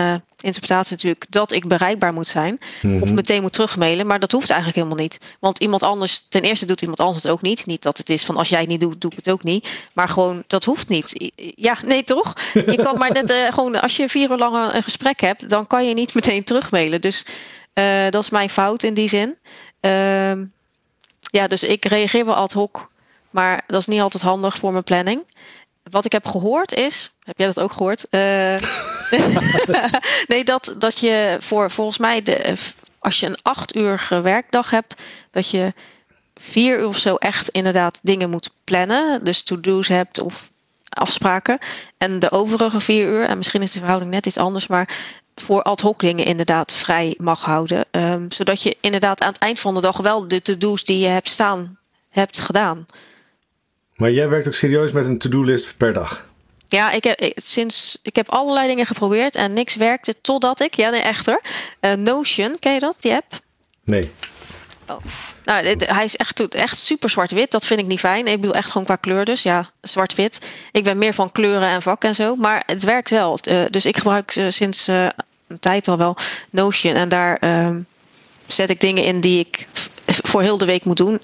eh, 0.00 0.14
interpretatie 0.40 0.92
natuurlijk, 0.92 1.24
dat 1.28 1.52
ik 1.52 1.68
bereikbaar 1.68 2.12
moet 2.12 2.26
zijn. 2.26 2.58
Mhm. 2.82 3.02
Of 3.02 3.12
meteen 3.12 3.42
moet 3.42 3.52
terugmailen, 3.52 4.06
maar 4.06 4.18
dat 4.18 4.32
hoeft 4.32 4.50
eigenlijk 4.50 4.78
helemaal 4.82 5.02
niet. 5.04 5.18
Want 5.40 5.58
iemand 5.58 5.82
anders, 5.82 6.26
ten 6.28 6.42
eerste 6.42 6.66
doet 6.66 6.80
iemand 6.80 7.00
anders 7.00 7.22
het 7.22 7.32
ook 7.32 7.42
niet. 7.42 7.66
Niet 7.66 7.82
dat 7.82 7.98
het 7.98 8.08
is 8.08 8.24
van 8.24 8.36
als 8.36 8.48
jij 8.48 8.60
het 8.60 8.68
niet 8.68 8.80
doet, 8.80 9.00
doe 9.00 9.10
ik 9.10 9.16
het 9.16 9.30
ook 9.30 9.42
niet. 9.42 9.68
Maar 9.92 10.08
gewoon, 10.08 10.44
dat 10.46 10.64
hoeft 10.64 10.88
niet. 10.88 11.32
Ja, 11.56 11.76
nee 11.84 12.02
toch? 12.04 12.34
Je 12.54 12.80
kan 12.82 12.98
maar 12.98 13.12
net 13.12 13.30
eh, 13.30 13.52
gewoon, 13.52 13.80
als 13.80 13.96
je 13.96 14.08
vier 14.08 14.30
uur 14.30 14.36
lang 14.36 14.54
een- 14.56 14.76
een 14.76 14.82
gesprek 14.82 15.20
hebt, 15.20 15.48
dan 15.48 15.66
kan 15.66 15.86
je 15.88 15.94
niet 15.94 16.14
meteen 16.14 16.44
terugmailen. 16.44 17.00
Dus 17.00 17.26
eh, 17.72 18.02
dat 18.10 18.22
is 18.22 18.30
mijn 18.30 18.50
fout 18.50 18.82
in 18.82 18.94
die 18.94 19.08
zin. 19.08 19.36
Ehm, 19.80 20.44
ja, 21.20 21.46
dus 21.46 21.62
ik 21.62 21.84
reageer 21.84 22.24
wel 22.24 22.34
ad 22.34 22.52
hoc, 22.52 22.88
maar 23.30 23.62
dat 23.66 23.80
is 23.80 23.86
niet 23.86 24.00
altijd 24.00 24.22
handig 24.22 24.56
voor 24.56 24.72
mijn 24.72 24.84
planning. 24.84 25.22
Wat 25.82 26.04
ik 26.04 26.12
heb 26.12 26.26
gehoord 26.26 26.72
is, 26.72 27.10
heb 27.20 27.38
jij 27.38 27.46
dat 27.46 27.60
ook 27.60 27.72
gehoord? 27.72 28.08
Eh, 28.08 28.56
nee, 30.32 30.44
dat, 30.44 30.74
dat 30.78 30.98
je 30.98 31.36
voor 31.40 31.70
volgens 31.70 31.98
mij, 31.98 32.22
de, 32.22 32.56
als 32.98 33.20
je 33.20 33.26
een 33.26 33.42
acht 33.42 33.76
uur 33.76 34.08
werkdag 34.22 34.70
hebt, 34.70 35.02
dat 35.30 35.50
je 35.50 35.72
vier 36.34 36.78
uur 36.78 36.86
of 36.86 36.98
zo 36.98 37.14
echt 37.14 37.48
inderdaad 37.48 37.98
dingen 38.02 38.30
moet 38.30 38.50
plannen. 38.64 39.24
Dus 39.24 39.42
to-do's 39.42 39.88
hebt 39.88 40.20
of 40.20 40.50
afspraken. 40.88 41.58
En 41.98 42.18
de 42.18 42.30
overige 42.30 42.80
vier 42.80 43.06
uur, 43.06 43.24
en 43.24 43.36
misschien 43.36 43.62
is 43.62 43.72
de 43.72 43.78
verhouding 43.78 44.10
net 44.10 44.26
iets 44.26 44.36
anders, 44.36 44.66
maar 44.66 44.98
voor 45.34 45.62
ad 45.62 45.80
hoc 45.80 46.00
dingen 46.00 46.24
inderdaad 46.24 46.72
vrij 46.72 47.14
mag 47.18 47.44
houden. 47.44 47.84
Ehm, 47.90 48.30
zodat 48.30 48.62
je 48.62 48.76
inderdaad 48.80 49.20
aan 49.20 49.32
het 49.32 49.40
eind 49.42 49.60
van 49.60 49.74
de 49.74 49.80
dag 49.80 49.96
wel 49.96 50.28
de 50.28 50.42
to-do's 50.42 50.84
die 50.84 50.98
je 50.98 51.06
hebt 51.06 51.28
staan, 51.28 51.78
hebt 52.08 52.38
gedaan. 52.38 52.86
Maar 54.00 54.10
jij 54.10 54.28
werkt 54.28 54.46
ook 54.46 54.54
serieus 54.54 54.92
met 54.92 55.06
een 55.06 55.18
to-do-list 55.18 55.76
per 55.76 55.92
dag. 55.92 56.26
Ja, 56.68 56.90
ik 56.90 57.04
heb, 57.04 57.20
ik- 57.20 57.38
sinds, 57.42 57.98
ik 58.02 58.16
heb 58.16 58.28
allerlei 58.28 58.68
dingen 58.68 58.86
geprobeerd 58.86 59.34
en 59.36 59.52
niks 59.52 59.76
werkte 59.76 60.14
totdat 60.20 60.60
ik, 60.60 60.74
ja 60.74 60.90
nee 60.90 61.00
echt 61.00 61.26
hoor, 61.26 61.40
Eh, 61.80 61.92
Notion, 61.92 62.56
ken 62.58 62.72
je 62.74 62.80
dat, 62.80 62.96
die 63.00 63.12
app? 63.12 63.38
Nee. 63.84 64.10
Nou, 65.44 65.62
dit- 65.62 65.90
hij 65.90 66.04
is 66.04 66.16
echt, 66.16 66.48
echt 66.48 66.78
super 66.78 67.10
zwart-wit. 67.10 67.50
Dat 67.50 67.66
vind 67.66 67.80
ik 67.80 67.86
niet 67.86 67.98
fijn. 68.00 68.26
Ik 68.26 68.40
bedoel 68.40 68.54
echt 68.56 68.70
gewoon 68.70 68.86
qua 68.86 68.96
kleur 68.96 69.24
dus. 69.24 69.42
Ja, 69.42 69.70
zwart-wit. 69.80 70.40
Ik 70.72 70.84
ben 70.84 70.98
meer 70.98 71.14
van 71.14 71.32
kleuren 71.32 71.68
en 71.68 71.82
vak 71.82 72.04
en 72.04 72.14
zo. 72.14 72.36
Maar 72.36 72.62
het 72.66 72.82
werkt 72.82 73.10
wel. 73.10 73.38
Eh, 73.42 73.62
dus 73.70 73.86
ik 73.86 73.96
gebruik 73.96 74.36
eh, 74.36 74.44
sinds 74.48 74.86
een 74.86 75.58
tijd 75.60 75.88
al 75.88 75.96
wel 75.98 76.16
Notion. 76.50 76.94
En 76.94 77.08
daar 77.08 77.36
ehm, 77.36 77.78
zet 78.52 78.70
ik 78.70 78.80
dingen 78.80 79.04
in 79.04 79.20
die 79.20 79.38
ik 79.38 79.68
voor 80.06 80.42
heel 80.42 80.58
de 80.58 80.64
week 80.64 80.84
moet 80.84 80.96
doen. 80.96 81.20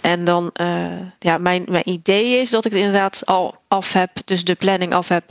En 0.00 0.24
dan, 0.24 0.50
eh, 0.52 0.86
ja, 1.18 1.38
mijn, 1.38 1.64
mijn 1.68 1.88
idee 1.88 2.40
is 2.40 2.50
dat 2.50 2.64
ik 2.64 2.72
het 2.72 2.80
inderdaad 2.80 3.26
al 3.26 3.54
af 3.68 3.92
heb. 3.92 4.10
Dus 4.24 4.44
de 4.44 4.54
planning 4.54 4.94
af 4.94 5.08
heb 5.08 5.24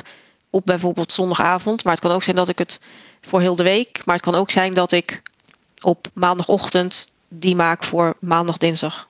op 0.49 0.65
bijvoorbeeld 0.65 1.13
zondagavond. 1.13 1.83
Maar 1.83 1.93
het 1.93 2.01
kan 2.01 2.11
ook 2.11 2.23
zijn 2.23 2.35
dat 2.35 2.49
ik 2.49 2.57
het 2.57 2.79
voor 3.21 3.41
heel 3.41 3.55
de 3.55 3.63
week. 3.63 4.01
Maar 4.05 4.15
het 4.15 4.23
kan 4.23 4.35
ook 4.35 4.51
zijn 4.51 4.71
dat 4.71 4.91
ik 4.91 5.21
op 5.81 6.07
maandagochtend 6.13 7.07
die 7.27 7.55
maak 7.55 7.83
voor 7.83 8.15
maandag, 8.19 8.57
dinsdag 8.57 9.07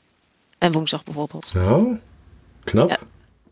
en 0.58 0.72
woensdag 0.72 1.04
bijvoorbeeld. 1.04 1.46
Zo. 1.46 1.98
Knap. 2.64 2.90
Ja. 2.90 2.98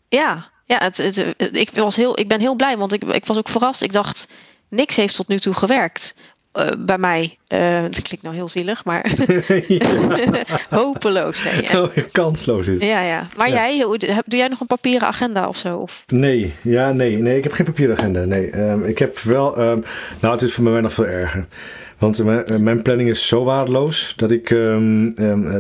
Ja, 0.10 0.50
ja 0.66 0.78
het, 0.78 0.98
het, 0.98 1.16
het- 1.16 1.58
ik, 1.58 1.70
was 1.74 1.96
heel, 1.96 2.20
ik 2.20 2.28
ben 2.28 2.40
heel 2.40 2.56
blij, 2.56 2.78
want 2.78 2.94
ik, 2.94 3.04
ik 3.04 3.26
was 3.26 3.38
ook 3.38 3.50
verrast. 3.50 3.82
Ik 3.82 3.94
dacht, 3.94 4.28
niks 4.68 4.96
heeft 4.96 5.16
tot 5.16 5.28
nu 5.28 5.40
toe 5.40 5.54
gewerkt 5.54 6.14
eh, 6.52 6.68
bij 6.80 6.98
mij. 6.98 7.38
Eh 7.48 7.82
dat 7.82 8.02
klinkt 8.02 8.22
nou 8.22 8.36
heel 8.36 8.48
zielig, 8.48 8.86
maar 8.86 9.12
hopeloos. 10.70 11.44
Nee. 11.44 11.82
Oh, 11.82 11.98
kansloos 12.12 12.68
is 12.68 12.80
het. 12.80 12.88
ja, 12.90 13.02
ja. 13.02 13.28
Maar 13.38 13.50
Ja. 13.50 13.54
jij, 13.70 13.78
doe 14.26 14.40
jij 14.40 14.48
nog 14.48 14.60
een 14.60 14.68
papieren 14.68 15.08
agenda 15.08 15.48
of 15.48 15.58
zo? 15.58 15.78
Of? 15.78 16.04
Nee, 16.08 16.54
ja, 16.62 16.92
nee, 16.92 17.18
nee, 17.18 17.38
ik 17.38 17.44
heb 17.44 17.52
geen 17.54 17.66
papieragenda. 17.66 18.24
Nee, 18.26 18.50
Ehm, 18.50 18.84
ik 18.84 19.00
heb 19.00 19.20
wel. 19.20 19.58
ehm, 19.58 19.80
nou, 20.22 20.34
het 20.34 20.42
is 20.42 20.54
voor 20.54 20.64
mij 20.64 20.82
nog 20.82 20.94
veel 20.94 21.06
erger. 21.06 21.46
Want 21.98 22.20
eh, 22.20 22.26
mijn, 22.26 22.46
eh, 22.46 22.58
mijn 22.58 22.82
planning 22.82 23.10
is 23.10 23.28
zo 23.28 23.44
waardeloos 23.44 24.14
dat 24.16 24.32
ik. 24.32 24.52
ehm, 24.52 25.06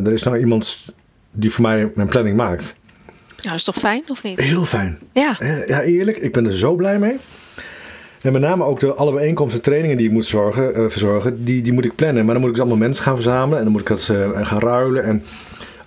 er 0.05 0.11
is 0.11 0.23
nou 0.23 0.37
iemand 0.37 0.93
die 1.31 1.51
voor 1.51 1.61
mij 1.63 1.91
mijn 1.95 2.07
planning 2.07 2.35
maakt. 2.37 2.79
Nou, 3.27 3.49
dat 3.49 3.53
is 3.53 3.63
toch 3.63 3.75
fijn, 3.75 4.03
of 4.07 4.23
niet? 4.23 4.39
Heel 4.39 4.65
fijn. 4.65 4.99
Ja, 5.13 5.35
Eh, 5.39 5.67
Ja, 5.67 5.81
eerlijk, 5.81 6.17
ik 6.17 6.31
ben 6.33 6.45
er 6.45 6.53
zo 6.53 6.75
blij 6.75 6.99
mee. 6.99 7.15
En 8.21 8.31
met 8.31 8.41
name 8.41 8.63
ook 8.63 8.79
de 8.79 8.93
alle 8.93 9.13
bijeenkomsten, 9.13 9.61
trainingen 9.61 9.97
die 9.97 10.05
ik 10.07 10.11
moet 10.11 10.25
zorgen, 10.25 10.75
eh, 10.75 10.83
verzorgen, 10.87 11.43
die, 11.43 11.61
die 11.61 11.73
moet 11.73 11.85
ik 11.85 11.95
plannen. 11.95 12.25
Maar 12.25 12.33
dan 12.33 12.41
moet 12.41 12.49
ik 12.49 12.55
dus 12.55 12.61
allemaal 12.65 12.87
mensen 12.87 13.03
gaan 13.03 13.15
verzamelen 13.15 13.57
en 13.57 13.63
dan 13.63 13.71
moet 13.71 13.81
ik 13.81 13.87
dat 13.87 14.09
eh, 14.11 14.45
gaan 14.47 14.59
ruilen. 14.59 15.03
En 15.03 15.23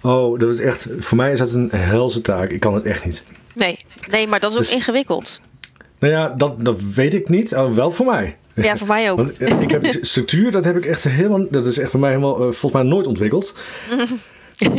oh, 0.02 0.38
dat 0.38 0.52
is 0.52 0.60
echt, 0.60 0.88
voor 0.98 1.16
mij 1.16 1.32
is 1.32 1.38
dat 1.38 1.52
een 1.52 1.70
helse 1.70 2.20
taak. 2.20 2.50
Ik 2.50 2.60
kan 2.60 2.74
het 2.74 2.84
echt 2.84 3.04
niet. 3.04 3.24
nee. 3.54 3.76
Nee, 4.10 4.26
maar 4.26 4.40
dat 4.40 4.50
is 4.50 4.56
ook 4.56 4.62
Dus- 4.62 4.72
ingewikkeld. 4.72 5.40
Nou 5.98 6.12
ja, 6.12 6.28
dat, 6.36 6.64
dat 6.64 6.82
weet 6.82 7.14
ik 7.14 7.28
niet. 7.28 7.54
Oh, 7.54 7.72
wel 7.72 7.90
voor 7.90 8.06
mij. 8.06 8.36
Ja, 8.54 8.76
voor 8.76 8.86
mij 8.86 9.10
ook. 9.10 9.16
Want, 9.22 9.36
eh, 9.38 9.60
ik 9.60 9.70
heb 9.70 9.86
structuur, 10.00 10.50
dat 10.50 10.64
heb 10.64 10.76
ik 10.76 10.84
echt 10.86 11.04
helemaal, 11.04 11.46
dat 11.50 11.66
is 11.66 11.78
echt 11.78 11.90
voor 11.90 12.00
mij 12.00 12.10
helemaal, 12.10 12.34
uh, 12.34 12.42
volgens 12.42 12.72
mij 12.72 12.82
nooit 12.82 13.06
ontwikkeld. 13.06 13.54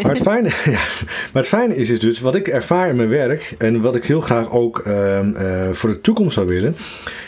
Maar 0.01 0.11
het, 0.11 0.21
fijne, 0.21 0.49
ja, 0.65 0.71
maar 0.71 1.41
het 1.41 1.47
fijne 1.47 1.75
is, 1.75 1.89
is 1.89 1.99
dus 1.99 2.19
wat 2.19 2.35
ik 2.35 2.47
ervaar 2.47 2.89
in 2.89 2.95
mijn 2.95 3.09
werk 3.09 3.55
en 3.57 3.81
wat 3.81 3.95
ik 3.95 4.05
heel 4.05 4.21
graag 4.21 4.51
ook 4.51 4.83
uh, 4.87 5.19
uh, 5.23 5.69
voor 5.71 5.89
de 5.89 6.01
toekomst 6.01 6.33
zou 6.33 6.47
willen, 6.47 6.75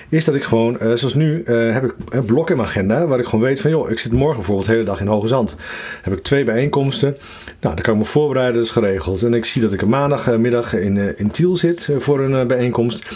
is 0.09 0.25
dat 0.25 0.35
ik 0.35 0.43
gewoon, 0.43 0.77
uh, 0.81 0.91
zoals 0.93 1.13
nu, 1.13 1.43
heb 1.45 1.83
ik 1.83 1.93
een 2.09 2.25
blok 2.25 2.49
in 2.49 2.55
mijn 2.55 2.67
agenda 2.67 3.07
waar 3.07 3.19
ik 3.19 3.25
gewoon 3.25 3.45
weet 3.45 3.61
van, 3.61 3.71
joh, 3.71 3.89
ik 3.89 3.99
zit 3.99 4.11
morgen 4.11 4.35
bijvoorbeeld 4.35 4.67
de 4.67 4.73
hele 4.73 4.85
dag 4.85 5.01
in 5.01 5.07
Hoge 5.07 5.27
Zand. 5.27 5.55
Heb 6.01 6.13
ik 6.13 6.19
twee 6.19 6.43
bijeenkomsten. 6.43 7.15
Nou, 7.59 7.75
dan 7.75 7.83
kan 7.83 7.93
ik 7.93 7.99
me 7.99 8.05
voorbereiden, 8.05 8.55
dat 8.55 8.63
is 8.63 8.71
geregeld. 8.71 9.23
En 9.23 9.33
ik 9.33 9.45
zie 9.45 9.61
dat 9.61 9.73
ik 9.73 9.81
een 9.81 9.89
maandagmiddag 9.89 10.73
in, 10.73 11.17
in 11.17 11.31
Tiel 11.31 11.55
zit 11.55 11.89
voor 11.97 12.19
een 12.19 12.47
bijeenkomst. 12.47 13.11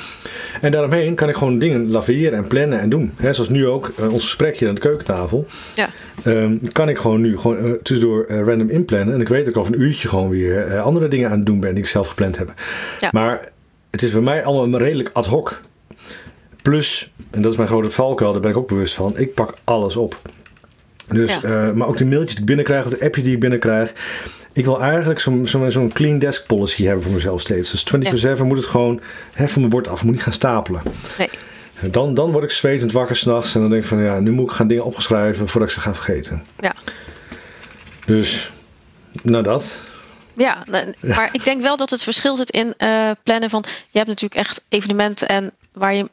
En 0.62 0.72
daaromheen 0.72 1.16
kan 1.16 1.30
ik 1.30 1.36
gewoon 1.36 1.60
dingen 1.60 1.92
laveren 1.92 2.34
en 2.34 2.48
plannen 2.48 2.80
en 2.80 2.90
doen. 2.90 3.12
He, 3.16 3.34
zoals 3.34 3.50
nu 3.50 3.68
ook, 3.68 3.92
ons 4.10 4.24
gesprekje 4.24 4.68
aan 4.68 4.76
de 4.76 4.82
keukentafel. 4.82 5.46
Ja. 5.76 5.90
Um, 6.26 6.72
kan 6.72 6.90
ik 6.90 6.98
gewoon 6.98 7.22
nu 7.22 7.38
gewoon 7.38 7.78
tussendoor 7.84 8.26
random 8.30 8.70
inplannen. 8.70 9.14
En 9.14 9.22
ik 9.22 9.28
weet 9.28 9.46
dat 9.46 9.54
ik 9.54 9.60
over 9.60 9.74
een 9.74 9.82
uurtje 9.82 10.08
gewoon 10.08 10.30
weer 10.30 10.80
andere 10.80 11.08
dingen 11.08 11.30
aan 11.30 11.38
het 11.38 11.46
doen 11.46 11.60
ben 11.60 11.74
die 11.74 11.84
ik 11.84 11.90
zelf 11.90 12.08
gepland 12.08 12.38
heb. 12.38 12.54
Ja. 13.00 13.10
Maar 13.12 13.50
het 13.90 14.02
is 14.02 14.12
bij 14.12 14.22
mij 14.22 14.44
allemaal 14.44 14.80
redelijk 14.80 15.10
ad 15.14 15.26
hoc. 15.26 15.62
Plus, 16.62 17.12
en 17.32 17.42
dat 17.42 17.52
is 17.52 17.58
mijn 17.58 17.70
grote 17.70 17.90
valkuil, 17.90 18.32
daar 18.32 18.42
ben 18.42 18.52
ik 18.52 18.58
ook 18.58 18.68
bewust 18.68 18.94
van, 18.94 19.18
ik 19.18 19.34
pak 19.34 19.54
alles 19.64 19.96
op. 19.96 20.18
Dus, 21.08 21.40
Ja. 21.42 21.68
uh, 21.68 21.72
maar 21.74 21.88
ook 21.88 21.98
de 21.98 22.06
mailtjes 22.06 22.32
die 22.32 22.40
ik 22.40 22.46
binnenkrijg, 22.46 22.86
of 22.86 22.92
de 22.92 23.06
appjes 23.06 23.24
die 23.24 23.34
ik 23.34 23.40
binnenkrijg. 23.40 23.94
Ik 24.54 24.66
wil 24.66 24.82
eigenlijk 24.82 25.20
zo'n 25.20 25.48
zo, 25.48 25.70
zo 25.70 25.88
clean 25.94 26.20
desk 26.20 26.48
policy 26.48 26.84
hebben 26.84 27.04
voor 27.04 27.12
mezelf 27.12 27.42
steeds. 27.42 27.72
Dus 27.72 27.84
24-7 28.40 28.44
moet 28.44 28.58
het 28.58 28.66
gewoon 28.66 29.02
hè, 29.34 29.48
van 29.48 29.60
mijn 29.60 29.72
bord 29.74 29.88
af, 29.88 30.04
moet 30.04 30.14
niet 30.14 30.24
gaan 30.24 30.34
stapelen. 30.34 30.82
Nee. 31.18 31.30
Dan, 31.92 32.14
dan 32.14 32.32
word 32.32 32.44
ik 32.44 32.52
zwetend 32.52 32.92
wakker 32.92 33.16
s'nachts 33.16 33.56
en 33.56 33.62
dan 33.62 33.70
denk 33.70 33.82
ik 33.82 33.88
van 33.88 34.04
ja, 34.04 34.20
nu 34.20 34.32
moet 34.32 34.50
ik 34.50 34.56
gaan 34.56 34.68
dingen 34.68 34.86
opgeschrijven 34.86 35.48
voordat 35.48 35.70
ik 35.70 35.76
ze 35.76 35.82
ga 35.82 35.94
vergeten. 35.94 36.46
Ja. 36.60 36.74
Dus, 38.06 38.52
nou 39.24 39.44
dat. 39.44 39.80
Ja, 40.36 40.64
maar 41.02 41.30
ik 41.32 41.44
denk 41.44 41.62
wel 41.62 41.78
dat 41.78 41.90
het 41.90 42.04
verschil 42.04 42.36
zit 42.36 42.50
in 42.50 42.74
eh, 42.78 43.10
plannen 43.24 43.50
van... 43.50 43.64
Je 43.68 43.98
hebt 43.98 44.10
natuurlijk 44.10 44.42
echt 44.42 44.64
evenementen 44.70 45.28
en 45.28 45.52
waar 45.74 45.96
je 45.96 46.10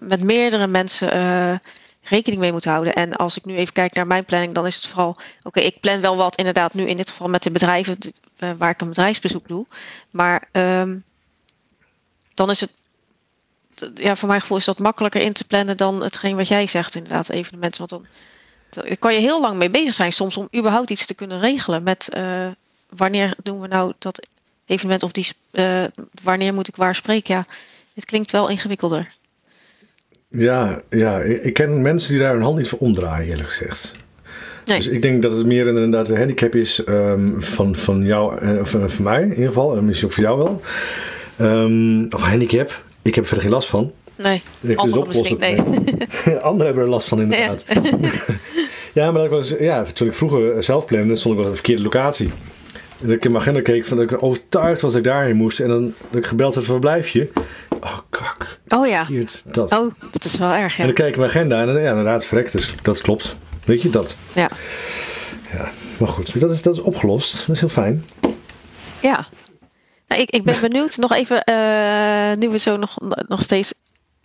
met 0.00 0.22
meerdere 0.22 0.66
mensen 0.66 1.12
eh, 1.12 1.54
rekening 2.02 2.40
mee 2.40 2.52
moet 2.52 2.64
houden. 2.64 2.94
En 2.94 3.16
als 3.16 3.36
ik 3.36 3.44
nu 3.44 3.56
even 3.56 3.72
kijk 3.72 3.94
naar 3.94 4.06
mijn 4.06 4.24
planning, 4.24 4.54
dan 4.54 4.66
is 4.66 4.76
het 4.76 4.86
vooral... 4.86 5.16
Oké, 5.42 5.60
ik 5.60 5.80
plan 5.80 6.00
wel 6.00 6.16
wat 6.16 6.36
inderdaad 6.36 6.74
nu 6.74 6.86
in 6.86 6.96
dit 6.96 7.10
geval 7.10 7.28
met 7.28 7.42
de 7.42 7.50
bedrijven 7.50 7.98
uh, 8.38 8.50
waar 8.58 8.70
ik 8.70 8.80
een 8.80 8.88
bedrijfsbezoek 8.88 9.48
doe. 9.48 9.66
Maar 10.10 10.48
um, 10.52 11.04
dan 12.34 12.50
is 12.50 12.60
het... 12.60 12.72
Ja, 13.94 14.16
voor 14.16 14.28
mijn 14.28 14.40
gevoel 14.40 14.56
is 14.56 14.64
dat 14.64 14.78
makkelijker 14.78 15.20
in 15.20 15.32
te 15.32 15.44
plannen 15.44 15.76
dan 15.76 16.02
hetgeen 16.02 16.36
wat 16.36 16.48
jij 16.48 16.66
zegt 16.66 16.94
inderdaad, 16.94 17.28
evenementen. 17.28 17.86
Want 17.88 18.04
dan, 18.70 18.96
kan 18.98 19.14
je 19.14 19.20
heel 19.20 19.40
lang 19.40 19.56
mee 19.56 19.70
bezig 19.70 19.94
zijn 19.94 20.12
soms 20.12 20.36
om 20.36 20.48
überhaupt 20.56 20.90
iets 20.90 21.06
te 21.06 21.14
kunnen 21.14 21.40
regelen 21.40 21.82
met... 21.82 22.08
Uh, 22.16 22.46
wanneer 22.88 23.34
doen 23.42 23.60
we 23.60 23.66
nou 23.66 23.92
dat 23.98 24.26
evenement 24.66 25.02
of 25.02 25.12
die, 25.12 25.32
wanneer 26.22 26.54
moet 26.54 26.68
ik 26.68 26.76
waar 26.76 26.94
spreken? 26.94 27.34
Ja, 27.34 27.46
het 27.94 28.04
klinkt 28.04 28.30
wel 28.30 28.48
ingewikkelder. 28.48 29.06
Ja, 30.30 30.80
ja, 30.90 31.18
ik 31.20 31.54
ken 31.54 31.82
mensen 31.82 32.10
die 32.10 32.20
daar 32.20 32.32
hun 32.32 32.42
hand 32.42 32.56
niet 32.56 32.68
voor 32.68 32.78
omdraaien, 32.78 33.28
eerlijk 33.28 33.48
gezegd. 33.48 33.92
Nee. 34.64 34.76
Dus 34.76 34.86
ik 34.86 35.02
denk 35.02 35.22
dat 35.22 35.36
het 35.36 35.46
meer 35.46 35.66
inderdaad 35.66 36.08
een 36.08 36.16
handicap 36.16 36.54
is 36.54 36.82
um, 36.88 37.42
van, 37.42 37.76
van 37.76 38.04
jou, 38.04 38.44
uh, 38.44 38.64
van, 38.64 38.90
van 38.90 39.04
mij 39.04 39.22
in 39.22 39.28
ieder 39.28 39.46
geval, 39.46 39.76
en 39.76 39.84
misschien 39.84 40.08
ook 40.08 40.14
voor 40.14 40.24
jou 40.24 40.38
wel. 40.38 40.60
Um, 41.40 42.06
of 42.10 42.22
handicap, 42.22 42.82
ik 43.02 43.14
heb 43.14 43.24
er 43.24 43.28
verder 43.28 43.44
geen 43.44 43.54
last 43.54 43.68
van. 43.68 43.92
Nee, 44.16 44.42
ik 44.60 44.78
anderen 44.78 45.06
misschien, 45.06 45.38
nee. 45.38 45.56
Anderen 46.40 46.66
hebben 46.66 46.84
er 46.84 46.90
last 46.90 47.08
van 47.08 47.20
inderdaad. 47.20 47.64
Ja, 47.68 47.82
ja 49.02 49.12
maar 49.12 49.22
dat 49.22 49.30
was, 49.30 49.54
ja, 49.58 49.82
toen 49.82 50.06
ik 50.06 50.14
vroeger 50.14 50.62
zelf 50.62 50.86
plande, 50.86 51.16
stond 51.16 51.34
ik 51.34 51.40
wel 51.40 51.50
op 51.50 51.50
een 51.50 51.64
verkeerde 51.64 51.82
locatie. 51.82 52.30
Dat 53.00 53.10
ik 53.10 53.24
in 53.24 53.30
mijn 53.30 53.42
agenda 53.42 53.62
keek 53.62 53.86
van 53.86 53.96
dat 53.96 54.12
ik 54.12 54.22
overtuigd 54.22 54.80
was 54.80 54.92
dat 54.92 55.00
ik 55.00 55.06
daarheen 55.06 55.36
moest. 55.36 55.60
En 55.60 55.68
dan 55.68 55.94
dat 56.10 56.20
ik 56.20 56.26
gebeld 56.26 56.54
heb, 56.54 56.64
waar 56.64 56.78
blijf 56.78 57.08
je? 57.08 57.30
Oh, 57.80 57.98
kak. 58.10 58.58
Oh 58.68 58.88
ja. 58.88 59.06
Hier, 59.06 59.30
dat. 59.44 59.72
Oh, 59.72 59.94
dat 60.10 60.24
is 60.24 60.36
wel 60.36 60.52
erg, 60.52 60.72
ja. 60.72 60.78
En 60.78 60.86
dan 60.86 60.94
kijk 60.94 61.08
ik 61.08 61.16
mijn 61.16 61.28
agenda 61.28 61.60
en 61.60 61.66
dan, 61.66 61.80
ja, 61.80 61.88
inderdaad, 61.88 62.24
verrekt. 62.24 62.52
Dus 62.52 62.74
dat 62.82 63.00
klopt. 63.00 63.36
Weet 63.64 63.82
je, 63.82 63.90
dat. 63.90 64.16
Ja. 64.32 64.50
Ja, 65.52 65.70
maar 65.98 66.08
goed. 66.08 66.40
Dat 66.40 66.50
is, 66.50 66.62
dat 66.62 66.74
is 66.74 66.80
opgelost. 66.80 67.46
Dat 67.46 67.54
is 67.54 67.60
heel 67.60 67.68
fijn. 67.68 68.04
Ja. 69.02 69.26
Nou, 70.06 70.22
ik, 70.22 70.30
ik 70.30 70.44
ben 70.44 70.60
benieuwd, 70.60 70.96
nog 70.96 71.12
even, 71.12 71.42
uh, 71.50 72.38
nu 72.38 72.48
we 72.48 72.58
zo 72.58 72.76
nog, 72.76 72.96
nog 73.28 73.42
steeds... 73.42 73.74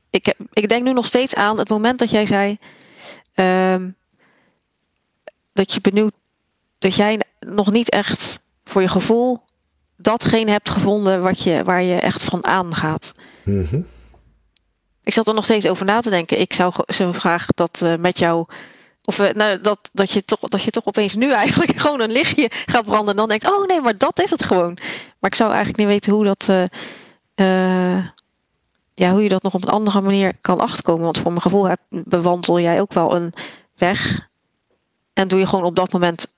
Ik, 0.09 0.33
ik 0.53 0.69
denk 0.69 0.83
nu 0.83 0.93
nog 0.93 1.05
steeds 1.05 1.35
aan 1.35 1.59
het 1.59 1.69
moment 1.69 1.99
dat 1.99 2.09
jij 2.09 2.25
zei... 2.25 2.57
Um, 3.35 3.95
dat 5.53 5.73
je 5.73 5.81
benieuwd... 5.81 6.13
Dat 6.79 6.95
jij 6.95 7.19
nog 7.39 7.71
niet 7.71 7.89
echt 7.89 8.39
voor 8.75 8.83
je 8.83 8.89
gevoel 8.89 9.43
datgene 9.95 10.51
hebt 10.51 10.69
gevonden 10.69 11.21
wat 11.21 11.43
je, 11.43 11.63
waar 11.63 11.81
je 11.81 11.95
echt 11.95 12.23
van 12.23 12.45
aangaat. 12.45 13.13
Mm 13.43 13.65
-hmm. 13.69 13.85
Ik 15.03 15.13
zat 15.13 15.27
er 15.27 15.33
nog 15.33 15.43
steeds 15.43 15.67
over 15.67 15.85
na 15.85 16.01
te 16.01 16.09
denken. 16.09 16.39
Ik 16.39 16.53
zou 16.53 16.73
zo 16.87 17.11
graag 17.11 17.45
dat 17.45 17.81
uh, 17.83 17.95
met 17.95 18.19
jou. 18.19 18.45
Of 19.03 19.19
uh, 19.19 19.29
nou, 19.29 19.61
dat, 19.61 19.89
dat, 19.93 20.11
je 20.11 20.25
toch, 20.25 20.39
dat 20.39 20.61
je 20.61 20.71
toch 20.71 20.85
opeens 20.85 21.15
nu 21.15 21.31
eigenlijk 21.31 21.77
gewoon 21.81 21.99
een 21.99 22.11
lichtje 22.11 22.49
gaat 22.65 22.85
branden. 22.85 23.09
En 23.09 23.15
dan 23.15 23.29
denkt: 23.29 23.51
oh 23.51 23.65
nee, 23.65 23.81
maar 23.81 23.97
dat 23.97 24.19
is 24.19 24.29
het 24.29 24.43
gewoon. 24.45 24.77
Maar 25.19 25.29
ik 25.29 25.35
zou 25.35 25.49
eigenlijk 25.49 25.79
niet 25.79 25.87
weten 25.87 26.13
hoe 26.13 26.23
dat. 26.23 26.47
Uh, 26.49 28.05
ja, 28.93 29.11
hoe 29.11 29.23
je 29.23 29.29
dat 29.29 29.43
nog 29.43 29.53
op 29.53 29.63
een 29.63 29.73
andere 29.73 30.01
manier 30.01 30.33
kan 30.41 30.59
achterkomen. 30.59 31.03
Want 31.03 31.17
voor 31.17 31.31
mijn 31.31 31.41
gevoel 31.41 31.67
heb, 31.67 31.79
bewandel 31.89 32.59
jij 32.59 32.81
ook 32.81 32.93
wel 32.93 33.15
een 33.15 33.33
weg. 33.77 34.29
En 35.13 35.27
doe 35.27 35.39
je 35.39 35.47
gewoon 35.47 35.65
op 35.65 35.75
dat 35.75 35.91
moment 35.91 36.33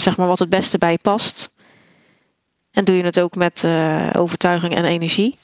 zeg 0.00 0.16
maar 0.16 0.26
wat 0.26 0.38
het 0.38 0.48
beste 0.48 0.78
bij 0.78 0.98
past. 0.98 1.50
En 2.70 2.84
doe 2.84 2.96
je 2.96 3.04
het 3.04 3.20
ook 3.20 3.34
met 3.34 3.62
uh, 3.64 4.10
overtuiging 4.12 4.74
en 4.74 4.84
energie. 4.84 5.38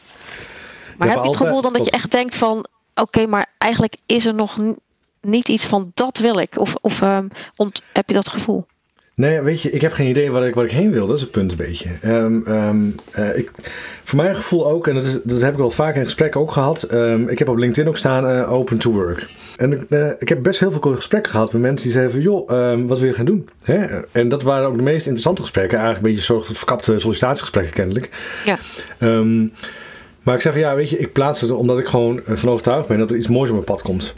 Maar 0.97 1.09
heb 1.09 1.23
je 1.23 1.29
het 1.29 1.37
gevoel 1.37 1.63
dan 1.63 1.73
dat 1.73 1.85
je 1.85 1.91
echt 1.91 2.11
denkt 2.11 2.35
van... 2.35 2.59
oké, 2.59 2.69
okay, 2.95 3.25
maar 3.25 3.47
eigenlijk 3.59 3.97
is 4.07 4.27
er 4.27 4.35
nog 4.35 4.59
niet 5.21 5.49
iets 5.49 5.65
van 5.65 5.91
dat 5.95 6.19
wil 6.19 6.39
ik? 6.39 6.59
Of, 6.59 6.75
of 6.81 7.01
um, 7.01 7.29
ont, 7.57 7.83
heb 7.93 8.09
je 8.09 8.15
dat 8.15 8.29
gevoel? 8.29 8.67
Nee, 9.17 9.41
weet 9.41 9.63
je, 9.63 9.71
ik 9.71 9.81
heb 9.81 9.93
geen 9.93 10.09
idee 10.09 10.31
waar 10.31 10.47
ik, 10.47 10.55
waar 10.55 10.65
ik 10.65 10.71
heen 10.71 10.91
wil. 10.91 11.07
Dat 11.07 11.17
is 11.17 11.23
het 11.23 11.31
punt 11.31 11.51
een 11.51 11.57
beetje. 11.57 11.89
Um, 12.05 12.45
um, 12.49 12.95
uh, 13.19 13.39
ik, 13.39 13.51
voor 14.05 14.23
mijn 14.23 14.37
gevoel 14.37 14.67
ook, 14.67 14.87
en 14.87 14.95
dat, 14.95 15.05
is, 15.05 15.19
dat 15.23 15.41
heb 15.41 15.53
ik 15.53 15.59
wel 15.59 15.71
vaak 15.71 15.95
in 15.95 16.05
gesprekken 16.05 16.41
ook 16.41 16.53
gehad. 16.53 16.89
Um, 16.93 17.29
ik 17.29 17.39
heb 17.39 17.49
op 17.49 17.57
LinkedIn 17.57 17.89
ook 17.89 17.97
staan 17.97 18.31
uh, 18.31 18.53
open 18.53 18.79
to 18.79 18.91
work. 18.91 19.27
En 19.57 19.87
uh, 19.89 20.11
ik 20.19 20.29
heb 20.29 20.43
best 20.43 20.61
heel 20.61 20.71
veel 20.71 20.95
gesprekken 20.95 21.33
gehad 21.33 21.53
met 21.53 21.63
mensen 21.63 21.83
die 21.83 21.93
zeiden 21.93 22.13
van... 22.13 22.23
joh, 22.23 22.89
wat 22.89 22.99
wil 22.99 23.09
je 23.09 23.15
gaan 23.15 23.25
doen? 23.25 23.49
Hè? 23.65 24.01
En 24.13 24.29
dat 24.29 24.43
waren 24.43 24.69
ook 24.69 24.77
de 24.77 24.83
meest 24.83 25.07
interessante 25.07 25.41
gesprekken. 25.41 25.79
Eigenlijk 25.79 26.07
een 26.07 26.13
beetje 26.13 26.33
soort 26.33 26.59
verkapte 26.59 26.99
sollicitatiegesprekken 26.99 27.73
kennelijk. 27.73 28.11
Ja. 28.45 28.59
maar 30.23 30.35
ik 30.35 30.41
zei 30.41 30.55
van 30.55 30.63
ja, 30.63 30.75
weet 30.75 30.91
je, 30.91 30.99
ik 30.99 31.13
plaats 31.13 31.41
het 31.41 31.51
omdat 31.51 31.79
ik 31.79 31.87
gewoon 31.87 32.21
van 32.27 32.49
overtuigd 32.49 32.89
ben 32.89 32.99
dat 32.99 33.11
er 33.11 33.17
iets 33.17 33.29
moois 33.29 33.49
op 33.49 33.55
mijn 33.55 33.67
pad 33.67 33.83
komt. 33.83 34.15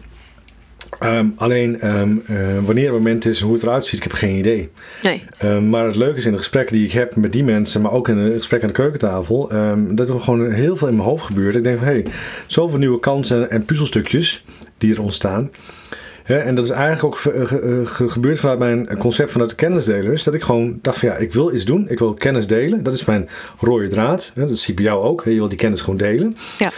Um, 1.03 1.33
alleen 1.37 1.89
um, 1.89 2.23
uh, 2.31 2.39
wanneer 2.65 2.85
het 2.85 2.95
moment 2.95 3.27
is, 3.27 3.41
hoe 3.41 3.53
het 3.53 3.63
eruit 3.63 3.85
ziet, 3.85 3.99
ik 3.99 4.03
heb 4.03 4.13
geen 4.13 4.37
idee. 4.37 4.71
Nee. 5.03 5.23
Um, 5.45 5.69
maar 5.69 5.87
het 5.87 5.97
leuke 5.97 6.19
is 6.19 6.27
in 6.27 6.33
de 6.33 6.39
gesprekken 6.39 6.77
die 6.77 6.85
ik 6.85 6.93
heb 6.93 7.17
met 7.17 7.33
die 7.33 7.45
mensen, 7.45 7.81
maar 7.81 7.93
ook 7.93 8.09
in 8.09 8.17
het 8.17 8.35
gesprek 8.35 8.63
aan 8.63 8.69
de 8.69 8.75
keukentafel, 8.75 9.49
dat 9.89 10.09
er 10.09 10.21
gewoon 10.21 10.53
heel 10.53 10.77
veel 10.77 10.89
in 10.89 10.97
mijn 10.97 11.09
hoofd 11.09 11.25
gebeurt. 11.25 11.57
Ik 11.57 11.65
denk 11.65 11.79
van 11.79 11.87
hé, 11.87 11.93
hey, 11.93 12.07
zoveel 12.47 12.79
nieuwe 12.79 13.01
kansen 13.01 13.51
en 13.51 13.65
puzzelstukjes 13.65 14.45
die 14.79 14.95
er 14.95 15.03
ontstaan. 15.03 15.51
En 16.25 16.55
dat 16.55 16.65
is 16.65 16.71
eigenlijk 16.71 17.05
ook 17.05 17.17
ge 17.17 17.83
ge 17.85 18.09
gebeurd 18.09 18.41
vanuit 18.41 18.59
mijn 18.59 18.99
concept 18.99 19.33
vanuit 19.33 19.51
de 19.51 19.57
kennisdelers. 19.57 20.25
Dat 20.25 20.35
ik 20.35 20.43
gewoon 20.43 20.79
dacht 20.83 20.99
van 20.99 21.09
ja, 21.09 21.17
ik 21.17 21.33
wil 21.33 21.55
iets 21.55 21.65
doen. 21.65 21.89
Ik 21.89 21.99
wil 21.99 22.15
kennis 22.15 22.47
delen. 22.47 22.83
Dat 22.83 22.95
is 22.95 23.05
mijn 23.05 23.29
rode 23.61 23.89
draad. 23.89 24.33
Dat 24.35 24.59
zie 24.59 24.71
ik 24.71 24.77
bij 24.77 24.85
jou 24.85 25.05
ook. 25.05 25.25
Je 25.25 25.31
wil 25.31 25.49
die 25.49 25.59
kennis 25.59 25.81
gewoon 25.81 25.97
delen. 25.97 26.37
Ja. 26.59 26.71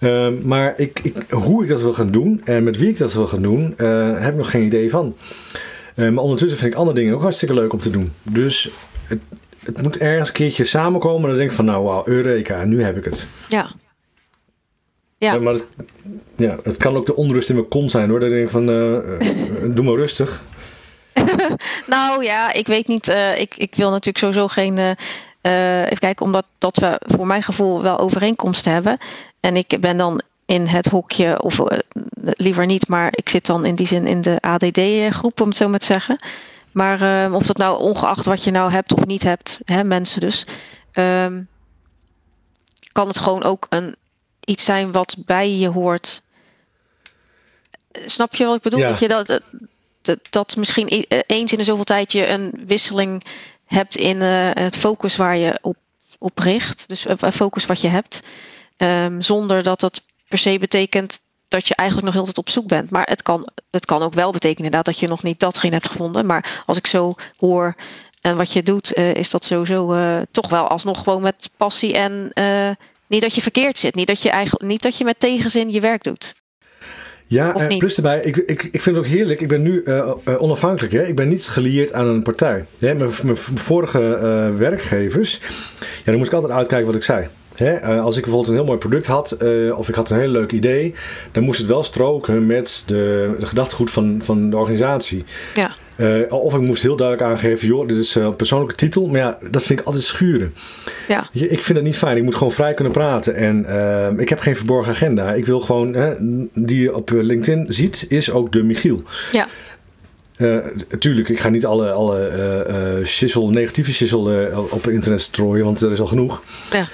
Uh, 0.00 0.28
maar 0.42 0.78
ik, 0.78 1.00
ik, 1.02 1.30
hoe 1.30 1.62
ik 1.62 1.68
dat 1.68 1.80
wil 1.80 1.92
gaan 1.92 2.10
doen 2.10 2.42
en 2.44 2.64
met 2.64 2.76
wie 2.76 2.88
ik 2.88 2.98
dat 2.98 3.12
wil 3.12 3.26
gaan 3.26 3.42
doen, 3.42 3.74
uh, 3.76 4.18
heb 4.18 4.30
ik 4.30 4.36
nog 4.36 4.50
geen 4.50 4.64
idee 4.64 4.90
van. 4.90 5.16
Uh, 5.94 6.10
maar 6.10 6.22
ondertussen 6.22 6.58
vind 6.58 6.72
ik 6.72 6.78
andere 6.78 6.96
dingen 6.96 7.14
ook 7.14 7.22
hartstikke 7.22 7.54
leuk 7.54 7.72
om 7.72 7.78
te 7.78 7.90
doen. 7.90 8.12
Dus 8.22 8.70
het, 9.06 9.18
het 9.64 9.82
moet 9.82 9.98
ergens 9.98 10.28
een 10.28 10.34
keertje 10.34 10.64
samenkomen. 10.64 11.22
En 11.22 11.28
dan 11.28 11.36
denk 11.36 11.50
ik 11.50 11.56
van 11.56 11.64
nou 11.64 11.84
wauw, 11.84 12.02
Eureka, 12.06 12.64
nu 12.64 12.82
heb 12.82 12.96
ik 12.96 13.04
het. 13.04 13.26
Ja. 13.48 13.68
Ja. 15.18 15.38
maar 15.38 15.52
het, 15.52 15.68
ja, 16.36 16.58
het 16.62 16.76
kan 16.76 16.96
ook 16.96 17.06
de 17.06 17.16
onrust 17.16 17.48
in 17.48 17.54
mijn 17.54 17.68
kont 17.68 17.90
zijn 17.90 18.10
hoor. 18.10 18.22
Ik 18.22 18.30
denk 18.30 18.50
van 18.50 18.66
doe 18.66 19.84
maar 19.84 19.94
rustig. 19.94 20.42
nou 21.86 22.24
ja, 22.24 22.52
ik 22.52 22.66
weet 22.66 22.86
niet. 22.86 23.08
Ik, 23.36 23.54
ik 23.56 23.74
wil 23.74 23.90
natuurlijk 23.90 24.18
sowieso 24.18 24.46
geen. 24.48 24.78
Uh, 25.46 25.82
even 25.84 25.98
kijken, 25.98 26.24
omdat 26.24 26.44
dat 26.58 26.76
we 26.76 27.00
voor 27.06 27.26
mijn 27.26 27.42
gevoel 27.42 27.82
wel 27.82 27.98
overeenkomsten 27.98 28.72
hebben. 28.72 28.98
En 29.46 29.56
ik 29.56 29.80
ben 29.80 29.96
dan 29.96 30.20
in 30.46 30.66
het 30.66 30.86
hokje, 30.86 31.42
of 31.42 31.60
liever 32.20 32.66
niet, 32.66 32.88
maar 32.88 33.08
ik 33.10 33.28
zit 33.28 33.46
dan 33.46 33.64
in 33.64 33.74
die 33.74 33.86
zin 33.86 34.06
in 34.06 34.20
de 34.20 34.40
ADD-groep, 34.40 35.40
om 35.40 35.48
het 35.48 35.56
zo 35.56 35.68
maar 35.68 35.78
te 35.78 35.86
zeggen. 35.86 36.16
Maar 36.72 37.32
of 37.32 37.46
dat 37.46 37.56
nou 37.56 37.80
ongeacht 37.80 38.24
wat 38.24 38.44
je 38.44 38.50
nou 38.50 38.70
hebt 38.70 38.92
of 38.92 39.06
niet 39.06 39.22
hebt, 39.22 39.58
hè, 39.64 39.84
mensen 39.84 40.20
dus, 40.20 40.46
um, 40.94 41.48
kan 42.92 43.08
het 43.08 43.18
gewoon 43.18 43.42
ook 43.42 43.66
een, 43.68 43.96
iets 44.44 44.64
zijn 44.64 44.92
wat 44.92 45.16
bij 45.26 45.50
je 45.50 45.68
hoort 45.68 46.22
snap 48.04 48.34
je 48.34 48.44
wat 48.44 48.56
ik 48.56 48.62
bedoel? 48.62 48.80
Ja. 48.80 48.86
Dat 48.86 48.98
je 48.98 49.08
dat, 49.08 49.40
dat, 50.02 50.18
dat 50.30 50.56
misschien 50.56 50.86
e- 50.88 51.20
eens 51.26 51.52
in 51.52 51.58
de 51.58 51.64
zoveel 51.64 51.84
tijd 51.84 52.12
je 52.12 52.28
een 52.28 52.62
wisseling 52.66 53.22
hebt 53.66 53.96
in 53.96 54.22
eh, 54.22 54.50
het 54.52 54.76
focus 54.76 55.16
waar 55.16 55.36
je 55.36 55.58
op, 55.62 55.76
op 56.18 56.38
richt. 56.38 56.88
Dus 56.88 57.06
eh, 57.06 57.30
focus 57.32 57.66
wat 57.66 57.80
je 57.80 57.88
hebt. 57.88 58.22
Ehm, 58.76 59.20
zonder 59.20 59.62
dat 59.62 59.80
dat 59.80 60.02
per 60.28 60.38
se 60.38 60.58
betekent 60.58 61.20
dat 61.48 61.68
je 61.68 61.74
eigenlijk 61.74 62.08
nog 62.08 62.16
heel 62.16 62.32
tijd 62.32 62.46
op 62.46 62.50
zoek 62.50 62.68
bent. 62.68 62.90
Maar 62.90 63.06
het 63.08 63.22
kan, 63.22 63.48
het 63.70 63.84
kan 63.84 64.02
ook 64.02 64.14
wel 64.14 64.32
betekenen 64.32 64.64
inderdaad 64.64 64.84
dat 64.84 64.98
je 64.98 65.08
nog 65.08 65.22
niet 65.22 65.40
datgene 65.40 65.74
hebt 65.74 65.88
gevonden. 65.88 66.26
Maar 66.26 66.62
als 66.66 66.76
ik 66.76 66.86
zo 66.86 67.14
hoor 67.36 67.74
en 68.20 68.36
wat 68.36 68.52
je 68.52 68.62
doet, 68.62 68.92
eh, 68.92 69.14
is 69.14 69.30
dat 69.30 69.44
sowieso 69.44 69.92
eh, 69.92 70.18
toch 70.30 70.48
wel 70.48 70.68
alsnog 70.68 71.02
gewoon 71.02 71.22
met 71.22 71.50
passie 71.56 71.96
en 71.96 72.30
eh, 72.32 72.70
niet 73.06 73.22
dat 73.22 73.34
je 73.34 73.40
verkeerd 73.40 73.78
zit. 73.78 73.94
Niet 73.94 74.06
dat 74.06 74.22
je 74.22 74.30
eigenlijk 74.30 74.64
niet 74.64 74.82
dat 74.82 74.98
je 74.98 75.04
met 75.04 75.20
tegenzin 75.20 75.70
je 75.70 75.80
werk 75.80 76.02
doet. 76.02 76.34
Ja, 77.28 77.54
eh, 77.54 77.68
niet? 77.68 77.78
plus 77.78 77.96
erbij, 77.96 78.20
ik, 78.20 78.36
ik, 78.36 78.62
ik 78.62 78.82
vind 78.82 78.96
het 78.96 79.04
ook 79.04 79.06
heerlijk. 79.06 79.40
Ik 79.40 79.48
ben 79.48 79.62
nu 79.62 79.82
eh, 79.82 79.98
eh, 80.24 80.42
onafhankelijk. 80.42 80.92
Hè? 80.92 81.06
Ik 81.06 81.14
ben 81.14 81.28
niet 81.28 81.48
gelieerd 81.48 81.92
aan 81.92 82.06
een 82.06 82.22
partij. 82.22 82.64
Hè? 82.78 82.94
Mijn, 82.94 83.10
mijn 83.22 83.36
vorige 83.36 84.14
eh, 84.14 84.56
werkgevers, 84.56 85.40
ja, 85.78 86.04
dan 86.04 86.16
moest 86.16 86.26
ik 86.26 86.34
altijd 86.34 86.52
uitkijken 86.52 86.86
wat 86.86 86.96
ik 86.96 87.02
zei. 87.02 87.28
Hè? 87.56 87.74
Eh, 87.74 88.04
als 88.04 88.16
ik 88.16 88.22
bijvoorbeeld 88.22 88.50
een 88.50 88.58
heel 88.58 88.66
mooi 88.66 88.78
product 88.78 89.06
had, 89.06 89.32
eh, 89.32 89.78
of 89.78 89.88
ik 89.88 89.94
had 89.94 90.10
een 90.10 90.18
heel 90.18 90.28
leuk 90.28 90.52
idee, 90.52 90.94
dan 91.32 91.42
moest 91.42 91.58
het 91.58 91.68
wel 91.68 91.82
stroken 91.82 92.46
met 92.46 92.82
de, 92.86 93.34
de 93.38 93.46
gedachtegoed 93.46 93.90
van, 93.90 94.20
van 94.22 94.50
de 94.50 94.56
organisatie. 94.56 95.24
Ja. 95.54 95.70
Eh, 95.96 96.32
of 96.32 96.54
ik 96.54 96.60
moest 96.60 96.82
heel 96.82 96.96
duidelijk 96.96 97.30
aangeven, 97.30 97.68
joh, 97.68 97.88
dit 97.88 97.96
is 97.96 98.14
een 98.14 98.36
persoonlijke 98.36 98.74
titel. 98.74 99.06
Maar 99.06 99.18
ja, 99.18 99.38
dat 99.50 99.62
vind 99.62 99.80
ik 99.80 99.86
altijd 99.86 100.04
schuren. 100.04 100.54
Ja. 101.08 101.28
Je, 101.32 101.48
Ik 101.48 101.62
vind 101.62 101.78
dat 101.78 101.86
niet 101.86 101.96
fijn. 101.96 102.16
Ik 102.16 102.22
moet 102.22 102.34
gewoon 102.34 102.52
vrij 102.52 102.74
kunnen 102.74 102.92
praten. 102.92 103.34
En 103.34 104.18
ik 104.18 104.28
heb 104.28 104.38
geen 104.38 104.56
verborgen 104.56 104.92
agenda. 104.92 105.34
Ik 105.34 105.46
wil 105.46 105.60
gewoon, 105.60 105.94
hè, 105.94 106.14
die 106.54 106.80
je 106.80 106.94
op 106.94 107.10
LinkedIn 107.10 107.66
ziet, 107.68 108.06
is 108.08 108.30
ook 108.30 108.52
de 108.52 108.62
Michiel. 108.62 109.02
Ja. 109.32 109.46
Tuurlijk, 110.98 111.28
ik 111.28 111.40
ga 111.40 111.48
niet 111.48 111.66
alle, 111.66 111.92
alle 111.92 113.00
shizzle, 113.04 113.50
negatieve 113.50 113.92
shizzle 113.92 114.50
op 114.70 114.88
internet 114.88 115.20
strooien, 115.20 115.64
want 115.64 115.80
er 115.80 115.92
is 115.92 116.00
al 116.00 116.06
genoeg. 116.06 116.42
Ja. 116.70 116.88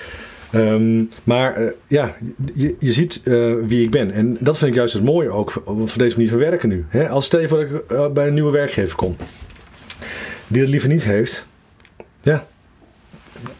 Ehm, 0.52 1.02
maar 1.24 1.54
eh, 1.56 1.72
ja, 1.86 2.16
je, 2.54 2.76
je 2.78 2.92
ziet 2.92 3.20
eh, 3.24 3.52
wie 3.64 3.84
ik 3.84 3.90
ben. 3.90 4.10
En 4.12 4.36
dat 4.40 4.58
vind 4.58 4.70
ik 4.70 4.76
juist 4.76 4.94
het 4.94 5.04
mooie 5.04 5.30
ook 5.30 5.50
van 5.64 5.88
deze 5.98 6.14
manier 6.16 6.30
van 6.30 6.38
werken 6.38 6.68
nu. 6.68 6.84
Hè? 6.88 7.08
Als 7.08 7.24
stel 7.24 7.40
je 7.40 7.48
voor 7.48 7.58
dat 7.58 7.68
ik 7.70 7.90
eh, 7.90 8.06
bij 8.08 8.26
een 8.26 8.34
nieuwe 8.34 8.50
werkgever 8.52 8.96
kom, 8.96 9.16
die 10.46 10.60
het 10.60 10.70
liever 10.70 10.88
niet 10.88 11.04
heeft. 11.04 11.46
Ja, 12.22 12.46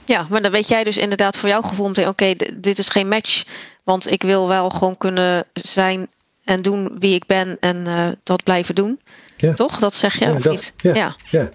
Ja, 0.04 0.26
maar 0.30 0.42
dan 0.42 0.50
weet 0.52 0.68
jij 0.68 0.84
dus 0.84 0.96
inderdaad 0.96 1.36
voor 1.36 1.48
jouw 1.48 1.62
gevoel 1.62 1.86
meteen, 1.86 2.08
oké, 2.08 2.34
dit 2.54 2.78
is 2.78 2.88
geen 2.88 3.08
match. 3.08 3.44
Want 3.82 4.10
ik 4.10 4.22
wil 4.22 4.48
wel 4.48 4.68
gewoon 4.70 4.98
kunnen 4.98 5.44
zijn 5.52 6.06
en 6.44 6.62
doen 6.62 6.96
wie 6.98 7.14
ik 7.14 7.26
ben 7.26 7.56
en 7.60 7.84
dat 8.22 8.42
blijven 8.44 8.74
doen. 8.74 9.00
Ja. 9.36 9.52
Toch? 9.52 9.78
Dat 9.78 9.94
zeg 9.94 10.18
je, 10.18 10.24
Ja, 10.24 10.30
of 10.30 10.42
dat- 10.42 10.52
niet? 10.52 10.72
ja. 10.76 10.94
ja. 10.94 11.14
ja. 11.30 11.50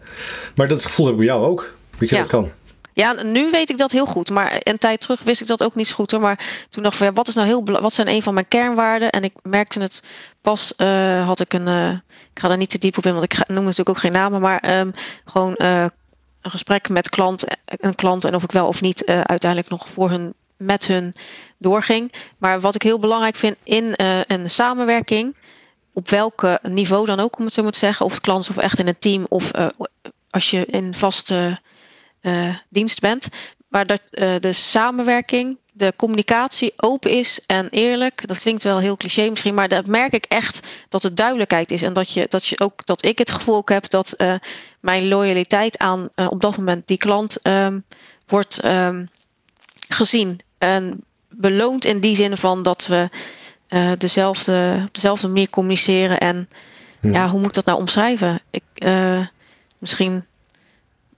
Maar 0.56 0.68
dat 0.68 0.86
gevoel 0.86 1.06
heb 1.06 1.14
ik 1.16 1.20
bij 1.20 1.30
jou 1.30 1.46
ook. 1.46 1.74
Weet 1.98 2.10
je 2.10 2.16
Ja. 2.16 2.22
dat 2.22 2.32
kan. 2.32 2.52
Ja, 2.98 3.24
nu 3.24 3.52
weet 3.52 3.70
ik 3.70 3.78
dat 3.78 3.92
heel 3.92 4.06
goed. 4.06 4.30
Maar 4.30 4.56
een 4.60 4.78
tijd 4.78 5.02
terug 5.02 5.24
wist 5.24 5.42
ik 5.42 5.48
dat 5.48 5.64
ook 5.64 5.76
niet 5.76 5.88
zo 5.88 5.94
goed 5.96 6.12
hoor. 6.12 6.20
Maar 6.20 6.66
toen 6.70 6.84
dacht 6.84 7.02
ik 7.02 7.12
wat 7.14 7.28
is 7.28 7.34
nou 7.36 7.48
heel 7.48 7.64
wat 7.66 7.94
zijn 7.94 8.08
een 8.08 8.24
van 8.24 8.34
mijn 8.34 8.48
kernwaarden? 8.48 9.10
En 9.10 9.24
ik 9.24 9.34
merkte 9.44 9.80
het 9.80 10.04
pas 10.42 10.76
eh, 10.76 11.26
had 11.26 11.40
ik 11.40 11.54
een. 11.54 11.68
eh, 11.68 11.92
ik 12.34 12.40
ga 12.40 12.48
daar 12.48 12.58
niet 12.58 12.70
te 12.70 12.78
diep 12.78 12.98
op 12.98 13.06
in, 13.06 13.12
want 13.12 13.24
ik 13.24 13.34
ga, 13.34 13.44
noem 13.48 13.64
natuurlijk 13.64 13.90
ook 13.90 13.98
geen 13.98 14.12
namen. 14.12 14.42
Maar 14.42 14.60
ehm, 14.60 14.92
gewoon 15.26 15.56
eh, 15.56 15.86
een 16.42 16.52
gesprek 16.52 16.90
met 16.90 17.10
klant, 17.10 17.46
een 17.66 17.96
klant 17.96 18.26
en 18.26 18.36
of 18.36 18.44
ik 18.44 18.52
wel 18.52 18.68
of 18.68 18.82
niet 18.82 19.06
uiteindelijk 19.06 19.70
nog 19.70 19.90
voor 19.90 20.10
hun 20.10 20.34
met 20.58 20.88
hun 20.88 21.14
doorging. 21.58 22.14
Maar 22.38 22.60
wat 22.60 22.76
ik 22.76 22.82
heel 22.82 23.00
belangrijk 23.00 23.36
vind 23.36 23.58
in 23.64 23.94
een 24.28 24.50
samenwerking, 24.50 25.36
op 25.94 26.10
welk 26.10 26.60
niveau 26.62 27.06
dan 27.06 27.20
ook, 27.20 27.38
om 27.38 27.46
het 27.46 27.54
zo 27.54 27.64
moet 27.64 27.76
zeggen, 27.76 28.06
of 28.06 28.12
het 28.12 28.22
klant 28.22 28.50
of 28.50 28.58
echt 28.58 28.80
in 28.80 28.88
een 28.88 29.00
team 29.00 29.26
of 29.30 29.52
als 30.30 30.50
je 30.50 30.66
in 30.66 30.94
vaste 30.94 31.60
dienst 32.70 33.00
bent. 33.00 33.28
Maar 33.68 33.86
dat 33.86 34.02
eh, 34.10 34.36
de 34.40 34.54
samenwerking, 34.54 35.58
de 35.74 35.94
communicatie 35.96 36.74
open 36.76 37.12
is 37.12 37.40
en 37.46 37.68
eerlijk. 37.70 38.28
Dat 38.28 38.40
klinkt 38.40 38.64
wel 38.64 38.78
heel 38.78 38.98
cliché 38.98 39.30
misschien, 39.30 39.54
maar 39.54 39.68
dat 39.68 39.86
merk 39.86 40.14
ik 40.14 40.26
echt 40.26 40.68
dat 40.90 41.04
het 41.04 41.18
duidelijkheid 41.18 41.72
is. 41.72 41.82
En 41.82 41.94
dat, 41.94 42.12
je, 42.14 42.26
dat, 42.30 42.46
je 42.46 42.60
ook, 42.60 42.86
dat 42.86 43.06
ik 43.06 43.18
het 43.18 43.32
gevoel 43.32 43.62
heb 43.66 43.90
dat 43.90 44.12
eh, 44.12 44.34
mijn 44.80 45.08
loyaliteit 45.08 45.78
aan 45.78 46.10
eh, 46.14 46.28
op 46.30 46.42
dat 46.42 46.58
moment 46.58 46.88
die 46.88 46.98
klant 46.98 47.42
ehm, 47.42 47.80
wordt 48.28 48.60
ehm, 48.60 49.06
gezien. 49.90 50.40
En 50.58 51.04
beloond 51.30 51.86
in 51.86 52.00
die 52.00 52.16
zin 52.16 52.38
van 52.38 52.64
dat 52.64 52.88
we 52.88 53.10
eh, 53.68 53.92
dezelfde, 53.98 54.84
op 54.88 54.94
dezelfde 54.94 55.28
manier 55.28 55.50
communiceren. 55.50 56.18
En 56.18 56.48
Hm. 57.00 57.14
ja, 57.14 57.30
hoe 57.30 57.40
moet 57.40 57.48
ik 57.48 57.54
dat 57.54 57.66
nou 57.66 57.80
omschrijven? 57.80 58.40
Ik, 58.50 58.64
eh, 58.74 59.26
misschien 59.78 60.26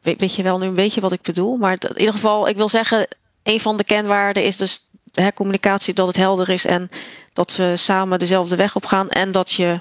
weet, 0.01 0.35
je 0.35 0.43
wel 0.43 0.59
nu 0.59 0.65
een 0.67 0.73
beetje 0.73 1.01
wat 1.01 1.11
ik 1.11 1.21
bedoel. 1.21 1.57
Maar 1.57 1.77
in 1.79 1.97
ieder 1.97 2.13
geval, 2.13 2.47
ik 2.47 2.55
wil 2.55 2.69
zeggen, 2.69 3.07
een 3.43 3.59
van 3.59 3.77
de 3.77 3.83
kenwaarden 3.83 4.43
is 4.43 4.57
dus 4.57 4.89
hè, 5.11 5.33
communicatie, 5.33 5.93
dat 5.93 6.07
het 6.07 6.15
helder 6.15 6.49
is 6.49 6.65
en 6.65 6.89
dat 7.33 7.55
we 7.55 7.75
samen 7.75 8.19
dezelfde 8.19 8.55
weg 8.55 8.75
op 8.75 8.85
gaan. 8.85 9.09
En 9.09 9.31
dat 9.31 9.51
je 9.51 9.77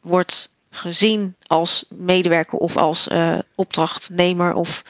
wordt 0.00 0.50
gezien 0.70 1.36
als 1.46 1.84
medewerker 1.88 2.58
of 2.58 2.76
als 2.76 3.08
eh, 3.08 3.38
opdrachtnemer. 3.54 4.54
Of 4.54 4.82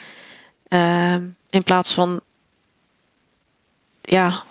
ehm, 0.69 1.25
in 1.51 1.63
plaats 1.63 1.93
van 1.93 2.21
ja, 4.03 4.45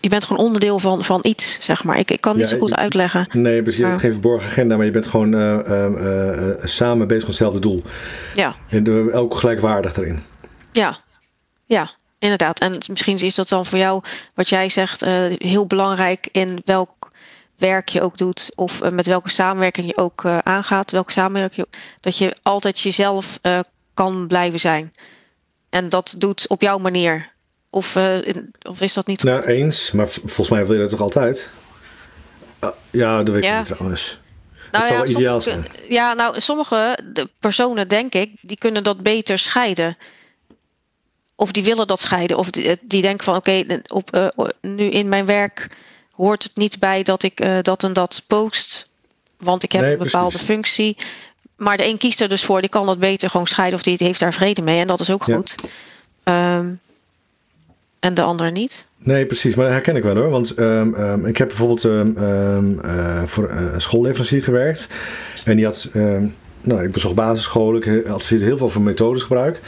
je 0.00 0.08
bent 0.08 0.24
gewoon 0.24 0.44
onderdeel 0.44 0.78
van, 0.78 1.04
van 1.04 1.20
iets, 1.22 1.58
zeg 1.60 1.84
maar. 1.84 1.98
Ik, 1.98 2.10
ik 2.10 2.20
kan 2.20 2.36
niet 2.36 2.48
Ja, 2.48 2.54
zo 2.54 2.58
goed 2.58 2.76
uitleggen. 2.76 3.26
Nee, 3.32 3.62
precies. 3.62 3.80
Je 3.80 3.86
hebt 3.86 4.00
geen 4.00 4.12
verborgen 4.12 4.48
agenda, 4.48 4.76
maar 4.76 4.84
je 4.84 4.90
bent 4.90 5.06
gewoon 5.06 5.34
eh, 5.34 5.58
eh, 5.58 6.50
eh, 6.50 6.56
samen 6.64 7.06
bezig 7.06 7.22
met 7.22 7.38
hetzelfde 7.38 7.60
doel. 7.60 7.82
Ja. 8.34 8.54
En 8.68 9.12
ook 9.12 9.36
gelijkwaardig 9.36 9.96
erin. 9.96 10.22
Ja, 10.72 10.96
ja, 11.64 11.90
inderdaad. 12.18 12.60
En 12.60 12.78
misschien 12.90 13.18
is 13.18 13.34
dat 13.34 13.48
dan 13.48 13.66
voor 13.66 13.78
jou, 13.78 14.02
wat 14.34 14.48
jij 14.48 14.68
zegt, 14.68 15.04
heel 15.38 15.66
belangrijk 15.66 16.28
in 16.32 16.60
welk 16.64 17.10
werk 17.56 17.88
je 17.88 18.00
ook 18.02 18.18
doet, 18.18 18.52
of 18.54 18.90
met 18.90 19.06
welke 19.06 19.30
samenwerking 19.30 19.86
je 19.86 19.96
ook 19.96 20.24
aangaat, 20.42 20.90
welke 20.90 21.12
samenwerking, 21.12 21.66
je- 21.70 21.78
dat 22.00 22.18
je 22.18 22.36
altijd 22.42 22.80
jezelf 22.80 23.38
kan 23.94 24.26
blijven 24.26 24.60
zijn. 24.60 24.92
En 25.70 25.88
dat 25.88 26.14
doet 26.18 26.48
op 26.48 26.60
jouw 26.60 26.78
manier. 26.78 27.34
Of, 27.70 27.96
eh, 27.96 28.14
of 28.68 28.80
is 28.80 28.94
dat 28.94 29.06
niet 29.06 29.22
Nou, 29.22 29.36
goed? 29.36 29.46
eens. 29.46 29.90
Maar 29.92 30.08
volgens 30.08 30.48
mij 30.50 30.66
wil 30.66 30.74
je 30.74 30.80
dat 30.80 30.90
toch 30.90 31.00
altijd? 31.00 31.50
Ah, 32.58 32.70
ja, 32.90 33.16
dat 33.22 33.28
weet 33.34 33.44
ik 33.44 33.50
Ja. 33.50 33.56
niet 33.58 33.66
trouwens. 33.66 34.18
Nou 34.72 34.84
zou 34.86 34.96
wel 34.98 35.08
ideaal 35.08 35.40
sommige- 35.40 35.70
Ja, 35.88 36.12
nou, 36.12 36.40
sommige 36.40 36.98
de 37.12 37.28
personen, 37.40 37.88
denk 37.88 38.14
ik, 38.14 38.30
die 38.40 38.58
kunnen 38.58 38.84
dat 38.84 39.02
beter 39.02 39.38
scheiden. 39.38 39.96
Of 41.34 41.52
die 41.52 41.64
willen 41.64 41.86
dat 41.86 42.00
scheiden. 42.00 42.36
Of 42.38 42.50
die, 42.50 42.76
die 42.80 43.02
denken 43.02 43.24
van, 43.24 43.36
oké, 43.36 43.64
op 43.92 44.12
eh, 44.14 44.26
nu 44.60 44.84
in 44.84 45.08
mijn 45.08 45.26
werk 45.26 45.68
hoort 46.12 46.42
het 46.42 46.56
niet 46.56 46.78
bij 46.78 47.02
dat 47.02 47.22
ik 47.22 47.40
eh, 47.40 47.58
dat 47.62 47.82
en 47.82 47.92
dat 47.92 48.22
post. 48.26 48.88
Want 49.38 49.62
ik 49.62 49.72
heb 49.72 49.80
Nee, 49.80 49.92
een 49.92 49.98
bepaalde 49.98 50.28
precies. 50.28 50.46
functie. 50.48 50.96
Maar 51.56 51.76
de 51.76 51.86
een 51.86 51.98
kiest 51.98 52.20
er 52.20 52.28
dus 52.28 52.44
voor, 52.44 52.60
die 52.60 52.70
kan 52.70 52.86
dat 52.86 52.98
beter 52.98 53.30
gewoon 53.30 53.46
scheiden. 53.46 53.74
Of 53.78 53.82
die 53.84 53.96
heeft 53.98 54.20
daar 54.20 54.34
vrede 54.34 54.62
mee. 54.62 54.80
En 54.80 54.86
dat 54.86 55.00
is 55.00 55.10
ook 55.10 55.24
Ja. 55.26 55.36
goed. 55.36 55.54
En 58.06 58.14
de 58.14 58.22
ander 58.22 58.52
niet. 58.52 58.86
Nee, 58.98 59.26
precies. 59.26 59.54
Maar 59.54 59.64
dat 59.64 59.74
herken 59.74 59.96
ik 59.96 60.02
wel 60.02 60.16
hoor. 60.16 60.30
Want 60.30 60.54
ehm, 60.54 60.94
ehm, 60.94 61.26
ik 61.26 61.36
heb 61.36 61.48
bijvoorbeeld 61.48 61.84
ehm, 61.84 62.78
eh, 62.80 63.22
voor 63.24 63.50
een 63.50 63.80
schoolleverancier 63.80 64.42
gewerkt. 64.42 64.88
En 65.44 65.56
die 65.56 65.64
had... 65.64 65.90
nou, 66.62 66.84
ik 66.84 66.92
bezocht 66.92 67.14
basisscholen. 67.14 67.82
Ik 67.82 68.06
adviseerde 68.06 68.44
heel 68.44 68.58
veel 68.58 68.68
voor 68.68 68.82
methodesgebruik. 68.82 69.60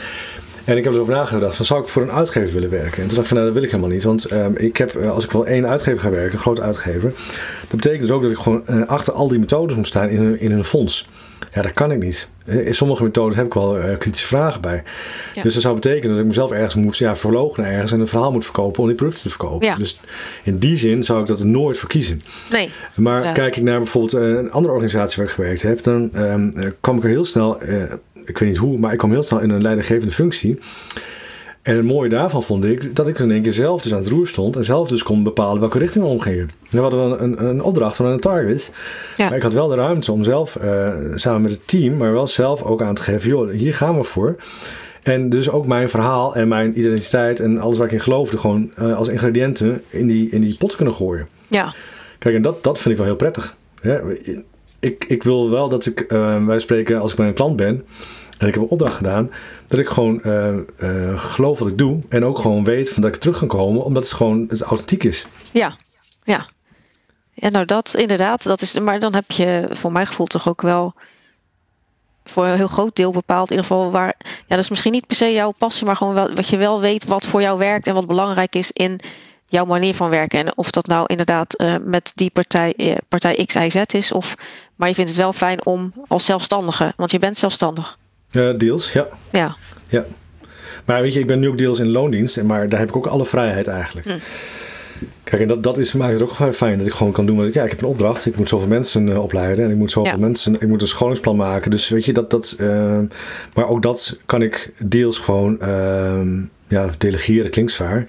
En 0.69 0.77
ik 0.77 0.83
heb 0.83 0.93
erover 0.93 1.13
nagedacht 1.13 1.55
van 1.55 1.65
zou 1.65 1.81
ik 1.81 1.87
voor 1.87 2.01
een 2.01 2.11
uitgever 2.11 2.53
willen 2.53 2.69
werken? 2.69 3.01
En 3.01 3.07
toen 3.07 3.07
dacht 3.07 3.19
ik 3.19 3.25
van 3.25 3.35
nou 3.37 3.45
dat 3.45 3.55
wil 3.55 3.63
ik 3.63 3.71
helemaal 3.71 3.91
niet. 3.91 4.03
Want 4.03 4.31
ik 4.55 4.77
heb, 4.77 4.95
eh, 4.95 5.11
als 5.11 5.23
ik 5.23 5.31
wel 5.31 5.47
één 5.47 5.67
uitgever 5.67 6.01
ga 6.01 6.09
werken, 6.09 6.33
een 6.33 6.39
grote 6.39 6.61
uitgever. 6.61 7.13
Dat 7.59 7.75
betekent 7.75 8.01
dus 8.01 8.11
ook 8.11 8.21
dat 8.21 8.31
ik 8.31 8.37
gewoon 8.37 8.67
eh, 8.67 8.81
achter 8.87 9.13
al 9.13 9.27
die 9.27 9.39
methodes 9.39 9.75
moet 9.75 9.87
staan 9.87 10.09
in 10.09 10.21
een, 10.21 10.39
in 10.39 10.51
een 10.51 10.63
fonds. 10.63 11.05
Ja, 11.53 11.61
dat 11.61 11.73
kan 11.73 11.91
ik 11.91 11.99
niet. 11.99 12.29
Eh, 12.45 12.67
In 12.67 12.73
sommige 12.73 13.03
methodes 13.03 13.35
heb 13.35 13.45
ik 13.45 13.53
wel 13.53 13.77
eh, 13.79 13.97
kritische 13.97 14.27
vragen 14.27 14.61
bij. 14.61 14.83
Ja. 15.33 15.41
Dus 15.43 15.53
dat 15.53 15.61
zou 15.63 15.75
betekenen 15.75 16.09
dat 16.11 16.19
ik 16.19 16.25
mezelf 16.25 16.51
ergens 16.51 16.75
moet 16.75 16.97
ja, 16.97 17.15
verloochenen 17.15 17.69
ergens 17.69 17.91
en 17.91 17.99
een 17.99 18.07
verhaal 18.07 18.31
moet 18.31 18.43
verkopen 18.45 18.81
om 18.81 18.87
die 18.87 18.95
producten 18.95 19.23
te 19.23 19.29
verkopen. 19.29 19.67
Ja. 19.67 19.75
Dus 19.75 19.99
in 20.43 20.57
die 20.57 20.75
zin 20.75 21.03
zou 21.03 21.21
ik 21.21 21.27
dat 21.27 21.43
nooit 21.43 21.77
voor 21.77 21.89
kiezen. 21.89 22.21
Nee. 22.51 22.69
Maar 22.95 23.23
Ja. 23.23 23.31
kijk 23.31 23.55
ik 23.55 23.63
naar 23.63 23.77
bijvoorbeeld 23.77 24.13
eh, 24.13 24.27
een 24.29 24.51
andere 24.51 24.73
organisatie 24.73 25.17
waar 25.17 25.25
ik 25.25 25.31
gewerkt 25.33 25.61
heb, 25.61 25.83
dan 25.83 26.09
ehm, 26.13 26.49
eh, 26.49 26.69
kwam 26.81 26.97
ik 26.97 27.03
er 27.03 27.09
heel 27.09 27.25
snel, 27.25 27.61
eh, 27.61 27.83
ik 28.25 28.37
weet 28.37 28.49
niet 28.49 28.57
hoe, 28.57 28.77
maar 28.77 28.91
ik 28.91 28.97
kwam 28.97 29.11
heel 29.11 29.23
snel 29.23 29.39
in 29.39 29.49
een 29.49 29.61
leidinggevende 29.61 30.13
functie. 30.13 30.59
En 31.69 31.75
het 31.75 31.85
mooie 31.85 32.09
daarvan 32.09 32.43
vond 32.43 32.65
ik 32.65 32.95
dat 32.95 33.07
ik 33.07 33.19
in 33.19 33.31
één 33.31 33.41
keer 33.41 33.53
zelf 33.53 33.81
dus 33.81 33.93
aan 33.93 33.99
het 33.99 34.07
roer 34.07 34.27
stond 34.27 34.55
en 34.55 34.63
zelf 34.63 34.87
dus 34.87 35.03
kon 35.03 35.23
bepalen 35.23 35.59
welke 35.59 35.77
richting 35.77 36.03
we 36.03 36.09
omgingen. 36.09 36.49
We 36.69 36.79
hadden 36.79 36.99
wel 36.99 37.21
een, 37.21 37.45
een 37.45 37.63
opdracht 37.63 37.95
van 37.95 38.05
een 38.05 38.19
target, 38.19 38.71
Ja. 39.17 39.27
maar 39.27 39.37
ik 39.37 39.43
had 39.43 39.53
wel 39.53 39.67
de 39.67 39.75
ruimte 39.75 40.11
om 40.11 40.23
zelf 40.23 40.55
eh, 40.55 40.93
samen 41.15 41.41
met 41.41 41.51
het 41.51 41.67
team, 41.67 41.97
maar 41.97 42.13
wel 42.13 42.27
zelf 42.27 42.63
ook 42.63 42.81
aan 42.81 42.93
te 42.95 43.01
geven, 43.01 43.29
joh, 43.29 43.51
hier 43.51 43.73
gaan 43.73 43.97
we 43.97 44.03
voor. 44.03 44.35
En 45.03 45.29
dus 45.29 45.49
ook 45.49 45.67
mijn 45.67 45.89
verhaal 45.89 46.35
en 46.35 46.47
mijn 46.47 46.79
identiteit 46.79 47.39
en 47.39 47.59
alles 47.59 47.77
waar 47.77 47.87
ik 47.87 47.93
in 47.93 47.99
geloofde, 47.99 48.37
gewoon 48.37 48.71
eh, 48.75 48.97
als 48.97 49.07
ingrediënten 49.07 49.81
in 49.89 50.07
die, 50.07 50.29
in 50.29 50.41
die 50.41 50.57
pot 50.57 50.75
kunnen 50.75 50.93
gooien. 50.93 51.27
Ja. 51.47 51.73
Kijk, 52.19 52.35
en 52.35 52.41
dat, 52.41 52.63
dat 52.63 52.79
vind 52.79 52.89
ik 52.89 52.97
wel 52.97 53.07
heel 53.07 53.15
prettig. 53.15 53.55
Ik, 54.79 55.05
ik 55.07 55.23
wil 55.23 55.49
wel 55.49 55.69
dat 55.69 55.85
ik, 55.85 56.05
uh, 56.07 56.45
wij 56.45 56.59
spreken, 56.59 56.99
als 56.99 57.11
ik 57.11 57.17
bij 57.17 57.27
een 57.27 57.33
klant 57.33 57.55
ben 57.55 57.85
en 58.39 58.47
ik 58.47 58.53
heb 58.53 58.63
een 58.63 58.69
opdracht 58.69 58.95
gedaan, 58.95 59.31
dat 59.67 59.79
ik 59.79 59.87
gewoon 59.87 60.21
uh, 60.23 60.55
uh, 60.79 61.19
geloof 61.19 61.59
wat 61.59 61.67
ik 61.67 61.77
doe 61.77 62.01
en 62.09 62.25
ook 62.25 62.39
gewoon 62.39 62.63
weet 62.63 62.89
van 62.89 63.01
dat 63.01 63.15
ik 63.15 63.21
terug 63.21 63.37
kan 63.37 63.47
komen, 63.47 63.83
omdat 63.83 64.03
het 64.03 64.13
gewoon 64.13 64.45
het 64.49 64.61
authentiek 64.61 65.03
is. 65.03 65.25
Ja, 65.51 65.75
ja. 66.23 66.45
Ja, 67.33 67.49
nou 67.49 67.65
dat 67.65 67.93
inderdaad, 67.95 68.43
dat 68.43 68.61
is, 68.61 68.79
maar 68.79 68.99
dan 68.99 69.15
heb 69.15 69.31
je 69.31 69.67
voor 69.71 69.91
mijn 69.91 70.07
gevoel 70.07 70.25
toch 70.25 70.49
ook 70.49 70.61
wel 70.61 70.93
voor 72.23 72.45
een 72.45 72.55
heel 72.55 72.67
groot 72.67 72.95
deel 72.95 73.11
bepaald. 73.11 73.49
In 73.49 73.55
ieder 73.55 73.69
geval 73.69 73.91
waar, 73.91 74.15
ja, 74.23 74.31
dat 74.47 74.59
is 74.59 74.69
misschien 74.69 74.91
niet 74.91 75.07
per 75.07 75.15
se 75.15 75.33
jouw 75.33 75.51
passie, 75.51 75.85
maar 75.85 75.95
gewoon 75.95 76.13
wel, 76.13 76.33
wat 76.33 76.47
je 76.47 76.57
wel 76.57 76.79
weet 76.79 77.05
wat 77.05 77.25
voor 77.25 77.41
jou 77.41 77.57
werkt 77.57 77.87
en 77.87 77.93
wat 77.93 78.07
belangrijk 78.07 78.55
is 78.55 78.71
in 78.71 78.99
jouw 79.45 79.65
manier 79.65 79.95
van 79.95 80.09
werken. 80.09 80.39
En 80.39 80.57
of 80.57 80.71
dat 80.71 80.87
nou 80.87 81.05
inderdaad 81.07 81.61
uh, 81.61 81.75
met 81.83 82.11
die 82.15 82.29
partij, 82.29 82.97
partij 83.07 83.45
X, 83.45 83.55
Y, 83.55 83.69
Z 83.69 83.93
is, 83.93 84.11
of, 84.11 84.35
maar 84.75 84.87
je 84.87 84.95
vindt 84.95 85.09
het 85.09 85.19
wel 85.19 85.33
fijn 85.33 85.65
om 85.65 85.93
als 86.07 86.25
zelfstandige, 86.25 86.93
want 86.95 87.11
je 87.11 87.19
bent 87.19 87.37
zelfstandig. 87.37 87.97
Uh, 88.31 88.49
deels, 88.57 88.93
ja. 88.93 89.07
Ja. 89.31 89.55
ja. 89.87 90.05
Maar 90.85 91.01
weet 91.01 91.13
je, 91.13 91.19
ik 91.19 91.27
ben 91.27 91.39
nu 91.39 91.47
ook 91.47 91.57
deels 91.57 91.79
in 91.79 91.89
loondienst, 91.89 92.41
maar 92.41 92.69
daar 92.69 92.79
heb 92.79 92.89
ik 92.89 92.95
ook 92.95 93.05
alle 93.05 93.25
vrijheid 93.25 93.67
eigenlijk. 93.67 94.07
Hm. 94.07 94.17
Kijk, 95.23 95.41
en 95.41 95.47
dat, 95.47 95.63
dat 95.63 95.77
is, 95.77 95.93
maakt 95.93 96.13
het 96.13 96.21
ook 96.21 96.31
gewoon 96.31 96.53
fijn 96.53 96.77
dat 96.77 96.87
ik 96.87 96.93
gewoon 96.93 97.13
kan 97.13 97.25
doen 97.25 97.37
wat 97.37 97.47
ik. 97.47 97.53
Ja, 97.53 97.63
ik 97.63 97.69
heb 97.69 97.81
een 97.81 97.87
opdracht. 97.87 98.25
Ik 98.25 98.37
moet 98.37 98.49
zoveel 98.49 98.67
mensen 98.67 99.07
uh, 99.07 99.21
opleiden. 99.21 99.65
En 99.65 99.71
ik 99.71 99.77
moet 99.77 99.91
zoveel 99.91 100.11
ja. 100.11 100.17
mensen. 100.17 100.53
Ik 100.53 100.67
moet 100.67 100.81
een 100.81 100.87
scholingsplan 100.87 101.35
maken. 101.35 101.71
Dus 101.71 101.89
weet 101.89 102.05
je, 102.05 102.13
dat. 102.13 102.29
dat 102.31 102.55
uh, 102.59 102.99
maar 103.53 103.67
ook 103.67 103.81
dat 103.81 104.19
kan 104.25 104.41
ik 104.41 104.73
deels 104.77 105.17
gewoon. 105.17 105.57
Uh, 105.61 106.21
ja, 106.67 106.89
delegeren 106.97 107.51
klinkt 107.51 107.71
zwaar. 107.71 108.05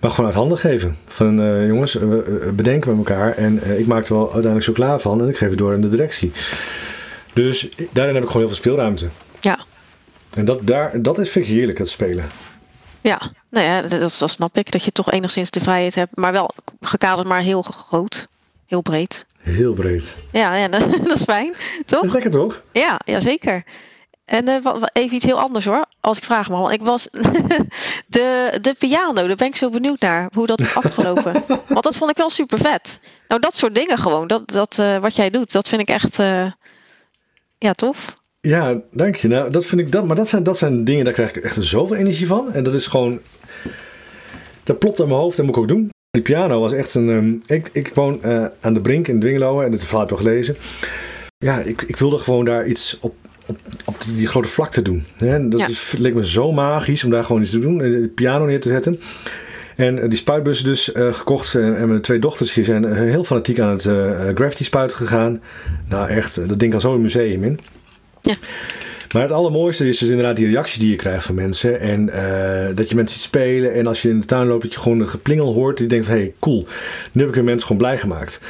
Maar 0.00 0.10
gewoon 0.10 0.26
uit 0.26 0.34
handen 0.34 0.58
geven. 0.58 0.96
Van 1.06 1.40
uh, 1.40 1.66
jongens, 1.66 1.94
we 1.94 2.52
bedenken 2.56 2.96
met 2.96 3.08
elkaar. 3.08 3.36
En 3.36 3.78
ik 3.78 3.86
maak 3.86 4.04
er 4.04 4.14
wel 4.14 4.22
uiteindelijk 4.22 4.64
zo 4.64 4.72
klaar 4.72 5.00
van. 5.00 5.20
En 5.20 5.28
ik 5.28 5.36
geef 5.36 5.48
het 5.48 5.58
door 5.58 5.74
aan 5.74 5.80
de 5.80 5.90
directie. 5.90 6.32
Dus 7.32 7.68
daarin 7.92 8.14
heb 8.14 8.22
ik 8.22 8.30
gewoon 8.30 8.46
heel 8.46 8.54
veel 8.54 8.62
speelruimte. 8.62 9.06
Ja. 9.40 9.58
En 10.34 10.44
dat, 10.44 10.66
daar, 10.66 11.02
dat 11.02 11.18
is 11.18 11.34
heerlijk, 11.34 11.78
het 11.78 11.88
spelen. 11.88 12.28
Ja, 13.00 13.20
nou 13.50 13.66
ja, 13.66 13.82
dat, 13.82 14.16
dat 14.18 14.30
snap 14.30 14.56
ik. 14.56 14.72
Dat 14.72 14.84
je 14.84 14.92
toch 14.92 15.10
enigszins 15.10 15.50
de 15.50 15.60
vrijheid 15.60 15.94
hebt. 15.94 16.16
Maar 16.16 16.32
wel 16.32 16.50
gekaderd, 16.80 17.28
maar 17.28 17.40
heel 17.40 17.62
groot. 17.62 18.28
Heel 18.66 18.82
breed. 18.82 19.26
Heel 19.38 19.72
breed. 19.72 20.18
Ja, 20.32 20.54
ja 20.54 20.68
dat, 20.78 20.90
dat 20.90 21.18
is 21.18 21.22
fijn, 21.22 21.52
toch? 21.86 22.00
Dat 22.00 22.04
is 22.04 22.12
lekker, 22.12 22.30
toch? 22.30 22.62
Ja, 22.72 23.00
ja 23.04 23.20
zeker. 23.20 23.64
En 24.24 24.48
uh, 24.48 24.82
even 24.92 25.16
iets 25.16 25.24
heel 25.24 25.40
anders 25.40 25.64
hoor, 25.64 25.86
als 26.00 26.16
ik 26.16 26.24
vraag 26.24 26.48
mag. 26.48 26.72
Ik 26.72 26.82
was 26.82 27.08
de, 28.06 28.58
de 28.60 28.74
piano, 28.78 29.26
daar 29.26 29.36
ben 29.36 29.46
ik 29.46 29.56
zo 29.56 29.70
benieuwd 29.70 30.00
naar 30.00 30.30
hoe 30.34 30.46
dat 30.46 30.60
is 30.60 30.74
afgelopen. 30.74 31.44
Want 31.68 31.82
dat 31.82 31.96
vond 31.96 32.10
ik 32.10 32.16
wel 32.16 32.30
super 32.30 32.58
vet. 32.58 33.00
Nou, 33.28 33.40
dat 33.40 33.54
soort 33.54 33.74
dingen 33.74 33.98
gewoon, 33.98 34.26
dat, 34.26 34.48
dat, 34.48 34.78
uh, 34.80 34.96
wat 34.96 35.16
jij 35.16 35.30
doet, 35.30 35.52
dat 35.52 35.68
vind 35.68 35.80
ik 35.80 35.88
echt 35.88 36.18
uh, 36.18 36.52
ja, 37.58 37.72
tof. 37.72 38.14
Ja, 38.46 38.80
dank 38.90 39.16
je. 39.16 39.28
Nou, 39.28 39.50
dat 39.50 39.66
vind 39.66 39.80
ik 39.80 39.92
dat. 39.92 40.06
Maar 40.06 40.16
dat 40.16 40.28
zijn, 40.28 40.42
dat 40.42 40.58
zijn 40.58 40.84
dingen, 40.84 41.04
daar 41.04 41.12
krijg 41.12 41.36
ik 41.36 41.44
echt 41.44 41.64
zoveel 41.64 41.96
energie 41.96 42.26
van. 42.26 42.52
En 42.52 42.64
dat 42.64 42.74
is 42.74 42.86
gewoon. 42.86 43.20
Dat 44.64 44.78
plopt 44.78 45.00
in 45.00 45.06
mijn 45.06 45.18
hoofd, 45.18 45.36
dat 45.36 45.46
moet 45.46 45.56
ik 45.56 45.60
ook 45.60 45.68
doen. 45.68 45.90
Die 46.10 46.22
piano 46.22 46.60
was 46.60 46.72
echt 46.72 46.94
een. 46.94 47.08
Um, 47.08 47.42
ik, 47.46 47.70
ik 47.72 47.90
woon 47.94 48.20
uh, 48.24 48.44
aan 48.60 48.74
de 48.74 48.80
brink 48.80 49.08
in 49.08 49.20
Dwingelo 49.20 49.60
en 49.60 49.70
dit 49.70 49.84
verhaal 49.84 50.00
heb 50.00 50.10
ik 50.10 50.16
al 50.16 50.24
gelezen. 50.24 50.56
Ja, 51.38 51.60
ik, 51.60 51.82
ik 51.82 51.96
wilde 51.96 52.18
gewoon 52.18 52.44
daar 52.44 52.66
iets 52.66 52.98
op, 53.00 53.14
op, 53.46 53.58
op 53.84 53.96
die, 54.16 54.26
grote 54.26 54.48
vlakte 54.48 54.82
doen. 54.82 55.04
Hè? 55.16 55.48
Dat 55.48 55.60
ja. 55.60 55.68
is, 55.68 55.94
leek 55.98 56.14
me 56.14 56.26
zo 56.26 56.52
magisch 56.52 57.04
om 57.04 57.10
daar 57.10 57.24
gewoon 57.24 57.42
iets 57.42 57.50
te 57.50 57.58
doen. 57.58 57.78
De 57.78 58.10
piano 58.14 58.44
neer 58.44 58.60
te 58.60 58.68
zetten. 58.68 59.00
En 59.76 59.96
uh, 59.96 60.08
die 60.08 60.18
spuitbussen 60.18 60.66
dus 60.66 60.94
uh, 60.94 61.12
gekocht. 61.12 61.54
Uh, 61.54 61.80
en 61.80 61.88
mijn 61.88 62.00
twee 62.00 62.18
dochters 62.18 62.54
hier 62.54 62.64
zijn 62.64 62.94
heel 62.94 63.24
fanatiek 63.24 63.60
aan 63.60 63.70
het 63.70 63.82
gravity 64.34 64.64
spuiten 64.64 64.96
gegaan. 64.96 65.42
Nou 65.88 66.08
echt, 66.08 66.48
dat 66.48 66.58
ding 66.58 66.70
kan 66.70 66.80
zo 66.80 66.94
een 66.94 67.00
museum 67.00 67.44
in. 67.44 67.58
Ja. 68.26 68.34
Maar 69.12 69.22
het 69.22 69.32
allermooiste 69.32 69.88
is 69.88 69.98
dus 69.98 70.08
inderdaad 70.08 70.36
die 70.36 70.46
reacties 70.46 70.78
die 70.78 70.90
je 70.90 70.96
krijgt 70.96 71.24
van 71.24 71.34
mensen. 71.34 71.80
En 71.80 72.08
uh, 72.08 72.76
dat 72.76 72.88
je 72.88 72.94
mensen 72.94 73.18
ziet 73.18 73.28
spelen. 73.28 73.74
En 73.74 73.86
als 73.86 74.02
je 74.02 74.08
in 74.08 74.20
de 74.20 74.26
tuin 74.26 74.46
loopt, 74.46 74.62
dat 74.62 74.72
je 74.72 74.80
gewoon 74.80 75.00
een 75.00 75.08
geplingel 75.08 75.54
hoort. 75.54 75.76
Die 75.76 75.86
denkt 75.86 76.06
van, 76.06 76.14
hé, 76.14 76.20
hey, 76.20 76.32
cool. 76.38 76.66
Nu 77.12 77.20
heb 77.20 77.30
ik 77.30 77.36
een 77.36 77.44
mensen 77.44 77.66
gewoon 77.66 77.82
blij 77.82 77.98
gemaakt. 77.98 78.40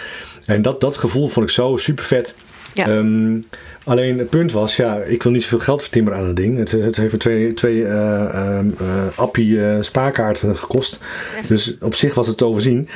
En 0.47 0.63
dat, 0.63 0.81
dat 0.81 0.97
gevoel 0.97 1.29
vond 1.29 1.49
ik 1.49 1.55
zo 1.55 1.77
super 1.77 2.05
vet. 2.05 2.37
Ja. 2.75 2.89
Um, 2.89 3.43
alleen 3.85 4.19
het 4.19 4.31
punt 4.31 4.53
was, 4.53 4.77
ja, 4.77 4.97
ik 4.97 5.23
wil 5.23 5.33
niet 5.33 5.43
zoveel 5.43 5.59
geld 5.59 5.83
vertimmeren 5.83 6.19
aan 6.19 6.27
het 6.27 6.37
ding. 6.37 6.59
Het, 6.59 6.71
het 6.71 6.97
heeft 6.97 7.13
me 7.13 7.19
twee, 7.19 7.55
twee 7.55 7.77
uh, 7.77 7.89
uh, 7.89 9.07
appie 9.15 9.59
spaarkaarten 9.81 10.57
gekost. 10.57 11.01
Ja. 11.41 11.49
Dus 11.49 11.75
op 11.81 11.95
zich 11.95 12.15
was 12.15 12.27
het 12.27 12.37
te 12.37 12.47
overzien. 12.47 12.89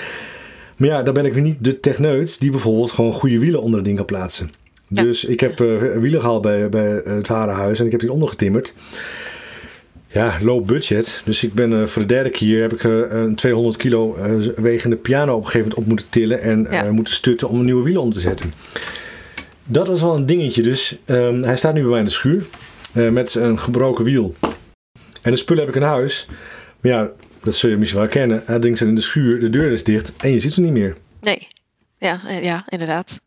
Maar 0.77 0.89
ja, 0.89 1.03
dan 1.03 1.15
ben 1.15 1.25
ik 1.25 1.33
weer 1.33 1.43
niet 1.43 1.65
de 1.65 1.81
techneut 1.81 2.41
die 2.41 2.51
bijvoorbeeld 2.51 2.91
gewoon 2.91 3.13
goede 3.13 3.39
wielen 3.39 3.63
onder 3.63 3.77
het 3.77 3.85
ding 3.85 3.97
kan 3.97 4.07
plaatsen. 4.07 4.51
Ja. 4.93 5.03
Dus 5.03 5.25
ik 5.25 5.41
heb 5.41 5.61
uh, 5.61 5.81
wielen 5.97 6.21
gehaald 6.21 6.43
bij, 6.43 6.69
bij 6.69 7.03
het 7.05 7.29
warenhuis 7.29 7.81
en 7.81 7.85
ik 7.85 7.91
heb 7.91 8.01
die 8.01 8.13
ondergetimmerd. 8.13 8.75
Ja, 10.07 10.39
low 10.43 10.65
budget. 10.65 11.23
Dus 11.25 11.45
ik 11.45 11.55
ben 11.55 11.73
uh, 11.73 11.87
voor 11.87 12.03
de 12.03 12.09
derde 12.09 12.31
keer 12.31 12.63
heb 12.63 12.73
ik 12.73 12.85
uh, 12.85 13.03
een 13.09 13.35
200 13.35 13.77
kilo 13.77 14.17
wegende 14.57 14.97
piano 14.97 15.33
op 15.33 15.39
een 15.39 15.45
gegeven 15.45 15.69
moment 15.69 15.79
op 15.79 15.87
moeten 15.87 16.09
tillen 16.09 16.41
en 16.41 16.67
ja. 16.71 16.93
moeten 16.93 17.15
stutten 17.15 17.49
om 17.49 17.59
een 17.59 17.65
nieuwe 17.65 17.83
wielen 17.83 18.03
om 18.03 18.11
te 18.11 18.21
zetten. 18.21 18.53
Dat 19.65 19.87
was 19.87 20.01
wel 20.01 20.15
een 20.15 20.27
dingetje. 20.27 20.63
Dus 20.63 20.99
um, 21.07 21.43
hij 21.43 21.57
staat 21.57 21.75
nu 21.75 21.81
bij 21.81 21.91
mij 21.91 21.99
in 21.99 22.05
de 22.05 22.11
schuur 22.11 22.47
met 22.93 23.35
een 23.35 23.59
gebroken 23.59 24.05
wiel. 24.05 24.35
En 25.23 25.31
de 25.31 25.37
spullen 25.37 25.65
heb 25.65 25.75
ik 25.75 25.81
in 25.81 25.89
huis. 25.89 26.27
Maar 26.81 26.93
ja, 26.93 27.11
dat 27.43 27.55
zul 27.55 27.71
je 27.71 27.77
misschien 27.77 28.01
wel 28.01 28.09
herkennen. 28.09 28.43
Het 28.47 28.63
ding 28.63 28.77
staat 28.77 28.89
in 28.89 28.95
de 28.95 29.01
schuur, 29.01 29.41
de 29.41 29.51
deur 29.51 29.73
is 29.73 29.85
dicht 29.85 30.17
en 30.17 30.31
je 30.31 30.39
ziet 30.39 30.55
hem 30.55 30.65
niet 30.65 30.73
meer. 30.73 30.97
Nee, 31.21 31.49
ja, 31.99 32.21
ja 32.43 32.65
inderdaad. 32.69 33.21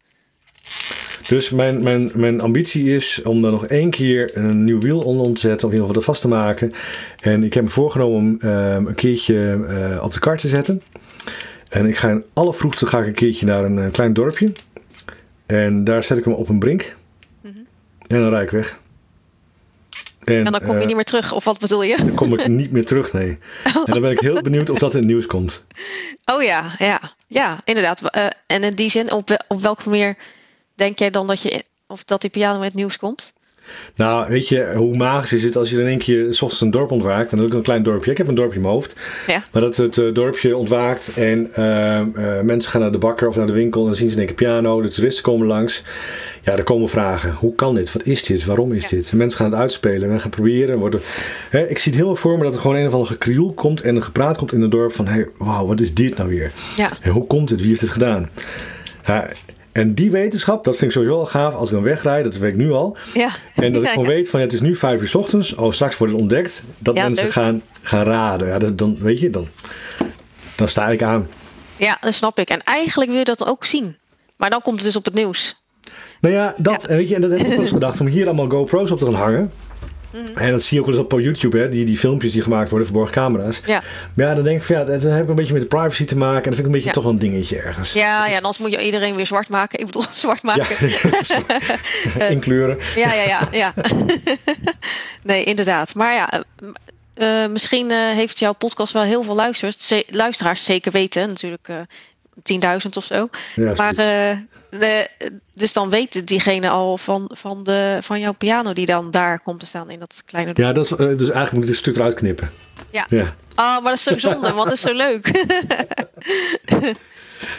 Dus 1.28 1.50
mijn, 1.50 1.84
mijn, 1.84 2.12
mijn 2.16 2.42
ambitie 2.42 2.94
is 2.94 3.22
om 3.22 3.42
daar 3.42 3.52
nog 3.52 3.66
één 3.66 3.90
keer 3.90 4.32
een 4.34 4.64
nieuw 4.64 4.80
wiel 4.80 5.00
onder 5.00 5.34
te 5.34 5.40
zetten, 5.40 5.68
of 5.68 5.74
in 5.74 5.80
ieder 5.80 5.88
geval 5.88 6.14
vast 6.14 6.22
te 6.22 6.28
maken. 6.28 6.72
En 7.22 7.44
ik 7.44 7.54
heb 7.54 7.64
me 7.64 7.70
voorgenomen 7.70 8.18
om 8.18 8.50
um, 8.50 8.88
een 8.88 8.96
keertje 8.96 9.66
uh, 9.70 10.04
op 10.04 10.14
de 10.14 10.20
kar 10.20 10.38
te 10.38 10.48
zetten. 10.48 10.82
En 11.70 11.86
ik 11.86 11.98
ga 11.98 12.10
in 12.10 12.24
alle 12.34 12.54
vroegte 12.54 12.86
ga 12.86 13.00
ik 13.00 13.08
een 13.08 13.14
keertje 13.14 13.46
naar 13.46 13.64
een, 13.64 13.78
een 13.78 13.92
klein 13.92 14.14
dorpje. 14.14 14.52
En 15.46 15.84
daar 15.84 16.04
zet 16.04 16.18
ik 16.18 16.24
hem 16.24 16.34
op 16.34 16.50
een 16.50 16.60
brink. 16.60 16.96
Mm 17.42 17.52
-hmm. 17.52 17.66
En 18.08 18.20
dan 18.20 18.30
rijd 18.30 18.44
ik 18.44 18.52
weg. 18.52 18.80
En, 20.24 20.46
en, 20.46 20.52
dan 20.52 20.62
kom 20.62 20.76
je 20.76 20.82
uh, 20.82 20.86
niet 20.86 20.96
meer 20.96 21.04
terug, 21.04 21.34
of 21.34 21.44
wat 21.44 21.60
bedoel 21.60 21.84
je? 21.84 21.98
Dan 21.98 22.14
kom 22.14 22.34
ik 22.34 22.48
niet 22.48 22.72
meer 22.72 22.86
terug, 22.86 23.14
nee. 23.14 23.38
Oh. 23.68 23.76
En 23.86 23.94
dan 23.94 24.02
ben 24.02 24.12
ik 24.12 24.20
heel 24.20 24.42
benieuwd 24.42 24.70
of 24.70 24.80
dat 24.80 24.94
in 24.94 25.00
het 25.00 25.08
nieuws 25.08 25.26
komt. 25.26 25.64
Oh 26.26 26.44
ja, 26.44 26.76
ja, 26.78 27.02
ja, 27.28 27.60
inderdaad. 27.64 28.02
Uh, 28.18 28.26
en 28.48 28.64
in 28.64 28.72
die 28.72 28.90
zin, 28.90 29.12
op, 29.12 29.46
op 29.48 29.60
welke 29.62 29.90
manier 29.90 30.16
denk 30.76 31.00
jij 31.00 31.10
dan 31.10 31.28
dat, 31.28 31.42
je, 31.42 31.64
of 31.88 32.04
dat 32.04 32.22
die 32.22 32.30
piano 32.30 32.60
met 32.60 32.74
nieuws 32.74 32.98
komt? 32.98 33.34
Nou, 33.96 34.30
weet 34.30 34.48
je, 34.48 34.72
hoe 34.76 34.98
magisch 34.98 35.34
is 35.34 35.44
het 35.44 35.56
als 35.56 35.70
je 35.70 35.80
in 35.80 35.88
één 35.88 35.98
keer 35.98 36.34
s 36.34 36.42
ochtends 36.42 36.62
een 36.62 36.72
dorp 36.72 36.92
ontwaakt. 36.92 37.32
En 37.32 37.38
dat 37.38 37.46
ook 37.46 37.54
een 37.54 37.62
klein 37.62 37.84
dorpje. 37.84 38.12
Ik 38.12 38.18
heb 38.18 38.28
een 38.28 38.36
dorpje 38.36 38.56
in 38.56 38.62
mijn 38.62 38.74
hoofd. 38.74 38.96
Ja. 39.28 39.44
Maar 39.52 39.62
dat 39.62 39.78
het 39.78 39.98
uh, 39.98 40.14
dorpje 40.14 40.58
ontwaakt 40.58 41.14
en 41.16 41.52
uh, 41.58 42.00
uh, 42.16 42.42
mensen 42.42 42.72
gaan 42.72 42.82
naar 42.82 42.92
de 42.92 42.98
bakker 42.98 43.28
of 43.28 43.36
naar 43.36 43.48
de 43.48 43.54
winkel 43.54 43.80
en 43.80 43.86
dan 43.86 43.96
zien 43.96 44.10
ze 44.10 44.14
in 44.14 44.20
één 44.20 44.36
keer 44.36 44.48
piano. 44.48 44.82
De 44.82 44.88
toeristen 44.88 45.24
komen 45.24 45.48
langs. 45.48 45.84
Ja, 46.42 46.58
er 46.58 46.64
komen 46.64 46.90
vragen. 46.90 47.34
Hoe 47.34 47.56
kan 47.56 47.76
dit? 47.76 47.94
Wat 47.94 48.06
is 48.06 48.24
dit? 48.24 48.46
Waarom 48.46 48.74
is 48.74 48.84
ja. 48.84 48.90
dit? 48.90 49.14
mensen 49.14 49.40
gaan 49.40 49.50
het 49.50 49.60
uitspelen. 49.60 50.14
We 50.14 50.20
gaan 50.20 50.30
proberen. 50.30 50.78
Worden... 50.78 51.02
Hè, 51.50 51.68
ik 51.68 51.78
zie 51.78 51.92
het 51.92 52.02
heel 52.02 52.10
erg 52.10 52.20
voor 52.20 52.38
me 52.38 52.44
dat 52.44 52.54
er 52.54 52.62
gewoon 52.62 52.76
een 52.76 52.88
of 52.88 52.94
andere 52.94 53.12
gekrioel 53.12 53.54
komt 53.54 53.82
en 53.82 53.96
een 53.96 54.04
gepraat 54.04 54.38
komt 54.38 54.54
in 54.54 54.62
het 54.62 54.72
dorp 54.72 54.92
van... 54.92 55.08
Hey, 55.08 55.28
wauw, 55.38 55.66
wat 55.66 55.82
is 55.82 55.94
dit 55.94 56.18
nou 56.18 56.30
weer? 56.30 56.52
Ja. 56.76 56.92
En 57.02 57.12
hoe 57.12 57.28
komt 57.28 57.50
het? 57.50 57.60
Wie 57.60 57.70
heeft 57.70 57.82
het 57.82 57.90
gedaan? 57.90 58.30
Ja, 59.06 59.30
en 59.74 59.94
die 59.94 60.12
wetenschap, 60.12 60.64
dat 60.64 60.76
vind 60.76 60.86
ik 60.86 60.92
sowieso 60.92 61.16
wel 61.16 61.26
gaaf 61.26 61.54
als 61.54 61.70
ik 61.70 61.76
dan 61.76 61.84
wegrijd, 61.84 62.24
dat 62.24 62.38
weet 62.38 62.52
ik 62.52 62.58
nu 62.58 62.72
al. 62.72 62.98
Ja. 63.14 63.30
En 63.56 63.74
dat 63.74 63.84
ik 63.84 63.90
gewoon 63.98 64.08
weet 64.08 64.30
van 64.30 64.40
ja, 64.40 64.46
het 64.46 64.56
is 64.56 64.62
nu 64.62 64.76
vijf 64.76 65.02
uur 65.02 65.08
s 65.08 65.16
ochtends, 65.16 65.56
oh 65.56 65.72
straks 65.72 65.98
wordt 65.98 66.14
het 66.14 66.22
ontdekt, 66.22 66.64
dat 66.78 66.98
ja, 66.98 67.04
mensen 67.04 67.32
gaan, 67.32 67.62
gaan 67.82 68.04
raden. 68.04 68.48
Ja, 68.48 68.60
dan, 68.60 68.76
dan 68.76 68.98
weet 69.00 69.20
je, 69.20 69.30
dan, 69.30 69.48
dan 70.56 70.68
sta 70.68 70.90
ik 70.90 71.04
aan. 71.04 71.28
Ja, 71.78 71.98
dat 72.02 72.14
snap 72.14 72.40
ik. 72.40 72.50
En 72.50 72.62
eigenlijk 72.64 73.10
wil 73.10 73.20
je 73.20 73.26
dat 73.26 73.46
ook 73.46 73.66
zien. 73.66 73.98
Maar 74.38 74.50
dan 74.50 74.62
komt 74.62 74.76
het 74.76 74.86
dus 74.86 74.96
op 74.96 75.06
het 75.06 75.14
nieuws. 75.14 75.62
Nou 76.22 76.34
ja, 76.36 76.56
dat, 76.58 76.82
ja. 76.82 76.96
weet 76.96 77.10
je, 77.10 77.16
en 77.16 77.22
dat 77.22 77.30
heb 77.30 77.40
ik 77.40 77.46
ook 77.46 77.52
wel 77.52 77.62
eens 77.62 77.72
bedacht, 77.72 78.00
om 78.00 78.08
hier 78.08 78.26
allemaal 78.26 78.50
GoPro's 78.50 78.92
op 78.92 78.98
te 78.98 79.06
gaan 79.06 79.14
hangen. 79.14 79.52
Mm. 80.14 80.38
En 80.38 80.52
dat 80.52 80.62
zie 80.62 80.78
je 80.78 80.84
ook 80.84 80.90
wel 80.90 81.00
eens 81.00 81.14
op 81.14 81.20
YouTube, 81.20 81.58
hè, 81.58 81.70
die, 81.70 81.86
die 81.86 81.98
filmpjes 81.98 82.32
die 82.32 82.42
gemaakt 82.42 82.70
worden, 82.70 82.88
verborgen 82.88 83.14
camera's. 83.14 83.62
Ja. 83.66 83.82
Maar 84.14 84.26
ja, 84.26 84.34
dan 84.34 84.44
denk 84.44 84.58
ik 84.58 84.64
van 84.64 84.76
ja, 84.76 84.84
dat 84.84 85.02
heeft 85.02 85.30
een 85.30 85.36
beetje 85.36 85.54
met 85.54 85.62
de 85.62 85.68
privacy 85.68 86.06
te 86.06 86.18
maken. 86.18 86.44
En 86.44 86.50
dat 86.50 86.56
vind 86.56 86.60
ik 86.60 86.66
een 86.66 86.72
beetje 86.72 86.88
ja. 86.88 86.94
toch 86.94 87.04
wel 87.04 87.12
een 87.12 87.20
dingetje 87.20 87.60
ergens. 87.60 87.94
Ja, 87.94 88.28
ja, 88.28 88.36
anders 88.36 88.58
moet 88.58 88.72
je 88.72 88.86
iedereen 88.86 89.16
weer 89.16 89.26
zwart 89.26 89.50
maken. 89.50 89.80
Ik 89.80 89.86
bedoel, 89.86 90.06
zwart 90.26 90.44
maken. 90.44 90.90
Ja, 92.18 92.26
in 92.36 92.40
kleuren. 92.40 92.78
Ja, 92.96 93.14
ja, 93.14 93.24
ja. 93.24 93.48
ja. 93.52 93.74
nee, 95.24 95.44
inderdaad. 95.44 95.96
Maar 95.96 96.14
ja, 96.14 96.44
uh, 97.18 97.48
misschien 97.52 97.92
uh, 97.92 97.98
heeft 97.98 98.40
jouw 98.40 98.54
podcast 98.54 98.94
wel 98.94 99.04
heel 99.04 99.24
veel 99.24 99.52
luisteraars. 100.08 100.66
Zeker 100.66 100.92
weten 100.92 101.28
natuurlijk. 101.28 101.68
Uh, 101.70 101.78
10.000 102.36 102.90
of 102.98 103.04
zo. 103.04 103.30
Ja, 103.56 103.74
Maar 103.78 103.96
eh, 103.96 104.38
de, 104.70 105.08
dus 105.54 105.74
dan 105.74 105.90
weet 105.90 106.28
diegene 106.28 106.70
al 106.70 106.98
van, 106.98 107.32
van, 107.34 107.64
de, 107.64 107.98
van 108.02 108.20
jouw 108.20 108.34
piano 108.34 108.74
die 108.74 108.86
dan 108.86 109.12
daar 109.12 109.40
komt 109.42 109.60
te 109.60 109.66
staan 109.66 109.90
in 109.90 110.00
dat 110.00 110.24
kleine 110.26 110.52
ja, 110.56 110.72
dat 110.72 110.86
is, 110.86 110.92
eh, 110.92 110.98
dus 110.98 111.08
eigenlijk 111.10 111.52
moet 111.52 111.64
ik 111.64 111.70
dit 111.70 111.76
stuk 111.80 111.96
eruit 111.96 112.14
knippen. 112.14 112.52
Ja. 112.92 113.06
ja. 113.10 113.36
Ah, 113.56 113.74
maar 113.82 113.82
dat 113.84 113.94
is 113.94 114.04
zo 114.04 114.18
zonde, 114.18 114.54
want 114.54 114.64
dat 114.64 114.74
is 114.74 114.82
zo 114.82 114.94
leuk. 114.94 115.28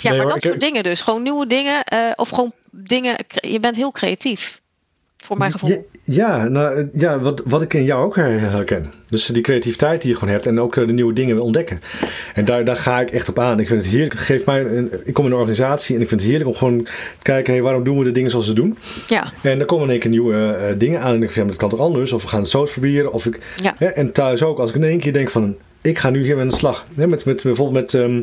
ja, 0.01 0.15
maar 0.15 0.27
dat 0.27 0.31
soort 0.31 0.45
heb- 0.45 0.61
dingen 0.61 0.83
dus. 0.83 1.01
Gewoon 1.01 1.23
nieuwe 1.23 1.47
dingen. 1.47 1.85
eh, 1.85 1.99
of 2.15 2.29
gewoon 2.29 2.53
dingen. 2.71 3.17
Je 3.41 3.61
bent 3.61 3.77
heel 3.77 3.91
creatief. 3.93 4.61
Voor 5.25 5.39
mijn 5.39 5.53
gevoel. 5.53 5.87
Ja, 6.05 6.49
nou, 6.49 6.77
eh, 6.77 6.85
ja 7.01 7.19
wat, 7.19 7.43
wat 7.47 7.63
ik 7.63 7.75
in 7.75 7.85
jou 7.85 8.05
ook 8.05 8.17
her- 8.17 8.41
herken. 8.41 8.93
Dus 9.09 9.27
die 9.27 9.43
creativiteit 9.43 10.03
die 10.03 10.11
je 10.11 10.17
gewoon 10.19 10.35
hebt 10.35 10.47
en 10.47 10.61
ook 10.61 10.77
eh, 10.77 10.87
de 10.87 10.93
nieuwe 10.93 11.13
dingen 11.13 11.35
wil 11.37 11.45
ontdekken. 11.45 11.79
En 12.35 12.45
daar, 12.45 12.65
daar 12.65 12.77
ga 12.77 13.01
ik 13.01 13.11
echt 13.11 13.29
op 13.29 13.39
aan. 13.39 13.61
Ik 13.61 13.69
vind 13.69 13.83
het 13.83 13.91
heerlijk. 13.93 14.15
Geef 14.19 14.47
mij 14.47 14.65
een, 14.65 14.91
ik 15.05 15.15
kom 15.15 15.25
in 15.25 15.31
een 15.31 15.37
organisatie 15.37 15.95
en 15.97 16.01
ik 16.03 16.09
vind 16.09 16.21
het 16.21 16.31
heerlijk 16.31 16.51
om 16.51 16.57
gewoon 16.57 16.83
te 16.85 16.91
kijken, 17.23 17.53
hey, 17.53 17.63
waarom 17.63 17.85
doen 17.85 17.99
we 17.99 18.05
de 18.05 18.11
dingen 18.13 18.31
zoals 18.31 18.47
we 18.47 18.53
doen? 18.55 18.77
Ja, 19.09 19.33
En 19.43 19.59
dan 19.59 19.67
komen 19.67 19.85
in 19.85 19.91
één 19.91 20.01
keer 20.01 20.11
nieuwe 20.11 20.35
eh, 20.53 20.75
dingen 20.79 21.01
aan 21.01 21.09
en 21.09 21.15
ik 21.15 21.21
denk 21.21 21.33
van, 21.33 21.43
ja, 21.43 21.49
dat 21.49 21.57
kan 21.59 21.69
toch 21.69 21.81
anders? 21.81 22.13
Of 22.13 22.23
we 22.23 22.29
gaan 22.29 22.41
het 22.41 22.49
zo 22.49 22.61
eens 22.61 22.71
proberen. 22.71 23.13
Of 23.13 23.27
ik, 23.27 23.39
Ja. 23.57 23.75
hè, 23.79 23.87
en 23.87 24.13
thuis 24.13 24.43
ook, 24.43 24.59
als 24.59 24.71
ik 24.71 24.77
in 24.77 24.85
één 24.85 24.99
keer 25.01 25.13
denk 25.13 25.31
van, 25.31 25.55
ik 25.81 25.99
ga 25.99 26.11
nu 26.11 26.25
hier 26.25 26.41
aan 26.41 26.49
de 26.49 26.55
slag. 26.55 26.87
Hè, 26.95 27.07
met, 27.07 27.25
met, 27.25 27.43
bijvoorbeeld 27.43 27.81
met 27.93 27.95
ehm, 28.03 28.21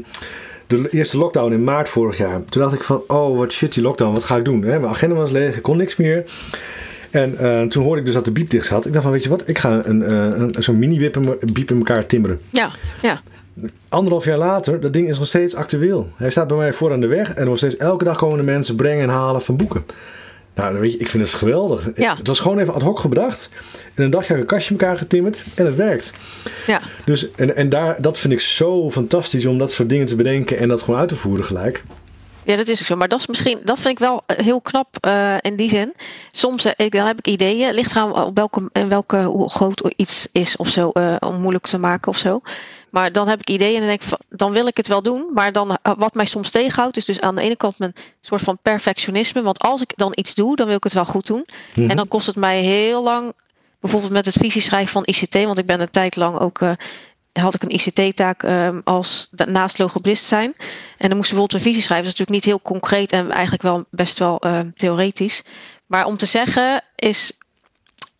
de 0.68 0.88
eerste 0.92 1.18
lockdown 1.18 1.54
in 1.54 1.64
maart 1.64 1.90
vorig 1.90 2.18
jaar. 2.18 2.46
Toen 2.46 2.62
dacht 2.62 2.74
ik 2.74 2.84
van, 2.84 3.02
oh 3.08 3.38
wat 3.38 3.52
shit 3.52 3.74
die 3.74 3.84
lockdown, 3.84 4.14
wat 4.14 4.24
ga 4.24 4.38
ik 4.38 4.46
doen? 4.46 4.62
Hè, 4.64 4.80
mijn 4.80 4.94
agenda 4.94 5.16
was 5.16 5.32
leeg, 5.32 5.56
ik 5.56 5.62
kon 5.62 5.78
niks 5.78 5.96
meer. 5.96 6.24
En 7.12 7.38
eh, 7.38 7.62
toen 7.62 7.84
hoorde 7.84 8.00
ik 8.00 8.06
dus 8.06 8.16
dat 8.16 8.26
de 8.26 8.32
biep 8.32 8.50
dicht 8.50 8.66
zat. 8.66 8.86
Ik 8.86 8.92
dacht 8.92 9.04
van, 9.04 9.14
weet 9.14 9.24
je 9.24 9.30
wat, 9.30 9.48
ik 9.48 9.58
ga 9.58 9.82
een, 9.86 10.04
eh, 10.04 10.18
een, 10.18 10.56
zo'n 10.60 10.80
mini-biep 10.80 11.70
in, 11.70 11.78
elkaar 11.78 12.06
timmeren. 12.06 12.40
ja, 12.50 12.72
ja. 13.02 13.22
Anderhalf 13.90 14.26
jaar 14.26 14.38
later, 14.38 14.80
dat 14.80 14.94
ding 14.94 15.10
is 15.10 15.18
nog 15.18 15.28
steeds 15.28 15.56
actueel. 15.56 16.10
Hij 16.16 16.30
staat 16.30 16.48
bij 16.48 16.58
mij 16.58 16.74
voor 16.74 16.92
aan 16.92 17.00
de 17.00 17.08
weg 17.08 17.34
en 17.34 17.46
nog 17.46 17.58
steeds 17.58 17.78
elke 17.78 18.04
dag 18.04 18.18
komen 18.18 18.38
de 18.38 18.44
mensen 18.44 18.76
brengen 18.76 19.04
en 19.04 19.10
halen 19.10 19.42
van 19.42 19.58
boeken. 19.58 19.86
Nou, 20.56 20.80
weet 20.80 20.92
je, 20.92 20.98
ik 20.98 21.10
vind 21.10 21.26
het 21.26 21.36
geweldig. 21.36 21.90
Ja. 21.96 22.16
Het 22.16 22.28
was 22.28 22.40
gewoon 22.40 22.60
even 22.60 22.74
ad 22.74 22.82
hoc 22.82 23.10
bedacht. 23.10 23.50
En 23.94 24.04
een 24.04 24.10
dagje 24.10 24.28
heb 24.28 24.36
ik 24.36 24.42
een 24.42 24.56
kastje 24.56 24.74
in 24.74 24.80
elkaar 24.80 24.98
getimmerd 24.98 25.44
en 25.56 25.66
het 25.66 25.76
werkt. 25.76 26.14
ja. 26.68 26.82
Dus, 27.06 27.30
en 27.32 27.56
en 27.56 27.70
daar, 27.70 28.02
dat 28.02 28.18
vind 28.18 28.34
ik 28.34 28.40
zo 28.40 28.92
fantastisch 28.92 29.46
om 29.46 29.58
dat 29.58 29.72
soort 29.72 29.90
dingen 29.90 30.06
te 30.06 30.16
bedenken 30.16 30.58
en 30.58 30.68
dat 30.68 30.82
gewoon 30.82 31.00
uit 31.00 31.10
te 31.10 31.16
voeren 31.16 31.46
gelijk. 31.46 31.84
Ja, 32.44 32.56
dat 32.56 32.68
is 32.68 32.80
ook 32.80 32.86
zo. 32.86 32.96
Maar 32.96 33.08
dat 33.08 33.20
is 33.20 33.28
misschien, 33.28 33.60
dat 33.64 33.80
vind 33.80 33.94
ik 33.94 34.00
wel 34.00 34.24
eh, 34.26 34.38
heel 34.38 34.62
knap 34.62 34.98
eh, 35.00 35.36
in 35.42 35.56
die 35.56 35.70
zin. 35.70 35.94
Soms 36.30 36.66
eh, 36.66 36.86
ik, 36.86 36.92
dan 36.92 37.06
heb 37.06 37.18
ik 37.18 37.28
ideeën. 37.28 37.74
Ligt 37.74 37.92
eraan 37.92 38.24
op 38.24 38.36
welke, 38.36 38.70
en 38.72 38.88
welke, 38.88 39.24
hoe 39.24 39.50
groot 39.50 39.94
iets 39.96 40.28
is 40.32 40.58
of 40.58 40.68
zo, 40.68 40.88
om 41.20 41.42
moeilijk 41.42 41.68
te 41.68 41.78
maken 41.78 42.08
of 42.08 42.18
zo. 42.18 42.42
Maar 42.90 43.12
dan 43.12 43.28
heb 43.28 43.40
ik 43.40 43.50
ideeën 43.50 43.74
en 43.74 43.80
dan 43.80 43.90
denk 43.90 44.02
ik 44.02 44.08
van, 44.08 44.20
dan 44.30 44.52
wil 44.52 44.68
ik 44.68 44.78
het 44.78 44.88
wel 44.88 45.02
doen. 45.02 45.30
Maar 45.34 45.52
dan, 45.52 45.78
wat 45.98 46.14
mij 46.14 46.26
soms 46.26 46.50
tegenhoudt, 46.50 46.98
is 46.98 47.06
dus 47.06 47.22
aan 47.22 47.36
de 47.36 47.42
ene 47.42 47.56
kant 47.56 47.78
mijn 47.78 47.94
soort 48.22 48.42
van 48.42 48.58
perfectionisme. 48.62 49.42
Want 49.42 49.60
als 49.60 49.82
ik 49.82 49.94
dan 49.96 50.12
iets 50.16 50.36
doe, 50.36 50.56
dan 50.56 50.68
wil 50.68 50.76
ik 50.76 50.84
het 50.84 50.94
wel 50.94 51.06
goed 51.06 51.28
doen. 51.28 51.46
Mhm. 51.76 51.90
En 51.90 51.96
dan 51.96 52.08
kost 52.08 52.26
het 52.28 52.36
mij 52.36 52.62
heel 52.62 53.04
lang, 53.04 53.34
bijvoorbeeld 53.80 54.12
met 54.12 54.26
het 54.26 54.36
visieschrijven 54.36 54.92
van 54.92 55.04
ICT. 55.06 55.34
Want 55.34 55.58
ik 55.58 55.66
ben 55.66 55.82
een 55.82 55.92
tijd 55.92 56.16
lang 56.16 56.40
ook, 56.40 56.60
had 57.34 57.54
ik 57.54 57.64
een 57.64 57.74
ICT-taak 57.74 58.44
ehm, 58.44 58.80
als 58.84 59.30
naast 59.32 59.78
logopedist 59.78 60.26
zijn. 60.26 60.54
En 60.98 61.08
dan 61.08 61.18
moest 61.18 61.30
je 61.30 61.36
bijvoorbeeld 61.36 61.54
een 61.54 61.60
visie 61.68 61.82
schrijven. 61.82 62.06
Dat 62.06 62.14
is 62.14 62.20
natuurlijk 62.20 62.46
niet 62.46 62.54
heel 62.56 62.74
concreet 62.74 63.12
en 63.12 63.32
eigenlijk 63.32 63.62
wel 63.62 63.86
best 63.90 64.20
wel 64.20 64.40
ehm, 64.40 64.70
theoretisch. 64.76 65.44
Maar 65.86 66.06
om 66.06 66.18
te 66.18 66.26
zeggen 66.26 66.84
is, 66.96 67.38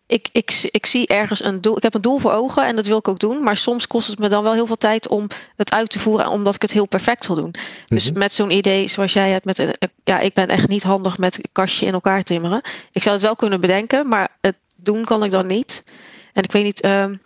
ik, 0.06 0.28
ik, 0.32 0.68
ik 0.70 0.86
zie 0.86 1.06
ergens 1.06 1.44
een 1.44 1.60
doel. 1.60 1.76
Ik 1.76 1.82
heb 1.82 1.94
een 1.94 2.00
doel 2.00 2.18
voor 2.18 2.32
ogen 2.32 2.66
en 2.66 2.76
dat 2.76 2.86
wil 2.86 2.98
ik 2.98 3.08
ook 3.08 3.18
doen. 3.18 3.42
Maar 3.42 3.56
soms 3.56 3.86
kost 3.86 4.08
het 4.08 4.18
me 4.18 4.28
dan 4.28 4.42
wel 4.42 4.52
heel 4.52 4.66
veel 4.66 4.76
tijd 4.76 5.08
om 5.08 5.26
het 5.56 5.72
uit 5.72 5.90
te 5.90 5.98
voeren. 5.98 6.26
Omdat 6.26 6.54
ik 6.54 6.62
het 6.62 6.72
heel 6.72 6.86
perfect 6.86 7.26
wil 7.26 7.36
doen. 7.36 7.54
Dus 7.86 8.10
Mhm. 8.10 8.18
met 8.18 8.32
zo'n 8.32 8.50
idee 8.50 8.88
zoals 8.88 9.12
jij 9.12 9.30
hebt. 9.30 9.44
Met 9.44 9.58
een, 9.58 9.74
ja, 10.04 10.18
ik 10.18 10.34
ben 10.34 10.48
echt 10.48 10.68
niet 10.68 10.82
handig 10.82 11.18
met 11.18 11.36
een 11.36 11.48
kastje 11.52 11.86
in 11.86 11.92
elkaar 11.92 12.22
timmeren. 12.22 12.60
Ik 12.92 13.02
zou 13.02 13.14
het 13.14 13.24
wel 13.24 13.36
kunnen 13.36 13.60
bedenken, 13.60 14.08
maar 14.08 14.28
het 14.40 14.56
doen 14.76 15.04
kan 15.04 15.24
ik 15.24 15.30
dan 15.30 15.46
niet. 15.46 15.84
En 16.32 16.42
ik 16.42 16.52
weet 16.52 16.64
niet 16.64 16.80
ehm, 16.80 17.16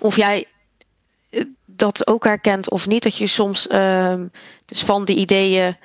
of 0.00 0.16
jij 0.16 0.38
eh, 0.38 0.50
dat 1.76 2.06
ook 2.06 2.24
herkent 2.24 2.70
of 2.70 2.86
niet. 2.86 3.02
Dat 3.02 3.16
je 3.16 3.26
soms 3.26 3.66
ehm, 3.66 4.26
dus 4.66 4.82
van 4.82 5.04
die 5.04 5.16
ideeën 5.16 5.76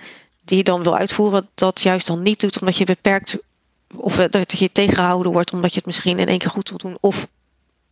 die 0.43 0.57
je 0.57 0.63
dan 0.63 0.83
wil 0.83 0.97
uitvoeren, 0.97 1.49
dat 1.53 1.81
juist 1.81 2.07
dan 2.07 2.21
niet 2.21 2.39
doet 2.39 2.59
omdat 2.59 2.77
je 2.77 2.85
beperkt 2.85 3.37
of 3.95 4.19
eh, 4.19 4.29
dat 4.29 4.59
je 4.59 4.71
tegengehouden 4.71 5.31
wordt 5.31 5.53
omdat 5.53 5.71
je 5.71 5.77
het 5.77 5.85
misschien 5.85 6.19
in 6.19 6.27
één 6.27 6.37
keer 6.37 6.49
goed 6.49 6.69
wil 6.69 6.77
doen. 6.77 6.97
Of 6.99 7.27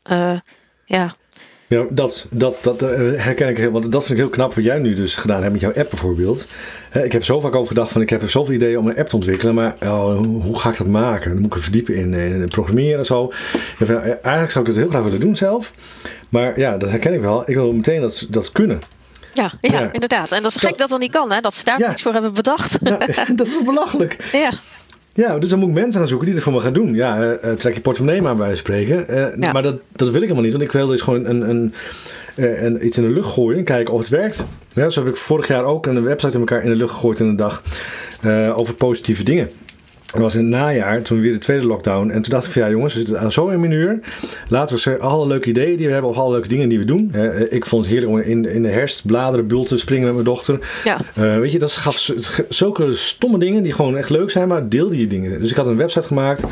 eh, 0.02 0.40
ja, 0.86 1.16
Ja, 1.70 1.86
dat, 1.90 2.28
dat, 2.30 2.60
dat 2.62 2.82
eh, 2.82 2.90
herken 3.16 3.48
ik 3.50 3.58
heel, 3.58 3.72
want 3.72 3.92
dat 3.92 4.02
vind 4.06 4.14
ik 4.20 4.26
heel 4.26 4.34
knap 4.34 4.54
wat 4.54 4.64
jij 4.64 4.80
nu 4.80 4.94
dus 4.94 5.16
gedaan 5.16 5.40
hebt 5.42 5.52
met 5.52 5.62
jouw 5.62 5.74
app 5.76 5.90
bijvoorbeeld. 5.90 6.48
Ik 7.04 7.12
heb 7.12 7.24
zo 7.24 7.40
vaak 7.40 7.56
over 7.56 7.68
gedacht 7.68 7.92
van 7.92 8.02
ik 8.02 8.10
heb 8.10 8.30
zoveel 8.30 8.54
ideeën 8.54 8.78
om 8.78 8.88
een 8.88 8.98
app 8.98 9.08
te 9.10 9.16
ontwikkelen, 9.16 9.54
maar 9.54 9.76
oh, 9.84 10.22
hoe, 10.22 10.60
ga 10.60 10.70
ik 10.70 10.78
dat 10.78 10.88
maken? 10.88 11.30
Dan 11.32 11.38
moet 11.38 11.46
ik 11.52 11.56
er 11.56 11.64
verdiepen 11.64 11.96
in, 11.96 12.14
eh, 12.14 12.26
in 12.32 12.48
programmeren 12.48 12.98
en 13.00 13.06
zo. 13.06 13.32
Eh, 13.80 13.90
eigenlijk 13.92 14.52
zou 14.52 14.60
ik 14.60 14.72
het 14.72 14.76
heel 14.80 14.90
graag 14.90 15.04
willen 15.04 15.20
doen 15.20 15.36
zelf, 15.36 15.74
maar 16.30 16.60
ja, 16.60 16.78
dat 16.78 16.90
herken 16.90 17.14
ik 17.14 17.22
wel. 17.22 17.50
Ik 17.50 17.56
wil 17.56 17.72
meteen 17.72 18.02
dat, 18.02 18.28
dat 18.30 18.52
kunnen. 18.52 18.80
ja, 19.34 19.52
ja, 19.62 19.72
Ja. 19.80 19.90
inderdaad. 19.94 20.32
En 20.32 20.42
dat 20.44 20.52
is 20.52 20.58
gek 20.58 20.70
Dat- 20.70 20.78
dat 20.80 20.90
dat 20.90 21.00
niet 21.00 21.12
kan, 21.12 21.32
hè? 21.32 21.40
Dat 21.40 21.54
ze 21.54 21.64
daar 21.64 21.80
Ja. 21.80 21.88
niks 21.88 22.02
voor 22.02 22.14
hebben 22.14 22.34
bedacht. 22.34 22.78
Ja, 22.84 22.98
dat 23.36 23.48
is 23.48 23.64
belachelijk. 23.66 24.30
ja, 24.32 24.52
Ja, 25.20 25.38
dus 25.40 25.50
dan 25.50 25.60
moet 25.60 25.70
ik 25.70 25.76
mensen 25.76 26.00
gaan 26.00 26.08
zoeken 26.08 26.26
die 26.26 26.36
het 26.36 26.44
voor 26.44 26.54
me 26.54 26.60
gaan 26.60 26.74
doen. 26.74 26.94
Ja, 26.96 27.22
eh, 27.22 27.52
eh, 27.52 27.58
trek 27.58 27.74
je 27.74 27.82
portemonnee 27.82 28.22
maar 28.22 28.36
bij 28.36 28.56
spreken. 28.56 29.08
Eh, 29.08 29.38
Ja. 29.40 29.52
Maar 29.52 29.64
dat, 29.64 29.80
dat 29.92 30.08
wil 30.08 30.16
ik 30.16 30.22
helemaal 30.22 30.44
niet, 30.44 30.52
want 30.52 30.64
ik 30.64 30.72
wil 30.72 30.88
dus 30.88 31.02
gewoon 31.02 31.26
een, 31.26 31.50
een, 31.50 31.74
een, 32.36 32.86
iets 32.86 32.98
in 32.98 33.04
de 33.04 33.10
lucht 33.10 33.30
gooien 33.30 33.58
en 33.58 33.64
kijken 33.64 33.94
of 33.94 34.00
het 34.00 34.10
werkt. 34.10 34.46
Ja, 34.74 34.90
zo 34.90 35.04
heb 35.04 35.10
ik 35.10 35.20
vorig 35.20 35.48
jaar 35.48 35.64
ook 35.64 35.86
een 35.86 36.04
website 36.04 36.34
in 36.34 36.40
elkaar 36.40 36.64
in 36.64 36.70
de 36.70 36.76
lucht 36.76 36.94
gegooid 36.94 37.20
in 37.20 37.28
een 37.28 37.36
dag 37.36 37.64
over 38.56 38.74
positieve 38.74 39.24
dingen. 39.24 39.50
Dat 40.12 40.22
was 40.22 40.36
in 40.36 40.40
het 40.40 40.62
najaar, 40.62 41.02
toen 41.02 41.22
weer 41.22 41.32
de 41.32 41.38
tweede 41.38 41.66
lockdown. 41.66 42.10
En 42.10 42.22
toen 42.22 42.32
dacht 42.34 42.46
ik 42.46 42.52
van 42.52 42.62
ja 42.62 42.70
jongens, 42.70 42.94
we 42.94 43.00
zitten 43.00 43.32
zo 43.32 43.48
in 43.48 43.60
minuur. 43.60 44.00
Laten 44.48 44.76
we 44.76 44.82
ze 44.82 44.98
alle 44.98 45.28
leuke 45.28 45.50
ideeën 45.50 45.76
die 45.76 45.86
we 45.86 45.92
hebben, 45.92 46.12
of 46.12 46.18
alle 46.18 46.32
leuke 46.32 46.48
dingen 46.48 46.70
die 46.70 46.80
we 46.80 46.86
doen. 46.86 47.10
Eh, 47.14 47.42
ik 47.50 47.66
vond 47.66 47.86
het 47.86 47.94
heerlijk 47.94 48.12
om 48.12 48.20
in, 48.20 48.46
in 48.46 48.62
de 48.62 48.70
herfst 48.70 49.06
bladeren, 49.06 49.48
bulten, 49.48 49.80
springen 49.80 50.06
met 50.06 50.14
mijn 50.14 50.26
dochter. 50.26 50.60
ja, 50.84 51.00
Eh, 51.16 51.38
weet 51.38 51.52
je, 51.52 51.60
dat 51.60 51.72
gaf 51.72 52.10
zulke 52.50 52.94
stomme 52.94 53.40
dingen 53.40 53.64
die 53.64 53.74
gewoon 53.74 53.98
echt 53.98 54.10
leuk 54.10 54.32
zijn, 54.32 54.48
maar 54.48 54.70
deel 54.70 54.90
die 54.90 55.08
dingen. 55.08 55.40
Dus 55.40 55.50
ik 55.50 55.56
had 55.56 55.68
een 55.68 55.78
website 55.78 56.08
gemaakt. 56.08 56.44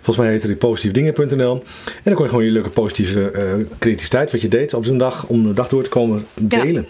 Volgens 0.00 0.16
mij 0.16 0.34
heette 0.34 0.46
die 0.46 0.56
positiefdingen.nl. 0.56 1.52
En 1.54 1.62
dan 2.02 2.14
kon 2.14 2.24
je 2.24 2.30
gewoon 2.30 2.44
je 2.44 2.50
leuke 2.50 2.68
positieve 2.68 3.30
eh, 3.30 3.42
creativiteit, 3.78 4.32
wat 4.32 4.40
je 4.40 4.48
deed 4.48 4.74
op 4.74 4.84
zo'n 4.84 4.98
dag, 4.98 5.26
om 5.26 5.42
de 5.42 5.52
dag 5.54 5.68
door 5.68 5.82
te 5.82 5.88
komen, 5.88 6.24
delen. 6.34 6.86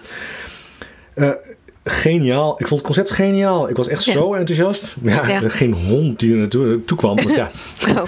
Geniaal. 1.84 2.50
Ik 2.58 2.66
vond 2.68 2.70
het 2.80 2.82
concept 2.82 3.10
geniaal. 3.10 3.68
Ik 3.68 3.76
was 3.76 3.88
echt 3.88 4.04
Ja. 4.04 4.12
zo 4.12 4.34
enthousiast. 4.34 4.96
Ja, 5.02 5.28
Ja. 5.28 5.48
geen 5.48 5.72
hond 5.72 6.18
die 6.18 6.32
er 6.32 6.38
naartoe 6.38 6.84
toe 6.84 6.96
kwam. 6.98 7.14
Maar 7.14 7.32
ja, 7.36 7.50
Oh. 7.98 8.02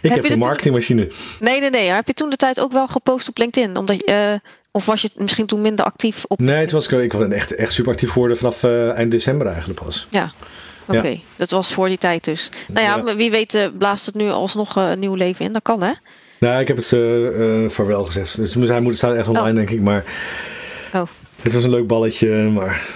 ik 0.00 0.10
heb 0.10 0.14
dit 0.14 0.24
een 0.24 0.30
toen- 0.30 0.38
marketingmachine. 0.38 1.08
Nee, 1.40 1.60
nee, 1.60 1.70
nee. 1.70 1.90
Heb 1.90 2.06
je 2.06 2.12
toen 2.14 2.30
de 2.30 2.36
tijd 2.36 2.60
ook 2.60 2.72
wel 2.72 2.86
gepost 2.86 3.28
op 3.28 3.38
LinkedIn? 3.38 3.76
Omdat 3.76 3.96
je, 3.96 4.04
eh, 4.04 4.50
of 4.70 4.86
was 4.86 5.02
je 5.02 5.10
misschien 5.16 5.46
toen 5.46 5.60
minder 5.60 5.84
actief 5.84 6.24
op? 6.28 6.40
Nee, 6.40 6.56
het 6.56 6.70
was, 6.72 6.88
ik 6.88 7.12
was 7.12 7.28
echt, 7.28 7.54
echt 7.54 7.72
super 7.72 7.92
actief 7.92 8.10
geworden 8.10 8.36
vanaf 8.36 8.62
eh, 8.62 8.90
eind 8.92 9.10
december 9.10 9.46
eigenlijk 9.46 9.82
pas. 9.84 10.06
Ja. 10.10 10.30
Oké, 10.86 11.20
dat 11.36 11.50
was 11.50 11.72
voor 11.72 11.88
die 11.88 11.98
tijd 11.98 12.24
dus. 12.24 12.50
Nou 12.68 12.86
ja, 13.06 13.16
wie 13.16 13.30
weet 13.30 13.54
eh, 13.54 13.66
blaast 13.78 14.06
het 14.06 14.14
nu 14.14 14.30
alsnog 14.30 14.76
een 14.76 14.98
nieuw 14.98 15.14
leven 15.14 15.44
in. 15.44 15.52
Dat 15.52 15.62
kan 15.62 15.82
hè? 15.82 15.92
Nou, 16.38 16.60
ik 16.60 16.68
heb 16.68 16.76
het 16.76 16.92
eh 16.92 17.68
vaarwel 17.68 18.04
gezegd. 18.04 18.36
Dus 18.54 18.68
hij 18.68 18.80
moet 18.80 18.96
staan 18.96 19.14
echt 19.16 19.28
online, 19.28 19.48
Oh. 19.50 19.54
denk 19.56 19.70
ik. 19.70 19.80
Maar 19.80 20.04
Oh. 20.94 21.06
het 21.42 21.52
was 21.52 21.64
een 21.64 21.70
leuk 21.70 21.86
balletje. 21.86 22.28
Maar 22.28 22.86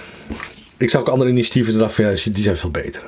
ik 0.77 0.89
zag 0.89 1.01
ook 1.01 1.09
andere 1.09 1.29
initiatieven. 1.29 1.73
en 1.73 1.79
dacht 1.79 1.93
van 1.93 2.05
ja, 2.05 2.11
die 2.11 2.43
zijn 2.43 2.57
veel 2.57 2.69
beter. 2.69 3.03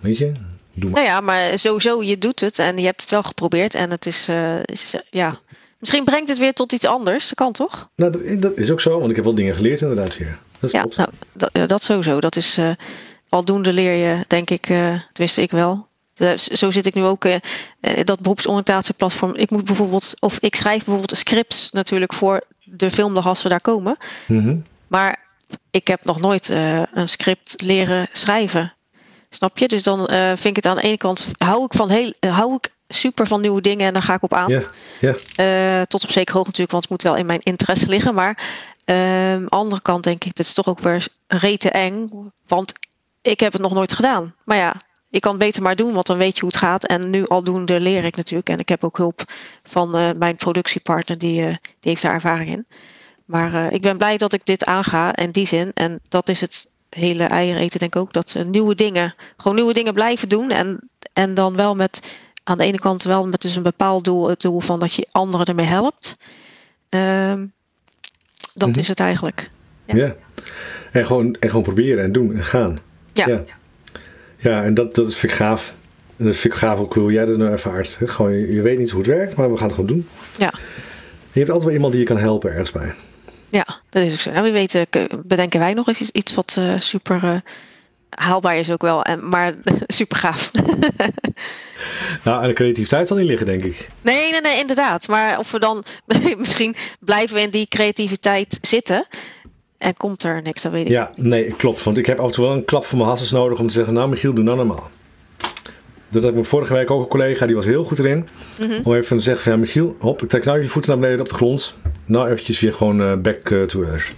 Weet 0.00 0.18
je? 0.18 0.32
Doe 0.74 0.90
maar. 0.90 1.02
Nou 1.02 1.14
ja, 1.14 1.20
maar 1.20 1.58
sowieso, 1.58 2.02
je 2.02 2.18
doet 2.18 2.40
het 2.40 2.58
en 2.58 2.78
je 2.78 2.84
hebt 2.84 3.00
het 3.00 3.10
wel 3.10 3.22
geprobeerd. 3.22 3.74
En 3.74 3.90
het 3.90 4.06
is, 4.06 4.28
eh, 4.28 4.62
is 4.64 4.94
eh, 4.94 5.00
ja. 5.10 5.38
Misschien 5.78 6.04
brengt 6.04 6.28
het 6.28 6.38
weer 6.38 6.52
tot 6.52 6.72
iets 6.72 6.86
anders. 6.86 7.24
Dat 7.24 7.34
kan 7.34 7.52
toch? 7.52 7.88
Nou, 7.96 8.12
dat, 8.12 8.42
dat 8.42 8.56
is 8.56 8.70
ook 8.70 8.80
zo. 8.80 8.98
Want 8.98 9.10
ik 9.10 9.16
heb 9.16 9.24
wel 9.24 9.34
dingen 9.34 9.54
geleerd 9.54 9.80
inderdaad 9.80 10.14
hier. 10.14 10.38
Dat 10.60 10.70
Ja, 10.70 10.86
nou, 10.96 11.08
dat, 11.32 11.68
dat 11.68 11.82
sowieso. 11.82 12.20
Dat 12.20 12.36
is 12.36 12.58
eh, 12.58 12.70
aldoende 13.28 13.72
leer 13.72 13.92
je, 13.92 14.24
denk 14.26 14.50
ik, 14.50 14.68
eh 14.68 15.00
tenminste 15.12 15.42
ik 15.42 15.50
wel. 15.50 15.86
Zo 16.36 16.70
zit 16.70 16.86
ik 16.86 16.94
nu 16.94 17.04
ook, 17.04 17.26
dat 18.04 18.20
beroepsoriëntatieplatform. 18.20 19.34
Ik 19.34 19.50
moet 19.50 19.64
bijvoorbeeld, 19.64 20.14
of 20.18 20.38
ik 20.38 20.54
schrijf 20.54 20.84
bijvoorbeeld 20.84 21.18
scripts 21.18 21.70
natuurlijk 21.70 22.14
voor 22.14 22.42
de 22.70 22.90
filmdag 22.90 23.26
als 23.26 23.42
we 23.42 23.48
daar 23.48 23.60
komen. 23.60 23.96
Mhm. 24.26 24.56
Maar 24.86 25.26
ik 25.70 25.88
heb 25.88 26.04
nog 26.04 26.20
nooit 26.20 26.50
eh, 26.50 26.82
een 26.92 27.08
script 27.08 27.62
leren 27.62 28.08
schrijven. 28.12 28.72
Snap 29.30 29.58
je? 29.58 29.68
Dus 29.68 29.82
dan 29.82 30.06
eh, 30.06 30.26
vind 30.26 30.44
ik 30.44 30.56
het 30.56 30.66
aan 30.66 30.76
de 30.76 30.82
ene 30.82 30.96
kant, 30.96 31.26
hou 31.38 31.64
ik, 31.64 31.72
van 31.72 31.90
heel, 31.90 32.12
eh, 32.20 32.36
hou 32.36 32.54
ik 32.54 32.72
super 32.88 33.26
van 33.26 33.40
nieuwe 33.40 33.60
dingen 33.60 33.86
en 33.86 33.92
daar 33.92 34.02
ga 34.02 34.14
ik 34.14 34.22
op 34.22 34.34
aan. 34.34 34.48
Eh, 35.36 35.82
tot 35.82 36.04
op 36.04 36.10
zekere 36.10 36.36
hoogte 36.36 36.50
natuurlijk, 36.50 36.70
want 36.70 36.82
het 36.82 36.90
moet 36.90 37.02
wel 37.02 37.16
in 37.16 37.26
mijn 37.26 37.42
interesse 37.42 37.88
liggen. 37.88 38.14
Maar 38.14 38.38
aan 38.84 39.44
de 39.44 39.48
andere 39.48 39.82
kant 39.82 40.04
denk 40.04 40.24
ik, 40.24 40.36
dat 40.36 40.46
is 40.46 40.52
toch 40.52 40.66
ook 40.66 40.78
weer 40.78 41.06
rete 41.26 41.70
eng. 41.70 42.10
Want 42.46 42.72
ik 43.22 43.40
heb 43.40 43.52
het 43.52 43.62
nog 43.62 43.72
nooit 43.72 43.92
gedaan. 43.92 44.34
Maar 44.44 44.56
ja, 44.56 44.74
ik 45.10 45.20
kan 45.20 45.30
het 45.30 45.40
beter 45.40 45.62
maar 45.62 45.76
doen, 45.76 45.92
want 45.92 46.06
dan 46.06 46.18
weet 46.18 46.34
je 46.34 46.40
hoe 46.40 46.50
het 46.50 46.58
gaat. 46.58 46.86
En 46.86 47.10
nu 47.10 47.26
aldoende 47.26 47.80
leer 47.80 48.04
ik 48.04 48.16
natuurlijk. 48.16 48.48
En 48.48 48.58
ik 48.58 48.68
heb 48.68 48.84
ook 48.84 48.96
hulp 48.96 49.22
van 49.62 49.96
eh, 49.96 50.10
mijn 50.18 50.36
productiepartner, 50.36 51.18
die, 51.18 51.40
eh, 51.42 51.46
die 51.46 51.56
heeft 51.90 52.02
daar 52.02 52.12
ervaring 52.14 52.50
in. 52.50 52.66
Maar 53.24 53.54
eh, 53.54 53.72
ik 53.72 53.82
ben 53.82 53.96
blij 53.96 54.16
dat 54.16 54.32
ik 54.32 54.44
dit 54.44 54.64
aanga 54.64 55.16
in 55.16 55.30
die 55.30 55.46
zin. 55.46 55.70
En 55.74 56.00
dat 56.08 56.28
is 56.28 56.40
het 56.40 56.66
hele 56.88 57.24
eieren 57.24 57.60
eten 57.60 57.78
denk 57.78 57.94
ik 57.94 58.00
ook. 58.00 58.12
Dat 58.12 58.30
ze 58.30 58.44
nieuwe 58.44 58.74
dingen, 58.74 59.14
gewoon 59.36 59.56
nieuwe 59.56 59.72
dingen 59.72 59.94
blijven 59.94 60.28
doen. 60.28 60.50
En, 60.50 60.88
en 61.12 61.34
dan 61.34 61.56
wel 61.56 61.74
met, 61.74 62.18
aan 62.44 62.58
de 62.58 62.64
ene 62.64 62.78
kant 62.78 63.02
wel 63.02 63.26
met 63.26 63.40
dus 63.40 63.56
een 63.56 63.62
bepaald 63.62 64.04
doel. 64.04 64.28
Het 64.28 64.40
doel 64.40 64.60
van 64.60 64.80
dat 64.80 64.94
je 64.94 65.08
anderen 65.12 65.46
ermee 65.46 65.66
helpt. 65.66 66.16
Ehm, 66.88 67.46
dat 68.54 68.68
Mhm. 68.68 68.78
is 68.78 68.88
het 68.88 69.00
eigenlijk. 69.00 69.50
Ja. 69.86 70.14
En, 70.92 71.06
gewoon, 71.06 71.34
en 71.34 71.48
gewoon 71.48 71.62
proberen 71.62 72.04
en 72.04 72.12
doen 72.12 72.34
en 72.34 72.44
gaan. 72.44 72.78
Ja. 73.12 73.28
Ja, 73.28 73.44
ja 74.38 74.64
en 74.64 74.74
dat, 74.74 74.94
dat 74.94 75.14
vind 75.14 75.32
ik 75.32 75.38
gaaf. 75.38 75.74
En 76.16 76.24
dat 76.24 76.36
vind 76.36 76.54
ik 76.54 76.58
gaaf 76.60 76.78
ook 76.78 76.94
hoe 76.94 77.12
jij 77.12 77.24
dat 77.24 77.36
nou 77.36 77.50
ervaart. 77.50 77.98
hè. 77.98 78.06
Gewoon, 78.08 78.32
je, 78.32 78.52
je 78.54 78.62
weet 78.62 78.78
niet 78.78 78.90
hoe 78.90 79.00
het 79.00 79.10
werkt, 79.10 79.36
maar 79.36 79.50
we 79.50 79.56
gaan 79.56 79.66
het 79.66 79.74
gewoon 79.74 79.90
doen. 79.90 80.08
Ja. 80.38 80.52
Je 81.32 81.38
hebt 81.38 81.48
altijd 81.50 81.64
wel 81.64 81.74
iemand 81.74 81.92
die 81.92 82.02
je 82.02 82.08
kan 82.08 82.18
helpen 82.18 82.50
ergens 82.50 82.72
bij. 82.72 82.94
Ja, 83.48 83.66
dat 83.88 84.02
is 84.02 84.12
ook 84.12 84.18
zo. 84.20 84.30
Nou, 84.30 84.42
wie 84.42 84.52
weet 84.52 84.86
k- 84.90 85.26
bedenken 85.26 85.60
wij 85.60 85.72
nog 85.74 85.88
eens 85.88 86.00
iets, 86.00 86.10
iets 86.10 86.34
wat 86.34 86.54
eh, 86.58 86.78
super 86.78 87.24
eh, 87.24 87.36
haalbaar 88.08 88.56
is 88.56 88.70
ook 88.70 88.82
wel. 88.82 89.02
En, 89.02 89.28
maar 89.28 89.54
super 89.86 90.16
gaaf. 90.16 90.50
Nou, 92.24 92.42
en 92.42 92.48
de 92.48 92.54
creativiteit 92.54 93.06
zal 93.08 93.16
niet 93.16 93.26
liggen, 93.28 93.46
denk 93.46 93.64
ik. 93.64 93.88
nee, 94.02 94.30
nee, 94.30 94.40
nee, 94.40 94.58
inderdaad. 94.58 95.08
Maar 95.08 95.38
of 95.38 95.50
we 95.50 95.58
dan 95.58 95.84
misschien 96.38 96.74
blijven 97.00 97.36
we 97.36 97.42
in 97.42 97.50
die 97.50 97.66
creativiteit 97.68 98.58
zitten. 98.60 99.06
En 99.78 99.96
komt 99.96 100.24
er 100.24 100.42
niks, 100.42 100.62
dat 100.62 100.72
weet 100.72 100.84
ik. 100.84 100.90
Ja, 100.90 101.10
nee, 101.14 101.44
klopt. 101.56 101.82
Want 101.82 101.98
ik 101.98 102.06
heb 102.06 102.18
af 102.18 102.26
en 102.26 102.32
toe 102.32 102.44
wel 102.44 102.54
een 102.54 102.64
klap 102.64 102.84
voor 102.84 102.98
mijn 102.98 103.10
hasses 103.10 103.30
nodig 103.30 103.58
om 103.58 103.66
te 103.66 103.72
zeggen... 103.72 103.94
Nou, 103.94 104.08
Michiel, 104.08 104.32
doe 104.32 104.44
nou 104.44 104.56
normaal. 104.56 104.90
Dat 106.08 106.22
had 106.22 106.30
ik 106.32 106.38
me 106.38 106.44
vorige 106.44 106.74
week 106.74 106.90
ook 106.90 107.00
een 107.02 107.08
collega, 107.08 107.46
die 107.46 107.54
was 107.54 107.64
heel 107.64 107.84
goed 107.84 107.98
erin. 107.98 108.28
Mhm. 108.60 108.80
Om 108.82 108.94
even 108.94 109.16
te 109.16 109.22
zeggen 109.22 109.42
van, 109.42 109.52
ja, 109.52 109.58
Michiel, 109.58 109.96
hop, 109.98 110.22
ik 110.22 110.28
trek 110.28 110.44
nou 110.44 110.62
je 110.62 110.68
voeten 110.68 110.90
naar 110.90 111.00
beneden 111.00 111.20
op 111.20 111.28
de 111.28 111.34
grond. 111.34 111.74
Nou, 112.04 112.30
eventjes 112.30 112.60
weer 112.60 112.72
gewoon 112.72 113.02
eh, 113.02 113.16
back 113.16 113.50
eh, 113.50 113.62
to 113.62 113.82
earth. 113.82 114.12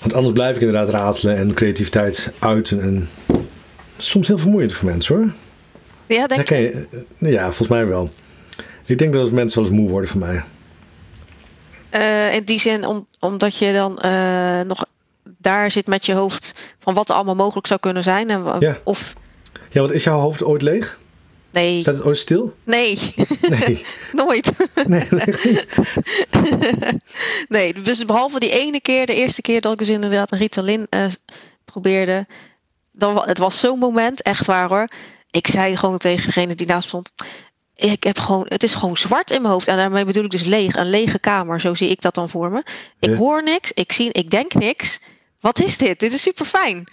Want 0.00 0.14
anders 0.14 0.32
blijf 0.34 0.56
ik 0.56 0.62
inderdaad 0.62 0.88
ratelen 0.88 1.36
en 1.36 1.54
creativiteit 1.54 2.32
uiten. 2.38 2.80
En 2.80 3.08
soms 3.96 4.28
heel 4.28 4.38
vermoeiend 4.38 4.72
voor 4.72 4.88
mensen, 4.88 5.16
hoor. 5.16 5.32
Ja, 6.06 6.26
denk 6.26 6.48
je? 6.48 6.86
Eh, 7.18 7.32
Ja, 7.32 7.42
volgens 7.44 7.68
mij 7.68 7.86
wel. 7.86 8.10
Ik 8.84 8.98
denk 8.98 9.12
dat 9.12 9.30
mensen 9.30 9.62
wel 9.62 9.70
eens 9.70 9.80
moe 9.80 9.90
worden 9.90 10.10
van 10.10 10.20
mij. 10.20 10.42
Eh, 11.90 12.34
in 12.34 12.44
die 12.44 12.60
zin, 12.60 12.86
om, 12.86 13.06
omdat 13.18 13.56
je 13.56 13.72
dan 13.72 13.98
eh, 13.98 14.60
nog 14.60 14.84
daar 15.38 15.70
zit 15.70 15.86
met 15.86 16.06
je 16.06 16.12
hoofd 16.14 16.74
van 16.78 16.94
wat 16.94 17.08
er 17.08 17.14
allemaal 17.14 17.34
mogelijk 17.34 17.66
zou 17.66 17.80
kunnen 17.80 18.02
zijn. 18.02 18.30
En, 18.30 18.56
Ja. 18.58 18.78
Of 18.84 19.14
Ja, 19.70 19.80
want 19.80 19.92
is 19.92 20.04
jouw 20.04 20.20
hoofd 20.20 20.44
ooit 20.44 20.62
leeg? 20.62 20.98
nee, 21.50 21.80
Staat 21.80 21.94
het 21.94 22.04
ooit 22.04 22.16
stil? 22.16 22.54
nee, 22.64 22.98
Nee, 23.48 23.84
nooit. 24.12 24.52
nee, 24.86 25.08
echt 25.08 25.44
niet. 25.44 25.68
nee, 27.48 27.72
dus 27.72 28.04
behalve 28.04 28.40
die 28.40 28.50
ene 28.50 28.80
keer, 28.80 29.06
de 29.06 29.14
eerste 29.14 29.42
keer 29.42 29.60
dat 29.60 29.72
ik 29.72 29.78
dus 29.78 29.88
inderdaad 29.88 30.32
een 30.32 30.38
Ritalin 30.38 30.86
eh, 30.90 31.06
probeerde. 31.64 32.26
Dan, 32.92 33.22
het 33.28 33.38
was 33.38 33.60
zo'n 33.60 33.78
moment, 33.78 34.22
echt 34.22 34.46
waar 34.46 34.68
hoor. 34.68 34.88
Ik 35.30 35.46
zei 35.46 35.76
gewoon 35.76 35.98
tegen 35.98 36.26
degene 36.26 36.54
die 36.54 36.66
naast 36.66 36.88
stond. 36.88 37.12
Ik 37.80 38.04
heb 38.04 38.18
gewoon, 38.18 38.46
het 38.48 38.62
is 38.62 38.74
gewoon 38.74 38.96
zwart 38.96 39.30
in 39.30 39.40
mijn 39.42 39.52
hoofd. 39.52 39.68
En 39.68 39.76
daarmee 39.76 40.04
bedoel 40.04 40.24
ik 40.24 40.30
dus 40.30 40.44
leeg. 40.44 40.74
Een 40.76 40.90
lege 40.90 41.18
kamer, 41.18 41.60
zo 41.60 41.74
zie 41.74 41.88
ik 41.88 42.00
dat 42.00 42.14
dan 42.14 42.28
voor 42.28 42.50
me. 42.50 42.62
Ik 42.98 43.10
Ja. 43.10 43.16
hoor 43.16 43.42
niks, 43.42 43.72
ik 43.72 43.92
zie, 43.92 44.12
ik 44.12 44.30
denk 44.30 44.54
niks. 44.54 45.00
Wat 45.40 45.58
is 45.60 45.78
dit? 45.78 46.00
Dit 46.00 46.12
is 46.12 46.22
super 46.22 46.44
fijn. 46.46 46.84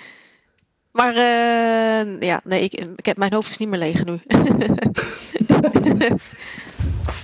Maar 0.92 1.16
eh, 1.16 2.20
ja, 2.22 2.42
nee, 2.44 2.62
ik, 2.64 2.74
ik 2.96 3.06
heb, 3.06 3.18
mijn 3.18 3.34
hoofd 3.34 3.50
is 3.50 3.58
niet 3.58 3.70
meer 3.70 3.80
leeg 3.80 4.06
nu. 4.06 4.20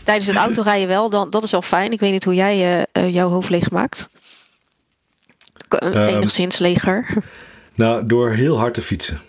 Tijdens 0.04 0.28
het 0.28 0.36
autorijden 0.36 0.88
wel, 0.88 1.10
dan, 1.10 1.30
dat 1.30 1.44
is 1.44 1.52
wel 1.52 1.62
fijn. 1.62 1.92
Ik 1.92 2.00
weet 2.00 2.12
niet 2.12 2.24
hoe 2.24 2.34
jij 2.36 2.86
eh, 2.92 3.14
jouw 3.14 3.30
hoofd 3.30 3.50
leeg 3.50 3.72
maakt. 3.72 4.08
Eh, 5.70 5.88
Ehm. 5.88 6.16
enigszins 6.16 6.58
leger. 6.58 7.08
Nou, 7.76 8.06
door 8.06 8.30
heel 8.32 8.58
hard 8.58 8.74
te 8.74 8.82
fietsen. 8.82 9.22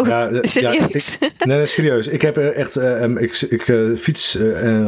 Oh, 0.00 0.06
Ja, 0.06 0.28
eh, 0.28 0.34
ja, 0.42 0.72
serieus? 0.72 1.18
Nee, 1.38 1.66
serieus. 1.66 2.06
Ik 2.06 2.22
heb 2.22 2.36
eh, 2.36 2.56
echt, 2.56 2.76
eh, 2.76 3.02
em, 3.02 3.18
ik, 3.18 3.40
ik 3.40 3.62
fiets 3.98 4.38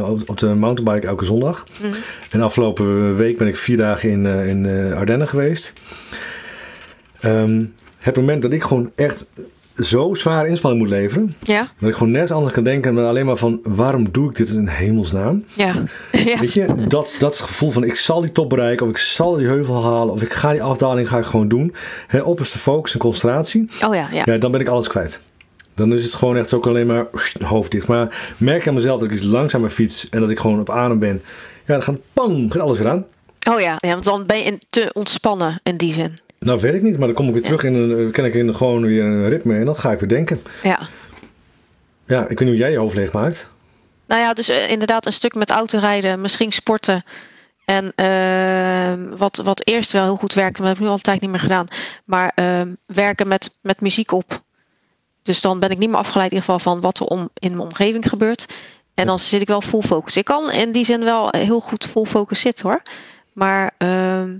op, 0.03 0.29
op 0.29 0.37
de 0.37 0.47
mountainbike 0.47 1.07
elke 1.07 1.25
zondag. 1.25 1.65
Mhm. 1.81 1.93
En 2.29 2.41
afgelopen 2.41 3.15
week 3.15 3.37
ben 3.37 3.47
ik 3.47 3.57
vier 3.57 3.77
dagen 3.77 4.09
in, 4.09 4.25
in 4.25 4.93
Ardennen 4.93 5.27
geweest. 5.27 5.73
Ehm, 7.19 7.65
het 7.99 8.15
moment 8.15 8.41
dat 8.41 8.51
ik 8.51 8.63
gewoon 8.63 8.91
echt 8.95 9.25
zo 9.79 10.13
zwaar 10.13 10.47
inspanning 10.47 10.81
moet 10.81 10.91
leveren, 10.91 11.35
Ja, 11.43 11.67
dat 11.79 11.89
ik 11.89 11.95
gewoon 11.95 12.11
nergens 12.11 12.31
anders 12.31 12.53
kan 12.53 12.63
denken 12.63 12.95
dan 12.95 13.05
alleen 13.07 13.25
maar 13.25 13.37
van 13.37 13.59
waarom 13.63 14.11
doe 14.11 14.29
ik 14.29 14.35
dit 14.35 14.49
in 14.49 14.67
hemelsnaam? 14.67 15.45
ja. 15.53 15.73
ja. 16.11 16.39
Weet 16.39 16.53
je, 16.53 16.67
dat, 16.87 17.15
dat 17.19 17.39
gevoel 17.39 17.69
van 17.71 17.83
ik 17.83 17.95
zal 17.95 18.21
die 18.21 18.31
top 18.31 18.49
bereiken 18.49 18.85
of 18.85 18.91
ik 18.91 18.97
zal 18.97 19.35
die 19.35 19.47
heuvel 19.47 19.83
halen 19.83 20.13
of 20.13 20.21
ik 20.21 20.33
ga 20.33 20.51
die 20.51 20.63
afdaling 20.63 21.07
ga 21.07 21.17
ik 21.17 21.25
gewoon 21.25 21.47
doen. 21.47 21.75
Hè, 22.07 22.21
opperste 22.21 22.57
focus 22.57 22.93
en 22.93 22.99
concentratie. 22.99 23.69
Oh 23.87 23.95
ja, 23.95 24.07
ja. 24.11 24.21
Ja, 24.25 24.37
dan 24.37 24.51
ben 24.51 24.61
ik 24.61 24.67
alles 24.67 24.87
kwijt. 24.87 25.21
Dan 25.75 25.93
is 25.93 26.03
het 26.03 26.13
gewoon 26.13 26.37
echt 26.37 26.53
ook 26.53 26.67
alleen 26.67 26.87
maar 26.87 27.05
hoofd 27.43 27.71
dicht. 27.71 27.87
Maar 27.87 28.33
merk 28.37 28.67
aan 28.67 28.73
mezelf 28.73 28.99
dat 28.99 29.09
ik 29.09 29.15
iets 29.15 29.25
langzamer 29.25 29.69
fiets 29.69 30.09
en 30.09 30.19
dat 30.19 30.29
ik 30.29 30.39
gewoon 30.39 30.59
op 30.59 30.69
adem 30.69 30.99
ben. 30.99 31.21
Ja, 31.65 31.73
dan 31.73 31.83
gaat 31.83 31.95
pang, 32.13 32.51
gaat 32.51 32.61
alles 32.61 32.77
weer 32.79 32.89
aan. 32.89 33.05
Oh 33.51 33.59
ja, 33.59 33.75
ja, 33.77 33.89
want 33.89 34.03
dan 34.03 34.25
ben 34.25 34.37
je 34.43 34.57
te 34.69 34.89
ontspannen 34.93 35.59
in 35.63 35.77
die 35.77 35.93
zin. 35.93 36.19
Nou 36.39 36.59
weet 36.59 36.73
ik 36.73 36.81
niet, 36.81 36.97
maar 36.97 37.07
dan 37.07 37.15
kom 37.15 37.27
ik 37.27 37.33
weer 37.33 37.41
terug 37.41 37.63
in 37.63 37.73
een, 37.73 38.07
eh, 38.07 38.11
ken 38.11 38.25
ik 38.25 38.33
in 38.33 38.55
gewoon 38.55 38.85
weer 38.85 39.03
een 39.03 39.29
ritme 39.29 39.57
en 39.57 39.65
dan 39.65 39.75
ga 39.75 39.91
ik 39.91 39.99
weer 39.99 40.09
denken. 40.09 40.41
Ja. 40.63 40.79
Ja, 42.05 42.21
ik 42.21 42.27
weet 42.27 42.39
niet 42.39 42.47
hoe 42.47 42.57
jij 42.57 42.71
je 42.71 42.77
hoofd 42.77 42.95
leeg 42.95 43.11
maakt. 43.11 43.49
Nou 44.07 44.21
ja, 44.21 44.33
dus 44.33 44.49
eh, 44.49 44.69
inderdaad 44.69 45.05
een 45.05 45.13
stuk 45.13 45.35
met 45.35 45.49
autorijden, 45.49 46.21
misschien 46.21 46.51
sporten. 46.51 47.03
En 47.65 47.91
ehm, 47.95 49.17
wat, 49.17 49.37
wat 49.43 49.67
eerst 49.67 49.91
wel 49.91 50.03
heel 50.03 50.15
goed 50.15 50.33
werkte, 50.33 50.61
maar 50.61 50.69
dat 50.69 50.77
heb 50.77 50.77
ik 50.77 50.81
nu 50.81 50.87
al 50.87 50.93
een 50.93 51.01
tijd 51.01 51.21
niet 51.21 51.29
meer 51.29 51.39
gedaan. 51.39 51.65
Maar 52.05 52.31
ehm, 52.35 52.73
werken 52.85 53.27
met, 53.27 53.57
met 53.61 53.81
muziek 53.81 54.11
op. 54.11 54.41
Dus 55.21 55.41
dan 55.41 55.59
ben 55.59 55.69
ik 55.69 55.77
niet 55.77 55.89
meer 55.89 55.97
afgeleid 55.97 56.31
in 56.31 56.37
ieder 56.37 56.51
geval 56.51 56.73
van 56.73 56.81
wat 56.81 56.99
er 56.99 57.05
om, 57.05 57.29
in 57.33 57.49
mijn 57.49 57.61
omgeving 57.61 58.09
gebeurt. 58.09 58.45
En 58.93 59.05
dan 59.05 59.19
zit 59.19 59.41
ik 59.41 59.47
wel 59.47 59.61
full 59.61 59.81
focus. 59.81 60.17
Ik 60.17 60.25
kan 60.25 60.51
in 60.51 60.71
die 60.71 60.85
zin 60.85 61.03
wel 61.03 61.27
heel 61.37 61.59
goed 61.59 61.85
full 61.85 62.05
focus 62.05 62.39
zitten 62.39 62.67
hoor. 62.67 62.81
Maar 63.33 63.71
ehm, 63.77 64.37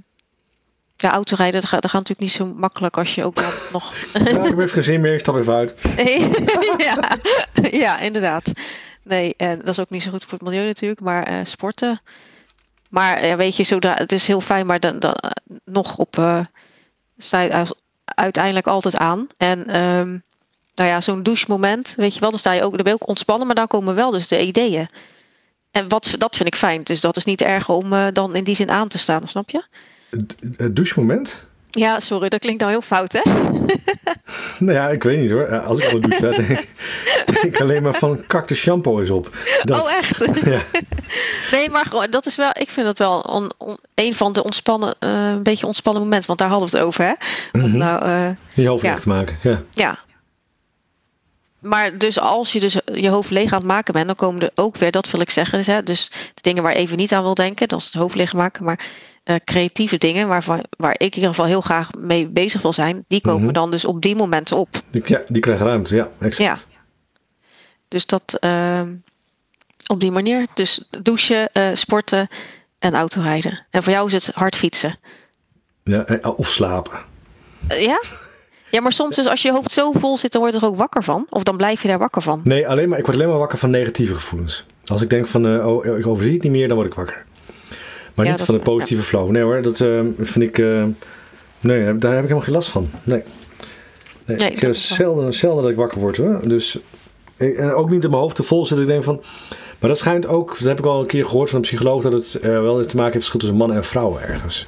ja, 1.02 1.12
autorijden, 1.12 1.62
dat 1.62 1.70
gaat, 1.70 1.82
dat 1.82 1.92
gaat 1.92 2.08
natuurlijk 2.08 2.30
niet 2.30 2.50
zo 2.50 2.60
makkelijk 2.60 2.98
als 2.98 3.16
je 3.16 3.24
ook 3.24 3.36
dan 3.36 3.52
nog 3.72 3.94
Ja, 4.14 4.20
ik 4.20 4.28
heb 4.28 4.60
even 4.60 4.70
geen 4.70 4.84
zin 4.84 5.02
meer, 5.02 5.14
ik 5.14 5.20
stap 5.20 5.38
even 5.38 5.54
uit. 5.54 5.76
Ja, 6.78 7.18
ja, 7.72 8.00
inderdaad. 8.00 8.52
Nee, 9.04 9.34
en 9.38 9.58
dat 9.58 9.68
is 9.68 9.80
ook 9.80 9.90
niet 9.90 10.04
zo 10.04 10.12
goed 10.12 10.24
voor 10.24 10.34
het 10.34 10.42
milieu 10.42 10.66
natuurlijk, 10.66 11.02
maar 11.02 11.24
eh, 11.24 11.36
sporten. 11.44 12.02
Maar 12.90 13.26
ja, 13.26 13.36
weet 13.36 13.56
je, 13.56 13.64
zodra, 13.64 13.94
het 13.94 14.12
is 14.12 14.28
heel 14.28 14.42
fijn, 14.42 14.66
maar 14.66 14.80
dan, 14.80 15.00
dan 15.00 15.14
eh, 15.14 15.30
nog 15.66 15.98
op 15.98 16.18
eh 16.18 16.40
sta 17.18 17.40
je 17.40 17.66
uiteindelijk 18.06 18.68
altijd 18.68 18.96
aan. 18.96 19.28
En 19.38 19.68
ehm, 19.68 20.18
nou 20.76 20.90
ja, 20.90 21.02
zo'n 21.02 21.24
douchemoment, 21.24 21.94
weet 21.98 22.14
je 22.14 22.20
wel, 22.20 22.30
dan 22.30 22.40
sta 22.40 22.52
je 22.52 22.64
ook, 22.64 22.74
dan 22.74 22.84
ben 22.84 22.94
je 22.94 23.00
ook 23.02 23.08
ontspannen, 23.08 23.48
maar 23.48 23.56
dan 23.56 23.68
komen 23.68 23.96
wel 23.96 24.12
dus 24.12 24.28
de 24.28 24.46
ideeën. 24.46 24.90
En 25.72 25.90
wat, 25.90 26.16
dat 26.18 26.36
vind 26.36 26.48
ik 26.48 26.56
fijn. 26.56 26.84
Dus 26.84 27.02
dat 27.02 27.18
is 27.18 27.26
niet 27.26 27.42
erg 27.42 27.70
om 27.70 27.94
eh, 27.94 28.08
dan 28.14 28.36
in 28.36 28.44
die 28.44 28.56
zin 28.56 28.70
aan 28.70 28.88
te 28.88 28.98
staan, 28.98 29.28
snap 29.28 29.50
je? 29.50 29.64
Het, 30.10 30.36
douchemoment? 30.76 31.44
Ja, 31.70 32.00
sorry, 32.00 32.30
dat 32.30 32.40
klinkt 32.40 32.60
nou 32.60 32.72
heel 32.72 32.82
fout, 32.82 33.14
hè? 33.14 33.22
Nou 34.60 34.74
ja, 34.78 34.90
ik 34.90 35.04
weet 35.04 35.20
niet 35.20 35.32
hoor. 35.32 35.60
Als 35.60 35.78
ik 35.88 35.94
op 35.94 36.02
de 36.02 36.08
douche 36.08 36.34
sta, 36.34 36.44
denk 36.48 36.60
ik, 36.60 36.68
denk 37.26 37.56
ik 37.56 37.62
alleen 37.62 37.84
maar 37.84 37.94
van 37.94 38.24
kak 38.28 38.48
de 38.48 38.56
shampoo 38.56 38.98
is 39.00 39.10
op. 39.10 39.38
Dat, 39.64 39.82
Oh, 39.82 39.92
echt? 39.94 40.26
Ja. 40.50 40.62
Nee, 41.52 41.70
maar 41.70 41.86
gewoon, 41.86 42.10
dat 42.10 42.26
is 42.26 42.36
wel, 42.36 42.50
ik 42.54 42.70
vind 42.70 42.86
dat 42.86 43.00
wel 43.00 43.20
on- 43.20 43.52
on- 43.58 43.78
een 43.96 44.14
van 44.16 44.34
de 44.34 44.44
ontspannen, 44.44 44.96
eh, 45.00 45.10
een 45.30 45.44
beetje 45.44 45.66
ontspannen 45.68 46.02
momenten. 46.04 46.28
Want 46.28 46.40
daar 46.40 46.50
hadden 46.50 46.70
we 46.70 46.78
het 46.78 46.86
over, 46.86 47.04
hè? 47.06 47.14
Om 47.52 47.60
Mhm. 47.70 47.78
nou, 47.78 48.04
eh, 48.04 48.30
Je 48.54 48.68
hoofd 48.68 48.84
Ja. 48.84 48.96
te 48.96 49.08
maken. 49.08 49.38
Ja. 49.42 49.62
ja. 49.72 49.98
Maar 51.60 51.98
dus 51.98 52.20
als 52.20 52.52
je 52.54 52.60
dus 52.60 52.78
je 52.94 53.10
hoofd 53.10 53.30
leeg 53.30 53.52
aan 53.52 53.58
het 53.58 53.68
maken 53.68 53.94
bent, 53.94 54.08
dan 54.08 54.16
komen 54.16 54.42
er 54.42 54.52
ook 54.56 54.78
weer, 54.78 54.92
dat 54.92 55.10
wil 55.12 55.22
ik 55.22 55.30
zeggen. 55.30 55.58
Dus, 55.58 55.68
hè, 55.68 55.84
dus 55.84 56.10
de 56.10 56.42
dingen 56.42 56.64
waar 56.64 56.72
je 56.72 56.78
even 56.78 56.98
niet 56.98 57.14
aan 57.14 57.24
wil 57.24 57.34
denken, 57.34 57.68
dat 57.68 57.80
is 57.80 57.86
het 57.86 57.94
hoofd 57.94 58.16
leeg 58.16 58.34
maken. 58.34 58.64
Maar 58.66 58.86
eh, 59.24 59.36
creatieve 59.46 59.98
dingen, 59.98 60.28
waarvan, 60.28 60.64
waar 60.78 60.94
ik 60.94 61.00
in 61.02 61.14
ieder 61.16 61.30
geval 61.30 61.46
heel 61.46 61.62
graag 61.62 61.94
mee 61.98 62.28
bezig 62.28 62.62
wil 62.62 62.74
zijn, 62.74 63.06
die 63.08 63.22
komen 63.22 63.44
Mhm. 63.44 63.54
dan 63.54 63.72
dus 63.72 63.86
op 63.86 64.02
die 64.02 64.16
momenten 64.16 64.58
op. 64.58 64.82
Die, 64.92 65.02
ja, 65.06 65.22
die 65.28 65.42
krijgen 65.42 65.66
ruimte. 65.66 65.96
Ja, 65.96 66.10
exact. 66.20 66.68
Ja. 66.72 66.82
Dus 67.88 68.06
dat 68.06 68.38
ehm, 68.40 68.94
op 69.88 70.00
die 70.00 70.12
manier. 70.12 70.48
Dus 70.54 70.84
douchen, 70.90 71.54
eh, 71.54 71.68
sporten 71.74 72.28
en 72.80 72.96
autorijden. 72.96 73.66
En 73.70 73.84
voor 73.84 73.92
jou 73.94 74.08
is 74.08 74.14
het 74.26 74.36
hard 74.36 74.56
fietsen. 74.56 74.98
Ja, 75.84 76.06
eh, 76.06 76.38
of 76.40 76.48
slapen. 76.48 77.00
Ja? 77.70 78.02
Ja, 78.72 78.82
maar 78.82 78.92
soms 78.92 79.16
dus 79.16 79.28
als 79.28 79.42
je 79.42 79.52
hoofd 79.52 79.72
zo 79.72 79.92
vol 79.92 80.18
zit, 80.18 80.32
dan 80.32 80.42
word 80.42 80.54
je 80.54 80.60
er 80.60 80.66
ook 80.66 80.78
wakker 80.78 81.04
van. 81.04 81.26
Of 81.30 81.44
dan 81.44 81.58
blijf 81.58 81.82
je 81.82 81.88
daar 81.88 81.98
wakker 82.00 82.22
van. 82.22 82.42
Nee, 82.44 82.68
alleen 82.68 82.90
maar, 82.90 82.98
ik 83.00 83.06
word 83.06 83.18
alleen 83.18 83.30
maar 83.30 83.38
wakker 83.40 83.58
van 83.58 83.70
negatieve 83.70 84.16
gevoelens. 84.16 84.66
Als 84.86 85.02
ik 85.02 85.10
denk 85.10 85.28
van, 85.28 85.48
eh, 85.48 85.68
oh, 85.68 85.86
ik 85.86 86.08
overzie 86.08 86.34
het 86.34 86.44
niet 86.44 86.52
meer, 86.52 86.68
dan 86.68 86.76
word 86.78 86.90
ik 86.90 86.96
wakker. 86.96 87.26
Maar 88.14 88.26
Ja, 88.26 88.32
niet 88.32 88.42
van 88.42 88.54
de 88.54 88.62
ja. 88.66 88.72
positieve 88.72 89.04
flow. 89.04 89.30
Nee 89.30 89.44
hoor, 89.44 89.62
dat 89.62 89.80
eh, 89.82 90.00
vind 90.20 90.46
ik... 90.46 90.58
eh, 90.60 90.84
nee, 91.60 91.84
daar 91.84 92.14
heb 92.14 92.24
ik 92.24 92.30
helemaal 92.30 92.40
geen 92.40 92.54
last 92.54 92.70
van. 92.70 92.90
Nee. 93.04 93.22
Nee, 94.26 94.38
Nee, 94.38 94.52
ik, 94.52 94.74
zelden, 94.74 95.34
zelden 95.34 95.62
dat 95.64 95.72
ik 95.72 95.78
wakker 95.78 96.00
word 96.00 96.18
hoor. 96.18 96.40
Dus 96.44 96.78
En 97.38 97.74
ook 97.74 97.90
niet 97.90 98.04
in 98.04 98.10
mijn 98.10 98.22
hoofd 98.22 98.36
te 98.36 98.44
vol 98.44 98.66
zit. 98.66 98.78
Ik 98.78 98.88
denk 98.88 99.04
van. 99.04 99.22
Maar 99.80 99.90
dat 99.90 100.00
schijnt 100.00 100.28
ook, 100.28 100.48
dat 100.58 100.68
heb 100.68 100.80
ik 100.80 100.86
al 100.86 101.00
een 101.00 101.06
keer 101.06 101.26
gehoord 101.26 101.50
van 101.50 101.58
een 101.58 101.66
psycholoog, 101.66 102.02
dat 102.04 102.12
het 102.12 102.40
wel 102.42 102.86
te 102.86 102.96
maken 102.96 103.14
heeft 103.14 103.14
verschil 103.14 103.40
tussen 103.40 103.58
mannen 103.58 103.78
en 103.78 103.84
vrouwen 103.84 104.22
ergens. 104.22 104.66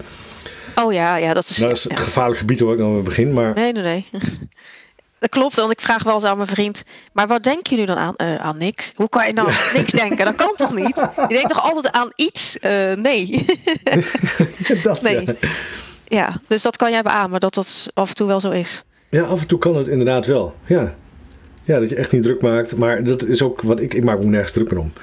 Oh 0.76 0.94
ja, 0.94 1.16
ja 1.16 1.34
dat 1.34 1.50
is. 1.50 1.58
Nou, 1.58 1.68
dat 1.68 1.78
is 1.78 1.84
ja. 1.84 1.90
een 1.90 1.98
gevaarlijk 1.98 2.40
gebied 2.40 2.60
waar 2.60 2.72
ik 2.74 2.78
dan 2.78 2.94
weer 2.94 3.04
begin. 3.04 3.34
Maar... 3.34 3.54
Nee, 3.54 3.72
nee, 3.72 3.84
nee. 3.84 4.08
Dat 5.22 5.30
klopt, 5.30 5.56
want 5.56 5.72
ik 5.72 5.82
vraag 5.82 6.04
wel 6.04 6.14
eens 6.14 6.24
aan 6.24 6.38
mijn 6.38 6.50
vriend. 6.50 6.84
Maar 7.14 7.28
wat 7.28 7.44
denk 7.44 7.68
je 7.68 7.76
nu 7.76 7.86
dan 7.86 7.98
aan? 7.98 8.14
Uh, 8.18 8.36
aan 8.36 8.58
niks. 8.58 8.94
Hoe 8.96 9.10
kan 9.10 9.28
je 9.28 9.34
nou 9.34 9.48
aan 9.48 9.74
niks 9.74 9.92
denken? 9.92 10.26
Dat 10.26 10.36
kan 10.36 10.56
toch 10.56 10.76
niet? 10.76 10.96
Je 11.16 11.36
denkt 11.36 11.50
toch 11.50 11.62
altijd 11.62 11.92
aan 11.92 12.10
iets? 12.16 12.58
Uh, 12.62 12.94
nee. 12.94 13.46
dat, 14.84 15.02
nee. 15.02 15.26
Ja. 15.26 15.34
ja, 16.08 16.42
dus 16.48 16.62
dat 16.62 16.78
kan 16.78 16.92
jij 16.92 17.02
beamen, 17.02 17.40
dat 17.40 17.54
dat 17.54 17.92
af 17.94 18.10
en 18.10 18.16
toe 18.16 18.28
wel 18.28 18.40
zo 18.40 18.52
is. 18.52 18.84
Ja, 19.10 19.24
af 19.24 19.42
en 19.42 19.48
toe 19.48 19.60
kan 19.60 19.76
het 19.76 19.88
inderdaad 19.88 20.26
wel. 20.26 20.56
Ja. 20.66 20.96
Ja, 21.64 21.80
dat 21.80 21.90
je 21.90 21.96
echt 21.96 22.12
niet 22.12 22.24
druk 22.24 22.42
maakt. 22.42 22.76
Maar 22.76 23.04
dat 23.04 23.26
is 23.26 23.42
ook 23.42 23.62
wat 23.62 23.80
ik... 23.80 23.94
Ik 23.94 24.04
maak 24.04 24.20
me 24.20 24.26
nergens 24.26 24.52
druk 24.52 24.72
meer 24.72 24.80
om. 24.80 24.94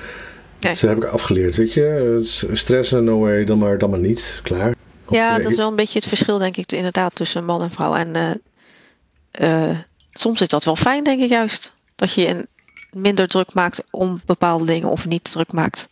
Nee. 0.60 0.72
Dat 0.72 0.80
heb 0.80 0.96
ik 0.96 1.04
afgeleerd, 1.04 1.56
weet 1.56 1.72
je. 1.72 2.18
Stressen, 2.52 3.04
no 3.04 3.18
way, 3.18 3.44
dan 3.44 3.58
maar, 3.58 3.78
dan 3.78 3.90
maar 3.90 4.00
niet. 4.00 4.40
Klaar. 4.42 4.74
Ja, 5.10 5.38
dat 5.38 5.50
is 5.50 5.56
wel 5.56 5.68
een 5.68 5.76
beetje 5.76 5.98
het 5.98 6.08
verschil, 6.08 6.38
denk 6.38 6.56
ik, 6.56 6.72
inderdaad, 6.72 7.14
tussen 7.14 7.44
man 7.44 7.62
en 7.62 7.70
vrouw. 7.70 7.94
En 7.94 8.16
uh, 8.16 9.70
uh, 9.70 9.78
soms 10.12 10.40
is 10.40 10.48
dat 10.48 10.64
wel 10.64 10.76
fijn, 10.76 11.04
denk 11.04 11.22
ik 11.22 11.28
juist. 11.28 11.72
Dat 11.96 12.12
je 12.12 12.24
in 12.24 12.46
minder 12.92 13.28
druk 13.28 13.52
maakt 13.52 13.84
om 13.90 14.20
bepaalde 14.26 14.64
dingen 14.64 14.88
of 14.88 15.06
niet 15.06 15.32
druk 15.32 15.52
maakt. 15.52 15.88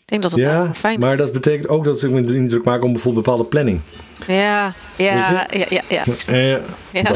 Ik 0.00 0.20
denk 0.20 0.22
dat 0.22 0.30
dat 0.30 0.40
ja, 0.40 0.62
wel 0.62 0.74
fijn 0.74 0.94
is. 0.94 1.00
maar 1.00 1.16
dat 1.16 1.32
betekent 1.32 1.68
ook 1.68 1.84
dat 1.84 2.02
ik 2.02 2.10
me 2.10 2.20
niet 2.20 2.50
druk 2.50 2.64
maak 2.64 2.84
om 2.84 2.92
bijvoorbeeld 2.92 3.24
bepaalde 3.24 3.48
planning. 3.48 3.80
Ja, 4.26 4.72
ja, 4.96 5.46
ja, 5.50 5.66
ja. 5.68 5.82
ja. 5.88 6.60
Ja. 6.92 7.12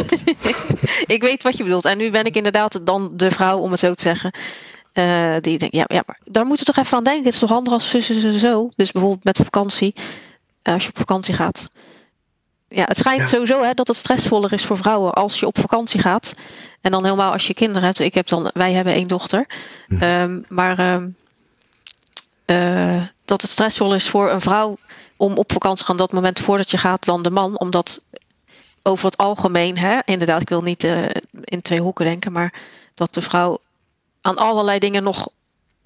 ik 1.15 1.23
weet 1.23 1.43
wat 1.43 1.57
je 1.57 1.63
bedoelt. 1.63 1.85
En 1.85 1.99
nu 1.99 2.11
ben 2.11 2.25
ik 2.25 2.37
inderdaad 2.37 2.81
dan 2.83 3.11
de 3.17 3.31
vrouw, 3.31 3.59
om 3.59 3.71
het 3.71 3.81
zo 3.81 3.95
te 3.95 4.03
zeggen. 4.03 4.35
Uh, 4.95 5.35
die 5.41 5.59
denkt, 5.59 5.75
ja, 5.75 5.85
ja, 5.87 6.03
maar 6.07 6.19
daar 6.25 6.47
moeten 6.47 6.67
we 6.67 6.73
toch 6.73 6.85
even 6.85 6.97
aan 6.97 7.05
denken. 7.05 7.25
Het 7.25 7.35
is 7.35 7.41
toch 7.41 7.51
handig 7.51 7.73
als 7.73 7.91
zussen 7.91 8.39
zo. 8.39 8.71
Dus 8.77 8.93
bijvoorbeeld 8.93 9.25
met 9.25 9.37
vakantie. 9.37 9.95
Als 10.73 10.83
je 10.83 10.89
op 10.89 10.99
vakantie 10.99 11.35
gaat. 11.35 11.69
Ja, 12.69 12.85
het 12.85 12.97
schijnt 12.97 13.21
ja. 13.21 13.27
sowieso 13.27 13.63
hè, 13.63 13.75
dat 13.75 13.89
het 13.89 13.97
stressvoller 13.97 14.53
is 14.53 14.65
voor 14.65 14.77
vrouwen 14.77 15.13
als 15.13 15.41
je 15.41 15.47
op 15.47 15.59
vakantie 15.59 16.01
gaat. 16.01 16.35
En 16.81 16.91
dan 16.91 17.05
helemaal 17.05 17.33
als 17.33 17.47
je 17.47 17.55
kinderen 17.55 17.83
hebt. 17.83 17.99
Ik 17.99 18.15
heb 18.15 18.27
dan, 18.29 18.51
wij 18.55 18.73
hebben 18.73 18.95
één 18.95 19.09
dochter. 19.09 19.47
Hm. 19.89 20.03
Um, 20.03 20.45
maar 20.49 20.95
um, 20.95 21.17
uh, 22.47 23.03
dat 23.25 23.43
het 23.43 23.51
stressvol 23.51 23.95
is 23.95 24.09
voor 24.09 24.31
een 24.31 24.41
vrouw 24.41 24.77
om 25.17 25.37
op 25.37 25.53
vakantie 25.53 25.79
te 25.79 25.85
gaan 25.85 25.97
dat 25.97 26.13
moment 26.13 26.41
voordat 26.41 26.71
je 26.71 26.79
gaat 26.79 27.05
dan 27.05 27.23
de 27.23 27.31
man. 27.31 27.59
Omdat 27.59 28.03
over 28.83 29.05
het 29.05 29.17
algemeen, 29.17 29.79
hè, 29.79 29.99
inderdaad, 30.05 30.41
ik 30.41 30.49
wil 30.49 30.63
niet 30.63 30.85
uh, 30.85 31.05
in 31.31 31.63
twee 31.63 31.81
hoeken 31.81 32.05
denken, 32.05 32.33
maar 32.33 32.63
dat 32.95 33.15
de 33.15 33.21
vrouw 33.21 33.59
aan 34.21 34.37
allerlei 34.37 34.79
dingen 34.79 35.03
nog 35.03 35.29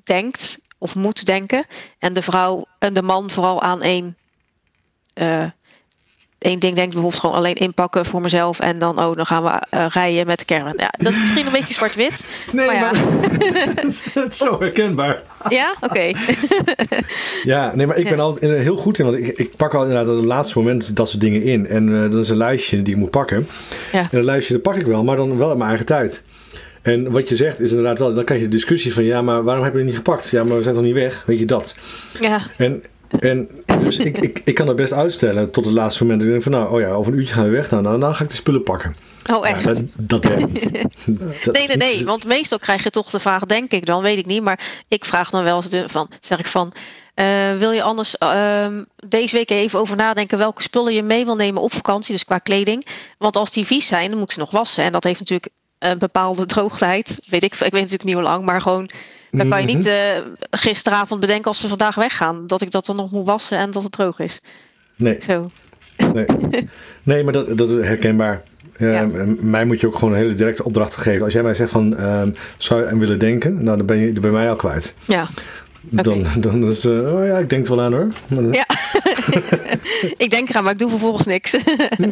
denkt 0.04 0.58
of 0.78 0.94
moet 0.94 1.26
denken. 1.26 1.66
En 1.98 2.12
de 2.12 2.22
vrouw 2.22 2.64
en 2.78 2.94
de 2.94 3.02
man 3.02 3.30
vooral 3.30 3.62
aan 3.62 3.82
één. 3.82 4.16
Uh, 5.20 5.44
één 6.38 6.58
ding 6.58 6.74
denkt 6.74 6.92
bijvoorbeeld 6.92 7.20
gewoon 7.20 7.36
alleen 7.36 7.54
inpakken 7.54 8.06
voor 8.06 8.20
mezelf 8.20 8.60
en 8.60 8.78
dan 8.78 8.98
oh 8.98 9.16
dan 9.16 9.26
gaan 9.26 9.42
we 9.42 9.76
uh, 9.76 9.86
rijden 9.88 10.26
met 10.26 10.38
de 10.38 10.44
caravan. 10.44 10.74
Ja, 10.76 10.92
dat 10.98 11.12
is 11.12 11.20
misschien 11.20 11.46
een 11.46 11.52
beetje 11.52 11.74
zwart-wit. 11.74 12.26
Nee, 12.52 12.66
maar, 12.66 12.74
ja. 12.74 12.90
maar 12.92 13.68
het 14.14 14.32
is 14.32 14.38
zo 14.38 14.60
herkenbaar. 14.60 15.22
Ja, 15.48 15.74
oké. 15.80 15.84
Okay. 15.84 16.14
ja, 17.42 17.72
nee, 17.74 17.86
maar 17.86 17.96
ik 17.96 18.04
ben 18.04 18.16
ja. 18.16 18.22
altijd 18.22 18.62
heel 18.62 18.76
goed 18.76 18.98
in, 18.98 19.04
want 19.04 19.16
ik, 19.16 19.26
ik 19.26 19.56
pak 19.56 19.74
al 19.74 19.82
inderdaad 19.82 20.08
op 20.08 20.16
het 20.16 20.24
laatste 20.24 20.58
moment 20.58 20.96
dat 20.96 21.08
soort 21.08 21.20
dingen 21.20 21.42
in 21.42 21.66
en 21.66 21.88
uh, 21.88 22.10
dat 22.10 22.22
is 22.22 22.28
een 22.28 22.36
lijstje 22.36 22.82
die 22.82 22.94
ik 22.94 23.00
moet 23.00 23.10
pakken. 23.10 23.48
Ja. 23.92 24.00
En 24.00 24.08
dat 24.10 24.24
lijstje 24.24 24.52
dat 24.52 24.62
pak 24.62 24.74
ik 24.74 24.86
wel, 24.86 25.04
maar 25.04 25.16
dan 25.16 25.38
wel 25.38 25.50
in 25.50 25.58
mijn 25.58 25.68
eigen 25.68 25.86
tijd. 25.86 26.24
En 26.82 27.10
wat 27.10 27.28
je 27.28 27.36
zegt 27.36 27.60
is 27.60 27.70
inderdaad 27.70 27.98
wel, 27.98 28.14
dan 28.14 28.24
krijg 28.24 28.40
je 28.40 28.46
de 28.46 28.56
discussie 28.56 28.92
van 28.92 29.04
ja, 29.04 29.22
maar 29.22 29.42
waarom 29.42 29.64
heb 29.64 29.72
je 29.72 29.78
het 29.78 29.86
niet 29.86 29.96
gepakt? 29.96 30.28
Ja, 30.28 30.44
maar 30.44 30.56
we 30.56 30.62
zijn 30.62 30.74
toch 30.74 30.84
niet 30.84 30.94
weg? 30.94 31.22
Weet 31.26 31.38
je 31.38 31.44
dat? 31.44 31.76
Ja. 32.20 32.40
En 32.56 32.82
en 33.10 33.48
dus 33.82 33.96
ik, 33.96 34.18
ik, 34.18 34.40
ik 34.44 34.54
kan 34.54 34.66
dat 34.66 34.76
best 34.76 34.92
uitstellen 34.92 35.50
tot 35.50 35.64
het 35.64 35.74
laatste 35.74 36.02
moment. 36.02 36.22
Ik 36.22 36.28
denk 36.28 36.42
van 36.42 36.52
nou, 36.52 36.72
oh 36.72 36.80
ja, 36.80 36.90
over 36.90 37.12
een 37.12 37.18
uurtje 37.18 37.34
gaan 37.34 37.44
we 37.44 37.50
weg. 37.50 37.70
Nou, 37.70 37.82
dan, 37.82 38.00
dan 38.00 38.14
ga 38.14 38.22
ik 38.24 38.30
de 38.30 38.36
spullen 38.36 38.62
pakken. 38.62 38.94
Oh, 39.32 39.48
echt? 39.48 39.64
Ja, 39.64 39.72
dat, 39.72 39.82
dat 39.96 40.24
werkt 40.24 40.52
niet. 40.52 40.70
Dat, 41.44 41.54
nee, 41.54 41.66
nee, 41.66 41.76
nee. 41.76 42.04
Want 42.04 42.26
meestal 42.26 42.58
krijg 42.58 42.82
je 42.82 42.90
toch 42.90 43.10
de 43.10 43.20
vraag, 43.20 43.44
denk 43.44 43.72
ik 43.72 43.86
dan, 43.86 44.02
weet 44.02 44.18
ik 44.18 44.26
niet. 44.26 44.42
Maar 44.42 44.82
ik 44.88 45.04
vraag 45.04 45.30
dan 45.30 45.44
wel 45.44 45.56
eens 45.56 45.92
van, 45.92 46.10
zeg 46.20 46.38
ik 46.38 46.46
van, 46.46 46.72
uh, 47.14 47.58
wil 47.58 47.70
je 47.70 47.82
anders 47.82 48.16
uh, 48.22 48.66
deze 49.08 49.36
week 49.36 49.50
even 49.50 49.78
over 49.78 49.96
nadenken 49.96 50.38
welke 50.38 50.62
spullen 50.62 50.94
je 50.94 51.02
mee 51.02 51.24
wil 51.24 51.36
nemen 51.36 51.62
op 51.62 51.72
vakantie, 51.72 52.12
dus 52.12 52.24
qua 52.24 52.38
kleding. 52.38 52.86
Want 53.18 53.36
als 53.36 53.50
die 53.50 53.66
vies 53.66 53.86
zijn, 53.86 54.10
dan 54.10 54.18
moet 54.18 54.32
ze 54.32 54.38
nog 54.38 54.50
wassen. 54.50 54.84
En 54.84 54.92
dat 54.92 55.04
heeft 55.04 55.18
natuurlijk 55.18 55.52
een 55.78 55.98
bepaalde 55.98 56.46
droogtijd. 56.46 57.22
Weet 57.26 57.42
ik, 57.42 57.52
ik 57.52 57.58
weet 57.58 57.72
natuurlijk 57.72 58.04
niet 58.04 58.14
hoe 58.14 58.22
lang, 58.22 58.44
maar 58.44 58.60
gewoon 58.60 58.90
dan 59.30 59.48
kan 59.48 59.60
je 59.60 59.66
niet 59.66 59.86
uh, 59.86 59.94
gisteravond 60.50 61.20
bedenken 61.20 61.46
als 61.46 61.62
we 61.62 61.68
vandaag 61.68 61.94
weggaan. 61.94 62.46
Dat 62.46 62.62
ik 62.62 62.70
dat 62.70 62.86
dan 62.86 62.96
nog 62.96 63.10
moet 63.10 63.26
wassen 63.26 63.58
en 63.58 63.70
dat 63.70 63.82
het 63.82 63.92
droog 63.92 64.18
is. 64.18 64.40
Nee. 64.96 65.16
Zo. 65.20 65.50
Nee, 66.12 66.26
nee 67.02 67.24
maar 67.24 67.32
dat, 67.32 67.58
dat 67.58 67.70
is 67.70 67.86
herkenbaar. 67.86 68.42
Uh, 68.78 68.92
ja. 68.92 69.08
Mij 69.40 69.64
moet 69.64 69.80
je 69.80 69.86
ook 69.86 69.94
gewoon 69.94 70.12
een 70.14 70.20
hele 70.20 70.34
directe 70.34 70.64
opdracht 70.64 70.96
geven. 70.96 71.24
Als 71.24 71.32
jij 71.32 71.42
mij 71.42 71.54
zegt 71.54 71.70
van, 71.70 71.94
uh, 72.00 72.22
zou 72.56 72.82
je 72.82 72.88
aan 72.88 72.98
willen 72.98 73.18
denken? 73.18 73.64
Nou, 73.64 73.76
dan 73.76 73.86
ben 73.86 73.96
je 73.96 74.12
bij 74.12 74.30
mij 74.30 74.50
al 74.50 74.56
kwijt. 74.56 74.94
Ja. 75.04 75.28
Okay. 75.92 76.02
Dan, 76.02 76.26
dan 76.40 76.70
is 76.70 76.84
uh, 76.84 77.14
oh 77.14 77.26
ja, 77.26 77.38
ik 77.38 77.50
denk 77.50 77.66
er 77.66 77.76
wel 77.76 77.84
aan 77.84 77.92
hoor. 77.92 78.08
Ja. 78.52 78.66
ik 80.24 80.30
denk 80.30 80.48
eraan, 80.48 80.62
maar 80.62 80.72
ik 80.72 80.78
doe 80.78 80.90
vervolgens 80.90 81.26
niks. 81.26 81.56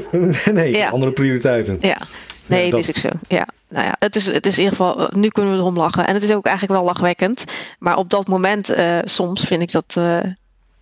nee, 0.53 0.77
ja. 0.77 0.89
andere 0.89 1.13
prioriteiten. 1.13 1.79
Ja. 1.81 1.99
Nee, 2.47 2.65
ja, 2.65 2.71
dat 2.71 2.81
is 2.81 2.89
ook 2.89 2.97
zo. 2.97 3.09
Ja, 3.29 3.47
nou 3.69 3.87
ja, 3.87 3.97
het 3.99 4.17
is, 4.17 4.27
het 4.27 4.47
is 4.47 4.59
in 4.59 4.65
ieder 4.65 4.77
geval, 4.77 5.11
nu 5.13 5.29
kunnen 5.29 5.53
we 5.53 5.59
erom 5.59 5.77
lachen. 5.77 6.07
En 6.07 6.15
het 6.15 6.23
is 6.23 6.33
ook 6.33 6.47
eigenlijk 6.47 6.79
wel 6.79 6.87
lachwekkend. 6.87 7.45
Maar 7.79 7.97
op 7.97 8.11
dat 8.11 8.29
moment, 8.29 8.71
uh, 8.71 8.99
soms 9.05 9.45
vind 9.45 9.63
ik 9.63 9.73
dat, 9.73 9.95
uh, 9.99 10.23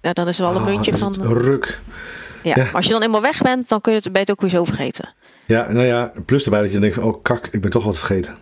ja, 0.00 0.12
dan 0.12 0.28
is 0.28 0.38
er 0.38 0.44
wel 0.44 0.54
een 0.54 0.60
oh, 0.60 0.66
muntje 0.66 0.96
van. 0.96 1.14
Ruk. 1.20 1.80
Ja, 2.42 2.68
als 2.72 2.86
je 2.86 2.92
dan 2.92 3.02
eenmaal 3.02 3.20
weg 3.20 3.42
bent, 3.42 3.68
dan 3.68 3.80
kun 3.80 3.92
je 3.92 3.98
het 3.98 4.12
beter 4.12 4.34
ook 4.34 4.40
weer 4.40 4.50
zo 4.50 4.64
vergeten. 4.64 5.14
Ja, 5.46 5.72
nou 5.72 5.86
ja, 5.86 6.12
plus 6.26 6.44
erbij 6.44 6.60
dat 6.60 6.72
je 6.72 6.78
denkt 6.78 6.94
van, 6.94 7.04
oh 7.04 7.22
kak, 7.22 7.46
ik 7.46 7.60
ben 7.60 7.70
toch 7.70 7.84
wat 7.84 7.98
vergeten. 7.98 8.36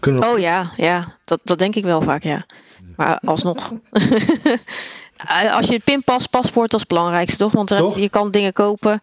Kunnen 0.00 0.20
we... 0.20 0.26
Oh 0.26 0.38
ja, 0.38 0.70
ja, 0.76 1.16
dat, 1.24 1.40
dat 1.44 1.58
denk 1.58 1.74
ik 1.74 1.84
wel 1.84 2.02
vaak, 2.02 2.22
ja. 2.22 2.46
Maar 2.96 3.20
alsnog. 3.24 3.72
als 5.58 5.68
je 5.68 5.80
pinpas, 5.84 6.26
paspoort, 6.26 6.70
dat 6.70 6.80
is 6.80 6.86
het 6.88 6.96
belangrijkste, 6.96 7.36
toch? 7.38 7.52
Want 7.52 7.68
toch? 7.68 7.98
je 7.98 8.08
kan 8.08 8.30
dingen 8.30 8.52
kopen. 8.52 9.00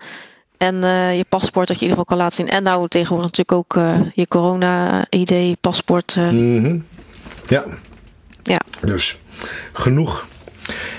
En 0.64 0.76
uh, 0.76 1.18
je 1.18 1.26
paspoort 1.30 1.68
dat 1.68 1.80
je 1.80 1.86
in 1.86 1.90
ieder 1.90 2.04
geval 2.04 2.06
kan 2.06 2.18
laten 2.18 2.36
zien. 2.36 2.50
En 2.50 2.64
nou 2.64 2.88
tegenwoordig 2.88 3.26
natuurlijk 3.26 3.52
ook 3.52 3.76
uh, 3.76 4.00
je 4.14 4.28
corona-ID, 4.28 5.62
paspoort. 5.62 6.16
Uh. 6.18 6.30
Mm 6.30 6.64
-hmm. 6.64 6.86
Ja. 7.48 7.66
Ja. 8.44 8.60
Dus 8.82 9.18
genoeg. 9.74 10.28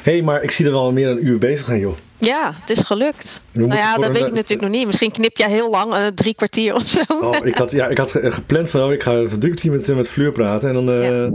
Hé, 0.03 0.13
hey, 0.13 0.23
maar 0.23 0.43
ik 0.43 0.51
zie 0.51 0.67
er 0.67 0.73
wel 0.73 0.93
meer 0.93 1.07
dan 1.07 1.17
een 1.17 1.27
uur 1.27 1.39
bezig 1.39 1.67
zijn, 1.67 1.81
joh. 1.81 1.97
Ja, 2.19 2.53
het 2.61 2.71
is 2.71 2.83
gelukt. 2.83 3.41
Nou 3.53 3.75
ja, 3.75 3.97
dat 3.97 4.13
weet 4.13 4.27
ik 4.27 4.35
natuurlijk 4.35 4.61
nog 4.61 4.71
niet. 4.71 4.87
Misschien 4.87 5.11
knip 5.11 5.37
jij 5.37 5.51
heel 5.51 5.71
lang, 5.71 5.95
uh, 5.95 6.07
drie 6.07 6.35
kwartier 6.35 6.75
of 6.75 6.89
zo. 6.89 7.01
Oh, 7.09 7.47
ik 7.47 7.57
had, 7.57 7.71
ja, 7.71 7.87
ik 7.87 7.99
had 7.99 8.11
gepland 8.11 8.71
van, 8.71 8.83
oh, 8.83 8.93
ik 8.93 9.03
ga 9.03 9.17
even 9.17 9.39
drie 9.39 9.53
kwartier 9.53 9.73
met, 9.73 9.97
met 9.97 10.09
Fleur 10.09 10.33
praten. 10.33 10.69
En 10.69 10.75
dan, 10.75 10.91
uh, 10.91 11.09
ja. 11.09 11.31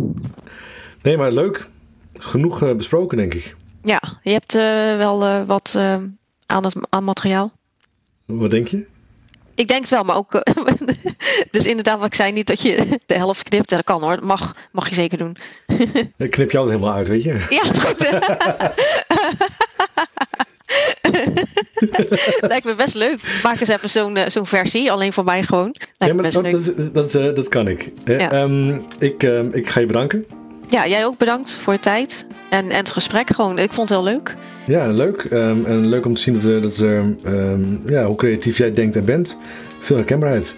Nee, 1.02 1.18
maar 1.18 1.32
leuk. 1.32 1.68
Genoeg 2.14 2.64
uh, 2.64 2.74
besproken, 2.74 3.18
denk 3.18 3.34
ik. 3.34 3.56
Ja, 3.84 4.02
je 4.22 4.32
hebt 4.32 4.54
wel 4.98 5.46
wat 5.46 5.78
aan, 6.46 6.64
het, 6.64 6.76
aan 6.90 7.04
materiaal. 7.04 7.52
Wat 8.38 8.50
denk 8.50 8.68
je? 8.68 8.86
Ik 9.56 9.68
denk 9.68 9.82
het 9.82 9.90
wel, 9.90 10.04
maar 10.04 10.16
ook. 10.16 10.32
dus 11.52 11.66
inderdaad, 11.66 12.00
wat 12.00 12.08
ik 12.08 12.14
zei, 12.14 12.32
niet 12.32 12.48
dat 12.48 12.62
je 12.62 13.00
de 13.06 13.14
helft 13.14 13.44
knipt. 13.44 13.70
Dat 13.70 13.84
kan 13.84 14.02
hoor, 14.02 14.26
mag, 14.26 14.56
mag 14.72 14.90
je 14.90 14.96
zeker 14.96 15.18
doen. 15.18 15.36
Ik 16.18 16.32
knip 16.32 16.52
jou 16.52 16.70
het 16.70 16.76
helemaal 16.76 16.98
uit, 16.98 17.08
weet 17.08 17.24
je? 17.24 17.46
Ja, 17.50 17.70
is 17.72 17.78
goed. 17.80 18.00
Lijkt 22.50 22.66
me 22.66 22.76
best 22.76 22.96
leuk. 22.96 23.40
Maak 23.44 23.60
eens 23.60 23.70
even 23.70 23.90
zo'n 23.90 24.18
zo'n 24.28 24.48
versie, 24.48 24.92
alleen 24.92 25.14
voor 25.14 25.24
mij 25.24 25.44
gewoon. 25.44 25.76
Lijkt 25.98 25.98
ja, 25.98 26.14
maar 26.14 26.24
best 26.24 26.34
dat, 26.34 26.44
leuk. 26.44 26.94
Dat, 26.94 27.12
dat, 27.12 27.36
dat, 27.36 27.48
kan 27.48 27.68
ik. 27.68 27.92
Ja. 28.06 28.42
Um, 28.42 28.86
ik, 29.00 29.24
um, 29.24 29.54
ik 29.54 29.70
ga 29.70 29.80
je 29.80 29.86
bedanken. 29.86 30.26
Ja, 30.70 30.88
jij 30.88 31.06
ook 31.06 31.18
bedankt 31.18 31.52
voor 31.52 31.74
je 31.74 31.80
tijd 31.80 32.26
en, 32.50 32.70
en 32.70 32.78
het 32.78 32.90
gesprek. 32.90 33.30
Gewoon, 33.36 33.58
ik 33.58 33.74
vond 33.74 33.90
het 33.90 33.98
heel 33.98 34.08
leuk. 34.08 34.36
Ja, 34.66 34.88
leuk. 34.88 35.24
Um, 35.32 35.66
en 35.66 35.88
leuk 35.88 36.06
om 36.06 36.14
te 36.14 36.22
zien 36.22 36.34
dat, 36.34 36.64
dat 36.64 36.80
um, 36.80 37.82
ja, 37.86 38.06
hoe 38.06 38.16
creatief 38.16 38.58
jij 38.58 38.74
denkt 38.74 38.96
en 38.96 39.06
bent. 39.06 39.38
Veel 39.80 39.96
herkenbaarheid. 39.96 40.56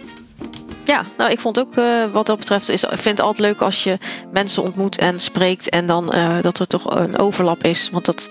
Ja, 0.86 1.06
nou, 1.18 1.32
ik 1.32 1.40
vond 1.40 1.60
ook 1.60 1.76
uh, 1.76 2.04
wat 2.12 2.26
dat 2.26 2.38
betreft, 2.38 2.70
is, 2.70 2.84
ik 2.84 2.90
vind 2.90 3.18
het 3.18 3.20
altijd 3.20 3.48
leuk 3.48 3.62
als 3.62 3.84
je 3.84 3.98
mensen 4.32 4.64
ontmoet 4.64 4.98
en 4.98 5.20
spreekt 5.20 5.70
en 5.70 5.88
dan 5.88 6.16
uh, 6.16 6.42
dat 6.42 6.60
er 6.60 6.68
toch 6.68 6.96
een 6.96 7.18
overlap 7.18 7.64
is. 7.64 7.90
Want 7.92 8.06
dat, 8.06 8.30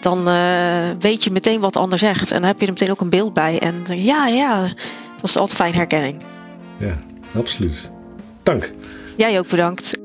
dan 0.00 0.28
uh, 0.28 0.90
weet 0.98 1.24
je 1.24 1.30
meteen 1.30 1.60
wat 1.60 1.72
de 1.72 1.78
ander 1.78 1.98
zegt 1.98 2.30
en 2.30 2.38
dan 2.38 2.48
heb 2.48 2.60
je 2.60 2.66
er 2.66 2.72
meteen 2.72 2.90
ook 2.90 3.00
een 3.00 3.10
beeld 3.10 3.32
bij. 3.32 3.58
En 3.58 3.82
ja, 3.86 4.26
ja, 4.26 4.60
dat 5.20 5.28
is 5.28 5.36
altijd 5.36 5.58
fijn 5.58 5.74
herkenning. 5.74 6.22
Ja, 6.78 6.98
absoluut. 7.34 7.90
Dank. 8.42 8.72
Jij 9.16 9.38
ook 9.38 9.48
bedankt. 9.48 10.03